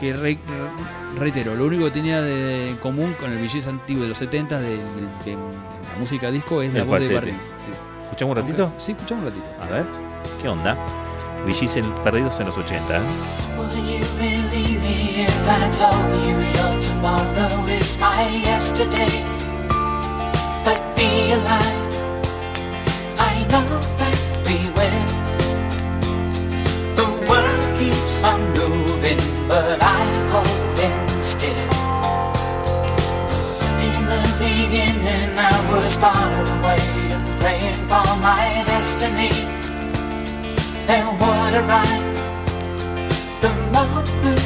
Que 0.00 0.12
re- 0.14 0.38
re- 0.38 1.18
reitero, 1.20 1.54
lo 1.54 1.64
único 1.66 1.84
que 1.84 1.90
tenía 1.92 2.20
de 2.20 2.68
en 2.70 2.76
común 2.76 3.14
con 3.20 3.30
el 3.32 3.38
billete 3.38 3.68
antiguo 3.68 4.02
de 4.02 4.08
los 4.08 4.18
70 4.18 4.60
de, 4.60 4.68
de- 4.68 4.76
de- 4.76 5.30
de 5.30 5.36
la 5.36 5.98
música 6.00 6.30
disco 6.30 6.60
es 6.62 6.72
la 6.74 6.84
voz 6.84 7.00
de. 7.00 7.14
Barry. 7.14 7.30
Sí. 7.64 7.70
¿Escuchamos 8.02 8.36
un 8.36 8.42
ratito? 8.42 8.74
Sí, 8.78 8.92
escuchamos 8.92 9.24
un 9.24 9.30
ratito. 9.30 9.46
A 9.62 9.66
ver, 9.68 9.84
¿qué 10.40 10.48
onda? 10.48 10.76
Villis 11.46 11.76
en 11.76 11.92
Perdidos 12.04 12.38
en 12.40 12.46
los 12.46 12.56
80. 12.58 12.96
¿eh? 12.98 13.00
If 15.14 15.46
I 15.46 15.60
told 15.76 16.24
you 16.24 16.36
your 16.56 16.80
tomorrow 16.80 17.66
is 17.66 17.98
my 17.98 18.30
yesterday? 18.32 19.12
But 20.64 20.80
be 20.96 21.32
alive, 21.32 21.96
I 23.18 23.44
know 23.52 23.68
that 24.00 24.18
we 24.46 24.72
will. 24.72 25.04
The 26.96 27.04
world 27.28 27.78
keeps 27.78 28.24
on 28.24 28.40
moving, 28.56 29.20
but 29.48 29.82
I'm 29.82 30.30
holding 30.32 31.08
still. 31.20 31.68
In 33.84 34.00
the 34.08 34.22
beginning, 34.40 35.36
I 35.36 35.52
was 35.70 35.94
far 35.94 36.32
away 36.56 36.80
and 37.12 37.40
praying 37.42 37.80
for 37.84 38.08
my 38.24 38.64
destiny. 38.66 39.28
There 40.86 41.04
would 41.04 41.54
arrive 41.60 42.12
the 43.42 43.52
moment 43.74 44.41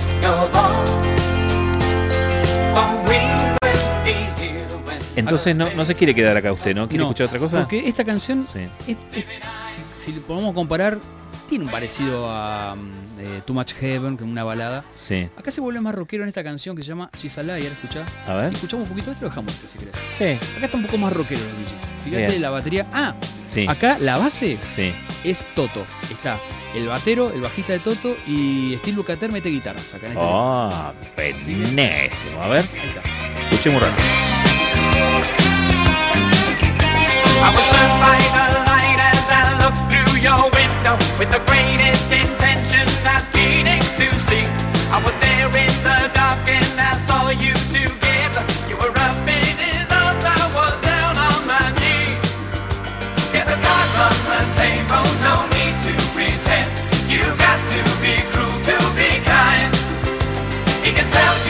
Entonces 5.16 5.56
no, 5.56 5.68
no 5.74 5.84
se 5.84 5.94
quiere 5.94 6.14
quedar 6.14 6.36
acá 6.36 6.52
usted, 6.52 6.74
¿no? 6.74 6.88
¿Quiere 6.88 7.02
No, 7.02 7.10
escuchar 7.10 7.28
otra 7.28 7.38
cosa? 7.38 7.60
Porque 7.60 7.88
esta 7.88 8.04
canción, 8.04 8.46
Sí. 8.52 8.60
es- 8.86 8.96
es- 9.12 9.24
si, 9.98 10.10
si 10.12 10.12
lo 10.12 10.22
podemos 10.26 10.54
comparar, 10.54 10.98
tiene 11.48 11.64
un 11.64 11.70
parecido 11.70 12.28
a 12.30 12.76
eh, 13.18 13.40
Too 13.46 13.54
Much 13.54 13.72
Heaven, 13.74 14.16
que 14.18 14.24
es 14.24 14.30
una 14.30 14.44
balada. 14.44 14.84
Sí. 14.94 15.28
Acá 15.38 15.50
se 15.50 15.60
vuelve 15.62 15.80
más 15.80 15.94
rockero 15.94 16.22
en 16.24 16.28
esta 16.28 16.44
canción 16.44 16.76
que 16.76 16.82
se 16.82 16.88
llama 16.88 17.08
She's 17.18 17.38
a 17.38 17.42
Liar, 17.42 17.58
escuchá. 17.62 18.04
A 18.26 18.34
ver. 18.34 18.52
Escuchamos 18.52 18.84
un 18.84 18.90
poquito 18.90 19.10
esto, 19.10 19.24
lo 19.24 19.28
dejamos 19.30 19.52
este 19.54 19.66
si 19.68 19.78
querés. 19.78 19.94
Sí. 20.18 20.46
Acá 20.56 20.66
está 20.66 20.76
un 20.76 20.84
poco 20.84 20.98
más 20.98 21.12
rockero 21.12 21.40
los. 21.40 22.04
Fíjate 22.04 22.26
Bien. 22.26 22.42
la 22.42 22.50
batería. 22.50 22.86
Ah, 22.92 23.14
Sí. 23.52 23.64
acá 23.68 23.96
la 23.98 24.18
base 24.18 24.58
Sí. 24.74 24.92
es 25.24 25.46
Toto. 25.54 25.86
Está 26.10 26.38
el 26.76 26.88
batero, 26.88 27.30
el 27.32 27.40
bajista 27.40 27.72
de 27.72 27.78
Toto 27.80 28.16
y 28.26 28.76
Steve 28.78 28.96
Lukather 28.96 29.32
mete 29.32 29.48
guitarras 29.48 29.92
acá 29.94 30.06
en 30.06 30.12
este 30.12 30.22
Oh, 30.24 30.92
penésimo. 31.16 32.42
A 32.42 32.48
ver. 32.48 32.64
Ahí 32.80 32.88
está. 32.88 33.02
escuchemos 33.50 33.82
un 33.82 33.88
rato. 33.88 34.02
I 37.38 37.50
was 37.52 37.64
served 37.70 37.96
by 38.00 38.18
the 38.36 38.46
light 38.70 38.98
as 38.98 39.28
I 39.30 39.42
looked 39.62 39.82
through 39.90 40.20
your 40.20 40.42
window 40.56 40.96
with 41.18 41.30
the 41.30 41.40
greatest 41.46 42.10
intention 42.10 42.86
not 43.04 43.22
needing 43.34 43.80
to 44.00 44.06
see. 44.18 44.44
I 44.90 44.98
was 45.04 45.14
there 45.20 45.46
in 45.46 45.72
the 45.84 46.10
dark 46.14 46.48
and 46.48 46.80
I 46.80 46.92
saw 47.06 47.28
you 47.30 47.52
together. 47.70 48.15
He 61.16 61.45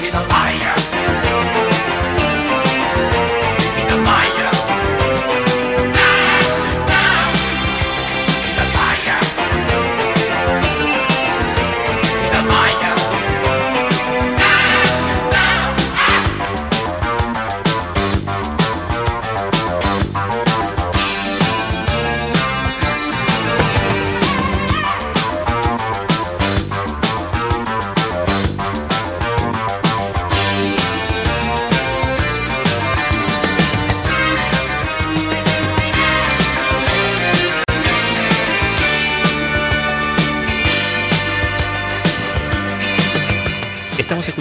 he's 0.00 0.14
a 0.14 0.26
liar. 0.28 0.77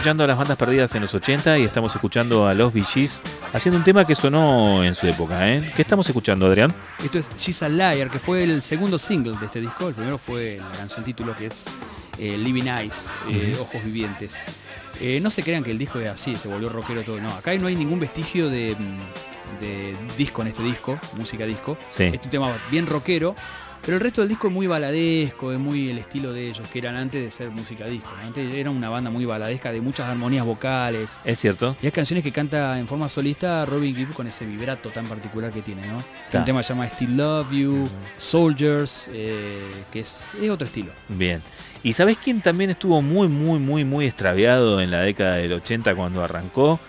Escuchando 0.08 0.24
a 0.24 0.28
las 0.28 0.38
bandas 0.38 0.58
perdidas 0.58 0.96
en 0.96 1.02
los 1.02 1.14
80 1.14 1.58
y 1.58 1.64
estamos 1.66 1.94
escuchando 1.94 2.48
a 2.48 2.54
los 2.54 2.74
Gees 2.74 3.22
haciendo 3.52 3.78
un 3.78 3.84
tema 3.84 4.06
que 4.06 4.16
sonó 4.16 4.82
en 4.82 4.96
su 4.96 5.06
época. 5.06 5.52
¿eh? 5.52 5.74
¿Qué 5.76 5.82
estamos 5.82 6.08
escuchando, 6.08 6.46
Adrián? 6.46 6.74
Esto 7.04 7.20
es 7.20 7.28
She's 7.36 7.62
a 7.62 7.68
Liar, 7.68 8.10
que 8.10 8.18
fue 8.18 8.46
el 8.46 8.62
segundo 8.62 8.98
single 9.00 9.38
de 9.38 9.48
este 9.48 9.60
disco. 9.60 9.90
El 9.90 9.96
primero 9.96 10.18
fue 10.18 10.60
la 10.60 10.72
canción 10.78 11.04
título 11.04 11.36
que 11.36 11.48
es 11.48 11.66
eh, 12.20 12.38
Living 12.38 12.68
Eyes, 12.68 13.10
eh, 13.30 13.58
Ojos 13.60 13.84
Vivientes. 13.84 14.32
Eh, 15.02 15.20
no 15.20 15.30
se 15.30 15.44
crean 15.44 15.62
que 15.62 15.72
el 15.72 15.78
disco 15.78 16.00
es 16.00 16.08
así, 16.08 16.38
se 16.38 16.48
volvió 16.48 16.70
rockero 16.70 17.02
todo. 17.02 17.20
No, 17.20 17.30
acá 17.34 17.54
no 17.56 17.68
hay 17.68 17.76
ningún 17.76 18.00
vestigio 18.00 18.50
de, 18.50 18.78
mm, 18.80 19.60
de 19.60 19.98
disco 20.18 20.42
en 20.42 20.48
este 20.48 20.64
disco, 20.64 20.98
música 21.18 21.46
disco. 21.46 21.78
Sí. 21.94 22.04
Es 22.06 22.24
un 22.24 22.30
tema 22.30 22.58
bien 22.72 22.88
rockero. 22.88 23.36
Pero 23.84 23.98
el 23.98 24.02
resto 24.02 24.22
del 24.22 24.30
disco 24.30 24.48
es 24.48 24.54
muy 24.54 24.68
baladesco, 24.68 25.52
es 25.54 25.60
muy 25.60 25.90
el 25.90 25.98
estilo 25.98 26.34
de 26.34 26.49
ellos, 26.49 26.68
que 26.70 26.80
eran 26.80 26.95
antes 26.95 27.24
de 27.24 27.32
ser 27.32 27.49
música 27.52 27.86
disco. 27.86 28.10
¿no? 28.20 28.28
Antes 28.28 28.54
era 28.54 28.70
una 28.70 28.90
banda 28.90 29.10
muy 29.10 29.26
baladesca, 29.26 29.72
de 29.72 29.82
muchas 29.82 30.08
armonías 30.08 30.45
vocales. 30.45 31.20
¿Es 31.24 31.40
cierto? 31.40 31.76
Y 31.82 31.86
hay 31.86 31.91
canciones 31.91 32.24
que 32.24 32.32
canta 32.32 32.78
en 32.78 32.88
forma 32.88 33.08
solista 33.08 33.66
Robin 33.66 33.95
Gibb 33.95 34.14
con 34.14 34.28
ese 34.28 34.45
vibrato 34.45 34.90
tan 34.90 35.06
particular 35.06 35.52
que 35.52 35.62
tiene, 35.62 35.88
¿no? 35.88 35.98
Claro. 36.30 36.40
Un 36.40 36.45
tema 36.45 36.64
se 36.64 36.74
llama 36.74 36.88
Still 36.90 37.16
Love 37.16 37.52
You, 37.52 37.90
Soldiers, 38.18 39.10
eh, 39.14 39.72
que 39.91 40.02
es, 40.02 40.26
es 40.41 40.49
otro 40.49 40.68
estilo. 40.68 40.91
Bien. 41.10 41.41
¿Y 41.84 41.94
sabés 41.94 42.18
quién 42.18 42.41
también 42.41 42.70
estuvo 42.70 43.02
muy, 43.02 43.28
muy, 43.28 43.60
muy, 43.60 43.86
muy 43.86 44.06
extraviado 44.06 44.82
en 44.82 44.91
la 44.91 45.02
década 45.02 45.36
del 45.36 45.54
80 45.54 45.95
cuando 45.95 46.24
arrancó? 46.24 46.80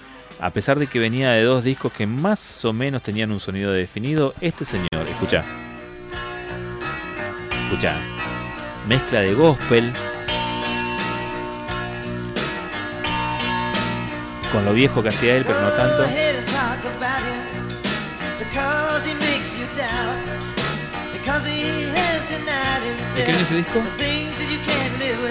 A 0.41 0.51
pesar 0.51 0.79
de 0.79 0.87
que 0.87 0.99
venía 0.99 1.31
de 1.33 1.43
dos 1.43 1.65
discos 1.65 1.93
que 1.93 2.07
más 2.07 2.65
o 2.65 2.73
menos 2.73 3.03
tenían 3.03 3.33
un 3.33 3.41
sonido 3.41 3.73
definido, 3.73 4.35
este 4.41 4.65
señor, 4.65 5.07
escucha. 5.09 5.45
Escucha. 7.69 8.01
Mezcla 8.87 9.21
de 9.21 9.35
gospel. 9.35 9.93
Con 14.51 14.65
lo 14.65 14.73
viejo 14.73 15.03
que 15.03 15.11
hacía 15.11 15.37
él, 15.37 15.45
pero 15.47 15.61
no 15.61 15.69
tanto. 15.73 16.03
¿De 16.03 16.09
qué 23.23 23.33
año 23.33 23.37
es 23.37 23.43
este 23.43 23.57
disco? 23.57 23.83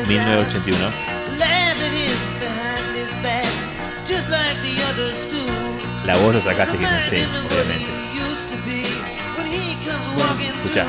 1981. 0.08 0.78
La 6.06 6.18
voz 6.18 6.36
lo 6.36 6.42
sacaste 6.42 6.78
que 6.78 6.84
no 6.84 7.00
sé, 7.10 7.26
obviamente. 7.50 8.08
escucha. 10.68 10.86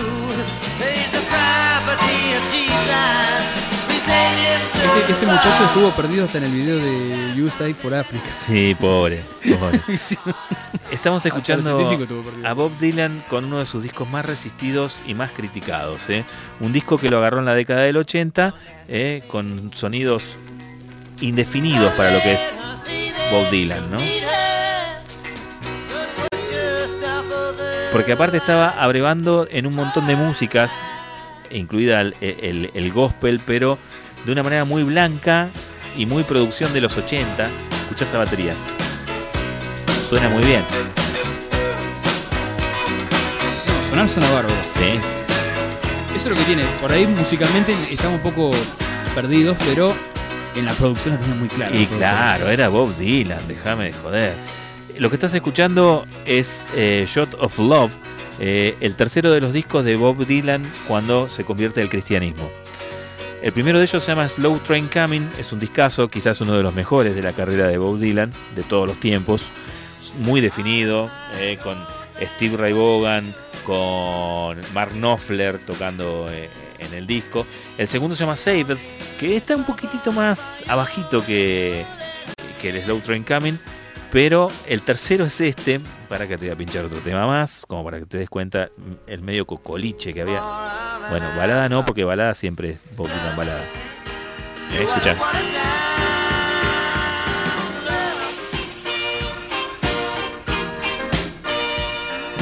Este, 4.98 5.12
este 5.12 5.26
muchacho 5.26 5.64
estuvo 5.64 5.90
perdido 5.90 6.24
hasta 6.24 6.38
en 6.38 6.44
el 6.44 6.52
video 6.52 6.76
de 6.76 7.42
USAID 7.42 7.74
for 7.74 7.94
Africa. 7.94 8.24
Sí, 8.46 8.76
pobre, 8.78 9.22
pobre. 9.58 9.80
Estamos 10.90 11.24
escuchando 11.26 11.76
85 11.76 12.02
estuvo 12.02 12.22
perdido. 12.22 12.48
a 12.48 12.52
Bob 12.54 12.72
Dylan 12.78 13.22
con 13.28 13.44
uno 13.44 13.58
de 13.58 13.66
sus 13.66 13.82
discos 13.82 14.08
más 14.08 14.24
resistidos 14.24 15.00
y 15.06 15.14
más 15.14 15.30
criticados. 15.32 16.08
¿eh? 16.10 16.24
Un 16.60 16.72
disco 16.72 16.96
que 16.96 17.10
lo 17.10 17.18
agarró 17.18 17.38
en 17.40 17.44
la 17.44 17.54
década 17.54 17.82
del 17.82 17.96
80 17.96 18.54
¿eh? 18.88 19.22
con 19.28 19.70
sonidos 19.74 20.24
indefinidos 21.20 21.92
para 21.92 22.12
lo 22.12 22.20
que 22.20 22.32
es 22.34 22.40
Bob 23.30 23.50
Dylan, 23.50 23.90
¿no? 23.90 23.98
Porque 27.92 28.12
aparte 28.12 28.36
estaba 28.36 28.70
abrevando 28.78 29.48
en 29.50 29.66
un 29.66 29.74
montón 29.74 30.06
de 30.06 30.14
músicas, 30.14 30.70
incluida 31.50 32.00
el, 32.00 32.14
el- 32.20 32.70
el 32.74 32.92
gospel, 32.92 33.40
pero 33.44 33.78
de 34.24 34.32
una 34.32 34.42
manera 34.42 34.64
muy 34.64 34.82
blanca 34.82 35.48
y 35.96 36.06
muy 36.06 36.22
producción 36.24 36.72
de 36.72 36.80
los 36.80 36.96
80. 36.96 37.48
Escucha 37.82 38.04
esa 38.04 38.18
batería. 38.18 38.54
Suena 40.08 40.28
muy 40.28 40.42
bien. 40.44 40.62
No, 43.66 43.82
sonar 43.88 44.08
suena 44.08 44.30
bárbaro. 44.30 44.54
Sí. 44.62 44.98
Eso 46.16 46.28
es 46.30 46.30
lo 46.30 46.36
que 46.36 46.44
tiene. 46.44 46.64
Por 46.80 46.90
ahí 46.92 47.06
musicalmente 47.06 47.74
estamos 47.90 48.16
un 48.22 48.30
poco 48.32 48.50
perdidos, 49.14 49.56
pero 49.66 49.94
en 50.56 50.64
la 50.64 50.72
producción 50.72 51.14
la 51.14 51.20
tienen 51.20 51.38
muy 51.38 51.48
clara. 51.48 51.76
Y 51.76 51.86
claro, 51.86 52.48
era 52.50 52.68
Bob 52.68 52.96
Dylan, 52.96 53.38
déjame 53.46 53.84
de 53.86 53.92
joder. 53.92 54.34
Lo 54.98 55.08
que 55.10 55.16
estás 55.16 55.32
escuchando 55.34 56.06
es 56.26 56.64
eh, 56.74 57.04
Shot 57.06 57.36
of 57.38 57.58
Love, 57.58 57.92
eh, 58.40 58.76
el 58.80 58.94
tercero 58.94 59.32
de 59.32 59.40
los 59.40 59.52
discos 59.52 59.84
de 59.84 59.96
Bob 59.96 60.26
Dylan 60.26 60.70
cuando 60.86 61.28
se 61.28 61.44
convierte 61.44 61.80
al 61.80 61.90
cristianismo. 61.90 62.50
El 63.42 63.52
primero 63.52 63.78
de 63.78 63.84
ellos 63.84 64.02
se 64.02 64.10
llama 64.10 64.28
Slow 64.28 64.58
Train 64.60 64.88
Coming, 64.88 65.28
es 65.38 65.52
un 65.52 65.60
discazo, 65.60 66.08
quizás 66.08 66.40
uno 66.40 66.56
de 66.56 66.62
los 66.62 66.74
mejores 66.74 67.14
de 67.14 67.22
la 67.22 67.32
carrera 67.32 67.68
de 67.68 67.78
Bob 67.78 67.98
Dylan, 67.98 68.32
de 68.56 68.62
todos 68.64 68.86
los 68.86 68.98
tiempos, 68.98 69.42
muy 70.18 70.40
definido, 70.40 71.08
eh, 71.38 71.58
con 71.62 71.78
Steve 72.20 72.56
Ray 72.56 72.72
Vaughan, 72.72 73.32
con 73.64 74.58
Mark 74.74 74.92
Knopfler 74.92 75.58
tocando 75.58 76.26
eh, 76.30 76.50
en 76.78 76.94
el 76.94 77.06
disco. 77.06 77.46
El 77.76 77.86
segundo 77.86 78.16
se 78.16 78.24
llama 78.24 78.34
Saved, 78.34 78.76
que 79.20 79.36
está 79.36 79.54
un 79.54 79.64
poquitito 79.64 80.12
más 80.12 80.64
abajito 80.66 81.24
que, 81.24 81.84
que 82.60 82.70
el 82.70 82.82
Slow 82.82 83.00
Train 83.00 83.22
Coming, 83.22 83.58
pero 84.10 84.50
el 84.66 84.82
tercero 84.82 85.26
es 85.26 85.40
este, 85.40 85.80
para 86.08 86.26
que 86.26 86.36
te 86.38 86.46
voy 86.46 86.54
a 86.54 86.56
pinchar 86.56 86.84
otro 86.84 86.98
tema 87.00 87.26
más, 87.26 87.62
como 87.66 87.84
para 87.84 87.98
que 87.98 88.06
te 88.06 88.18
des 88.18 88.28
cuenta 88.30 88.70
el 89.06 89.20
medio 89.20 89.46
cocoliche 89.46 90.14
que 90.14 90.22
había. 90.22 90.40
Bueno, 91.10 91.26
balada 91.36 91.68
no, 91.68 91.84
porque 91.84 92.04
balada 92.04 92.34
siempre 92.34 92.70
es 92.70 92.78
Bob 92.96 93.08
Dylan 93.08 93.36
balada. 93.36 93.62
Eh, 94.72 94.82
escuchá. 94.82 95.16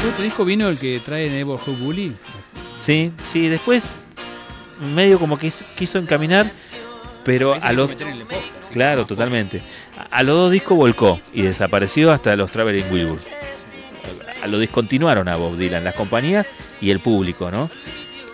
¿De 0.02 0.10
este 0.10 0.22
disco 0.22 0.44
vino 0.44 0.68
el 0.68 0.78
que 0.78 1.00
trae 1.04 1.28
Neighborhood 1.28 1.76
Bully? 1.78 2.14
Sí, 2.78 3.12
sí, 3.18 3.48
después 3.48 3.90
medio 4.94 5.18
como 5.18 5.38
que 5.38 5.50
quiso- 5.76 5.98
encaminar, 5.98 6.50
pero 7.24 7.54
a 7.54 7.58
quiso 7.58 7.72
los... 7.72 7.90
en. 7.90 8.26
Claro, 8.72 9.06
totalmente. 9.06 9.62
A, 9.98 10.18
a 10.18 10.22
los 10.22 10.36
dos 10.36 10.50
discos 10.52 10.76
volcó 10.76 11.18
y 11.32 11.42
desapareció 11.42 12.12
hasta 12.12 12.36
los 12.36 12.50
Traveling 12.50 12.84
Wilburys. 12.90 13.24
Lo 14.46 14.58
discontinuaron 14.58 15.28
a 15.28 15.36
Bob 15.36 15.56
Dylan, 15.56 15.84
las 15.84 15.94
compañías 15.94 16.48
y 16.80 16.90
el 16.90 17.00
público, 17.00 17.50
¿no? 17.50 17.70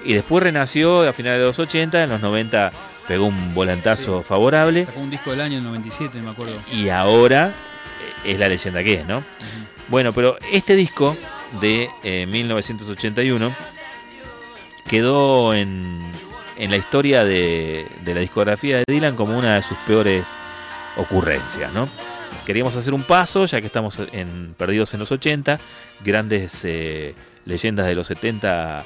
Y 0.04 0.14
después 0.14 0.42
renació 0.42 1.08
a 1.08 1.12
finales 1.12 1.38
de 1.40 1.46
los 1.46 1.58
80, 1.58 2.02
en 2.02 2.10
los 2.10 2.20
90 2.20 2.72
pegó 3.08 3.26
un 3.26 3.54
volantazo 3.54 4.22
favorable 4.22 4.84
Sacó 4.84 5.00
un 5.00 5.10
disco 5.10 5.30
del 5.30 5.40
año 5.40 5.60
97, 5.60 6.20
me 6.20 6.30
acuerdo. 6.30 6.54
y 6.72 6.88
ahora 6.88 7.48
eh, 8.24 8.32
es 8.32 8.38
la 8.38 8.48
leyenda 8.48 8.82
que 8.82 8.94
es, 8.94 9.06
¿no? 9.06 9.22
Bueno, 9.88 10.12
pero 10.12 10.38
este 10.52 10.74
disco 10.76 11.16
de 11.60 11.88
eh, 12.02 12.26
1981 12.26 13.52
quedó 14.88 15.54
en, 15.54 16.00
en 16.56 16.70
la 16.70 16.76
historia 16.76 17.24
de, 17.24 17.86
de 18.04 18.14
la 18.14 18.20
discografía 18.20 18.78
de 18.78 18.84
Dylan 18.86 19.16
como 19.16 19.36
una 19.38 19.56
de 19.56 19.62
sus 19.62 19.76
peores 19.86 20.24
ocurrencias, 20.96 21.72
¿no? 21.72 21.88
Queríamos 22.46 22.74
hacer 22.76 22.92
un 22.94 23.02
paso, 23.02 23.44
ya 23.46 23.60
que 23.60 23.66
estamos 23.66 23.98
en, 24.12 24.54
perdidos 24.58 24.92
en 24.94 25.00
los 25.00 25.12
80, 25.12 25.58
grandes 26.04 26.60
eh, 26.64 27.14
leyendas 27.44 27.86
de 27.86 27.94
los 27.94 28.06
70, 28.08 28.84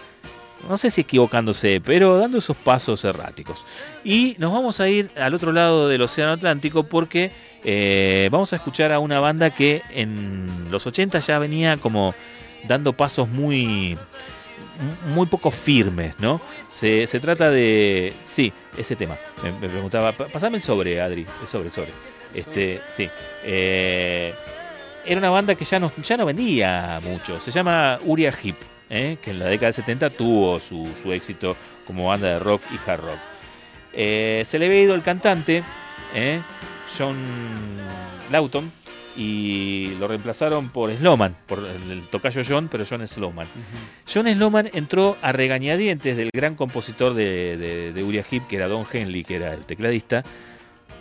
no 0.69 0.77
sé 0.79 0.91
si 0.91 1.03
equivocándose, 1.03 1.81
pero 1.85 2.19
dando 2.19 2.39
esos 2.39 2.57
pasos 2.57 3.05
erráticos. 3.05 3.65
Y 4.05 4.37
nos 4.39 4.53
vamos 4.53 4.81
a 4.81 4.89
ir 4.89 5.11
al 5.17 5.33
otro 5.35 5.53
lado 5.53 5.89
del 5.89 6.03
Océano 6.03 6.33
Atlántico 6.33 6.83
porque 6.85 7.31
eh, 7.65 8.29
vamos 8.31 8.53
a 8.53 8.57
escuchar 8.57 8.93
a 8.93 8.99
una 8.99 9.21
banda 9.21 9.51
que 9.51 9.83
en 9.91 10.69
los 10.71 10.87
80 10.87 11.19
ya 11.21 11.39
venía 11.39 11.77
como 11.79 12.15
dando 12.69 12.93
pasos 12.93 13.29
muy 13.29 13.97
muy 15.15 15.27
poco 15.27 15.51
firmes, 15.51 16.15
¿no? 16.19 16.39
Se, 16.69 17.07
trata 17.21 17.51
de... 17.51 18.13
Sí, 18.27 18.53
ese 18.77 18.95
tema. 18.95 19.17
Me, 19.43 19.51
me 19.53 19.69
preguntaba, 19.71 20.13
"Pa- 20.13 20.27
pasame 20.27 20.59
el 20.59 20.63
sobre, 20.63 21.01
Adri. 21.01 21.27
El 21.43 21.49
sobre, 21.49 21.69
el 21.69 21.73
sobre. 21.73 21.93
Este, 22.35 22.81
sí. 22.97 23.09
Eh, 23.45 24.35
era 25.05 25.19
una 25.19 25.31
banda 25.31 25.55
que 25.55 25.65
ya 25.65 25.79
no, 25.79 25.93
ya 26.03 26.17
no 26.17 26.27
vendía 26.27 27.01
mucho. 27.03 27.41
Se 27.41 27.51
llama 27.51 27.99
Uriah 28.05 28.33
Heep, 28.43 28.57
¿eh? 28.91 29.19
que 29.23 29.31
en 29.31 29.39
la 29.39 29.47
década 29.47 29.67
del 29.67 29.75
70 29.75 30.11
tuvo 30.11 30.61
su, 30.61 30.89
su 31.03 31.13
éxito 31.13 31.57
como 31.87 32.09
banda 32.09 32.29
de 32.29 32.39
rock 32.39 32.63
y 32.73 32.91
hard 32.91 33.01
rock. 33.01 33.19
Eh, 33.93 34.45
se 34.49 34.59
le 34.59 34.67
había 34.67 34.83
ido 34.83 34.95
el 34.95 35.03
cantante. 35.03 35.63
John 36.97 37.17
Lawton, 38.31 38.73
y 39.17 39.95
lo 39.99 40.09
reemplazaron 40.09 40.69
por 40.69 40.95
Slowman, 40.95 41.37
por 41.47 41.59
el, 41.59 42.03
tocayo 42.09 42.43
John, 42.47 42.69
pero 42.71 42.85
John 42.89 43.07
Slowman. 43.07 43.47
John 44.13 44.27
Slowman 44.27 44.71
entró 44.75 45.17
a 45.23 45.33
regañadientes 45.33 46.17
del 46.17 46.31
gran 46.33 46.55
compositor 46.55 47.15
de, 47.15 47.57
de, 47.57 47.93
de 47.93 48.05
Uriah 48.05 48.25
Heep, 48.31 48.47
que 48.47 48.57
era 48.57 48.69
Don 48.69 48.87
Henley, 48.91 49.25
que 49.25 49.37
era 49.37 49.55
el 49.55 49.65
tecladista, 49.65 50.23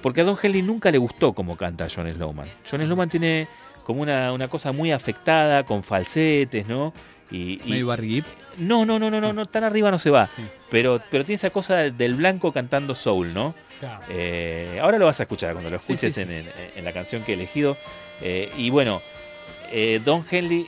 porque 0.02 0.22
a 0.22 0.24
Don 0.24 0.38
Henley 0.42 0.62
nunca 0.62 0.92
le 0.92 0.98
gustó 0.98 1.34
cómo 1.34 1.56
canta 1.58 1.88
John 1.94 2.12
Slowman. 2.14 2.48
John 2.70 2.82
Slowman 2.82 3.10
tiene 3.10 3.48
como 3.84 4.02
una, 4.02 4.32
una 4.34 4.48
cosa 4.48 4.72
muy 4.72 4.92
afectada, 4.92 5.64
con 5.64 5.84
falsetes, 5.84 6.68
¿no? 6.68 6.94
Y, 7.32 7.60
y- 7.66 7.70
Medio 7.84 8.24
no, 8.58 8.86
no, 8.86 8.98
no, 9.00 9.10
no, 9.12 9.20
no, 9.20 9.34
no, 9.34 9.46
tan 9.48 9.64
arriba 9.64 9.92
no 9.92 9.98
se 9.98 10.10
va. 10.10 10.28
Sí. 10.28 10.42
Pero, 10.70 11.02
pero 11.12 11.26
tiene 11.26 11.36
esa 11.36 11.50
cosa 11.50 11.76
del 11.90 12.16
blanco 12.16 12.52
cantando 12.52 12.96
soul, 12.96 13.34
¿no? 13.34 13.54
Eh, 14.10 14.80
ahora 14.82 14.98
lo 14.98 15.06
vas 15.06 15.20
a 15.20 15.24
escuchar 15.24 15.52
cuando 15.54 15.70
lo 15.70 15.78
escuches 15.78 16.14
sí, 16.14 16.22
sí. 16.22 16.22
En, 16.22 16.32
en- 16.32 16.46
en 16.76 16.86
la 16.86 16.94
canción 16.94 17.24
que 17.24 17.32
he 17.32 17.36
elegido. 17.36 17.76
Eh, 18.22 18.50
y 18.58 18.70
bueno, 18.70 19.02
eh, 19.72 20.00
Don 20.06 20.26
Henley 20.30 20.68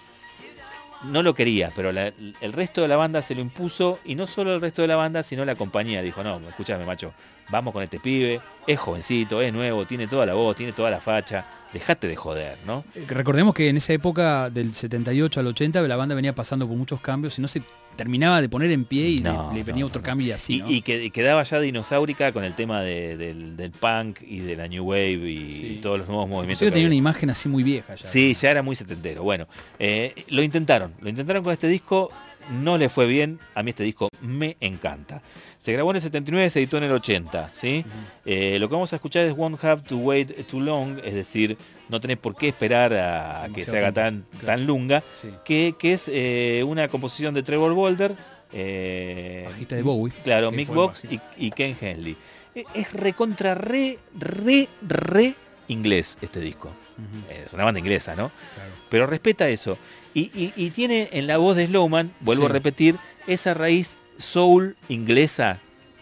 no 1.03 1.23
lo 1.23 1.35
quería, 1.35 1.71
pero 1.75 1.89
el 1.89 2.53
resto 2.53 2.81
de 2.81 2.87
la 2.87 2.95
banda 2.95 3.21
se 3.21 3.35
lo 3.35 3.41
impuso. 3.41 3.99
Y 4.05 4.15
no 4.15 4.27
solo 4.27 4.53
el 4.53 4.61
resto 4.61 4.81
de 4.81 4.87
la 4.87 4.95
banda, 4.95 5.23
sino 5.23 5.45
la 5.45 5.55
compañía. 5.55 6.01
Dijo, 6.01 6.23
no, 6.23 6.39
escúchame, 6.47 6.85
macho, 6.85 7.13
vamos 7.49 7.73
con 7.73 7.83
este 7.83 7.99
pibe. 7.99 8.41
Es 8.65 8.79
jovencito, 8.79 9.41
es 9.41 9.53
nuevo, 9.53 9.85
tiene 9.85 10.07
toda 10.07 10.25
la 10.25 10.33
voz, 10.33 10.55
tiene 10.55 10.73
toda 10.73 10.89
la 10.89 10.99
facha. 10.99 11.45
Dejate 11.73 12.07
de 12.07 12.15
joder, 12.15 12.57
¿no? 12.65 12.85
Eh, 12.95 13.05
Recordemos 13.07 13.53
que 13.53 13.67
en 13.67 13.77
esa 13.77 13.93
época 13.93 14.49
del 14.49 14.73
78 14.73 15.39
al 15.39 15.47
80 15.47 15.81
la 15.81 15.95
banda 15.97 16.15
venía 16.15 16.33
pasando 16.33 16.67
por 16.67 16.77
muchos 16.77 17.01
cambios 17.01 17.37
y 17.37 17.41
no 17.41 17.47
se 17.47 17.61
terminaba 17.97 18.41
de 18.41 18.47
poner 18.47 18.71
en 18.71 18.85
pie 18.85 19.09
y 19.09 19.17
le- 19.17 19.23
No, 19.31 19.51
le, 19.53 19.63
venía 19.63 19.81
no, 19.81 19.87
otro 19.87 20.01
cambio 20.01 20.27
y 20.27 20.31
así. 20.31 20.55
y, 20.55 20.59
¿no? 20.59 20.71
y 20.71 20.81
que 20.81 21.03
y 21.03 21.09
quedaba 21.09 21.43
ya 21.43 21.59
dinosaurica 21.59 22.31
con 22.31 22.45
el 22.45 22.53
tema 22.53 22.81
de- 22.81 23.17
del, 23.17 23.57
del 23.57 23.71
punk 23.71 24.21
y 24.21 24.39
de 24.39 24.55
la 24.55 24.67
New 24.69 24.85
Wave 24.85 25.11
y, 25.29 25.51
Sí. 25.53 25.79
todos 25.81 25.99
los 25.99 26.07
nuevos 26.07 26.29
movimientos. 26.29 26.59
Que 26.59 26.65
tenía 26.71 26.85
había. 26.85 26.87
una 26.87 26.95
imagen 26.95 27.29
así 27.29 27.49
muy 27.49 27.63
vieja 27.63 27.95
ya. 27.95 28.07
Sí, 28.07 28.33
ya 28.33 28.51
era 28.51 28.61
muy 28.61 28.75
setentero. 28.77 29.23
Bueno, 29.23 29.47
eh, 29.79 30.13
lo 30.29 30.41
intentaron, 30.41 30.93
lo 31.01 31.09
intentaron 31.09 31.43
con 31.43 31.51
este 31.51 31.67
disco, 31.67 32.09
no 32.61 32.77
le 32.77 32.87
fue 32.87 33.07
bien, 33.07 33.39
a 33.55 33.63
mí 33.63 33.71
este 33.71 33.83
disco 33.83 34.07
me 34.21 34.55
encanta. 34.61 35.21
Se 35.59 35.73
grabó 35.73 35.89
en 35.91 35.97
el 35.97 36.01
79, 36.01 36.49
se 36.49 36.59
editó 36.59 36.77
en 36.77 36.83
el 36.85 36.91
80, 36.93 37.49
¿sí? 37.49 37.83
Eh, 38.25 38.57
lo 38.59 38.69
que 38.69 38.73
vamos 38.75 38.93
a 38.93 38.95
escuchar 38.95 39.25
es 39.25 39.33
Won't 39.35 39.61
Have 39.65 39.81
to 39.81 39.97
Wait 39.97 40.47
Too 40.47 40.61
Long, 40.61 40.97
es 41.03 41.13
decir, 41.13 41.57
no 41.89 41.99
tenés 41.99 42.17
por 42.17 42.35
qué 42.35 42.49
esperar 42.49 42.93
a 42.93 43.47
que 43.53 43.61
se 43.61 43.77
haga 43.77 43.91
tan, 43.91 44.25
claro. 44.31 44.45
tan 44.45 44.65
lunga, 44.67 45.03
Sí. 45.21 45.29
que, 45.45 45.75
que 45.79 45.93
es 45.93 46.03
eh, 46.07 46.63
una 46.67 46.87
composición 46.87 47.33
de 47.33 47.43
Trevor 47.43 47.73
Bolder, 47.73 48.15
eh, 48.53 49.43
Bajista 49.49 49.75
de 49.75 49.81
Bowie. 49.83 50.13
Claro, 50.23 50.51
Mick 50.51 50.69
Box 50.69 51.03
y, 51.05 51.19
y 51.37 51.51
Ken 51.51 51.75
Henley. 51.79 52.15
E- 52.55 52.65
Es 52.73 52.93
recontra 52.93 53.55
re, 53.55 53.99
re, 54.17 54.67
re 54.81 55.35
inglés 55.67 56.17
este 56.21 56.39
disco. 56.39 56.69
Es 57.45 57.53
una 57.53 57.63
banda 57.65 57.79
inglesa, 57.79 58.11
¿no? 58.15 58.31
claro. 58.55 58.71
Pero 58.89 59.05
respeta 59.07 59.47
eso. 59.49 59.77
Y, 60.13 60.31
y- 60.33 60.53
y 60.55 60.71
tiene 60.71 61.09
en 61.11 61.27
la 61.27 61.37
voz 61.37 61.55
de 61.55 61.67
Slowman, 61.67 62.11
vuelvo 62.21 62.45
Sí. 62.45 62.49
a 62.49 62.53
repetir, 62.53 62.95
esa 63.27 63.53
raíz 63.53 63.97
soul 64.17 64.75
inglesa 64.89 65.59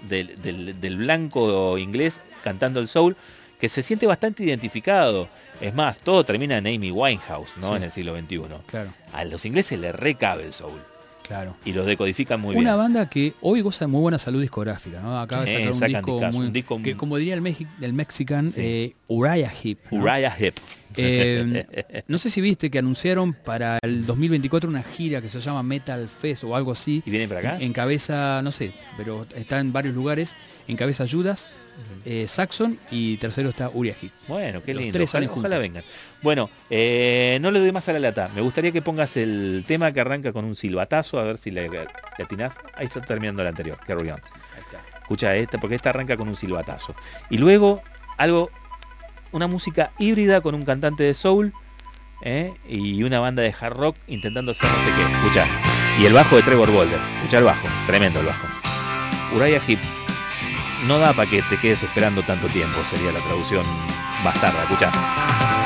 del, 0.08 0.40
del- 0.42 0.80
del 0.80 0.98
blanco 0.98 1.78
inglés 1.78 2.22
cantando 2.44 2.80
el 2.80 2.88
soul, 2.88 3.18
que 3.60 3.68
se 3.70 3.82
siente 3.82 4.06
bastante 4.08 4.44
identificado. 4.44 5.28
Es 5.62 5.74
más, 5.74 5.98
todo 6.00 6.24
termina 6.26 6.58
en 6.58 6.68
Amy 6.68 6.92
Winehouse, 6.92 7.52
¿no? 7.58 7.70
Sí. 7.70 7.76
En 7.76 7.84
el 7.84 7.92
siglo 7.92 8.16
XXI. 8.18 8.40
Claro, 8.68 8.90
A 9.14 9.24
los 9.26 9.46
ingleses 9.46 9.80
le 9.80 9.92
recabe 9.92 10.44
el 10.46 10.54
soul. 10.54 10.80
claro. 11.28 11.56
Y 11.66 11.74
los 11.74 11.86
decodifican 11.88 12.40
muy 12.40 12.56
Una 12.56 12.72
bien. 12.72 12.78
banda 12.78 13.10
que 13.10 13.34
hoy 13.42 13.62
goza 13.62 13.86
de 13.86 13.88
muy 13.88 14.02
buena 14.02 14.20
salud 14.20 14.42
discográfica, 14.42 15.00
¿no? 15.00 15.20
Acaba 15.20 15.44
de 15.46 15.74
sacar 15.74 16.04
un 16.04 16.06
disco, 16.06 16.20
muy, 16.32 16.46
un 16.48 16.54
disco 16.54 16.76
que 16.78 16.82
muy- 16.84 16.94
como 16.96 17.18
diría 17.18 17.34
el, 17.34 17.42
Mexi- 17.42 17.68
el 17.82 17.94
mexican, 17.94 18.52
Sí. 18.52 18.62
eh, 18.64 18.96
Uriah 19.08 19.52
Heep. 19.64 19.80
¿no? 19.92 20.04
Uriah 20.04 20.36
Heep. 20.38 20.56
Eh, 20.98 22.04
no 22.08 22.18
sé 22.18 22.30
si 22.30 22.42
viste 22.42 22.70
que 22.70 22.80
anunciaron 22.80 23.34
para 23.34 23.80
el 23.82 24.06
2024 24.06 24.70
una 24.70 24.84
gira 24.84 25.20
que 25.22 25.30
se 25.30 25.40
llama 25.40 25.64
Metal 25.64 26.08
Fest 26.08 26.44
o 26.44 26.56
algo 26.56 26.72
así. 26.72 27.02
¿Y 27.06 27.10
vienen 27.10 27.28
para 27.30 27.40
acá? 27.42 27.58
En 27.60 27.74
cabeza, 27.74 28.42
no 28.44 28.52
sé, 28.52 28.72
pero 28.98 29.26
está 29.36 29.60
en 29.60 29.74
varios 29.74 29.96
lugares. 29.96 30.38
En 30.68 30.78
cabeza 30.78 31.06
Judas, 31.10 31.52
eh, 32.06 32.28
Saxon 32.28 32.78
y 32.92 33.18
tercero 33.18 33.50
está 33.50 33.70
Uriah 33.74 33.96
Heep. 34.02 34.12
Bueno, 34.28 34.62
qué 34.64 34.74
Los 34.74 34.84
lindo. 34.84 34.98
tres 34.98 35.10
ojalá, 35.10 35.32
ojalá 35.32 35.58
vengan. 35.58 35.84
Bueno, 36.22 36.50
eh, 36.70 37.38
no 37.42 37.52
le 37.52 37.60
doy 37.60 37.72
más 37.72 37.88
a 37.90 37.94
la 37.94 38.00
lata. 38.00 38.30
Me 38.36 38.42
gustaría 38.42 38.72
que 38.72 38.82
pongas 38.82 39.18
el 39.18 39.64
tema 39.68 39.92
que 39.92 40.02
arranca 40.02 40.32
con 40.34 40.46
un 40.46 40.56
silbatazo, 40.56 41.20
a 41.20 41.24
ver 41.24 41.38
si 41.38 41.52
le, 41.52 41.70
le 41.70 41.88
atinás. 42.24 42.56
Ahí 42.76 42.86
está 42.86 43.02
terminando 43.02 43.42
el 43.42 43.48
anterior, 43.48 43.78
Carry 43.86 44.10
On. 44.12 44.22
Escucha 45.02 45.36
esta, 45.36 45.60
porque 45.60 45.76
esta 45.76 45.92
arranca 45.92 46.18
con 46.18 46.28
un 46.28 46.36
silbatazo. 46.36 46.96
Y 47.30 47.38
luego, 47.38 47.82
algo, 48.18 48.50
una 49.32 49.46
música 49.48 49.92
híbrida 50.00 50.42
con 50.42 50.56
un 50.56 50.66
cantante 50.66 51.04
de 51.04 51.14
soul 51.14 51.54
¿eh? 52.24 52.52
y 52.68 53.04
una 53.04 53.20
banda 53.20 53.44
de 53.44 53.54
hard 53.60 53.76
rock 53.78 53.96
intentando 54.08 54.52
hacer 54.52 54.68
no 54.68 54.78
sé 54.78 54.92
qué. 54.96 55.16
Escucha. 55.18 55.48
Y 56.00 56.06
el 56.06 56.14
bajo 56.14 56.36
de 56.36 56.42
Trevor 56.42 56.72
Boulder. 56.72 57.00
Escucha 57.18 57.38
el 57.38 57.44
bajo. 57.44 57.68
Tremendo 57.86 58.20
el 58.20 58.26
bajo. 58.26 58.48
Uriah 59.36 59.62
Heep. 59.68 59.80
No 60.84 61.00
da 61.00 61.14
para 61.14 61.30
que 61.30 61.42
te 61.42 61.58
quedes 61.58 61.82
esperando 61.84 62.22
tanto 62.24 62.48
tiempo, 62.48 62.84
sería 62.90 63.12
la 63.12 63.20
traducción 63.20 63.66
bastarda. 64.24 64.62
Escucha. 64.64 65.65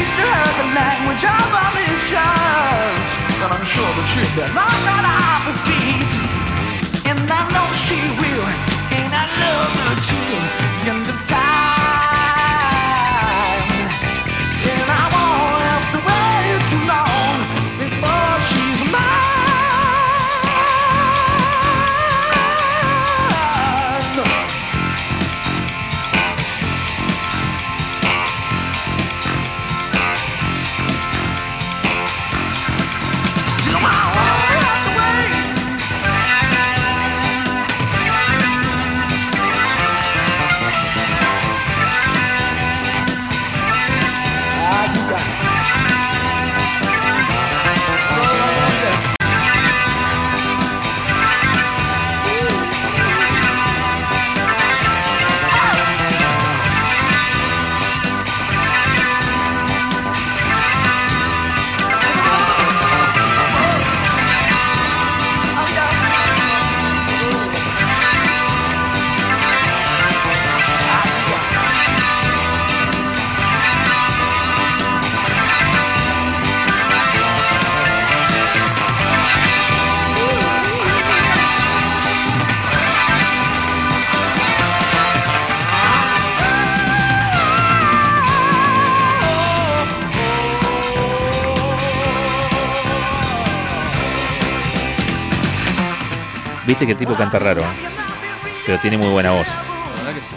Speak 0.00 0.16
to 0.16 0.24
her 0.24 0.50
the 0.56 0.68
language 0.74 1.24
of 1.24 1.52
all 1.60 1.72
nations, 1.76 3.08
then 3.36 3.50
I'm 3.52 3.64
sure 3.68 3.84
that 3.84 4.06
she'll 4.08 4.32
be 4.32 4.48
knocked 4.56 4.88
out 4.88 5.04
off 5.04 5.44
her 5.44 5.56
feet. 5.68 6.14
And 7.04 7.20
I 7.28 7.40
know 7.52 7.66
she 7.84 8.00
will, 8.16 8.48
and 8.96 9.12
I 9.12 9.24
love 9.40 9.72
her 9.84 9.96
too. 10.00 10.69
Que 96.90 96.94
el 96.94 96.98
tipo 96.98 97.14
canta 97.16 97.38
raro, 97.38 97.60
¿eh? 97.62 97.64
pero 98.66 98.78
tiene 98.80 98.98
muy 98.98 99.08
buena 99.10 99.30
voz. 99.30 99.46
La 99.46 100.02
verdad 100.02 100.12
que 100.14 100.20
sí. 100.26 100.34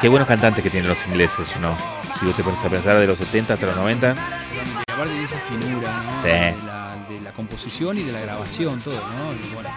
Qué 0.00 0.08
buenos 0.08 0.26
cantantes 0.26 0.64
que 0.64 0.70
tienen 0.70 0.88
los 0.88 1.06
ingleses, 1.06 1.46
¿no? 1.60 1.76
Si 2.18 2.24
vos 2.24 2.34
te 2.34 2.42
pones 2.42 2.64
a 2.64 2.70
pensar 2.70 2.96
de 2.98 3.06
los 3.06 3.18
70 3.18 3.52
hasta 3.52 3.66
los 3.66 3.76
90, 3.76 4.14
Totalmente. 4.14 4.82
Y 4.88 4.92
aparte 4.92 5.12
de 5.14 5.22
esa 5.24 5.36
finura, 5.50 6.02
¿no? 6.02 6.22
Sí. 6.22 6.28
De, 6.28 6.54
la, 6.66 6.96
de 7.10 7.20
la 7.20 7.32
composición 7.32 7.98
y 7.98 8.04
de 8.04 8.12
la 8.12 8.20
grabación, 8.20 8.80
todo, 8.80 8.94
¿no? 8.94 9.32
Y 9.34 9.52
bueno, 9.54 9.68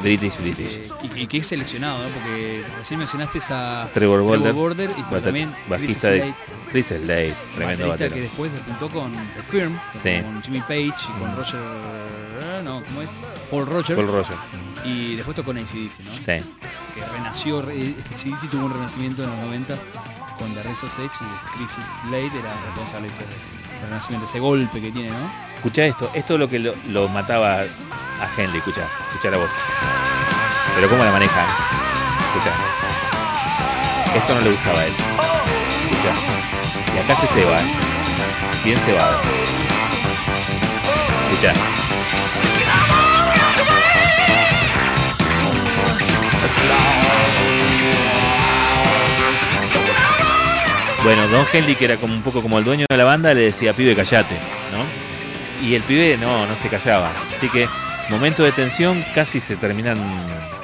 British, 0.00 0.38
British. 0.38 0.72
eh, 0.74 0.88
y, 1.16 1.22
y 1.22 1.26
que 1.26 1.38
es 1.38 1.46
seleccionado, 1.48 1.98
¿no? 2.04 2.08
Porque 2.08 2.62
recién 2.78 2.98
mencionaste 3.00 3.40
a 3.50 3.88
Trevor 3.92 4.22
Border 4.22 4.90
y 4.96 5.02
también 5.22 5.50
Chris 5.50 5.68
bajista 5.68 6.10
de 6.10 6.32
Chris 6.70 6.86
Slade, 6.86 7.34
tremendo 7.56 7.88
baterista 7.88 8.14
que 8.14 8.20
después 8.22 8.50
juntó 8.66 8.88
con 8.90 9.12
The 9.12 9.42
Firm, 9.50 9.72
Sí. 10.00 10.22
con 10.22 10.40
Jimmy 10.42 10.60
Page 10.60 10.84
y 10.86 11.20
con 11.20 11.36
Roger, 11.36 11.58
¿cómo 11.60 11.94
es? 11.96 12.03
Paul 13.54 13.66
Rogers. 13.66 13.94
Paul 13.94 14.08
Roger. 14.12 14.36
Y 14.84 15.16
después 15.16 15.36
tocó 15.36 15.52
ACDC, 15.52 16.00
¿no? 16.00 16.12
Sí. 16.12 16.22
Que 16.94 17.04
renació, 17.12 17.62
re- 17.62 17.94
ACDC 18.12 18.50
tuvo 18.50 18.66
un 18.66 18.72
renacimiento 18.74 19.22
en 19.24 19.30
los 19.30 19.38
90 19.40 19.74
con 20.38 20.52
The 20.54 20.60
Edge 20.60 20.70
y 20.72 21.56
Chris 21.56 21.70
Slade 22.02 22.26
era 22.38 22.52
responsable 22.66 23.08
de 23.08 23.14
ese 23.14 23.24
renacimiento, 23.82 24.28
ese 24.28 24.40
golpe 24.40 24.80
que 24.80 24.90
tiene, 24.90 25.10
¿no? 25.10 25.30
Escucha 25.56 25.86
esto, 25.86 26.10
esto 26.14 26.34
es 26.34 26.40
lo 26.40 26.48
que 26.48 26.58
lo, 26.58 26.74
lo 26.88 27.08
mataba 27.08 27.60
a 27.60 28.28
Henley, 28.36 28.58
escucha, 28.58 28.86
escucha 29.10 29.30
la 29.30 29.38
voz. 29.38 29.50
Pero 30.74 30.88
cómo 30.88 31.04
la 31.04 31.12
maneja. 31.12 31.46
Escucha. 32.34 32.52
Esto 34.18 34.34
no 34.34 34.40
le 34.40 34.50
gustaba 34.50 34.80
a 34.80 34.86
él. 34.86 34.92
Escucha. 35.90 36.12
Y 36.94 36.98
acá 36.98 37.20
se 37.20 37.26
ceba, 37.28 37.60
¿eh? 37.60 37.64
bien 38.64 38.78
cebado. 38.78 39.18
Escucha. 41.30 41.83
Bueno, 51.04 51.28
Don 51.28 51.44
Henley, 51.52 51.76
que 51.76 51.84
era 51.84 51.96
como 51.98 52.14
un 52.14 52.22
poco 52.22 52.40
como 52.40 52.58
el 52.58 52.64
dueño 52.64 52.86
de 52.88 52.96
la 52.96 53.04
banda, 53.04 53.34
le 53.34 53.42
decía, 53.42 53.74
pibe, 53.74 53.94
callate, 53.94 54.34
¿no? 54.72 55.66
Y 55.66 55.74
el 55.74 55.82
pibe 55.82 56.16
no, 56.16 56.46
no 56.46 56.56
se 56.56 56.68
callaba. 56.68 57.12
Así 57.36 57.48
que, 57.50 57.68
momento 58.08 58.42
de 58.42 58.52
tensión, 58.52 59.04
casi 59.14 59.40
se 59.40 59.56
terminan 59.56 59.98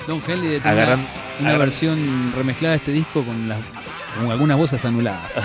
Don 0.07 0.23
Henley 0.27 0.59
Agarran- 0.61 1.05
una 1.41 1.51
agarran- 1.51 1.59
versión 1.59 2.33
remezclada 2.35 2.73
de 2.73 2.79
este 2.79 2.93
disco 2.93 3.23
con, 3.23 3.49
las, 3.49 3.59
con 4.19 4.31
algunas 4.31 4.57
voces 4.57 4.85
anuladas. 4.85 5.35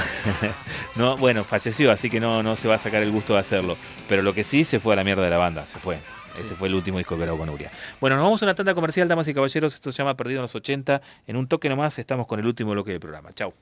No, 0.95 1.17
bueno, 1.17 1.43
falleció, 1.43 1.91
así 1.91 2.09
que 2.09 2.21
no, 2.21 2.41
no 2.41 2.55
se 2.55 2.69
va 2.69 2.75
a 2.75 2.77
sacar 2.77 3.03
el 3.03 3.11
gusto 3.11 3.33
de 3.33 3.39
hacerlo. 3.41 3.77
Pero 4.07 4.21
lo 4.21 4.33
que 4.33 4.45
sí 4.45 4.63
se 4.63 4.79
fue 4.79 4.93
a 4.93 4.95
la 4.95 5.03
mierda 5.03 5.23
de 5.23 5.29
la 5.29 5.35
banda, 5.37 5.65
se 5.65 5.77
fue. 5.77 5.99
Este 6.39 6.55
fue 6.55 6.69
el 6.69 6.73
último 6.75 6.99
disco 6.99 7.17
que 7.17 7.23
grabó 7.23 7.37
con 7.37 7.49
Uria. 7.49 7.69
Bueno, 7.99 8.15
nos 8.15 8.23
vamos 8.23 8.41
a 8.41 8.45
una 8.45 8.55
tanda 8.55 8.73
comercial, 8.73 9.05
damas 9.09 9.27
y 9.27 9.33
caballeros. 9.33 9.73
Esto 9.73 9.91
se 9.91 9.97
llama 9.97 10.15
Perdido 10.15 10.39
en 10.39 10.43
los 10.43 10.55
80. 10.55 11.01
En 11.27 11.35
un 11.35 11.47
toque 11.47 11.67
nomás 11.67 11.99
estamos 11.99 12.27
con 12.27 12.39
el 12.39 12.45
último 12.45 12.71
bloque 12.71 12.91
del 12.91 13.01
programa. 13.01 13.33
Chau. 13.33 13.53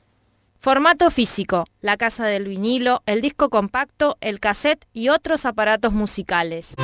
Formato 0.63 1.11
físico, 1.11 1.65
la 1.81 1.97
casa 1.97 2.25
del 2.25 2.47
vinilo, 2.47 3.03
el 3.05 3.19
disco 3.19 3.49
compacto, 3.49 4.15
el 4.21 4.39
cassette 4.39 4.85
y 4.93 5.09
otros 5.09 5.45
aparatos 5.45 5.91
musicales. 5.91 6.75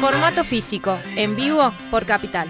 Formato 0.00 0.42
físico, 0.42 0.98
en 1.14 1.36
vivo 1.36 1.72
por 1.92 2.06
Capital. 2.06 2.48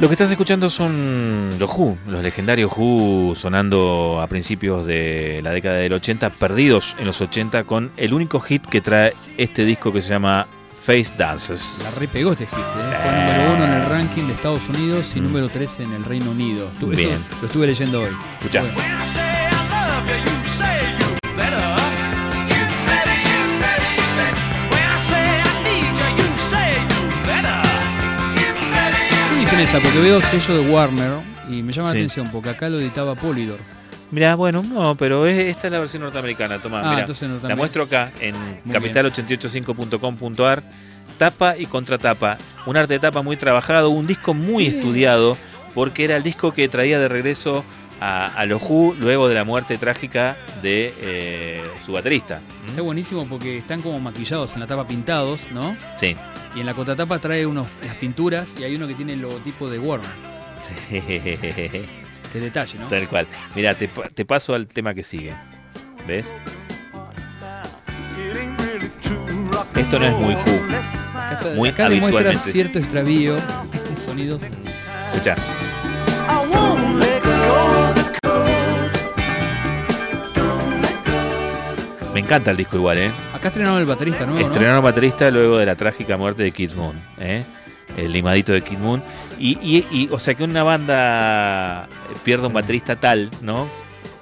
Lo 0.00 0.08
que 0.08 0.14
estás 0.14 0.30
escuchando 0.30 0.70
son 0.70 1.50
los 1.58 1.70
Who, 1.76 1.98
los 2.06 2.22
legendarios 2.22 2.70
Who 2.74 3.34
sonando 3.36 4.18
a 4.22 4.26
principios 4.28 4.86
de 4.86 5.40
la 5.44 5.50
década 5.50 5.76
del 5.76 5.92
80, 5.92 6.30
perdidos 6.30 6.96
en 6.98 7.06
los 7.06 7.20
80 7.20 7.64
con 7.64 7.92
el 7.98 8.14
único 8.14 8.40
hit 8.40 8.64
que 8.66 8.80
trae 8.80 9.14
este 9.36 9.66
disco 9.66 9.92
que 9.92 10.00
se 10.00 10.08
llama 10.08 10.46
Face 10.86 11.12
Dances. 11.18 11.80
La 11.82 11.90
repegó 11.90 12.32
este 12.32 12.46
hit, 12.46 12.58
¿eh? 12.58 12.96
fue 13.02 13.12
número 13.12 13.54
uno 13.56 13.64
en 13.66 13.72
el 13.72 13.86
ranking 13.90 14.22
de 14.26 14.32
Estados 14.32 14.66
Unidos 14.70 15.12
y 15.16 15.20
número 15.20 15.50
3 15.50 15.80
en 15.80 15.92
el 15.92 16.02
Reino 16.04 16.30
Unido. 16.30 16.70
Estuve- 16.72 16.94
eso 16.96 17.08
Bien. 17.08 17.24
lo 17.42 17.46
estuve 17.46 17.66
leyendo 17.66 18.00
hoy. 18.00 18.08
Escuchá. 18.40 18.62
Bueno, 18.62 18.80
you 29.60 29.64
¿Qué 29.64 29.64
edición 29.64 29.68
es 29.68 29.70
esa? 29.70 29.80
Porque 29.80 29.98
veo 30.00 30.20
sello 30.22 30.62
de 30.62 30.70
Warner 30.70 31.12
y 31.50 31.62
me 31.62 31.72
llama 31.72 31.88
Sí. 31.90 31.94
la 31.96 32.00
atención 32.00 32.30
porque 32.30 32.48
acá 32.50 32.68
lo 32.70 32.78
editaba 32.78 33.14
Polydor. 33.14 33.58
Mira, 34.10 34.34
bueno, 34.34 34.62
no, 34.62 34.94
pero 34.96 35.26
es- 35.26 35.38
esta 35.50 35.66
es 35.68 35.72
la 35.72 35.78
versión 35.80 36.02
norteamericana, 36.02 36.58
toma, 36.60 36.80
Ah, 36.80 37.06
la 37.42 37.56
muestro 37.56 37.82
acá 37.84 38.10
en 38.20 38.34
Muy 38.64 38.74
capital885.com.ar, 38.74 40.62
tapa 41.18 41.56
y 41.58 41.66
contratapa, 41.66 42.38
un 42.66 42.76
arte 42.76 42.94
de 42.94 42.98
tapa 43.00 43.20
muy 43.22 43.36
trabajado, 43.36 43.90
un 43.90 44.06
disco 44.06 44.32
muy 44.34 44.66
estudiado, 44.66 45.36
porque 45.74 46.04
era 46.04 46.16
el 46.16 46.22
disco 46.22 46.52
que 46.52 46.68
traía 46.68 46.98
de 46.98 47.08
regreso 47.08 47.64
a, 48.00 48.26
a 48.26 48.46
los 48.46 48.62
Who 48.62 48.94
luego 48.98 49.28
de 49.28 49.34
la 49.34 49.44
muerte 49.44 49.78
trágica 49.78 50.36
de 50.62 50.94
eh, 50.98 51.62
su 51.84 51.92
baterista. 51.92 52.40
Está 52.66 52.82
buenísimo 52.82 53.26
porque 53.28 53.58
están 53.58 53.82
como 53.82 54.00
maquillados 54.00 54.54
en 54.54 54.60
la 54.60 54.66
tapa 54.66 54.86
pintados, 54.86 55.46
¿no? 55.52 55.76
Sí. 55.98 56.16
Y 56.54 56.60
en 56.60 56.66
la 56.66 56.74
contratapa 56.74 57.18
trae 57.18 57.46
unos, 57.46 57.68
las 57.86 57.94
pinturas 57.96 58.54
y 58.58 58.64
hay 58.64 58.74
uno 58.74 58.88
que 58.88 58.94
tiene 58.94 59.12
el 59.12 59.20
logotipo 59.20 59.68
de 59.70 59.78
Warner. 59.78 60.10
Sí. 60.56 61.00
Qué 61.00 62.38
detalle, 62.40 62.78
¿no? 62.78 62.88
Tal 62.88 63.08
cual. 63.08 63.26
Mira, 63.54 63.74
te, 63.74 63.88
te 63.88 64.24
paso 64.24 64.54
al 64.54 64.66
tema 64.66 64.94
que 64.94 65.02
sigue. 65.02 65.34
¿Ves? 66.06 66.26
Esto 69.76 69.98
no 69.98 70.04
es 70.04 70.12
muy 70.16 70.34
Who. 70.34 71.54
Muy 71.56 71.68
acá 71.70 71.88
demuestra 71.88 72.20
habitualmente. 72.20 72.52
cierto 72.52 72.78
extravío 72.78 73.34
de 73.34 74.00
sonidos. 74.00 74.42
Escucha. 75.12 75.36
Encanta 82.30 82.52
el 82.52 82.56
disco 82.56 82.76
igual, 82.76 82.96
¿eh? 82.98 83.10
Acá 83.34 83.48
estrenaron 83.48 83.80
el 83.80 83.86
baterista 83.86 84.24
nuevo, 84.24 84.40
¿no? 84.40 84.46
Estrenaron 84.46 84.84
baterista 84.84 85.30
luego 85.32 85.58
de 85.58 85.66
la 85.66 85.74
trágica 85.74 86.16
muerte 86.16 86.44
de 86.44 86.52
Kid 86.52 86.72
Moon, 86.74 86.94
¿eh? 87.18 87.42
el 87.96 88.12
limadito 88.12 88.52
de 88.52 88.62
Kid 88.62 88.78
Moon. 88.78 89.02
Y, 89.38 89.58
y- 89.60 89.84
y, 89.90 90.08
o 90.12 90.18
sea 90.20 90.34
que 90.34 90.44
una 90.44 90.62
banda 90.62 91.88
pierda 92.22 92.46
un 92.46 92.52
baterista 92.52 92.94
tal, 92.96 93.30
¿no? 93.42 93.66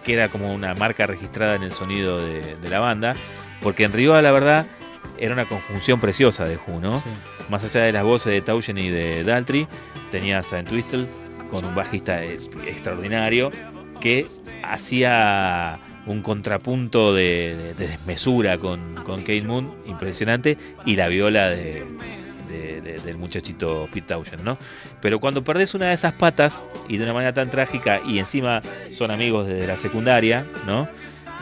Que 0.04 0.14
era 0.14 0.28
como 0.28 0.54
una 0.54 0.72
marca 0.74 1.06
registrada 1.06 1.54
en 1.56 1.64
el 1.64 1.72
sonido 1.72 2.24
de, 2.24 2.56
de 2.56 2.68
la 2.70 2.78
banda. 2.80 3.14
Porque 3.62 3.84
en 3.84 3.92
Río, 3.92 4.20
la 4.22 4.30
verdad, 4.32 4.64
era 5.18 5.34
una 5.34 5.44
conjunción 5.44 6.00
preciosa 6.00 6.44
de 6.46 6.56
Who, 6.66 6.80
¿no? 6.80 7.00
Sí. 7.00 7.04
Más 7.50 7.62
allá 7.62 7.82
de 7.82 7.92
las 7.92 8.04
voces 8.04 8.32
de 8.32 8.40
Tauschen 8.40 8.78
y 8.78 8.88
de 8.88 9.22
Daltrey, 9.24 9.68
tenías 10.10 10.50
a 10.54 10.62
Twistle 10.64 11.06
con 11.50 11.64
un 11.66 11.74
bajista 11.74 12.24
eh, 12.24 12.38
extraordinario 12.66 13.50
que 14.00 14.26
hacía 14.62 15.78
un 16.10 16.22
contrapunto 16.22 17.14
de, 17.14 17.54
de- 17.56 17.74
de 17.74 17.88
desmesura 17.88 18.58
con, 18.58 18.94
con 19.04 19.20
Kate 19.20 19.42
Moon, 19.42 19.74
impresionante, 19.86 20.56
y 20.86 20.96
la 20.96 21.08
viola 21.08 21.50
de- 21.50 21.84
del 23.04 23.16
muchachito 23.16 23.88
Pete 23.92 24.08
Townshend, 24.08 24.42
¿no? 24.42 24.58
Pero 25.00 25.18
cuando 25.20 25.42
perdés 25.44 25.74
una 25.74 25.86
de 25.88 25.94
esas 25.94 26.12
patas, 26.12 26.62
y 26.88 26.96
de 26.98 27.04
una 27.04 27.12
manera 27.14 27.32
tan 27.32 27.48
trágica, 27.50 28.00
y 28.06 28.18
encima 28.18 28.60
son 28.96 29.10
amigos 29.10 29.46
desde 29.46 29.66
la 29.66 29.76
secundaria, 29.76 30.44
¿no? 30.66 30.88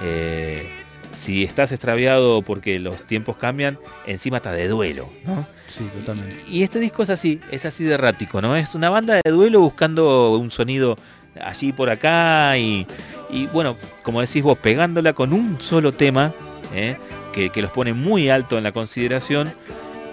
Eh, 0.03 0.69
si 1.13 1.43
estás 1.45 1.73
extraviado 1.73 2.43
porque 2.43 2.79
los 2.79 3.03
tiempos 3.07 3.37
cambian, 3.37 3.79
encima 4.07 4.37
estás 4.37 4.55
de 4.57 4.69
duelo, 4.69 5.09
¿no? 5.25 5.47
Sí, 5.69 5.85
totalmente. 5.99 6.45
Y 6.49 6.63
este 6.63 6.79
disco 6.79 7.03
es 7.03 7.11
así, 7.11 7.41
es 7.51 7.65
así 7.65 7.83
de 7.85 7.95
errático, 7.95 8.41
¿no? 8.43 8.55
Es 8.55 8.75
una 8.75 8.91
banda 8.91 9.19
de 9.25 9.31
duelo 9.33 9.61
buscando 9.61 10.37
un 10.37 10.51
sonido 10.51 10.97
allí 11.45 11.73
por 11.73 11.91
acá 11.91 12.57
y, 12.59 12.87
y, 13.31 13.47
bueno, 13.49 13.77
como 14.03 14.21
decís 14.21 14.43
vos, 14.43 14.59
pegándola 14.59 15.13
con 15.13 15.33
un 15.33 15.61
solo 15.61 15.93
tema, 15.93 16.33
¿eh? 16.75 16.97
que, 17.33 17.51
que 17.51 17.63
los 17.63 17.71
pone 17.71 17.93
muy 17.93 18.29
alto 18.29 18.57
en 18.59 18.65
la 18.65 18.73
consideración 18.73 19.53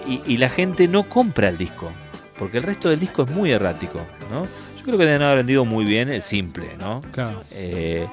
y, 0.08 0.22
y 0.26 0.38
la 0.38 0.50
gente 0.50 0.88
no 0.88 1.04
compra 1.04 1.50
el 1.50 1.58
disco, 1.58 1.92
porque 2.38 2.58
el 2.58 2.64
resto 2.64 2.90
del 2.90 3.00
disco 3.00 3.24
es 3.24 3.32
muy 3.32 3.52
errático, 3.52 4.02
¿no? 4.32 4.46
Yo 4.78 4.84
creo 4.84 4.98
que 4.98 5.06
deben 5.06 5.22
haber 5.22 5.38
vendido 5.38 5.64
muy 5.64 5.86
bien 5.86 6.10
el 6.10 6.22
simple, 6.24 6.72
¿no? 6.80 7.02
Claro. 7.14 7.42
Eh, 7.54 8.06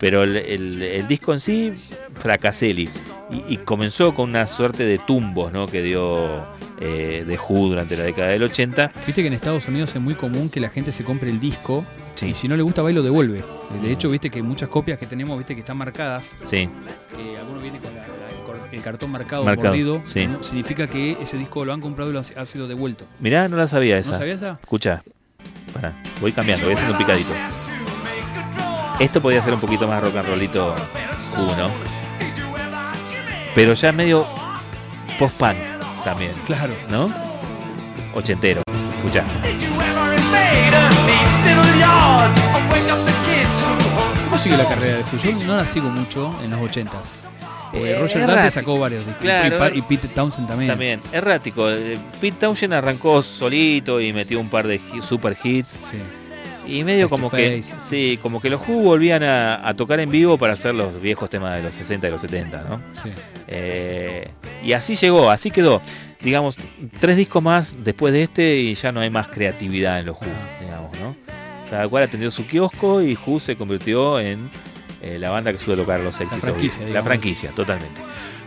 Pero 0.00 0.22
el, 0.24 0.36
el- 0.36 0.82
el 0.82 1.06
disco 1.08 1.32
en 1.32 1.40
sí, 1.40 1.74
fracaseli. 2.20 2.88
Y, 3.30 3.54
y 3.54 3.56
comenzó 3.58 4.14
con 4.14 4.30
una 4.30 4.46
suerte 4.46 4.84
de 4.84 4.98
tumbos 4.98 5.52
¿no? 5.52 5.66
que 5.66 5.82
dio 5.82 6.46
eh, 6.80 7.24
de 7.26 7.36
Who 7.38 7.68
durante 7.68 7.96
la 7.96 8.04
década 8.04 8.30
del 8.30 8.42
80. 8.42 8.92
Viste 9.06 9.22
que 9.22 9.28
en 9.28 9.34
Estados 9.34 9.68
Unidos 9.68 9.94
es 9.94 10.00
muy 10.00 10.14
común 10.14 10.48
que 10.50 10.60
la 10.60 10.70
gente 10.70 10.92
se 10.92 11.04
compre 11.04 11.30
el 11.30 11.38
disco 11.40 11.84
Sí. 12.18 12.26
y 12.30 12.34
si 12.34 12.48
no 12.48 12.56
le 12.56 12.62
gusta 12.62 12.82
va 12.82 12.90
y 12.90 12.94
lo 12.94 13.02
devuelve. 13.02 13.44
De 13.82 13.92
hecho, 13.92 14.10
viste 14.10 14.28
que 14.30 14.42
muchas 14.42 14.68
copias 14.68 14.98
que 14.98 15.06
tenemos, 15.06 15.38
viste 15.38 15.54
que 15.54 15.60
están 15.60 15.76
marcadas, 15.76 16.36
Sí, 16.46 16.68
que 17.16 17.38
alguno 17.38 17.60
viene 17.60 17.78
con 17.78 17.94
la- 17.94 18.00
la- 18.00 18.08
el 18.72 18.82
cartón 18.82 19.10
marcado, 19.12 19.44
Marcado, 19.44 19.68
mordido, 19.68 20.02
sí. 20.04 20.26
¿no? 20.26 20.42
significa 20.42 20.86
que 20.88 21.16
ese 21.22 21.36
disco 21.38 21.64
lo 21.64 21.72
han 21.72 21.80
comprado 21.80 22.10
y 22.10 22.12
lo 22.14 22.18
ha 22.18 22.22
ha 22.42 22.44
sido 22.44 22.66
devuelto. 22.68 23.04
mirá, 23.20 23.48
no 23.48 23.56
la 23.56 23.68
sabía 23.68 23.98
esa. 23.98 24.10
¿No 24.12 24.18
sabías 24.18 24.42
esa? 24.42 24.58
Escucha, 24.60 25.02
pará, 25.72 25.92
voy 26.20 26.32
cambiando, 26.32 26.64
voy 26.66 26.74
haciendo 26.74 26.92
un 26.94 26.98
picadito. 26.98 27.30
Esto 28.98 29.22
podría 29.22 29.40
ser 29.42 29.54
un 29.54 29.60
poquito 29.60 29.86
más 29.86 30.02
rock 30.02 30.16
and 30.16 30.28
rollito 30.28 30.74
uno, 31.36 31.70
pero 33.54 33.72
ya 33.74 33.92
medio 33.92 34.26
post-punk 35.20 35.56
también, 36.04 36.32
Claro. 36.46 36.74
¿no? 36.90 37.10
Ochentero, 38.14 38.62
escucha. 38.96 39.24
¿Cómo 44.24 44.38
sigue 44.38 44.56
la 44.56 44.68
carrera 44.68 44.98
de? 44.98 45.04
Yo 45.38 45.46
no 45.46 45.56
la 45.56 45.66
sigo 45.66 45.88
mucho 45.90 46.34
en 46.42 46.50
los 46.50 46.60
80s. 46.60 47.24
Eh, 47.72 47.82
Eh, 47.90 47.98
Roger. 48.00 48.26
Dante 48.26 48.50
sacó 48.50 48.78
varios 48.78 49.04
discos. 49.04 49.20
Claro, 49.22 49.58
y, 49.58 49.62
er- 49.68 49.76
y 49.76 49.82
Pete 49.82 50.08
Townsend 50.08 50.48
también. 50.48 50.70
También, 50.70 51.00
errático. 51.12 51.68
eh, 51.70 51.98
Pete 52.20 52.36
Townshend 52.40 52.72
arrancó 52.74 53.20
solito 53.22 54.00
y 54.00 54.12
metió 54.12 54.40
un 54.40 54.48
par 54.48 54.66
de 54.66 54.80
super 55.06 55.36
hits. 55.42 55.70
Sí. 55.90 55.98
Y 56.72 56.84
medio 56.84 57.08
Face 57.08 57.20
como 57.20 57.30
que, 57.30 57.62
Face. 57.62 57.76
sí, 57.86 58.18
como 58.22 58.40
que 58.40 58.50
los 58.50 58.60
Who 58.66 58.80
volvían 58.82 59.22
a, 59.22 59.66
a 59.66 59.74
tocar 59.74 60.00
en 60.00 60.10
vivo 60.10 60.36
para 60.38 60.54
hacer 60.54 60.74
los 60.74 61.00
viejos 61.00 61.28
temas 61.30 61.54
de 61.56 61.62
los 61.62 61.74
60 61.74 62.08
y 62.08 62.10
los 62.10 62.20
70, 62.20 62.62
¿no? 62.68 62.80
sí. 63.02 63.10
Eh, 63.48 64.30
y 64.62 64.72
así 64.72 64.94
llegó, 64.94 65.30
así 65.30 65.50
quedó. 65.50 65.80
Digamos, 66.20 66.56
tres 67.00 67.16
discos 67.16 67.42
más 67.42 67.74
después 67.84 68.12
de 68.12 68.22
este 68.24 68.56
y 68.58 68.74
ya 68.74 68.92
no 68.92 69.00
hay 69.00 69.08
más 69.10 69.28
creatividad 69.28 69.98
en 70.00 70.06
los 70.06 70.16
Who, 70.16 70.26
digamos, 70.60 70.90
¿no? 71.00 71.27
Cada 71.70 71.88
cual 71.88 72.04
atendió 72.04 72.30
su 72.30 72.46
kiosco 72.46 73.02
y 73.02 73.16
Who 73.26 73.40
se 73.40 73.56
convirtió 73.56 74.18
en 74.20 74.50
eh, 75.02 75.18
la 75.18 75.30
banda 75.30 75.52
que 75.52 75.58
suele 75.58 75.82
tocar 75.82 76.00
los 76.00 76.14
éxitos. 76.18 76.40
franquicia, 76.40 76.86
la 76.88 77.02
franquicia, 77.02 77.50
totalmente. 77.50 78.00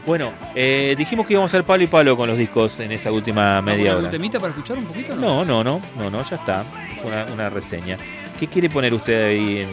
Bueno, 0.06 0.31
eh, 0.56 0.95
dijimos 0.98 1.27
que 1.27 1.34
íbamos 1.34 1.53
a 1.53 1.57
hacer 1.57 1.64
palo 1.65 1.84
y 1.84 1.88
palo 1.88 2.18
con 2.18 2.27
los 2.27 2.38
discos 2.38 2.80
en 2.80 2.91
esta 2.91 3.11
última 3.11 3.61
media 3.61 3.91
¿Algún 3.91 4.06
hora. 4.06 4.11
temita 4.11 4.39
para 4.39 4.49
escuchar 4.49 4.77
un 4.80 4.85
poquito? 4.85 5.15
No. 5.15 5.45
No, 5.45 5.64
no, 5.64 5.80
no, 5.98 6.10
no, 6.10 6.23
ya 6.23 6.35
está. 6.38 6.64
Una, 7.03 7.26
una 7.31 7.49
reseña. 7.52 7.98
¿Qué 8.39 8.48
quiere 8.48 8.69
poner 8.72 8.91
usted 8.95 9.27
ahí 9.30 9.60
en 9.60 9.69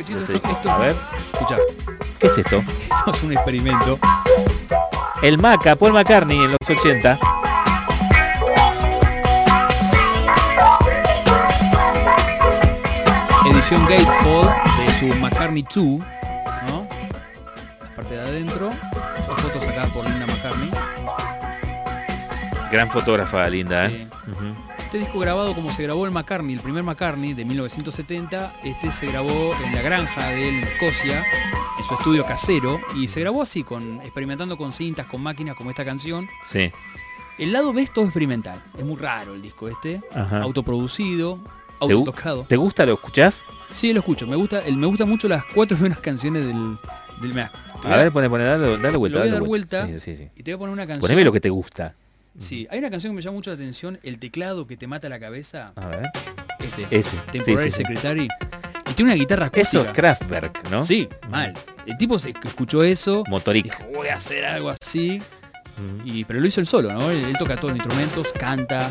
esto- 0.00 0.32
esto- 0.32 0.70
A 0.70 0.78
ver, 0.78 0.94
Escucha, 1.34 1.56
¿qué 2.18 2.26
es 2.28 2.38
esto? 2.38 2.56
esto 2.96 3.10
es 3.12 3.22
un 3.22 3.32
experimento. 3.32 3.98
El 5.22 5.36
Maca, 5.38 5.76
Paul 5.76 5.92
McCartney 5.92 6.38
en 6.38 6.50
los 6.52 6.58
80. 6.66 7.18
Edición 13.68 13.84
Gatefold 13.88 14.48
de 14.78 14.92
su 15.12 15.18
McCartney 15.18 15.62
2, 15.64 15.74
¿no? 16.68 16.86
La 17.82 17.90
parte 17.96 18.14
de 18.14 18.20
adentro, 18.20 18.70
fotos 19.38 19.64
sacadas 19.64 19.90
por 19.90 20.04
Linda 20.08 20.24
McCartney. 20.24 20.70
Gran 22.70 22.88
fotógrafa, 22.92 23.48
linda, 23.48 23.90
Sí. 23.90 23.96
¿eh? 23.96 24.08
Este 24.78 24.98
disco 24.98 25.18
grabado 25.18 25.52
como 25.52 25.72
se 25.72 25.82
grabó 25.82 26.04
el 26.06 26.12
McCartney, 26.12 26.54
el 26.54 26.60
primer 26.60 26.84
McCartney 26.84 27.34
de 27.34 27.44
1970, 27.44 28.54
este 28.62 28.92
se 28.92 29.06
grabó 29.06 29.52
en 29.64 29.74
la 29.74 29.82
granja 29.82 30.28
de 30.28 30.48
él 30.48 30.54
en 30.58 30.62
Escocia, 30.64 31.24
en 31.76 31.84
su 31.84 31.94
estudio 31.94 32.24
casero, 32.24 32.78
y 32.94 33.08
se 33.08 33.18
grabó 33.18 33.42
así, 33.42 33.64
con, 33.64 34.00
experimentando 34.02 34.56
con 34.56 34.72
cintas, 34.72 35.06
con 35.06 35.24
máquinas 35.24 35.56
como 35.56 35.70
esta 35.70 35.84
canción. 35.84 36.28
Sí. 36.44 36.70
El 37.36 37.52
lado 37.52 37.72
B 37.72 37.82
es 37.82 37.92
todo 37.92 38.04
experimental, 38.04 38.62
es 38.78 38.84
muy 38.84 38.96
raro 38.96 39.34
el 39.34 39.42
disco 39.42 39.66
este, 39.68 40.02
Ajá. 40.14 40.40
autoproducido, 40.42 41.34
¿Te, 41.34 41.84
autotocado. 41.92 42.44
¿Te 42.44 42.56
gusta? 42.56 42.86
¿Lo 42.86 42.94
escuchás? 42.94 43.42
Sí, 43.70 43.92
lo 43.92 44.00
escucho, 44.00 44.26
me 44.26 44.36
gusta, 44.36 44.60
el, 44.60 44.76
me 44.76 44.86
gustan 44.86 45.08
mucho 45.08 45.28
las 45.28 45.44
cuatro 45.44 45.76
primeras 45.78 46.00
canciones 46.00 46.46
del... 46.46 46.76
del 47.20 47.38
A 47.40 47.96
ver, 47.96 48.12
pone, 48.12 48.28
pone, 48.30 48.44
dale, 48.44 48.78
dale 48.78 48.96
vuelta. 48.96 49.18
lo 49.18 49.24
voy 49.24 49.30
a 49.30 49.34
dar 49.34 49.42
vuelta, 49.42 49.86
Sí, 49.86 50.00
sí, 50.00 50.16
sí. 50.16 50.28
y 50.36 50.42
te 50.42 50.52
voy 50.52 50.54
a 50.54 50.58
poner 50.58 50.72
una 50.72 50.86
canción. 50.86 51.00
Poneme 51.00 51.24
lo 51.24 51.32
que 51.32 51.40
te 51.40 51.50
gusta. 51.50 51.94
Sí, 52.38 52.66
hay 52.70 52.78
una 52.80 52.90
canción 52.90 53.12
que 53.12 53.16
me 53.16 53.22
llama 53.22 53.34
mucho 53.36 53.50
la 53.50 53.54
atención, 53.54 53.98
El 54.02 54.18
teclado 54.18 54.66
que 54.66 54.76
te 54.76 54.86
mata 54.86 55.08
la 55.08 55.18
cabeza. 55.18 55.72
A 55.76 55.86
ver. 55.86 56.02
Este, 56.58 56.86
Ese. 56.90 57.16
Temporary. 57.32 57.70
Secretary. 57.70 58.28
Y 58.90 58.94
tiene 58.94 59.12
una 59.12 59.18
guitarra 59.18 59.46
acústica. 59.46 59.80
Eso 59.80 59.88
es 59.90 59.94
Kraftwerk, 59.96 60.70
¿no? 60.70 60.84
Sí, 60.84 61.08
mal. 61.30 61.54
El 61.86 61.96
tipo 61.96 62.18
se 62.18 62.30
escuchó 62.30 62.82
eso, 62.82 63.24
Motoric. 63.28 63.64
dijo, 63.64 63.84
voy 63.94 64.08
a 64.08 64.16
hacer 64.16 64.44
algo 64.44 64.70
así. 64.70 65.20
Mm. 65.78 66.06
Y, 66.06 66.24
pero 66.24 66.40
lo 66.40 66.46
hizo 66.46 66.60
él 66.60 66.66
solo, 66.66 66.92
¿no? 66.92 67.10
Él, 67.10 67.24
él 67.24 67.36
toca 67.38 67.56
todos 67.56 67.70
los 67.74 67.78
instrumentos, 67.78 68.32
canta. 68.32 68.90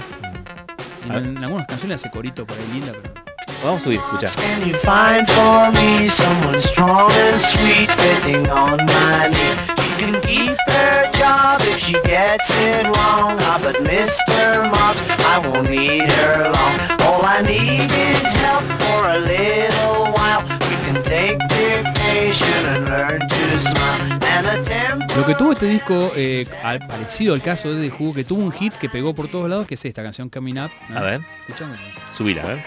En, 1.05 1.13
en 1.37 1.43
algunas 1.43 1.67
canciones 1.67 2.01
hace 2.01 2.09
corito 2.09 2.45
por 2.47 2.57
ahí 2.57 2.65
linda, 2.73 2.93
pero. 3.01 3.24
Vamos 3.63 3.81
a 3.81 3.83
subir, 3.83 3.99
escucha. 3.99 4.29
Can 4.35 4.67
you 4.67 4.75
find 4.75 5.27
for 5.29 5.71
me 5.71 6.07
someone 6.09 6.59
strong 6.59 7.11
and 7.11 7.41
sweet 7.41 7.89
fitting 7.91 8.47
on 8.49 8.77
my 8.85 9.27
knee? 9.29 9.55
She 9.81 10.05
can 10.05 10.21
keep 10.21 10.55
her 10.67 11.11
job 11.13 11.61
if 11.61 11.79
she 11.79 11.93
gets 12.03 12.49
it 12.51 12.85
wrong. 12.85 13.37
Ah, 13.41 13.59
but 13.63 13.75
Mr. 13.83 14.69
Marks, 14.71 15.01
I 15.25 15.39
won't 15.39 15.69
need 15.69 16.11
her 16.11 16.51
long. 16.51 17.01
All 17.01 17.23
I 17.25 17.41
need 17.41 17.89
is 17.91 18.21
help 18.33 18.63
for 18.81 19.09
a 19.09 19.19
little 19.19 20.11
while. 20.13 20.43
We 20.69 20.75
can 20.85 21.01
take 21.01 21.39
dictation 21.49 22.65
and 22.67 22.85
learn 22.85 23.19
to 23.21 23.59
smile 23.59 24.19
and 24.21 24.47
attempt. 24.47 25.15
Lo 25.15 25.25
que 25.25 25.33
tuvo 25.33 25.53
este 25.53 25.65
disco, 25.65 26.11
eh, 26.15 26.45
al- 26.63 26.85
parecido 26.85 27.33
al 27.33 27.41
caso 27.41 27.73
de 27.73 27.89
The 27.89 27.95
Who, 27.97 28.13
que 28.13 28.23
tuvo 28.25 28.43
un 28.43 28.51
hit 28.51 28.73
que 28.73 28.89
pegó 28.89 29.15
por 29.15 29.27
todos 29.29 29.49
lados, 29.49 29.65
que 29.65 29.73
es 29.75 29.85
esta 29.85 30.03
canción 30.03 30.29
Coming 30.29 30.59
Up. 30.59 30.71
¿no? 30.89 30.97
A 30.99 31.01
ver. 31.01 31.21
Escuchando. 31.47 31.77
Subir, 32.11 32.39
a 32.41 32.43
ver. 32.45 32.63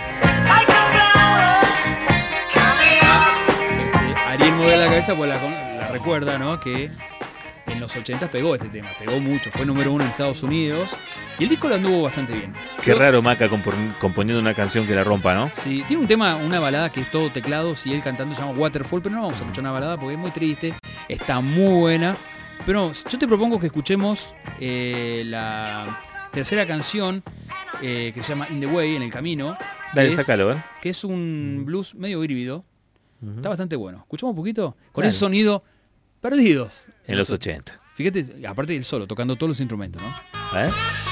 Ariel 4.38 4.54
mueve 4.56 4.76
la 4.76 4.86
cabeza 4.86 5.16
pues 5.16 5.28
la, 5.28 5.88
recuerda, 5.88 6.38
¿no? 6.38 6.58
Que 6.60 6.90
en 7.66 7.80
los 7.80 7.94
80 7.94 8.28
pegó 8.28 8.54
este 8.54 8.68
tema, 8.68 8.88
pegó 8.98 9.20
mucho, 9.20 9.50
fue 9.50 9.66
número 9.66 9.92
uno 9.92 10.04
en 10.04 10.10
Estados 10.10 10.42
Unidos 10.42 10.96
y 11.38 11.44
el 11.44 11.48
disco 11.50 11.68
lo 11.68 11.74
anduvo 11.74 12.02
bastante 12.02 12.32
bien. 12.32 12.54
Qué 12.82 12.92
Yo- 12.92 12.98
raro 12.98 13.20
Maca 13.20 13.48
compon- 13.48 13.94
componiendo 14.00 14.40
una 14.40 14.54
canción 14.54 14.86
que 14.86 14.94
la 14.94 15.04
rompa, 15.04 15.34
¿no? 15.34 15.50
Sí, 15.52 15.84
tiene 15.86 16.02
un 16.02 16.08
tema, 16.08 16.36
una 16.36 16.60
balada 16.60 16.90
que 16.90 17.00
es 17.00 17.10
todo 17.10 17.30
teclados 17.30 17.84
y 17.86 17.92
él 17.92 18.02
cantando 18.02 18.34
se 18.34 18.40
llama 18.40 18.54
Waterfall, 18.54 19.02
pero 19.02 19.14
no 19.14 19.22
vamos 19.22 19.38
a 19.40 19.42
escuchar 19.42 19.62
una 19.64 19.72
balada 19.72 19.96
porque 19.98 20.14
es 20.14 20.18
muy 20.20 20.30
triste, 20.30 20.74
está 21.08 21.40
muy 21.40 21.80
buena. 21.80 22.16
Pero 22.66 22.92
yo 22.92 23.18
te 23.18 23.28
propongo 23.28 23.60
que 23.60 23.66
escuchemos 23.66 24.34
eh, 24.60 25.22
la 25.26 26.00
tercera 26.32 26.66
canción 26.66 27.22
eh, 27.82 28.10
que 28.14 28.22
se 28.22 28.30
llama 28.30 28.46
In 28.50 28.60
the 28.60 28.66
Way, 28.66 28.96
en 28.96 29.02
el 29.02 29.10
camino. 29.12 29.56
Dale, 29.94 30.08
que 30.08 30.14
es- 30.14 30.20
sácalo, 30.20 30.52
¿eh? 30.52 30.56
que 30.82 30.90
es 30.90 31.04
un 31.04 31.62
blues 31.66 31.94
medio 31.94 32.22
híbrido. 32.24 32.64
Está 33.36 33.48
bastante 33.48 33.76
bueno. 33.76 33.98
Escuchamos 33.98 34.32
un 34.32 34.36
poquito 34.36 34.76
con 34.92 35.02
Dale. 35.02 35.08
ese 35.08 35.18
sonido 35.18 35.64
perdidos. 36.20 36.86
En 37.06 37.18
los 37.18 37.30
80. 37.30 37.78
Fíjate, 37.94 38.46
aparte 38.46 38.74
del 38.74 38.84
solo, 38.84 39.06
tocando 39.06 39.36
todos 39.36 39.48
los 39.48 39.60
instrumentos, 39.60 40.00
¿no? 40.00 40.08
A 40.32 41.07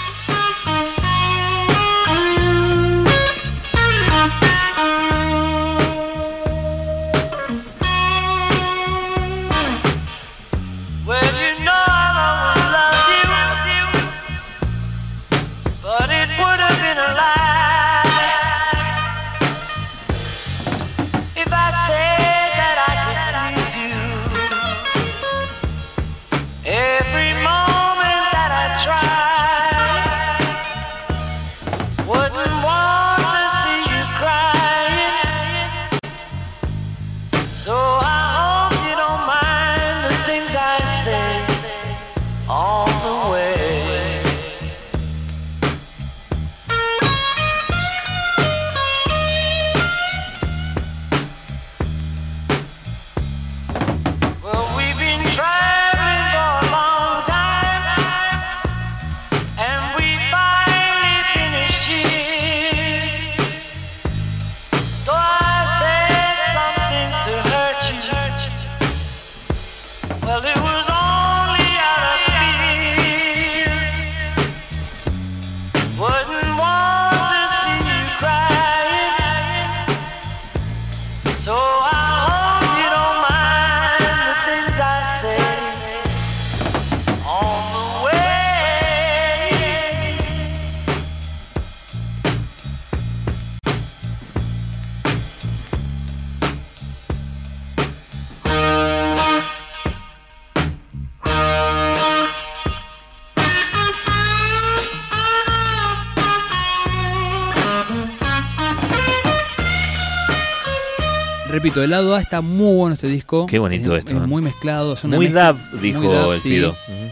Repito, 111.77 111.85
el 111.85 111.91
lado 111.91 112.15
A 112.15 112.21
está 112.21 112.41
muy 112.41 112.75
bueno 112.75 112.95
este 112.95 113.07
disco. 113.09 113.45
Qué 113.47 113.59
bonito 113.59 113.93
Es- 113.95 113.99
esto, 114.07 114.17
Es 114.17 114.23
¿eh? 114.23 114.27
muy 114.27 114.41
mezclado. 114.41 114.97
Muy 115.05 115.29
dub, 115.29 115.57
dijo 115.79 116.01
muy 116.01 116.33
el 116.33 116.39
sí. 116.39 116.63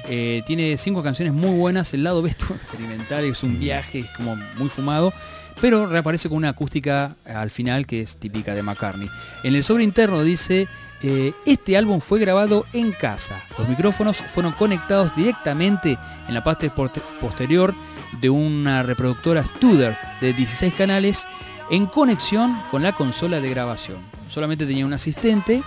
Eh, 0.08 0.42
tiene 0.46 0.78
cinco 0.78 1.02
canciones 1.02 1.34
muy 1.34 1.50
buenas. 1.58 1.92
El 1.92 2.02
lado 2.02 2.22
B 2.22 2.30
es 2.30 2.36
experimental, 2.36 3.24
es 3.24 3.42
un 3.42 3.58
viaje, 3.60 4.00
es 4.00 4.10
como 4.16 4.36
muy 4.56 4.70
fumado. 4.70 5.12
Pero 5.60 5.86
reaparece 5.86 6.28
con 6.30 6.38
una 6.38 6.48
acústica 6.48 7.14
al 7.26 7.50
final 7.50 7.86
que 7.86 8.00
es 8.00 8.16
típica 8.16 8.54
de 8.54 8.62
McCartney. 8.62 9.08
En 9.42 9.54
el 9.54 9.62
sobre 9.62 9.84
interno 9.84 10.22
dice, 10.22 10.66
eh, 11.02 11.32
este 11.44 11.76
álbum 11.76 12.00
fue 12.00 12.18
grabado 12.18 12.64
en 12.72 12.92
casa. 12.92 13.44
Los 13.58 13.68
micrófonos 13.68 14.16
fueron 14.16 14.52
conectados 14.52 15.14
directamente 15.14 15.98
en 16.26 16.32
la 16.34 16.42
parte 16.42 16.70
posterior 17.20 17.74
de 18.20 18.30
una 18.30 18.82
reproductora 18.82 19.44
Studer 19.44 19.94
de 20.22 20.32
16 20.32 20.72
canales 20.72 21.26
en 21.70 21.84
conexión 21.86 22.58
con 22.70 22.82
la 22.82 22.92
consola 22.92 23.40
de 23.40 23.50
grabación. 23.50 23.98
Solamente 24.34 24.66
tenía 24.66 24.84
un 24.84 24.92
asistente 24.92 25.62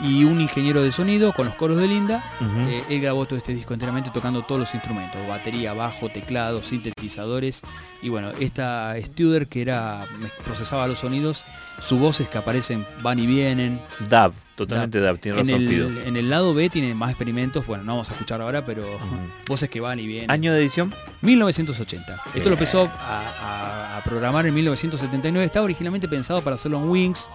y 0.00 0.24
un 0.24 0.40
ingeniero 0.40 0.82
de 0.82 0.90
sonido 0.92 1.32
con 1.32 1.46
los 1.46 1.54
coros 1.56 1.76
de 1.78 1.86
Linda. 1.88 2.22
Eh, 2.68 2.82
él 2.90 3.00
grabó 3.00 3.26
todo 3.26 3.36
este 3.36 3.54
disco 3.54 3.74
enteramente 3.74 4.10
tocando 4.14 4.42
todos 4.42 4.60
los 4.60 4.74
instrumentos, 4.74 5.20
batería, 5.28 5.72
bajo, 5.72 6.08
teclado, 6.10 6.62
sintetizadores. 6.62 7.62
Y 8.02 8.08
bueno, 8.08 8.30
esta 8.40 8.94
Studer 9.00 9.46
que 9.48 9.62
era 9.62 10.04
procesaba 10.44 10.86
los 10.86 11.00
sonidos, 11.00 11.44
sus 11.80 11.98
voces 11.98 12.28
que 12.28 12.38
aparecen 12.38 12.86
van 13.02 13.18
y 13.20 13.26
vienen. 13.26 13.80
Dub, 14.10 14.32
totalmente 14.56 15.00
dub, 15.00 15.18
tiene 15.18 15.40
En 15.40 15.46
razón 15.48 15.62
el, 15.62 15.98
en 16.08 16.16
el 16.16 16.30
lado 16.30 16.54
B 16.54 16.70
tiene 16.70 16.94
más 16.94 17.10
experimentos, 17.10 17.64
bueno, 17.66 17.84
no 17.84 17.92
vamos 17.92 18.10
a 18.10 18.14
escuchar 18.14 18.40
ahora, 18.40 18.64
pero 18.66 18.84
voces 19.48 19.68
que 19.70 19.80
van 19.80 19.98
y 20.00 20.06
vienen. 20.06 20.30
¿Año 20.30 20.52
de 20.52 20.60
edición? 20.60 20.92
1980. 21.22 22.20
Esto 22.34 22.48
lo 22.48 22.54
empezó 22.54 22.90
a, 22.98 23.28
a- 23.40 23.96
a 23.98 24.02
programar 24.04 24.44
en 24.46 24.54
1979. 24.54 25.46
Estaba 25.46 25.64
originalmente 25.64 26.08
pensado 26.08 26.42
para 26.42 26.54
hacerlo 26.54 26.78
en 26.78 26.88
Wings, 26.88 27.30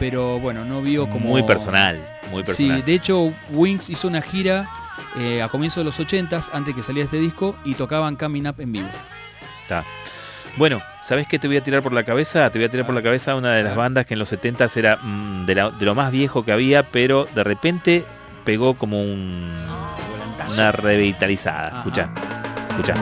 pero 0.00 0.40
bueno, 0.40 0.64
no 0.64 0.82
vio 0.82 1.08
como... 1.08 1.28
Muy 1.28 1.44
personal, 1.44 2.04
muy 2.32 2.42
personal. 2.42 2.78
Sí, 2.78 2.82
de 2.82 2.94
hecho 2.94 3.32
Wings 3.50 3.88
hizo 3.90 4.08
una 4.08 4.20
gira 4.22 4.68
eh, 5.18 5.40
a 5.42 5.48
comienzos 5.48 5.76
de 5.82 5.84
los 5.84 6.00
80s, 6.00 6.48
antes 6.52 6.74
que 6.74 6.82
saliera 6.82 7.04
este 7.04 7.18
disco, 7.18 7.54
y 7.64 7.74
tocaban 7.74 8.16
Coming 8.16 8.46
Up 8.48 8.56
en 8.58 8.72
vivo. 8.72 8.88
Está. 9.62 9.84
Bueno, 10.56 10.80
¿sabes 11.02 11.28
qué 11.28 11.38
te 11.38 11.46
voy 11.46 11.58
a 11.58 11.62
tirar 11.62 11.80
por 11.82 11.92
la 11.92 12.02
cabeza? 12.02 12.50
Te 12.50 12.58
voy 12.58 12.66
a 12.66 12.70
tirar 12.70 12.84
por 12.84 12.94
la 12.94 13.02
cabeza 13.02 13.36
una 13.36 13.52
de 13.54 13.62
las 13.62 13.74
Ah. 13.74 13.76
bandas 13.76 14.04
que 14.06 14.14
en 14.14 14.18
los 14.18 14.28
70 14.28 14.66
era 14.74 14.96
mm, 14.96 15.46
de, 15.46 15.54
la- 15.54 15.70
de 15.70 15.84
lo 15.86 15.94
más 15.94 16.10
viejo 16.10 16.44
que 16.44 16.50
había, 16.52 16.82
pero 16.90 17.28
de 17.34 17.44
repente 17.44 18.04
pegó 18.44 18.74
como 18.74 19.00
un, 19.00 19.48
Volantazo. 20.10 20.54
una 20.54 20.72
revitalizada. 20.72 21.78
Escucha, 21.78 22.10
escucha. 22.70 22.94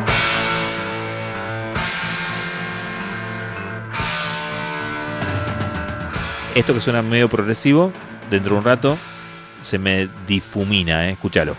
Esto 6.59 6.75
que 6.75 6.81
suena 6.81 7.03
medio 7.03 7.29
progresivo, 7.29 7.93
dentro 8.33 8.55
de 8.55 8.59
un 8.59 8.65
rato 8.65 8.99
se 9.63 9.79
me 9.79 10.09
difumina, 10.27 11.09
¿eh? 11.09 11.13
escúchalo. 11.13 11.55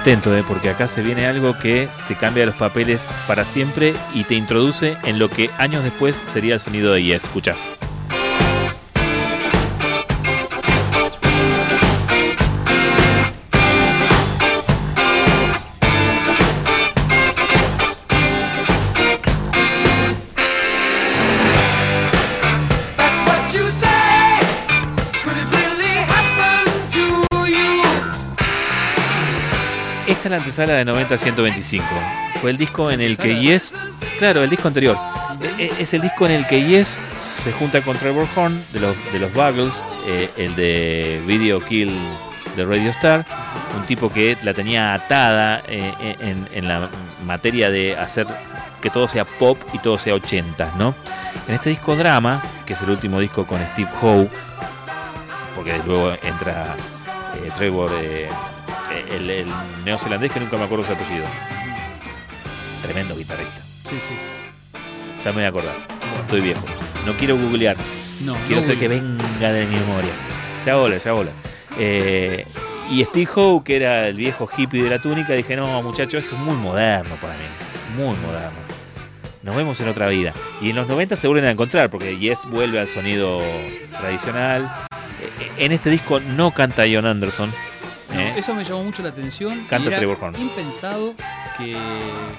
Atento, 0.00 0.34
¿eh? 0.34 0.42
porque 0.46 0.70
acá 0.70 0.88
se 0.88 1.02
viene 1.02 1.26
algo 1.26 1.58
que 1.58 1.86
te 2.08 2.16
cambia 2.16 2.46
los 2.46 2.54
papeles 2.54 3.06
para 3.26 3.44
siempre 3.44 3.94
y 4.14 4.24
te 4.24 4.34
introduce 4.34 4.96
en 5.04 5.18
lo 5.18 5.28
que 5.28 5.50
años 5.58 5.84
después 5.84 6.20
sería 6.26 6.54
el 6.54 6.60
sonido 6.60 6.94
de 6.94 7.02
Yes. 7.02 7.24
Escucha. 7.24 7.54
Es 30.50 30.58
la 30.58 30.74
de 30.74 30.84
90-125. 30.84 31.82
Fue 32.40 32.50
el 32.50 32.58
disco 32.58 32.90
en 32.90 33.00
el 33.00 33.16
que. 33.16 33.38
Yes... 33.38 33.72
Claro, 34.18 34.42
el 34.42 34.50
disco 34.50 34.68
anterior. 34.68 34.98
E- 35.58 35.64
e- 35.64 35.72
Es 35.78 35.94
el 35.94 36.02
disco 36.02 36.26
en 36.26 36.32
el 36.32 36.46
que 36.46 36.62
Yes 36.66 36.98
se 37.42 37.52
junta 37.52 37.80
con 37.82 37.96
Trevor 37.96 38.26
Horn 38.36 38.62
de 38.72 38.80
los, 38.80 38.96
de 39.12 39.18
los 39.18 39.32
Buggles, 39.32 39.72
eh, 40.06 40.28
el 40.36 40.54
de 40.56 41.22
Video 41.26 41.64
Kill 41.64 41.96
de 42.56 42.64
Radio 42.66 42.90
Star, 42.90 43.24
un 43.78 43.86
tipo 43.86 44.12
que 44.12 44.36
la 44.42 44.52
tenía 44.52 44.92
atada 44.92 45.62
eh, 45.68 45.94
en, 46.20 46.48
en 46.52 46.68
la 46.68 46.88
materia 47.24 47.70
de 47.70 47.96
hacer 47.96 48.26
que 48.82 48.90
todo 48.90 49.06
sea 49.08 49.24
pop 49.24 49.58
y 49.72 49.78
todo 49.78 49.96
sea 49.98 50.14
80, 50.14 50.72
¿no? 50.76 50.94
En 51.48 51.54
este 51.54 51.70
disco 51.70 51.94
Drama, 51.96 52.42
que 52.66 52.72
es 52.74 52.82
el 52.82 52.90
último 52.90 53.20
disco 53.20 53.46
con 53.46 53.60
Steve 53.72 53.88
Howe, 54.02 54.28
porque 55.54 55.80
luego 55.86 56.12
entra 56.22 56.74
eh, 57.42 57.50
Trevor, 57.56 57.90
el, 59.10 59.28
el 59.30 59.46
neozelandés 59.84 60.32
que 60.32 60.40
nunca 60.40 60.56
me 60.56 60.64
acuerdo 60.64 60.84
su 60.84 60.92
apellido. 60.92 61.24
Tremendo 62.82 63.16
guitarrista. 63.16 63.60
Sí, 63.84 63.96
sí. 64.06 64.14
Ya 65.24 65.30
me 65.30 65.36
voy 65.36 65.44
a 65.44 65.48
acordar. 65.48 65.74
Estoy 66.22 66.40
viejo. 66.40 66.62
No 67.06 67.12
quiero 67.14 67.36
googlear. 67.36 67.76
No, 68.24 68.36
Quiero 68.46 68.60
no 68.62 68.66
ser 68.66 68.78
que 68.78 68.88
venga 68.88 69.52
de 69.52 69.66
mi 69.66 69.76
memoria. 69.76 70.10
Ya 70.66 70.76
bola, 70.76 70.98
ya 70.98 71.12
bola. 71.12 71.30
Eh, 71.78 72.46
y 72.90 73.04
Steve 73.04 73.28
Howe, 73.34 73.62
que 73.64 73.76
era 73.76 74.08
el 74.08 74.16
viejo 74.16 74.48
hippie 74.54 74.82
de 74.82 74.90
la 74.90 74.98
túnica, 74.98 75.32
dije, 75.32 75.56
no, 75.56 75.82
muchacho, 75.82 76.18
esto 76.18 76.34
es 76.34 76.40
muy 76.40 76.54
moderno 76.56 77.14
para 77.16 77.32
mí. 77.34 77.44
Muy 77.96 78.16
moderno. 78.18 78.58
Nos 79.42 79.56
vemos 79.56 79.80
en 79.80 79.88
otra 79.88 80.08
vida. 80.08 80.34
Y 80.60 80.70
en 80.70 80.76
los 80.76 80.86
90 80.88 81.16
se 81.16 81.26
vuelven 81.26 81.48
a 81.48 81.52
encontrar, 81.52 81.88
porque 81.88 82.18
Yes 82.18 82.40
vuelve 82.46 82.78
al 82.78 82.88
sonido 82.88 83.40
tradicional. 83.98 84.70
Eh, 85.40 85.50
En 85.64 85.72
este 85.72 85.88
disco 85.88 86.20
no 86.20 86.50
canta 86.52 86.84
John 86.92 87.06
Anderson. 87.06 87.50
No, 88.12 88.20
¿eh? 88.20 88.34
Eso 88.36 88.54
me 88.54 88.64
llamó 88.64 88.84
mucho 88.84 89.02
la 89.02 89.10
atención. 89.10 89.60
y 89.60 89.64
Canta 89.66 89.88
era 89.88 89.96
Trevor 89.98 90.18
Horn. 90.20 90.40
impensado 90.40 91.14
que, 91.58 91.76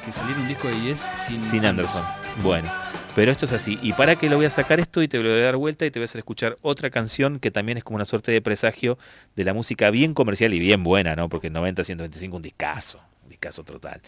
que 0.06 0.12
saliera 0.12 0.40
un 0.40 0.48
disco 0.48 0.68
de 0.68 0.80
Yes 0.82 1.08
sin, 1.16 1.50
Sin 1.50 1.66
Anderson. 1.66 2.04
Bueno, 2.44 2.72
pero 3.16 3.32
esto 3.32 3.46
es 3.46 3.54
así. 3.54 3.78
Y 3.82 3.94
para 3.94 4.16
que 4.16 4.30
lo 4.30 4.38
voy 4.38 4.46
a 4.46 4.50
sacar 4.50 4.80
esto 4.80 5.02
y 5.02 5.08
te 5.08 5.18
lo 5.18 5.30
voy 5.30 5.40
a 5.40 5.44
dar 5.44 5.58
vuelta 5.58 5.86
y 5.86 5.92
te 5.92 6.00
voy 6.00 6.04
a 6.04 6.06
hacer 6.06 6.20
escuchar 6.20 6.58
otra 6.62 6.90
canción 6.90 7.40
que 7.40 7.52
también 7.52 7.78
es 7.78 7.84
como 7.84 7.96
una 7.96 8.06
suerte 8.06 8.32
de 8.32 8.42
presagio 8.42 8.98
de 9.36 9.44
la 9.44 9.54
música 9.54 9.90
bien 9.92 10.14
comercial 10.14 10.54
y 10.54 10.60
bien 10.60 10.84
buena, 10.84 11.16
¿no? 11.16 11.30
Porque 11.30 11.48
en 11.48 11.54
90, 11.54 11.84
125 11.84 12.36
un 12.36 12.42
discazo, 12.42 13.00
un 13.24 13.30
discazo 13.30 13.64
total. 13.64 14.02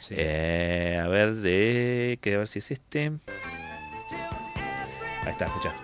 Sí. 0.00 0.14
Eh, 0.16 1.00
a 1.02 1.08
ver, 1.08 1.34
de. 1.34 2.18
Que 2.20 2.34
a 2.34 2.38
ver 2.38 2.48
si 2.48 2.60
es 2.60 2.70
este. 2.70 3.12
Ahí 5.24 5.32
está, 5.32 5.46
escucha. 5.46 5.74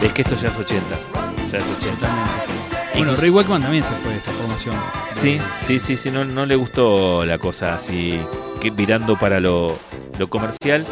Ves 0.00 0.12
que 0.14 0.22
esto 0.22 0.34
ya 0.36 0.48
es 0.48 0.56
80. 0.56 0.82
ya 1.52 1.58
es 1.58 1.64
80. 1.78 2.08
Bueno, 2.94 3.14
Ray 3.14 3.30
Wakeman 3.30 3.62
también 3.62 3.84
se 3.84 3.92
fue 3.92 4.12
de 4.12 4.16
esta 4.18 4.32
formación. 4.32 4.74
Sí, 5.12 5.38
sí, 5.66 5.78
sí, 5.78 5.96
sí, 5.96 6.10
no, 6.10 6.24
no 6.24 6.46
le 6.46 6.56
gustó 6.56 7.24
la 7.26 7.38
cosa 7.38 7.74
así, 7.74 8.18
que 8.60 8.70
virando 8.70 9.16
para 9.16 9.40
lo, 9.40 9.78
lo 10.18 10.30
comercial. 10.30 10.86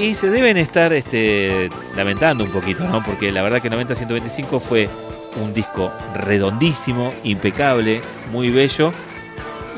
Y 0.00 0.14
se 0.14 0.30
deben 0.30 0.56
estar 0.56 0.94
este, 0.94 1.68
lamentando 1.94 2.42
un 2.42 2.50
poquito, 2.50 2.84
¿no? 2.84 3.04
Porque 3.04 3.30
la 3.30 3.42
verdad 3.42 3.60
que 3.60 3.70
90-125 3.70 4.58
fue 4.58 4.88
un 5.42 5.52
disco 5.52 5.92
redondísimo, 6.14 7.12
impecable, 7.22 8.00
muy 8.32 8.50
bello 8.50 8.94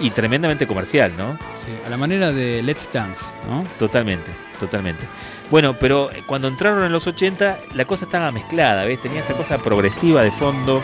y 0.01 0.11
tremendamente 0.11 0.69
comercial, 0.69 1.13
¿no? 1.19 1.37
Sí, 1.57 1.73
a 1.85 1.91
la 1.91 1.97
manera 1.97 2.31
de 2.31 2.63
Let's 2.63 2.89
Dance, 2.93 3.35
¿no? 3.49 3.65
Totalmente, 3.81 4.31
totalmente. 4.61 5.07
Bueno, 5.51 5.75
pero 5.75 6.09
cuando 6.27 6.47
entraron 6.47 6.85
en 6.85 6.93
los 6.93 7.05
80, 7.09 7.59
la 7.75 7.85
cosa 7.85 8.05
estaba 8.05 8.31
mezclada, 8.31 8.85
¿ves? 8.85 9.01
Tenía 9.01 9.21
esta 9.21 9.35
cosa 9.35 9.59
progresiva 9.59 10.23
de 10.23 10.31
fondo. 10.31 10.81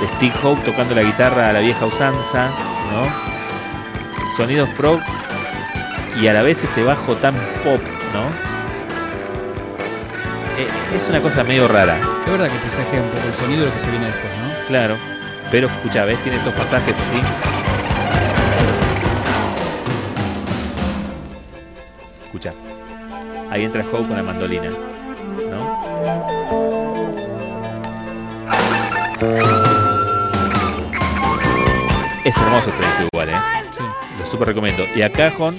De 0.00 0.08
Steve 0.16 0.34
Howe 0.42 0.58
tocando 0.64 0.96
la 0.96 1.02
guitarra 1.02 1.48
a 1.48 1.52
la 1.52 1.60
vieja 1.60 1.86
usanza, 1.86 2.48
¿no? 2.92 4.36
Sonidos 4.36 4.68
pro 4.70 5.00
y 6.20 6.28
a 6.28 6.32
la 6.32 6.42
vez 6.42 6.62
ese 6.64 6.82
bajo 6.82 7.14
tan 7.16 7.34
pop, 7.62 7.80
¿no? 8.12 8.56
Eh, 10.58 10.68
es 10.96 11.08
una 11.08 11.20
cosa 11.20 11.44
medio 11.44 11.68
rara, 11.68 11.98
Es 12.24 12.32
verdad 12.32 12.48
que 12.50 12.58
presagea 12.58 13.02
un 13.02 13.08
poco 13.10 13.26
el 13.26 13.34
sonido 13.34 13.60
de 13.60 13.66
lo 13.66 13.74
que 13.74 13.80
se 13.80 13.90
viene 13.90 14.06
después, 14.06 14.32
¿no? 14.32 14.66
claro. 14.66 14.96
Pero 15.50 15.68
escucha, 15.68 16.04
¿ves? 16.04 16.18
Tiene 16.22 16.38
estos 16.38 16.52
pasajes 16.54 16.92
así. 16.92 17.22
Escucha. 22.24 22.52
Ahí 23.48 23.64
entra 23.64 23.84
Howe 23.84 24.08
con 24.08 24.16
la 24.16 24.24
mandolina. 24.24 24.70
¿No? 25.50 25.86
Es 32.24 32.36
hermoso 32.36 32.70
este 32.70 32.82
disco 32.82 33.08
igual, 33.12 33.28
¿eh? 33.28 33.36
Sí. 33.70 33.84
Lo 34.18 34.26
súper 34.26 34.48
recomiendo. 34.48 34.82
Y 34.96 35.02
acá 35.02 35.32
Jon 35.38 35.56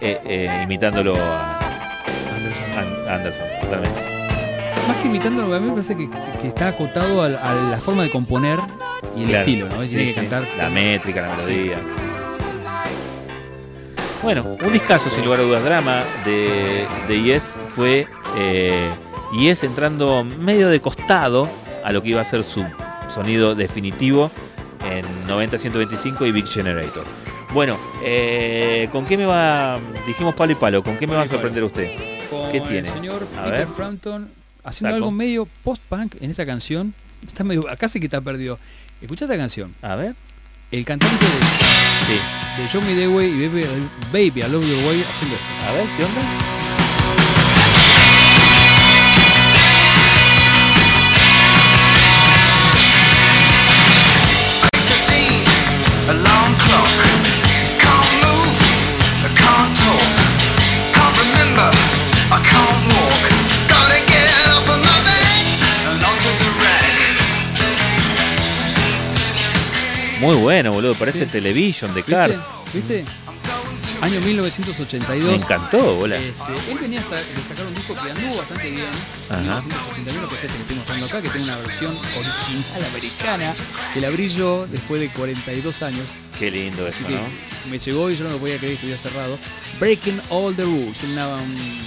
eh, 0.00 0.20
eh, 0.24 0.60
imitándolo 0.64 1.16
a 1.16 1.58
Anderson. 2.34 2.78
An- 2.78 3.14
Anderson, 3.14 3.46
totalmente. 3.60 4.00
Más 4.88 4.96
que 4.98 5.08
imitándolo, 5.08 5.54
a 5.54 5.60
mí 5.60 5.66
me 5.66 5.72
parece 5.72 5.96
que, 5.96 6.08
que 6.40 6.48
está 6.48 6.68
acotado 6.68 7.22
al- 7.22 7.36
a, 7.36 7.54
la 7.70 7.78
forma 7.78 8.02
de 8.02 8.10
componer 8.10 8.58
y 9.16 9.22
el 9.22 9.28
Claro. 9.28 9.40
estilo, 9.40 9.68
¿no? 9.68 9.76
Tiene 9.76 9.88
Sí, 9.88 9.96
que 9.96 10.08
sí. 10.08 10.14
cantar 10.14 10.44
La 10.58 10.70
métrica, 10.70 11.22
la 11.22 11.36
melodía. 11.36 11.76
Bueno, 14.22 14.42
un 14.62 14.72
discazo 14.72 15.08
sin 15.08 15.24
lugar 15.24 15.40
a 15.40 15.42
dudas, 15.44 15.64
drama 15.64 16.02
de, 16.26 16.86
de 17.08 17.22
Yes 17.22 17.42
fue 17.68 18.06
eh, 18.36 18.88
Yes 19.32 19.64
entrando 19.64 20.22
medio 20.24 20.68
de 20.68 20.80
costado 20.80 21.48
a 21.82 21.90
lo 21.92 22.02
que 22.02 22.10
iba 22.10 22.20
a 22.20 22.24
ser 22.24 22.44
su 22.44 22.62
sonido 23.12 23.54
definitivo 23.54 24.30
en 24.90 25.04
90-125 25.26 26.26
y 26.28 26.32
Big 26.32 26.46
Generator. 26.46 27.04
Bueno, 27.52 27.76
eh, 28.04 28.88
¿con 28.92 29.04
qué 29.06 29.16
me 29.16 29.26
va? 29.26 29.78
Dijimos 30.06 30.34
palo 30.34 30.52
y 30.52 30.54
palo, 30.54 30.82
¿con 30.84 30.96
qué 30.98 31.06
me 31.06 31.14
va 31.16 31.22
a 31.22 31.26
sorprender 31.26 31.64
usted? 31.64 31.90
con 32.30 32.52
¿Qué 32.52 32.60
tiene? 32.60 32.88
el 32.88 32.94
señor 32.94 33.26
A 33.36 33.44
Peter 33.44 33.66
ver. 33.66 33.68
Frampton 33.68 34.30
haciendo 34.62 34.88
Saco. 34.94 34.96
algo 34.96 35.10
medio 35.10 35.48
post-punk 35.64 36.14
en 36.20 36.30
esta 36.30 36.46
canción. 36.46 36.94
Está 37.26 37.42
medio, 37.42 37.64
sí 37.88 37.98
que 37.98 38.06
está 38.06 38.20
perdido. 38.20 38.58
Escucha 39.02 39.24
esta 39.24 39.36
canción. 39.36 39.74
A 39.82 39.96
ver. 39.96 40.14
El 40.70 40.84
cantante 40.84 41.16
de, 41.24 41.30
Sí. 42.06 42.62
de 42.62 42.68
Show 42.68 42.80
Me 42.82 42.94
The 42.94 43.08
Way 43.08 43.26
y 43.28 43.48
Baby, 43.48 43.66
Baby 44.12 44.42
I 44.46 44.50
Love 44.52 44.64
Your 44.64 44.84
Way 44.86 45.02
haciendo 45.02 45.34
esto. 45.34 45.68
A 45.68 45.72
ver, 45.72 45.86
¿qué 45.96 46.04
onda? 46.04 46.20
Muy 70.20 70.36
bueno, 70.36 70.72
boludo. 70.72 70.94
Parece 70.94 71.24
Sí. 71.24 71.30
Television 71.30 71.90
de 71.94 72.00
¿Viste? 72.02 72.12
Cars. 72.12 72.38
¿Viste? 72.74 73.04
Año 74.00 74.18
Me 74.20 74.26
1982. 74.28 75.42
encantó, 75.42 75.94
bola. 75.96 76.16
Este, 76.16 76.72
él 76.72 76.78
venía 76.78 77.00
de 77.00 77.06
sacar 77.46 77.66
un 77.66 77.74
disco 77.74 77.94
que 77.94 78.10
anduvo 78.10 78.36
bastante 78.38 78.70
bien. 78.70 78.86
Ajá. 79.28 79.60
1981, 79.60 80.28
que 80.28 80.34
es 80.34 80.42
este 80.44 80.54
que 80.56 80.62
estoy 80.62 80.76
mostrando 80.76 81.06
acá, 81.06 81.22
que 81.22 81.28
tiene 81.28 81.44
una 81.44 81.56
versión 81.58 81.96
original 81.96 82.84
americana, 82.90 83.54
que 83.92 84.00
la 84.00 84.10
brillo 84.10 84.66
después 84.68 85.00
de 85.02 85.10
42 85.10 85.82
años. 85.82 86.14
Qué 86.38 86.50
lindo 86.50 86.86
Así 86.86 87.04
eso, 87.04 87.12
¿no? 87.12 87.70
me 87.70 87.78
llegó 87.78 88.10
y 88.10 88.16
yo 88.16 88.24
no 88.24 88.30
lo 88.30 88.38
podía 88.38 88.56
creer 88.56 88.78
que 88.78 88.86
estuviera 88.88 88.98
cerrado. 88.98 89.38
Breaking 89.78 90.18
All 90.30 90.56
the 90.56 90.62
Rules, 90.62 90.96
una, 91.12 91.36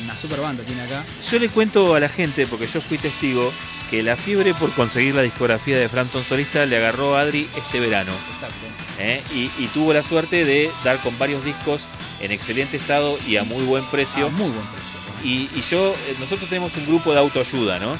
una 0.03 0.17
super 0.17 0.39
banda 0.39 0.63
tiene 0.63 0.83
acá. 0.83 1.03
Yo 1.31 1.39
le 1.39 1.49
cuento 1.49 1.95
a 1.95 1.99
la 1.99 2.09
gente, 2.09 2.45
porque 2.45 2.67
yo 2.67 2.79
fui 2.79 2.99
testigo, 2.99 3.51
que 3.89 4.03
la 4.03 4.15
fiebre 4.15 4.53
por 4.53 4.71
conseguir 4.73 5.15
la 5.15 5.23
discografía 5.23 5.79
de 5.79 5.89
Frampton 5.89 6.23
Solista 6.23 6.65
le 6.67 6.77
agarró 6.77 7.17
a 7.17 7.21
Adri 7.21 7.49
este 7.57 7.79
verano. 7.79 8.11
Exacto. 8.33 8.55
¿eh? 8.99 9.21
Y, 9.33 9.49
y 9.57 9.67
tuvo 9.73 9.93
la 9.93 10.03
suerte 10.03 10.45
de 10.45 10.69
dar 10.83 10.99
con 11.01 11.17
varios 11.17 11.43
discos 11.43 11.85
en 12.23 12.31
excelente 12.31 12.77
estado 12.77 13.17
y 13.27 13.37
a 13.37 13.43
muy 13.43 13.63
buen 13.65 13.85
precio. 13.85 14.29
Muy 14.31 14.49
buen 14.49 14.65
precio. 14.67 14.93
Y, 15.23 15.49
y 15.57 15.61
yo, 15.61 15.95
eh, 16.07 16.15
nosotros 16.19 16.49
tenemos 16.49 16.75
un 16.77 16.85
grupo 16.87 17.13
de 17.13 17.19
autoayuda, 17.19 17.79
¿no? 17.79 17.95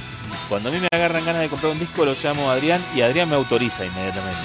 Cuando 0.50 0.70
a 0.70 0.72
mí 0.72 0.80
me 0.80 0.88
agarran 0.92 1.24
ganas 1.26 1.42
de 1.42 1.50
comprar 1.50 1.72
un 1.72 1.80
disco, 1.80 2.04
lo 2.06 2.16
llamo 2.22 2.50
a 2.50 2.54
Adrián 2.54 2.84
y 2.96 3.02
Adrián 3.02 3.30
me 3.30 3.36
autoriza 3.36 3.86
inmediatamente. 3.86 4.42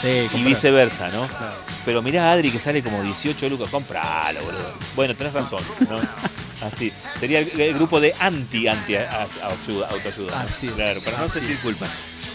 Sí, 0.00 0.28
Y 0.38 0.42
viceversa, 0.42 1.08
¿no? 1.08 1.26
Claro. 1.28 1.54
Pero 1.84 2.02
mirá 2.02 2.28
a 2.30 2.32
Adri 2.32 2.50
que 2.50 2.58
sale 2.58 2.82
como 2.82 3.02
18 3.02 3.48
lucas, 3.48 3.68
compralo, 3.70 4.40
boludo. 4.42 4.74
Bueno, 4.96 5.14
tenés 5.14 5.32
razón, 5.34 5.62
¿no? 5.88 6.00
Así. 6.66 6.92
Sería 7.20 7.40
el, 7.40 7.60
el 7.60 7.74
grupo 7.74 8.00
de 8.00 8.14
anti-anti 8.18 8.96
a- 8.96 9.28
a- 9.42 9.46
autoayuda. 9.46 10.40
Así 10.40 10.68
es, 10.68 10.72
Claro, 10.74 11.02
para 11.02 11.18
no 11.18 11.28
sentir 11.28 11.58
culpa. 11.58 11.86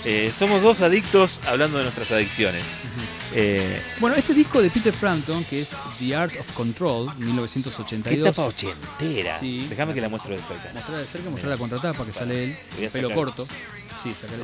Eh, 0.05 0.31
somos 0.37 0.61
dos 0.61 0.81
adictos 0.81 1.39
hablando 1.47 1.77
de 1.79 1.83
nuestras 1.85 2.11
adicciones. 2.11 2.63
Eh, 3.33 3.81
Bueno, 3.99 4.15
este 4.15 4.33
disco 4.33 4.61
de 4.61 4.69
Peter 4.69 4.93
Frampton, 4.93 5.43
que 5.43 5.61
es 5.61 5.71
The 5.99 6.15
Art 6.15 6.33
of 6.39 6.49
Control, 6.53 7.11
qué 7.17 7.25
1982. 7.25 8.35
tapa 8.35 8.47
ochentera. 8.47 9.37
Sí. 9.39 9.67
Déjame 9.69 9.93
que 9.93 9.99
la 10.01 10.09
muestro 10.09 10.33
de 10.35 10.41
cerca. 10.41 10.71
Mostrar 10.73 10.97
de 10.99 11.07
cerca, 11.07 11.29
mostrar 11.29 11.51
la 11.51 11.57
contratapa 11.57 12.05
que 12.05 12.13
sale 12.13 12.43
él, 12.45 12.55
pelo 12.91 13.13
corto. 13.13 13.47
Sí, 14.01 14.15
sacar 14.15 14.35
el, 14.35 14.41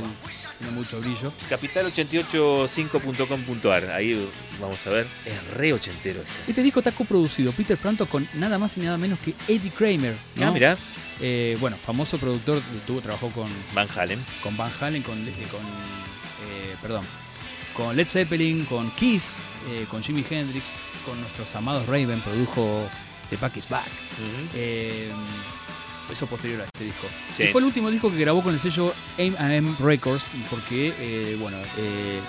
tiene 0.60 0.74
mucho 0.74 1.00
brillo. 1.00 1.32
Capital885.com.ar. 1.50 3.92
Ahí 3.92 4.30
vamos 4.60 4.86
a 4.86 4.90
ver. 4.90 5.08
Es 5.26 5.48
re 5.56 5.72
ochentero 5.72 6.20
este. 6.22 6.52
Este 6.52 6.62
disco 6.64 6.80
está 6.82 6.92
coproducido 6.92 7.54
Peter 7.54 7.78
Frampton 7.78 8.08
con 8.08 8.28
nada 8.34 8.58
más 8.58 8.76
y 8.78 8.82
nada 8.82 8.98
menos 8.98 9.18
que 9.20 9.34
Eddie 9.48 9.72
Kramer. 9.72 10.14
¿no? 10.36 10.48
Ah, 10.48 10.52
mirá. 10.52 10.78
Eh, 11.22 11.56
bueno, 11.62 11.78
famoso 11.78 12.18
productor, 12.18 12.62
tuvo, 12.86 13.00
trabajó 13.00 13.30
con, 13.30 13.48
Van 13.74 13.88
Halen. 13.96 14.20
con 14.44 14.58
Van 14.58 14.70
Halen, 14.82 15.02
con, 15.02 15.16
con 15.16 15.62
eh, 15.62 16.76
perdón, 16.82 17.06
con 17.76 17.96
Led 17.96 18.08
Zeppelin, 18.08 18.66
con 18.66 18.92
Kiss, 18.92 19.38
eh, 19.70 19.86
con 19.90 20.02
Jimi 20.02 20.26
Hendrix, 20.30 20.74
con 21.06 21.20
nuestros 21.20 21.54
amados 21.56 21.86
Raven, 21.88 22.22
produjo 22.22 22.88
The 23.30 23.38
Pack 23.38 23.58
is 23.58 23.70
Back. 23.70 23.88
Eh, 24.54 25.12
eso 26.12 26.28
posterior 26.28 26.62
a 26.62 26.66
este 26.66 26.84
disco. 26.86 27.08
Sí. 27.36 27.44
Y 27.44 27.48
fue 27.48 27.62
el 27.62 27.66
último 27.66 27.90
disco 27.90 28.12
que 28.12 28.18
grabó 28.18 28.44
con 28.44 28.54
el 28.54 28.60
sello 28.60 28.94
A&M 29.18 29.74
Records, 29.80 30.24
porque, 30.50 30.94
eh, 31.00 31.36
bueno, 31.40 31.58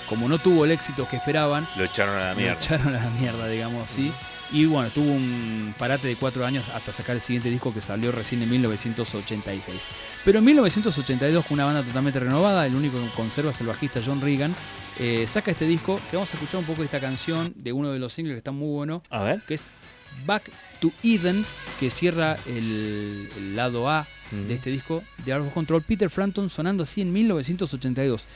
como 0.08 0.28
no 0.28 0.38
tuvo 0.38 0.64
el 0.64 0.70
éxito 0.70 1.06
que 1.08 1.16
esperaban, 1.16 1.68
Lo 1.76 1.84
echaron 1.84 2.16
a 2.16 2.20
la 2.20 2.30
lo 2.30 2.36
mierda. 2.36 2.54
echaron 2.58 2.88
a 2.96 3.04
la 3.04 3.10
mierda, 3.10 3.46
digamos 3.48 3.90
así. 3.90 4.12
Y 4.52 4.64
bueno, 4.66 4.90
tuvo 4.90 5.10
un 5.12 5.74
parate 5.78 6.06
de 6.08 6.16
cuatro 6.16 6.46
años 6.46 6.64
hasta 6.74 6.92
sacar 6.92 7.16
el 7.16 7.20
siguiente 7.20 7.50
disco 7.50 7.74
que 7.74 7.80
salió 7.80 8.12
recién 8.12 8.42
en 8.42 8.50
1986. 8.50 9.82
Pero 10.24 10.38
en 10.38 10.44
1982, 10.44 11.44
con 11.46 11.54
una 11.54 11.64
banda 11.64 11.82
totalmente 11.82 12.20
renovada, 12.20 12.66
el 12.66 12.74
único 12.74 13.00
que 13.00 13.08
conserva 13.16 13.50
es 13.50 13.60
el 13.60 13.66
bajista 13.66 14.00
John 14.04 14.20
Regan, 14.20 14.54
eh, 14.98 15.26
saca 15.26 15.50
este 15.50 15.66
disco, 15.66 16.00
que 16.10 16.16
vamos 16.16 16.30
a 16.32 16.34
escuchar 16.34 16.60
un 16.60 16.66
poco 16.66 16.78
de 16.80 16.84
esta 16.86 17.00
canción 17.00 17.52
de 17.56 17.72
uno 17.72 17.90
de 17.90 17.98
los 17.98 18.12
singles 18.12 18.34
que 18.34 18.38
está 18.38 18.52
muy 18.52 18.68
bueno, 18.68 19.02
A 19.10 19.22
ver. 19.22 19.42
que 19.48 19.54
es 19.54 19.66
Back 20.24 20.44
to 20.80 20.92
Eden, 21.02 21.44
que 21.80 21.90
cierra 21.90 22.36
el, 22.46 23.28
el 23.36 23.56
lado 23.56 23.88
A 23.90 24.06
Mm. 24.32 24.48
de 24.48 24.54
este 24.54 24.70
disco 24.70 25.04
de 25.24 25.32
Art 25.32 25.46
of 25.46 25.52
Control. 25.52 25.82
Peter 25.82 26.10
Frampton 26.10 26.48
sonando 26.48 26.82
así 26.82 27.00
en 27.00 27.12
1982. 27.12 28.26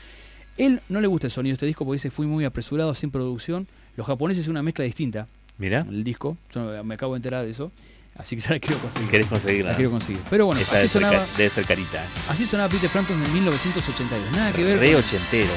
Él 0.57 0.79
no 0.87 1.01
le 1.01 1.07
gusta 1.07 1.27
el 1.27 1.31
sonido 1.31 1.51
de 1.51 1.55
este 1.55 1.65
disco 1.65 1.83
porque 1.83 1.95
dice 1.97 2.09
fui 2.11 2.27
muy 2.27 2.45
apresurado, 2.45 2.95
sin 2.95 3.11
producción. 3.11 3.67
Los 3.97 4.07
japoneses 4.07 4.43
es 4.43 4.47
una 4.47 4.63
mezcla 4.63 4.85
distinta 4.85 5.27
Mirá. 5.61 5.85
el 5.87 6.03
disco. 6.03 6.35
Yo 6.53 6.83
me 6.83 6.95
acabo 6.95 7.13
de 7.13 7.17
enterar 7.19 7.45
de 7.45 7.51
eso. 7.51 7.71
Así 8.17 8.35
que 8.35 8.41
ya 8.41 8.49
la 8.51 8.59
quiero 8.59 8.77
conseguir. 8.79 9.09
¿Querés 9.09 9.27
conseguirla? 9.27 9.71
La 9.71 9.75
quiero 9.77 9.91
conseguir. 9.91 10.21
Pero 10.29 10.45
bueno, 10.45 10.59
Esa 10.59 10.71
así 10.71 10.77
debe, 10.79 10.87
ser 10.89 11.01
sonaba, 11.01 11.25
debe 11.37 11.49
ser 11.49 11.65
carita. 11.65 12.03
así 12.29 12.45
sonaba 12.45 12.67
Peter 12.69 12.89
Frampton 12.89 13.23
en 13.23 13.33
1982. 13.33 14.31
Nada 14.33 14.51
que 14.51 14.63
ver. 14.65 14.79
Re 14.79 14.91
con- 14.91 14.99
ochentero. 15.01 15.47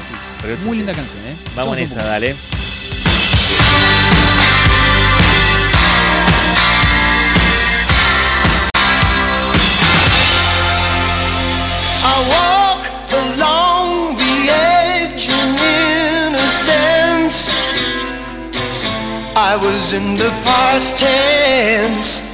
re 0.41 0.53
ochentero. 0.53 0.65
Muy 0.65 0.77
linda 0.77 0.93
canción, 0.93 1.17
¿eh? 1.27 1.35
Vamos 1.55 1.77
en 1.77 1.83
esa, 1.83 1.95
poco. 1.95 2.07
dale. 2.07 2.35
I 12.07 12.44
I 19.47 19.55
was 19.57 19.93
in 19.93 20.15
the 20.15 20.31
past 20.43 20.97
tense. 20.97 22.24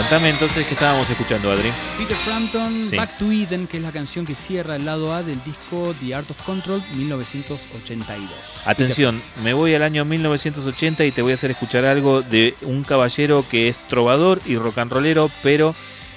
Contame 0.00 0.30
entonces 0.30 0.66
qué 0.66 0.72
estábamos 0.72 1.10
escuchando, 1.10 1.52
Adri. 1.52 1.70
Peter 1.98 2.16
Frampton, 2.16 2.86
Sí. 2.88 2.96
Back 2.96 3.18
to 3.18 3.30
Eden, 3.30 3.66
que 3.66 3.76
es 3.76 3.82
la 3.82 3.92
canción 3.92 4.24
que 4.24 4.34
cierra 4.34 4.76
el 4.76 4.86
lado 4.86 5.12
A 5.12 5.22
del 5.22 5.38
disco 5.44 5.94
The 6.00 6.14
Art 6.14 6.30
of 6.30 6.40
Control 6.40 6.82
1982. 6.94 8.30
Atención, 8.64 9.20
me 9.44 9.52
voy 9.52 9.74
al 9.74 9.82
año 9.82 10.06
1980 10.06 11.04
y 11.04 11.10
te 11.10 11.20
voy 11.20 11.32
a 11.32 11.34
hacer 11.34 11.50
escuchar 11.50 11.84
algo 11.84 12.22
de 12.22 12.54
un 12.62 12.82
caballero 12.82 13.44
que 13.50 13.68
es 13.68 13.78
trovador 13.88 14.40
y 14.46 14.56
rock 14.56 14.78
and 14.78 14.90
rollero, 14.90 15.30
pero 15.42 15.74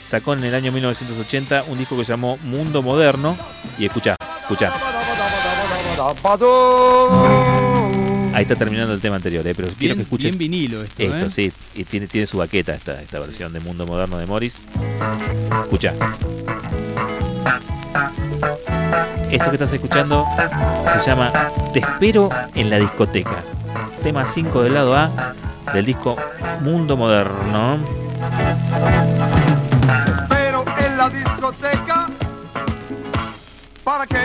sacó 0.10 0.32
en 0.32 0.46
el 0.46 0.56
año 0.56 0.72
1980 0.72 1.66
un 1.68 1.78
disco 1.78 1.98
que 1.98 2.06
se 2.06 2.14
llamó 2.14 2.38
Mundo 2.38 2.82
Moderno. 2.82 3.38
Y 3.78 3.86
escucha, 3.86 4.16
escucha. 4.44 4.72
Ahí 8.34 8.44
está 8.44 8.56
terminando 8.56 8.94
el 8.94 9.00
tema 9.00 9.18
anterior, 9.18 9.46
eh, 9.48 9.54
pero 9.56 9.70
quiero 9.78 9.96
que 9.96 10.02
escuches 10.02 10.38
bien 10.38 10.52
vinilo 10.52 10.82
esto, 10.82 11.04
esto, 11.04 11.26
¿eh? 11.26 11.30
sí. 11.30 11.54
Y 11.76 11.84
tiene, 11.84 12.08
tiene 12.08 12.26
su 12.26 12.38
baqueta 12.38 12.74
esta, 12.74 13.00
esta 13.02 13.20
versión 13.20 13.54
de 13.54 13.60
Mundo 13.60 13.86
Moderno 13.86 14.18
de 14.18 14.26
Morris. 14.26 14.56
Escucha. 15.64 15.94
Esto 19.32 19.50
que 19.50 19.56
estás 19.56 19.74
escuchando 19.74 20.26
se 21.00 21.10
llama 21.10 21.32
Te 21.74 21.80
espero 21.80 22.30
en 22.56 22.70
la 22.70 22.80
discoteca. 22.80 23.44
Tema 24.04 24.26
5 24.26 24.64
del 24.64 24.74
lado 24.74 24.96
A 24.96 25.34
del 25.74 25.86
disco 25.86 26.18
Mundo 26.62 26.98
Moderno. 26.98 27.80
Pero 30.30 30.66
en 30.78 30.98
la 30.98 31.10
discoteca, 31.10 32.10
¿para 33.84 34.06
qué? 34.06 34.23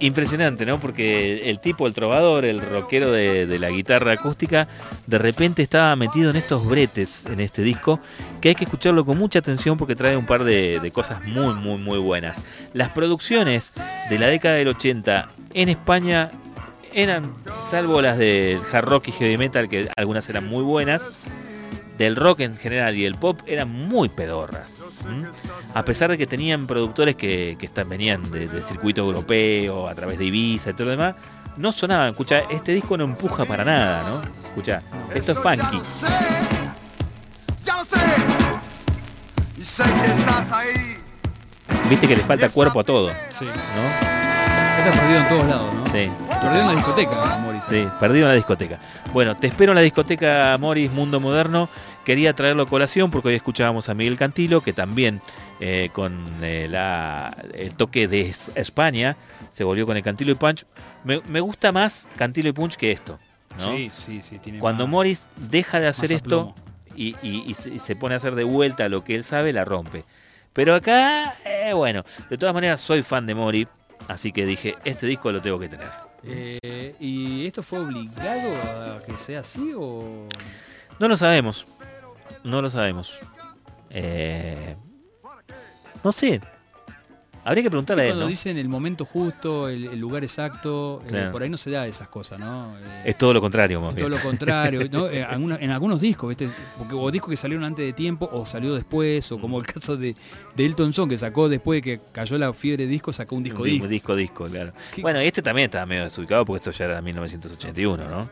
Impresionante, 0.00 0.66
¿no? 0.66 0.78
Porque 0.78 1.48
el 1.48 1.58
tipo, 1.58 1.86
el 1.86 1.94
trovador, 1.94 2.44
el 2.44 2.60
rockero 2.60 3.10
de, 3.10 3.58
la 3.58 3.70
guitarra 3.70 4.12
acústica, 4.12 4.68
de 5.06 5.18
repente 5.18 5.62
estaba 5.62 5.96
metido 5.96 6.30
en 6.30 6.36
estos 6.36 6.66
bretes 6.66 7.24
en 7.26 7.40
este 7.40 7.62
disco, 7.62 7.98
que 8.40 8.50
hay 8.50 8.54
que 8.54 8.64
escucharlo 8.64 9.06
con 9.06 9.16
mucha 9.16 9.38
atención 9.38 9.78
porque 9.78 9.96
trae 9.96 10.16
un 10.16 10.26
par 10.26 10.44
de, 10.44 10.80
de 10.80 10.90
cosas 10.90 11.24
muy, 11.24 11.54
muy, 11.54 11.78
muy 11.78 11.98
buenas. 11.98 12.38
Las 12.74 12.90
producciones 12.90 13.72
de 14.10 14.18
la 14.18 14.26
década 14.26 14.56
del 14.56 14.68
80 14.68 15.30
en 15.54 15.68
España 15.70 16.30
eran, 16.96 17.32
salvo 17.70 18.00
las 18.00 18.18
del 18.18 18.60
hard 18.72 18.86
rock 18.86 19.08
y 19.08 19.12
heavy 19.12 19.36
metal, 19.38 19.68
que 19.68 19.88
algunas 19.96 20.28
eran 20.28 20.46
muy 20.46 20.62
buenas, 20.62 21.02
del 21.98 22.16
rock 22.16 22.40
en 22.40 22.56
general 22.56 22.96
y 22.96 23.04
el 23.04 23.14
pop 23.14 23.40
eran 23.46 23.70
muy 23.70 24.08
pedorras. 24.08 24.70
A 25.74 25.84
pesar 25.84 26.10
de 26.10 26.18
que 26.18 26.26
tenían 26.26 26.66
productores 26.66 27.16
que, 27.16 27.56
que 27.58 27.66
están- 27.66 27.88
venían 27.88 28.30
de- 28.30 28.48
del 28.48 28.62
circuito 28.62 29.00
europeo, 29.02 29.88
a 29.88 29.94
través 29.94 30.18
de 30.18 30.24
Ibiza 30.26 30.70
y 30.70 30.72
todo 30.74 30.84
lo 30.86 30.90
demás, 30.92 31.14
no 31.56 31.72
sonaban. 31.72 32.10
Escucha, 32.10 32.40
este 32.50 32.72
disco 32.72 32.96
no 32.96 33.04
empuja 33.04 33.44
para 33.44 33.64
nada, 33.64 34.02
¿no? 34.08 34.22
Escucha, 34.48 34.82
esto 35.14 35.32
es 35.32 35.38
funky. 35.38 35.80
Viste 41.88 42.08
que 42.08 42.16
le 42.16 42.22
falta 42.22 42.48
cuerpo 42.48 42.80
a 42.80 42.84
todo, 42.84 43.10
Sí. 43.38 43.44
¿no? 43.44 43.52
Está 44.78 45.00
perdido 45.00 45.20
en 45.20 45.28
todos 45.28 45.46
lados, 45.46 45.74
¿no? 45.74 45.86
Sí. 45.86 46.10
Perdido 46.42 46.60
en 46.60 46.66
la 46.66 46.74
discoteca, 46.74 47.38
Morris. 47.40 47.62
Sí, 47.68 47.88
perdido 48.00 48.24
en 48.26 48.28
la 48.30 48.34
discoteca. 48.34 48.78
Bueno, 49.12 49.36
te 49.36 49.46
espero 49.46 49.72
en 49.72 49.76
la 49.76 49.82
discoteca 49.82 50.56
Morris 50.60 50.90
Mundo 50.92 51.20
Moderno. 51.20 51.68
Quería 52.06 52.34
traerlo 52.34 52.62
a 52.62 52.68
colación 52.68 53.10
porque 53.10 53.28
hoy 53.30 53.34
escuchábamos 53.34 53.88
a 53.88 53.94
Miguel 53.94 54.16
Cantilo, 54.16 54.60
que 54.60 54.72
también 54.72 55.20
eh, 55.58 55.90
con 55.92 56.24
eh, 56.40 56.68
la- 56.70 57.36
el 57.52 57.74
toque 57.74 58.06
de 58.06 58.28
Es- 58.28 58.42
España 58.54 59.16
se 59.52 59.64
volvió 59.64 59.86
con 59.86 59.96
el 59.96 60.04
Cantilo 60.04 60.30
y 60.30 60.36
Punch. 60.36 60.64
Me, 61.02 61.20
me 61.28 61.40
gusta 61.40 61.72
más 61.72 62.08
Cantilo 62.16 62.48
y 62.48 62.52
Punch 62.52 62.76
que 62.76 62.92
esto. 62.92 63.18
¿no? 63.58 63.72
Sí, 63.76 63.90
sí, 63.92 64.20
sí. 64.22 64.38
Tiene 64.38 64.60
Cuando 64.60 64.84
más- 64.84 64.90
Morris 64.92 65.26
deja 65.36 65.80
de 65.80 65.88
hacer 65.88 66.12
esto 66.12 66.54
y, 66.94 67.14
se, 67.60 67.70
y 67.70 67.78
se 67.80 67.96
pone 67.96 68.14
a 68.14 68.18
hacer 68.18 68.36
de 68.36 68.44
vuelta 68.44 68.88
lo 68.88 69.02
que 69.02 69.16
él 69.16 69.24
sabe, 69.24 69.52
la 69.52 69.64
rompe. 69.64 70.04
Pero 70.52 70.76
acá, 70.76 71.34
eh, 71.44 71.72
bueno, 71.74 72.04
de 72.30 72.38
todas 72.38 72.54
maneras 72.54 72.80
soy 72.80 73.02
fan 73.02 73.26
de 73.26 73.34
Morris, 73.34 73.66
así 74.06 74.30
que 74.30 74.46
dije, 74.46 74.76
este 74.84 75.06
disco 75.08 75.32
lo 75.32 75.42
tengo 75.42 75.58
que 75.58 75.68
tener. 75.68 75.88
Eh, 76.22 76.94
¿Y 77.00 77.46
esto 77.46 77.62
fue 77.64 77.80
obligado 77.80 78.48
a 78.94 79.00
que 79.04 79.16
sea 79.18 79.40
así 79.40 79.72
o...? 79.76 80.28
No 80.98 81.08
lo 81.08 81.16
sabemos. 81.16 81.66
No 82.46 82.62
lo 82.62 82.70
sabemos. 82.70 83.18
Eh, 83.90 84.76
no 86.02 86.12
sé. 86.12 86.40
Habría 87.44 87.62
que 87.62 87.70
preguntarle 87.70 88.02
a 88.02 88.06
él, 88.06 88.10
Cuando 88.10 88.24
¿no? 88.24 88.28
dicen 88.28 88.56
el 88.58 88.68
momento 88.68 89.04
justo, 89.04 89.68
el, 89.68 89.84
el 89.86 90.00
lugar 90.00 90.24
exacto, 90.24 91.00
eh, 91.08 91.28
por 91.30 91.44
ahí 91.44 91.48
no 91.48 91.56
se 91.56 91.70
da 91.70 91.86
esas 91.86 92.08
cosas, 92.08 92.40
¿no? 92.40 92.76
Eh, 92.76 92.82
Es 93.04 93.16
todo 93.18 93.32
lo 93.32 93.40
contrario, 93.40 93.80
más 93.80 93.90
es 93.90 93.98
todo 93.98 94.08
lo 94.08 94.18
contrario, 94.18 94.88
¿no? 94.90 95.06
En 95.10 95.70
algunos 95.70 96.00
discos, 96.00 96.28
¿viste? 96.30 96.48
Porque, 96.76 96.94
o 96.96 97.08
discos 97.12 97.30
que 97.30 97.36
salieron 97.36 97.64
antes 97.64 97.84
de 97.86 97.92
tiempo 97.92 98.28
o 98.32 98.44
salió 98.44 98.74
después, 98.74 99.30
o 99.30 99.38
como 99.38 99.60
el 99.60 99.66
caso 99.66 99.96
de, 99.96 100.16
de 100.56 100.66
Elton 100.66 100.92
John, 100.92 101.08
que 101.08 101.16
sacó 101.18 101.48
después 101.48 101.78
de 101.78 101.82
que 101.82 102.00
cayó 102.10 102.36
la 102.36 102.52
fiebre 102.52 102.82
de 102.84 102.90
disco, 102.90 103.12
sacó 103.12 103.36
un 103.36 103.44
disco 103.44 103.60
Un 103.62 103.66
di- 103.66 103.70
disco. 103.74 103.86
disco, 103.88 104.16
disco, 104.16 104.44
claro. 104.46 104.72
¿Qué- 104.92 105.02
Bueno, 105.02 105.20
este 105.20 105.40
también 105.40 105.66
estaba 105.66 105.86
medio 105.86 106.02
desubicado 106.02 106.44
porque 106.44 106.68
esto 106.68 106.72
ya 106.76 106.86
era 106.86 107.00
1981, 107.00 108.08
¿no? 108.10 108.28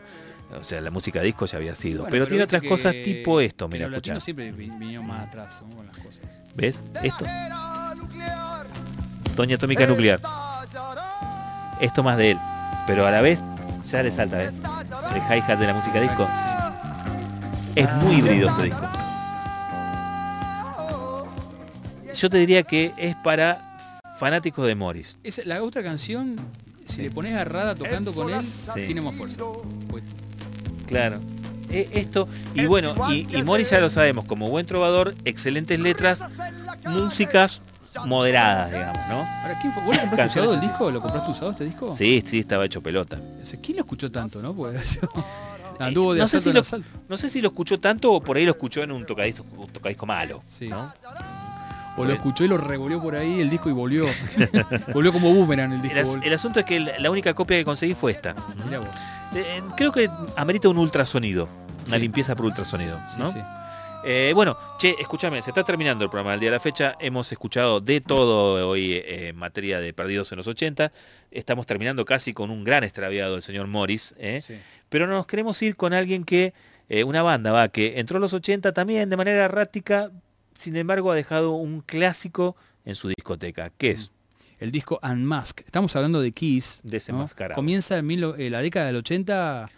O 0.53 0.63
sea, 0.63 0.79
la 0.81 0.91
música 0.91 1.21
disco 1.21 1.45
ya 1.45 1.57
había 1.57 1.75
sido. 1.75 2.01
Bueno, 2.01 2.11
pero, 2.11 2.27
tiene 2.27 2.43
otras 2.43 2.61
cosas 2.61 2.93
que- 2.93 3.03
tipo 3.03 3.41
esto, 3.41 3.67
mira, 3.67 3.87
latinos 3.89 4.23
siempre 4.23 4.51
vi- 4.51 4.69
vinieron 4.69 5.05
más 5.07 5.27
atrás 5.27 5.61
¿no? 5.69 5.75
con 5.75 5.85
las 5.87 5.97
cosas. 5.97 6.21
¿Ves? 6.55 6.81
Esto. 7.03 7.25
Doña 9.35 9.55
Atómica 9.55 9.85
Nuclear. 9.85 10.21
Esto 11.81 12.03
más 12.03 12.17
de 12.17 12.31
él. 12.31 12.37
Pero 12.87 13.05
a 13.05 13.11
la 13.11 13.21
vez 13.21 13.39
ya 13.91 14.01
le 14.03 14.11
salta, 14.11 14.37
¿ves? 14.37 14.53
El 15.13 15.21
hi-hat 15.21 15.59
de 15.59 15.67
la 15.67 15.73
música 15.73 15.99
disco. 15.99 16.27
Es 17.75 17.91
muy 17.95 18.15
híbrido 18.15 18.49
este 18.49 18.63
disco. 18.63 18.81
Yo 22.13 22.29
te 22.29 22.37
diría 22.37 22.63
que 22.63 22.93
es 22.97 23.15
para 23.17 23.77
fanáticos 24.17 24.65
de 24.67 24.75
Morris. 24.75 25.17
Esa- 25.23 25.41
la 25.43 25.61
otra 25.63 25.83
canción, 25.83 26.37
si 26.85 27.01
le 27.01 27.11
pones 27.11 27.35
a 27.35 27.43
Rada 27.43 27.75
tocando 27.75 28.13
con 28.13 28.29
él, 28.29 28.41
tiene 28.73 29.01
más 29.01 29.15
fuerza. 29.15 29.41
Pues, 29.89 30.03
Claro. 30.85 31.19
E- 31.69 31.89
Esto, 31.93 32.27
y 32.53 32.65
bueno, 32.67 32.93
y, 33.11 33.27
y 33.35 33.43
Morris 33.43 33.69
ya 33.71 33.79
lo 33.79 33.89
sabemos, 33.89 34.25
como 34.25 34.47
buen 34.49 34.65
trovador, 34.65 35.15
excelentes 35.25 35.79
letras, 35.79 36.19
músicas 36.85 37.61
moderadas, 38.05 38.71
digamos, 38.71 38.97
¿no? 39.09 39.15
ahora, 39.15 39.57
¿quién 39.61 39.73
fue? 39.73 39.83
¿Vos 39.83 39.95
lo 39.95 40.01
compraste 40.03 40.39
usado 40.39 40.53
el 40.53 40.59
disco? 40.61 40.91
¿Lo 40.91 41.01
compraste 41.01 41.31
usado 41.31 41.51
este 41.51 41.63
disco? 41.65 41.95
Sí, 41.95 42.23
sí, 42.27 42.39
estaba 42.39 42.65
hecho 42.65 42.81
pelota. 42.81 43.17
¿Quién 43.61 43.77
lo 43.77 43.83
escuchó 43.83 44.11
tanto, 44.11 44.41
no? 44.41 44.53
Porque 44.53 44.79
Anduvo 45.79 46.13
de 46.13 46.21
no 46.21 46.27
sé, 46.27 46.39
si 46.39 46.53
lo, 46.53 46.61
no 47.09 47.17
sé 47.17 47.27
si 47.27 47.41
lo 47.41 47.49
escuchó 47.49 47.79
tanto 47.79 48.13
o 48.13 48.21
por 48.21 48.37
ahí 48.37 48.45
lo 48.45 48.51
escuchó 48.51 48.81
en 48.83 48.91
un 48.93 49.05
tocadisco, 49.05 49.43
un 49.57 49.67
tocadisco 49.67 50.05
malo. 50.05 50.41
Sí. 50.47 50.69
¿no? 50.69 50.93
O 51.97 52.03
lo 52.05 52.13
escuchó 52.13 52.43
y 52.45 52.47
lo 52.47 52.57
revolvió 52.57 53.01
por 53.01 53.15
ahí 53.15 53.41
el 53.41 53.49
disco 53.49 53.69
y 53.69 53.73
volvió. 53.73 54.05
volvió 54.93 55.11
como 55.11 55.33
boomerang 55.33 55.73
el 55.73 55.81
disco. 55.81 55.97
El, 55.97 56.03
as- 56.03 56.15
vol- 56.15 56.21
el 56.25 56.33
asunto 56.33 56.59
es 56.61 56.65
que 56.65 56.79
la 56.79 56.97
la 56.99 57.09
única 57.11 57.33
copia 57.33 57.57
que 57.57 57.65
conseguí 57.65 57.93
fue 57.93 58.11
esta. 58.13 58.35
Mirá 58.65 58.79
vos. 58.79 58.87
Eh, 59.35 59.61
creo 59.75 59.91
que 59.91 60.09
amerita 60.37 60.69
un 60.69 60.77
ultrasonido, 60.77 61.47
una 61.87 61.97
Sí. 61.97 62.01
limpieza 62.01 62.35
por 62.35 62.45
ultrasonido. 62.45 62.97
¿no? 63.17 63.31
sí. 63.31 63.39
Eh, 64.07 64.31
bueno, 64.35 64.55
che, 64.77 64.95
escúchame, 64.99 65.41
se 65.41 65.49
está 65.49 65.63
terminando 65.63 66.03
el 66.03 66.11
programa 66.11 66.31
del 66.31 66.39
día 66.39 66.51
de 66.51 66.55
la 66.57 66.59
fecha. 66.59 66.95
Hemos 66.99 67.31
escuchado 67.31 67.81
de 67.81 68.01
todo 68.01 68.69
hoy 68.69 68.93
eh, 68.93 69.29
en 69.29 69.35
materia 69.35 69.79
de 69.79 69.93
perdidos 69.93 70.31
en 70.31 70.37
los 70.37 70.47
80. 70.47 70.91
Estamos 71.31 71.65
terminando 71.65 72.05
casi 72.05 72.33
con 72.33 72.51
un 72.51 72.63
gran 72.63 72.83
extraviado, 72.83 73.35
el 73.35 73.41
señor 73.41 73.67
Morris. 73.67 74.13
¿eh? 74.19 74.41
Sí. 74.45 74.55
Pero 74.89 75.07
nos 75.07 75.25
queremos 75.25 75.59
ir 75.63 75.75
con 75.75 75.93
alguien 75.93 76.23
que, 76.23 76.53
una 77.05 77.23
banda, 77.23 77.51
va, 77.51 77.67
que 77.69 77.99
entró 77.99 78.17
en 78.17 78.21
los 78.21 78.33
80 78.33 78.73
también 78.73 79.09
de 79.09 79.17
manera 79.17 79.43
errática, 79.45 80.11
sin 80.55 80.75
embargo 80.75 81.11
ha 81.11 81.15
dejado 81.15 81.53
un 81.53 81.81
clásico 81.81 82.55
en 82.85 82.93
su 82.93 83.07
discoteca. 83.07 83.71
¿Qué 83.75 83.91
es? 83.91 84.11
El 84.59 84.71
disco 84.71 84.99
Unmask. 85.03 85.61
Estamos 85.61 85.95
hablando 85.95 86.21
de 86.21 86.31
Kiss. 86.31 86.79
Desenmascarado. 86.83 87.55
Comienza 87.55 87.97
en 87.97 88.05
mil 88.07 88.21
no- 88.21 88.35
eh, 88.35 88.49
la 88.49 88.61
década 88.61 88.87
del 88.87 88.95
80 88.97 89.69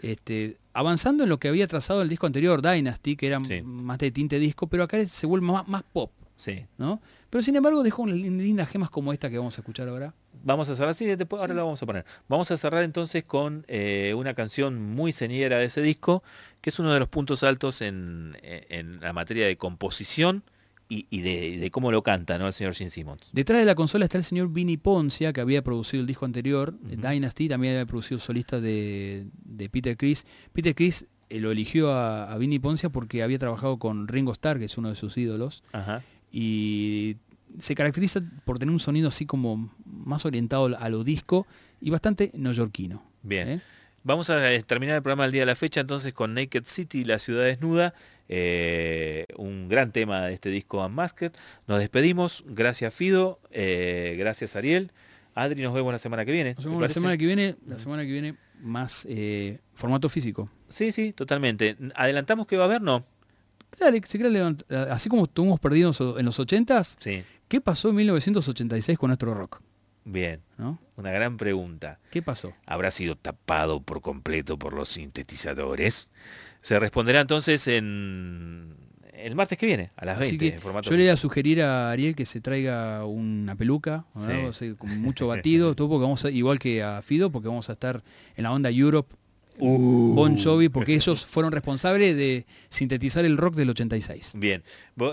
este, 0.00 0.58
avanzando 0.72 1.22
en 1.22 1.28
lo 1.28 1.38
que 1.38 1.48
había 1.48 1.66
trazado 1.68 2.02
el 2.02 2.08
disco 2.08 2.26
anterior, 2.26 2.60
Dynasty, 2.60 3.16
que 3.16 3.28
era 3.28 3.40
Sí. 3.44 3.62
más 3.62 3.98
de 3.98 4.10
tinte 4.10 4.38
disco, 4.38 4.66
pero 4.66 4.82
acá 4.82 5.04
se 5.06 5.26
vuelve 5.26 5.46
más, 5.46 5.66
más 5.68 5.82
pop. 5.92 6.10
Sí. 6.36 6.66
¿no? 6.78 7.00
Pero 7.30 7.42
sin 7.42 7.54
embargo 7.56 7.82
dejó 7.84 8.02
unas 8.02 8.16
lin- 8.16 8.36
lindas 8.38 8.68
gemas 8.68 8.90
como 8.90 9.12
esta 9.12 9.30
que 9.30 9.38
vamos 9.38 9.56
a 9.56 9.60
escuchar 9.60 9.88
ahora. 9.88 10.12
Vamos 10.42 10.68
a 10.68 10.74
cerrar, 10.74 10.94
sí, 10.94 11.06
después, 11.06 11.40
ahora 11.40 11.54
lo 11.54 11.64
vamos 11.64 11.82
a 11.82 11.86
poner. 11.86 12.04
Vamos 12.28 12.50
a 12.50 12.56
cerrar 12.56 12.82
entonces 12.82 13.24
con 13.24 13.64
eh, 13.68 14.12
una 14.16 14.34
canción 14.34 14.82
muy 14.82 15.12
señera 15.12 15.58
de 15.58 15.66
ese 15.66 15.80
disco, 15.80 16.22
que 16.60 16.70
es 16.70 16.78
uno 16.80 16.92
de 16.92 16.98
los 16.98 17.08
puntos 17.08 17.44
altos 17.44 17.80
en, 17.80 18.36
en 18.42 19.00
la 19.00 19.12
materia 19.12 19.46
de 19.46 19.56
composición 19.56 20.42
y, 20.94 21.06
y 21.10 21.20
de, 21.58 21.70
cómo 21.70 21.90
lo 21.90 22.02
canta 22.02 22.38
¿no? 22.38 22.46
el 22.46 22.52
señor 22.52 22.74
Gene 22.74 22.90
Simmons. 22.90 23.30
Detrás 23.32 23.58
de 23.58 23.64
la 23.64 23.74
consola 23.74 24.04
está 24.04 24.18
el 24.18 24.24
señor 24.24 24.52
Vinny 24.52 24.76
Poncia, 24.76 25.32
que 25.32 25.40
había 25.40 25.62
producido 25.62 26.00
el 26.00 26.06
disco 26.06 26.24
anterior, 26.24 26.74
eh, 26.88 26.96
Dynasty, 26.96 27.48
también 27.48 27.74
había 27.74 27.86
producido 27.86 28.18
solista 28.20 28.60
de, 28.60 29.26
de 29.44 29.68
Peter 29.68 29.96
Criss. 29.96 30.26
Peter 30.52 30.74
Criss 30.74 31.06
eh, 31.28 31.40
lo 31.40 31.50
eligió 31.50 31.92
a, 31.92 32.32
a 32.32 32.38
Vinny 32.38 32.58
Poncia 32.58 32.90
porque 32.90 33.22
había 33.22 33.38
trabajado 33.38 33.78
con 33.78 34.06
Ringo 34.08 34.32
Starr, 34.32 34.58
que 34.58 34.66
es 34.66 34.78
uno 34.78 34.88
de 34.88 34.94
sus 34.94 35.16
ídolos, 35.16 35.64
Ajá. 35.72 36.02
y 36.30 37.16
se 37.58 37.74
caracteriza 37.74 38.20
por 38.44 38.58
tener 38.58 38.72
un 38.72 38.80
sonido 38.80 39.08
así 39.08 39.26
como 39.26 39.70
más 39.84 40.24
orientado 40.26 40.76
a 40.78 40.88
lo 40.88 41.04
disco 41.04 41.46
y 41.80 41.90
bastante 41.90 42.30
neoyorquino. 42.34 43.02
Bien. 43.22 43.48
¿eh? 43.48 43.60
Vamos 44.06 44.28
a 44.28 44.52
eh, 44.52 44.62
terminar 44.62 44.96
el 44.96 45.02
programa 45.02 45.22
del 45.22 45.32
día 45.32 45.42
de 45.42 45.46
la 45.46 45.56
fecha 45.56 45.80
entonces 45.80 46.12
con 46.12 46.34
Naked 46.34 46.64
City, 46.66 47.04
La 47.04 47.18
Ciudad 47.18 47.44
Desnuda, 47.44 47.94
eh, 48.28 49.26
un 49.36 49.66
gran 49.68 49.92
tema 49.92 50.26
de 50.26 50.34
este 50.34 50.50
disco 50.50 50.84
Unmasked. 50.84 51.32
Nos 51.66 51.78
despedimos, 51.78 52.44
gracias 52.46 52.92
Fido, 52.94 53.40
eh, 53.50 54.14
gracias 54.18 54.56
Ariel. 54.56 54.92
Adri, 55.34 55.62
nos 55.62 55.72
vemos 55.72 55.90
la 55.90 55.98
semana 55.98 56.26
que 56.26 56.32
viene. 56.32 56.54
Nos 56.54 56.64
¿te 56.64 56.68
vemos 56.68 56.82
la 56.82 56.88
semana 56.90 57.16
que 57.16 57.24
viene, 57.24 57.56
la 57.66 57.78
semana 57.78 58.02
que 58.02 58.12
viene 58.12 58.36
más 58.60 59.06
eh, 59.08 59.58
formato 59.72 60.10
físico. 60.10 60.50
Sí, 60.68 60.92
sí, 60.92 61.14
totalmente. 61.14 61.76
¿Adelantamos 61.94 62.46
que 62.46 62.58
va 62.58 62.64
a 62.64 62.66
haber? 62.66 62.82
No. 62.82 63.06
Dale, 63.80 64.02
si 64.06 64.18
así 64.90 65.08
como 65.08 65.24
estuvimos 65.24 65.58
perdidos 65.58 65.98
en 66.00 66.26
los 66.26 66.38
80s, 66.38 66.96
Sí, 67.00 67.24
¿qué 67.48 67.60
pasó 67.62 67.88
en 67.88 67.96
1986 67.96 68.98
con 68.98 69.08
nuestro 69.08 69.32
rock? 69.32 69.62
bien. 70.04 70.42
¿no? 70.58 70.78
Una 70.96 71.10
gran 71.10 71.36
pregunta. 71.36 71.98
¿Qué 72.10 72.22
pasó? 72.22 72.52
¿Habrá 72.66 72.90
sido 72.90 73.16
tapado 73.16 73.80
por 73.80 74.00
completo 74.00 74.58
por 74.58 74.72
los 74.72 74.90
sintetizadores? 74.90 76.10
Se 76.60 76.78
responderá 76.78 77.20
entonces 77.20 77.66
en 77.66 78.76
el 79.12 79.34
martes 79.34 79.58
que 79.58 79.66
viene, 79.66 79.90
a 79.96 80.04
las 80.04 80.18
20. 80.18 80.28
Así 80.28 80.38
que 80.38 80.56
en 80.56 80.60
formato 80.60 80.90
yo 80.90 80.96
le 80.96 81.04
voy 81.04 81.10
a 81.10 81.16
sugerir 81.16 81.62
a 81.62 81.90
Ariel 81.90 82.14
que 82.14 82.26
se 82.26 82.40
traiga 82.40 83.04
una 83.06 83.56
peluca, 83.56 84.04
con 84.78 85.00
mucho 85.00 85.26
batido, 85.26 85.74
todo 85.74 85.88
porque 85.88 86.02
vamos 86.02 86.24
a, 86.24 86.30
igual 86.30 86.58
que 86.58 86.82
a 86.82 87.02
Fido, 87.02 87.30
porque 87.30 87.48
vamos 87.48 87.68
a 87.70 87.72
estar 87.72 88.02
en 88.36 88.44
la 88.44 88.52
onda 88.52 88.70
Europe, 88.70 89.14
Uh. 89.58 90.14
Bon 90.14 90.36
Jovi, 90.36 90.68
porque 90.68 90.94
ellos 90.94 91.26
fueron 91.26 91.52
responsables 91.52 92.16
de 92.16 92.44
sintetizar 92.70 93.24
el 93.24 93.36
rock 93.36 93.54
del 93.54 93.70
86. 93.70 94.32
Bien, 94.36 94.64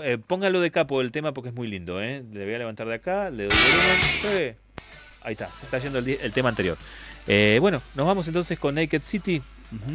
eh, 0.02 0.18
póngalo 0.18 0.60
de 0.60 0.72
capo 0.72 1.00
el 1.00 1.12
tema 1.12 1.32
porque 1.32 1.50
es 1.50 1.54
muy 1.54 1.68
lindo. 1.68 2.02
¿eh? 2.02 2.24
Le 2.32 2.44
voy 2.44 2.54
a 2.54 2.58
levantar 2.58 2.88
de 2.88 2.94
acá, 2.94 3.30
le 3.30 3.44
doy 3.44 3.56
volumen. 3.56 4.56
Ahí 5.24 5.32
está, 5.32 5.48
se 5.58 5.64
está 5.64 5.78
yendo 5.78 5.98
el, 5.98 6.32
tema 6.32 6.48
anterior. 6.48 6.76
Eh, 7.26 7.58
bueno, 7.60 7.80
nos 7.94 8.06
vamos 8.06 8.26
entonces 8.26 8.58
con 8.58 8.74
Naked 8.74 9.02
City. 9.04 9.42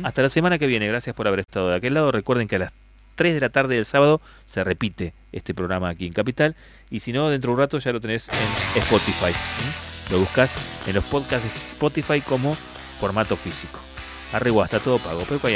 Hasta 0.04 0.24
la 0.24 0.30
semana 0.30 0.58
que 0.58 0.66
viene. 0.66 0.88
Gracias 0.88 1.16
por 1.16 1.28
haber 1.28 1.42
estado 1.42 1.70
de 1.70 1.76
aquel 1.76 1.94
lado. 1.94 2.12
Recuerden 2.12 2.48
que 2.48 2.56
a 2.56 2.60
las 2.60 2.74
3 3.16 3.36
de 3.36 3.40
la 3.40 3.50
tarde 3.50 3.76
del 3.76 3.86
sábado 3.86 4.22
se 4.46 4.64
repite 4.64 5.14
este 5.32 5.54
programa 5.54 5.90
aquí 5.90 6.08
en 6.08 6.14
Capital. 6.14 6.56
Y 6.90 7.02
si 7.02 7.14
no, 7.14 7.30
dentro 7.30 7.50
de 7.52 7.54
un 7.56 7.60
rato 7.60 7.78
ya 7.78 7.92
lo 7.92 8.02
tenés 8.02 8.28
en 8.30 8.82
Spotify. 8.82 9.28
¿m? 9.28 10.12
Lo 10.12 10.20
buscas 10.20 10.54
en 10.88 10.96
los 10.96 11.04
podcasts 11.06 11.48
de 11.48 11.60
Spotify 11.74 12.22
como 12.22 12.56
formato 13.00 13.36
físico. 13.36 13.80
Arriba, 14.32 14.66
está 14.66 14.80
todo 14.80 14.98
pago. 14.98 15.24
Peco 15.26 15.48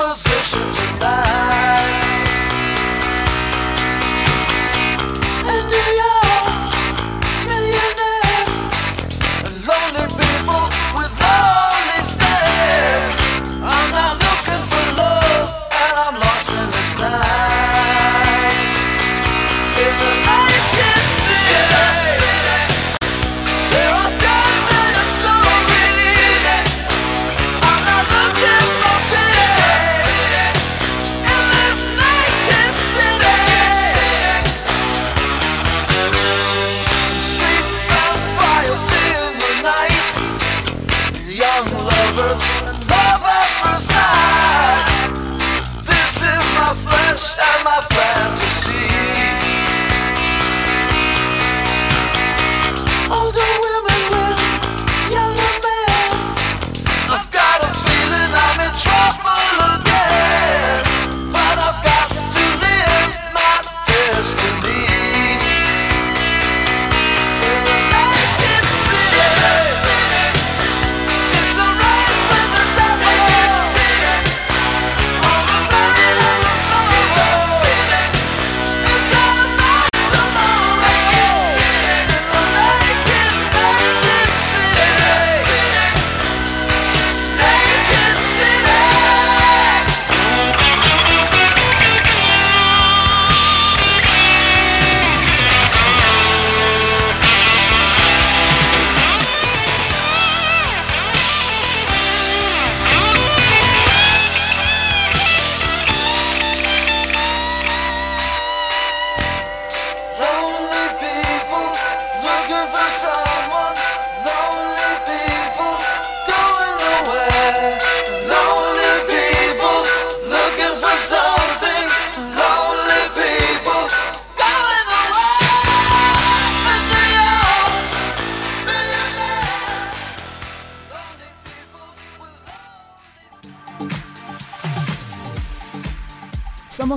position 0.00 0.62
tonight. 0.72 1.99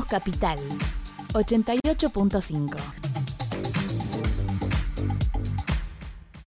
Capital 0.01 0.59
88.5. 1.33 3.02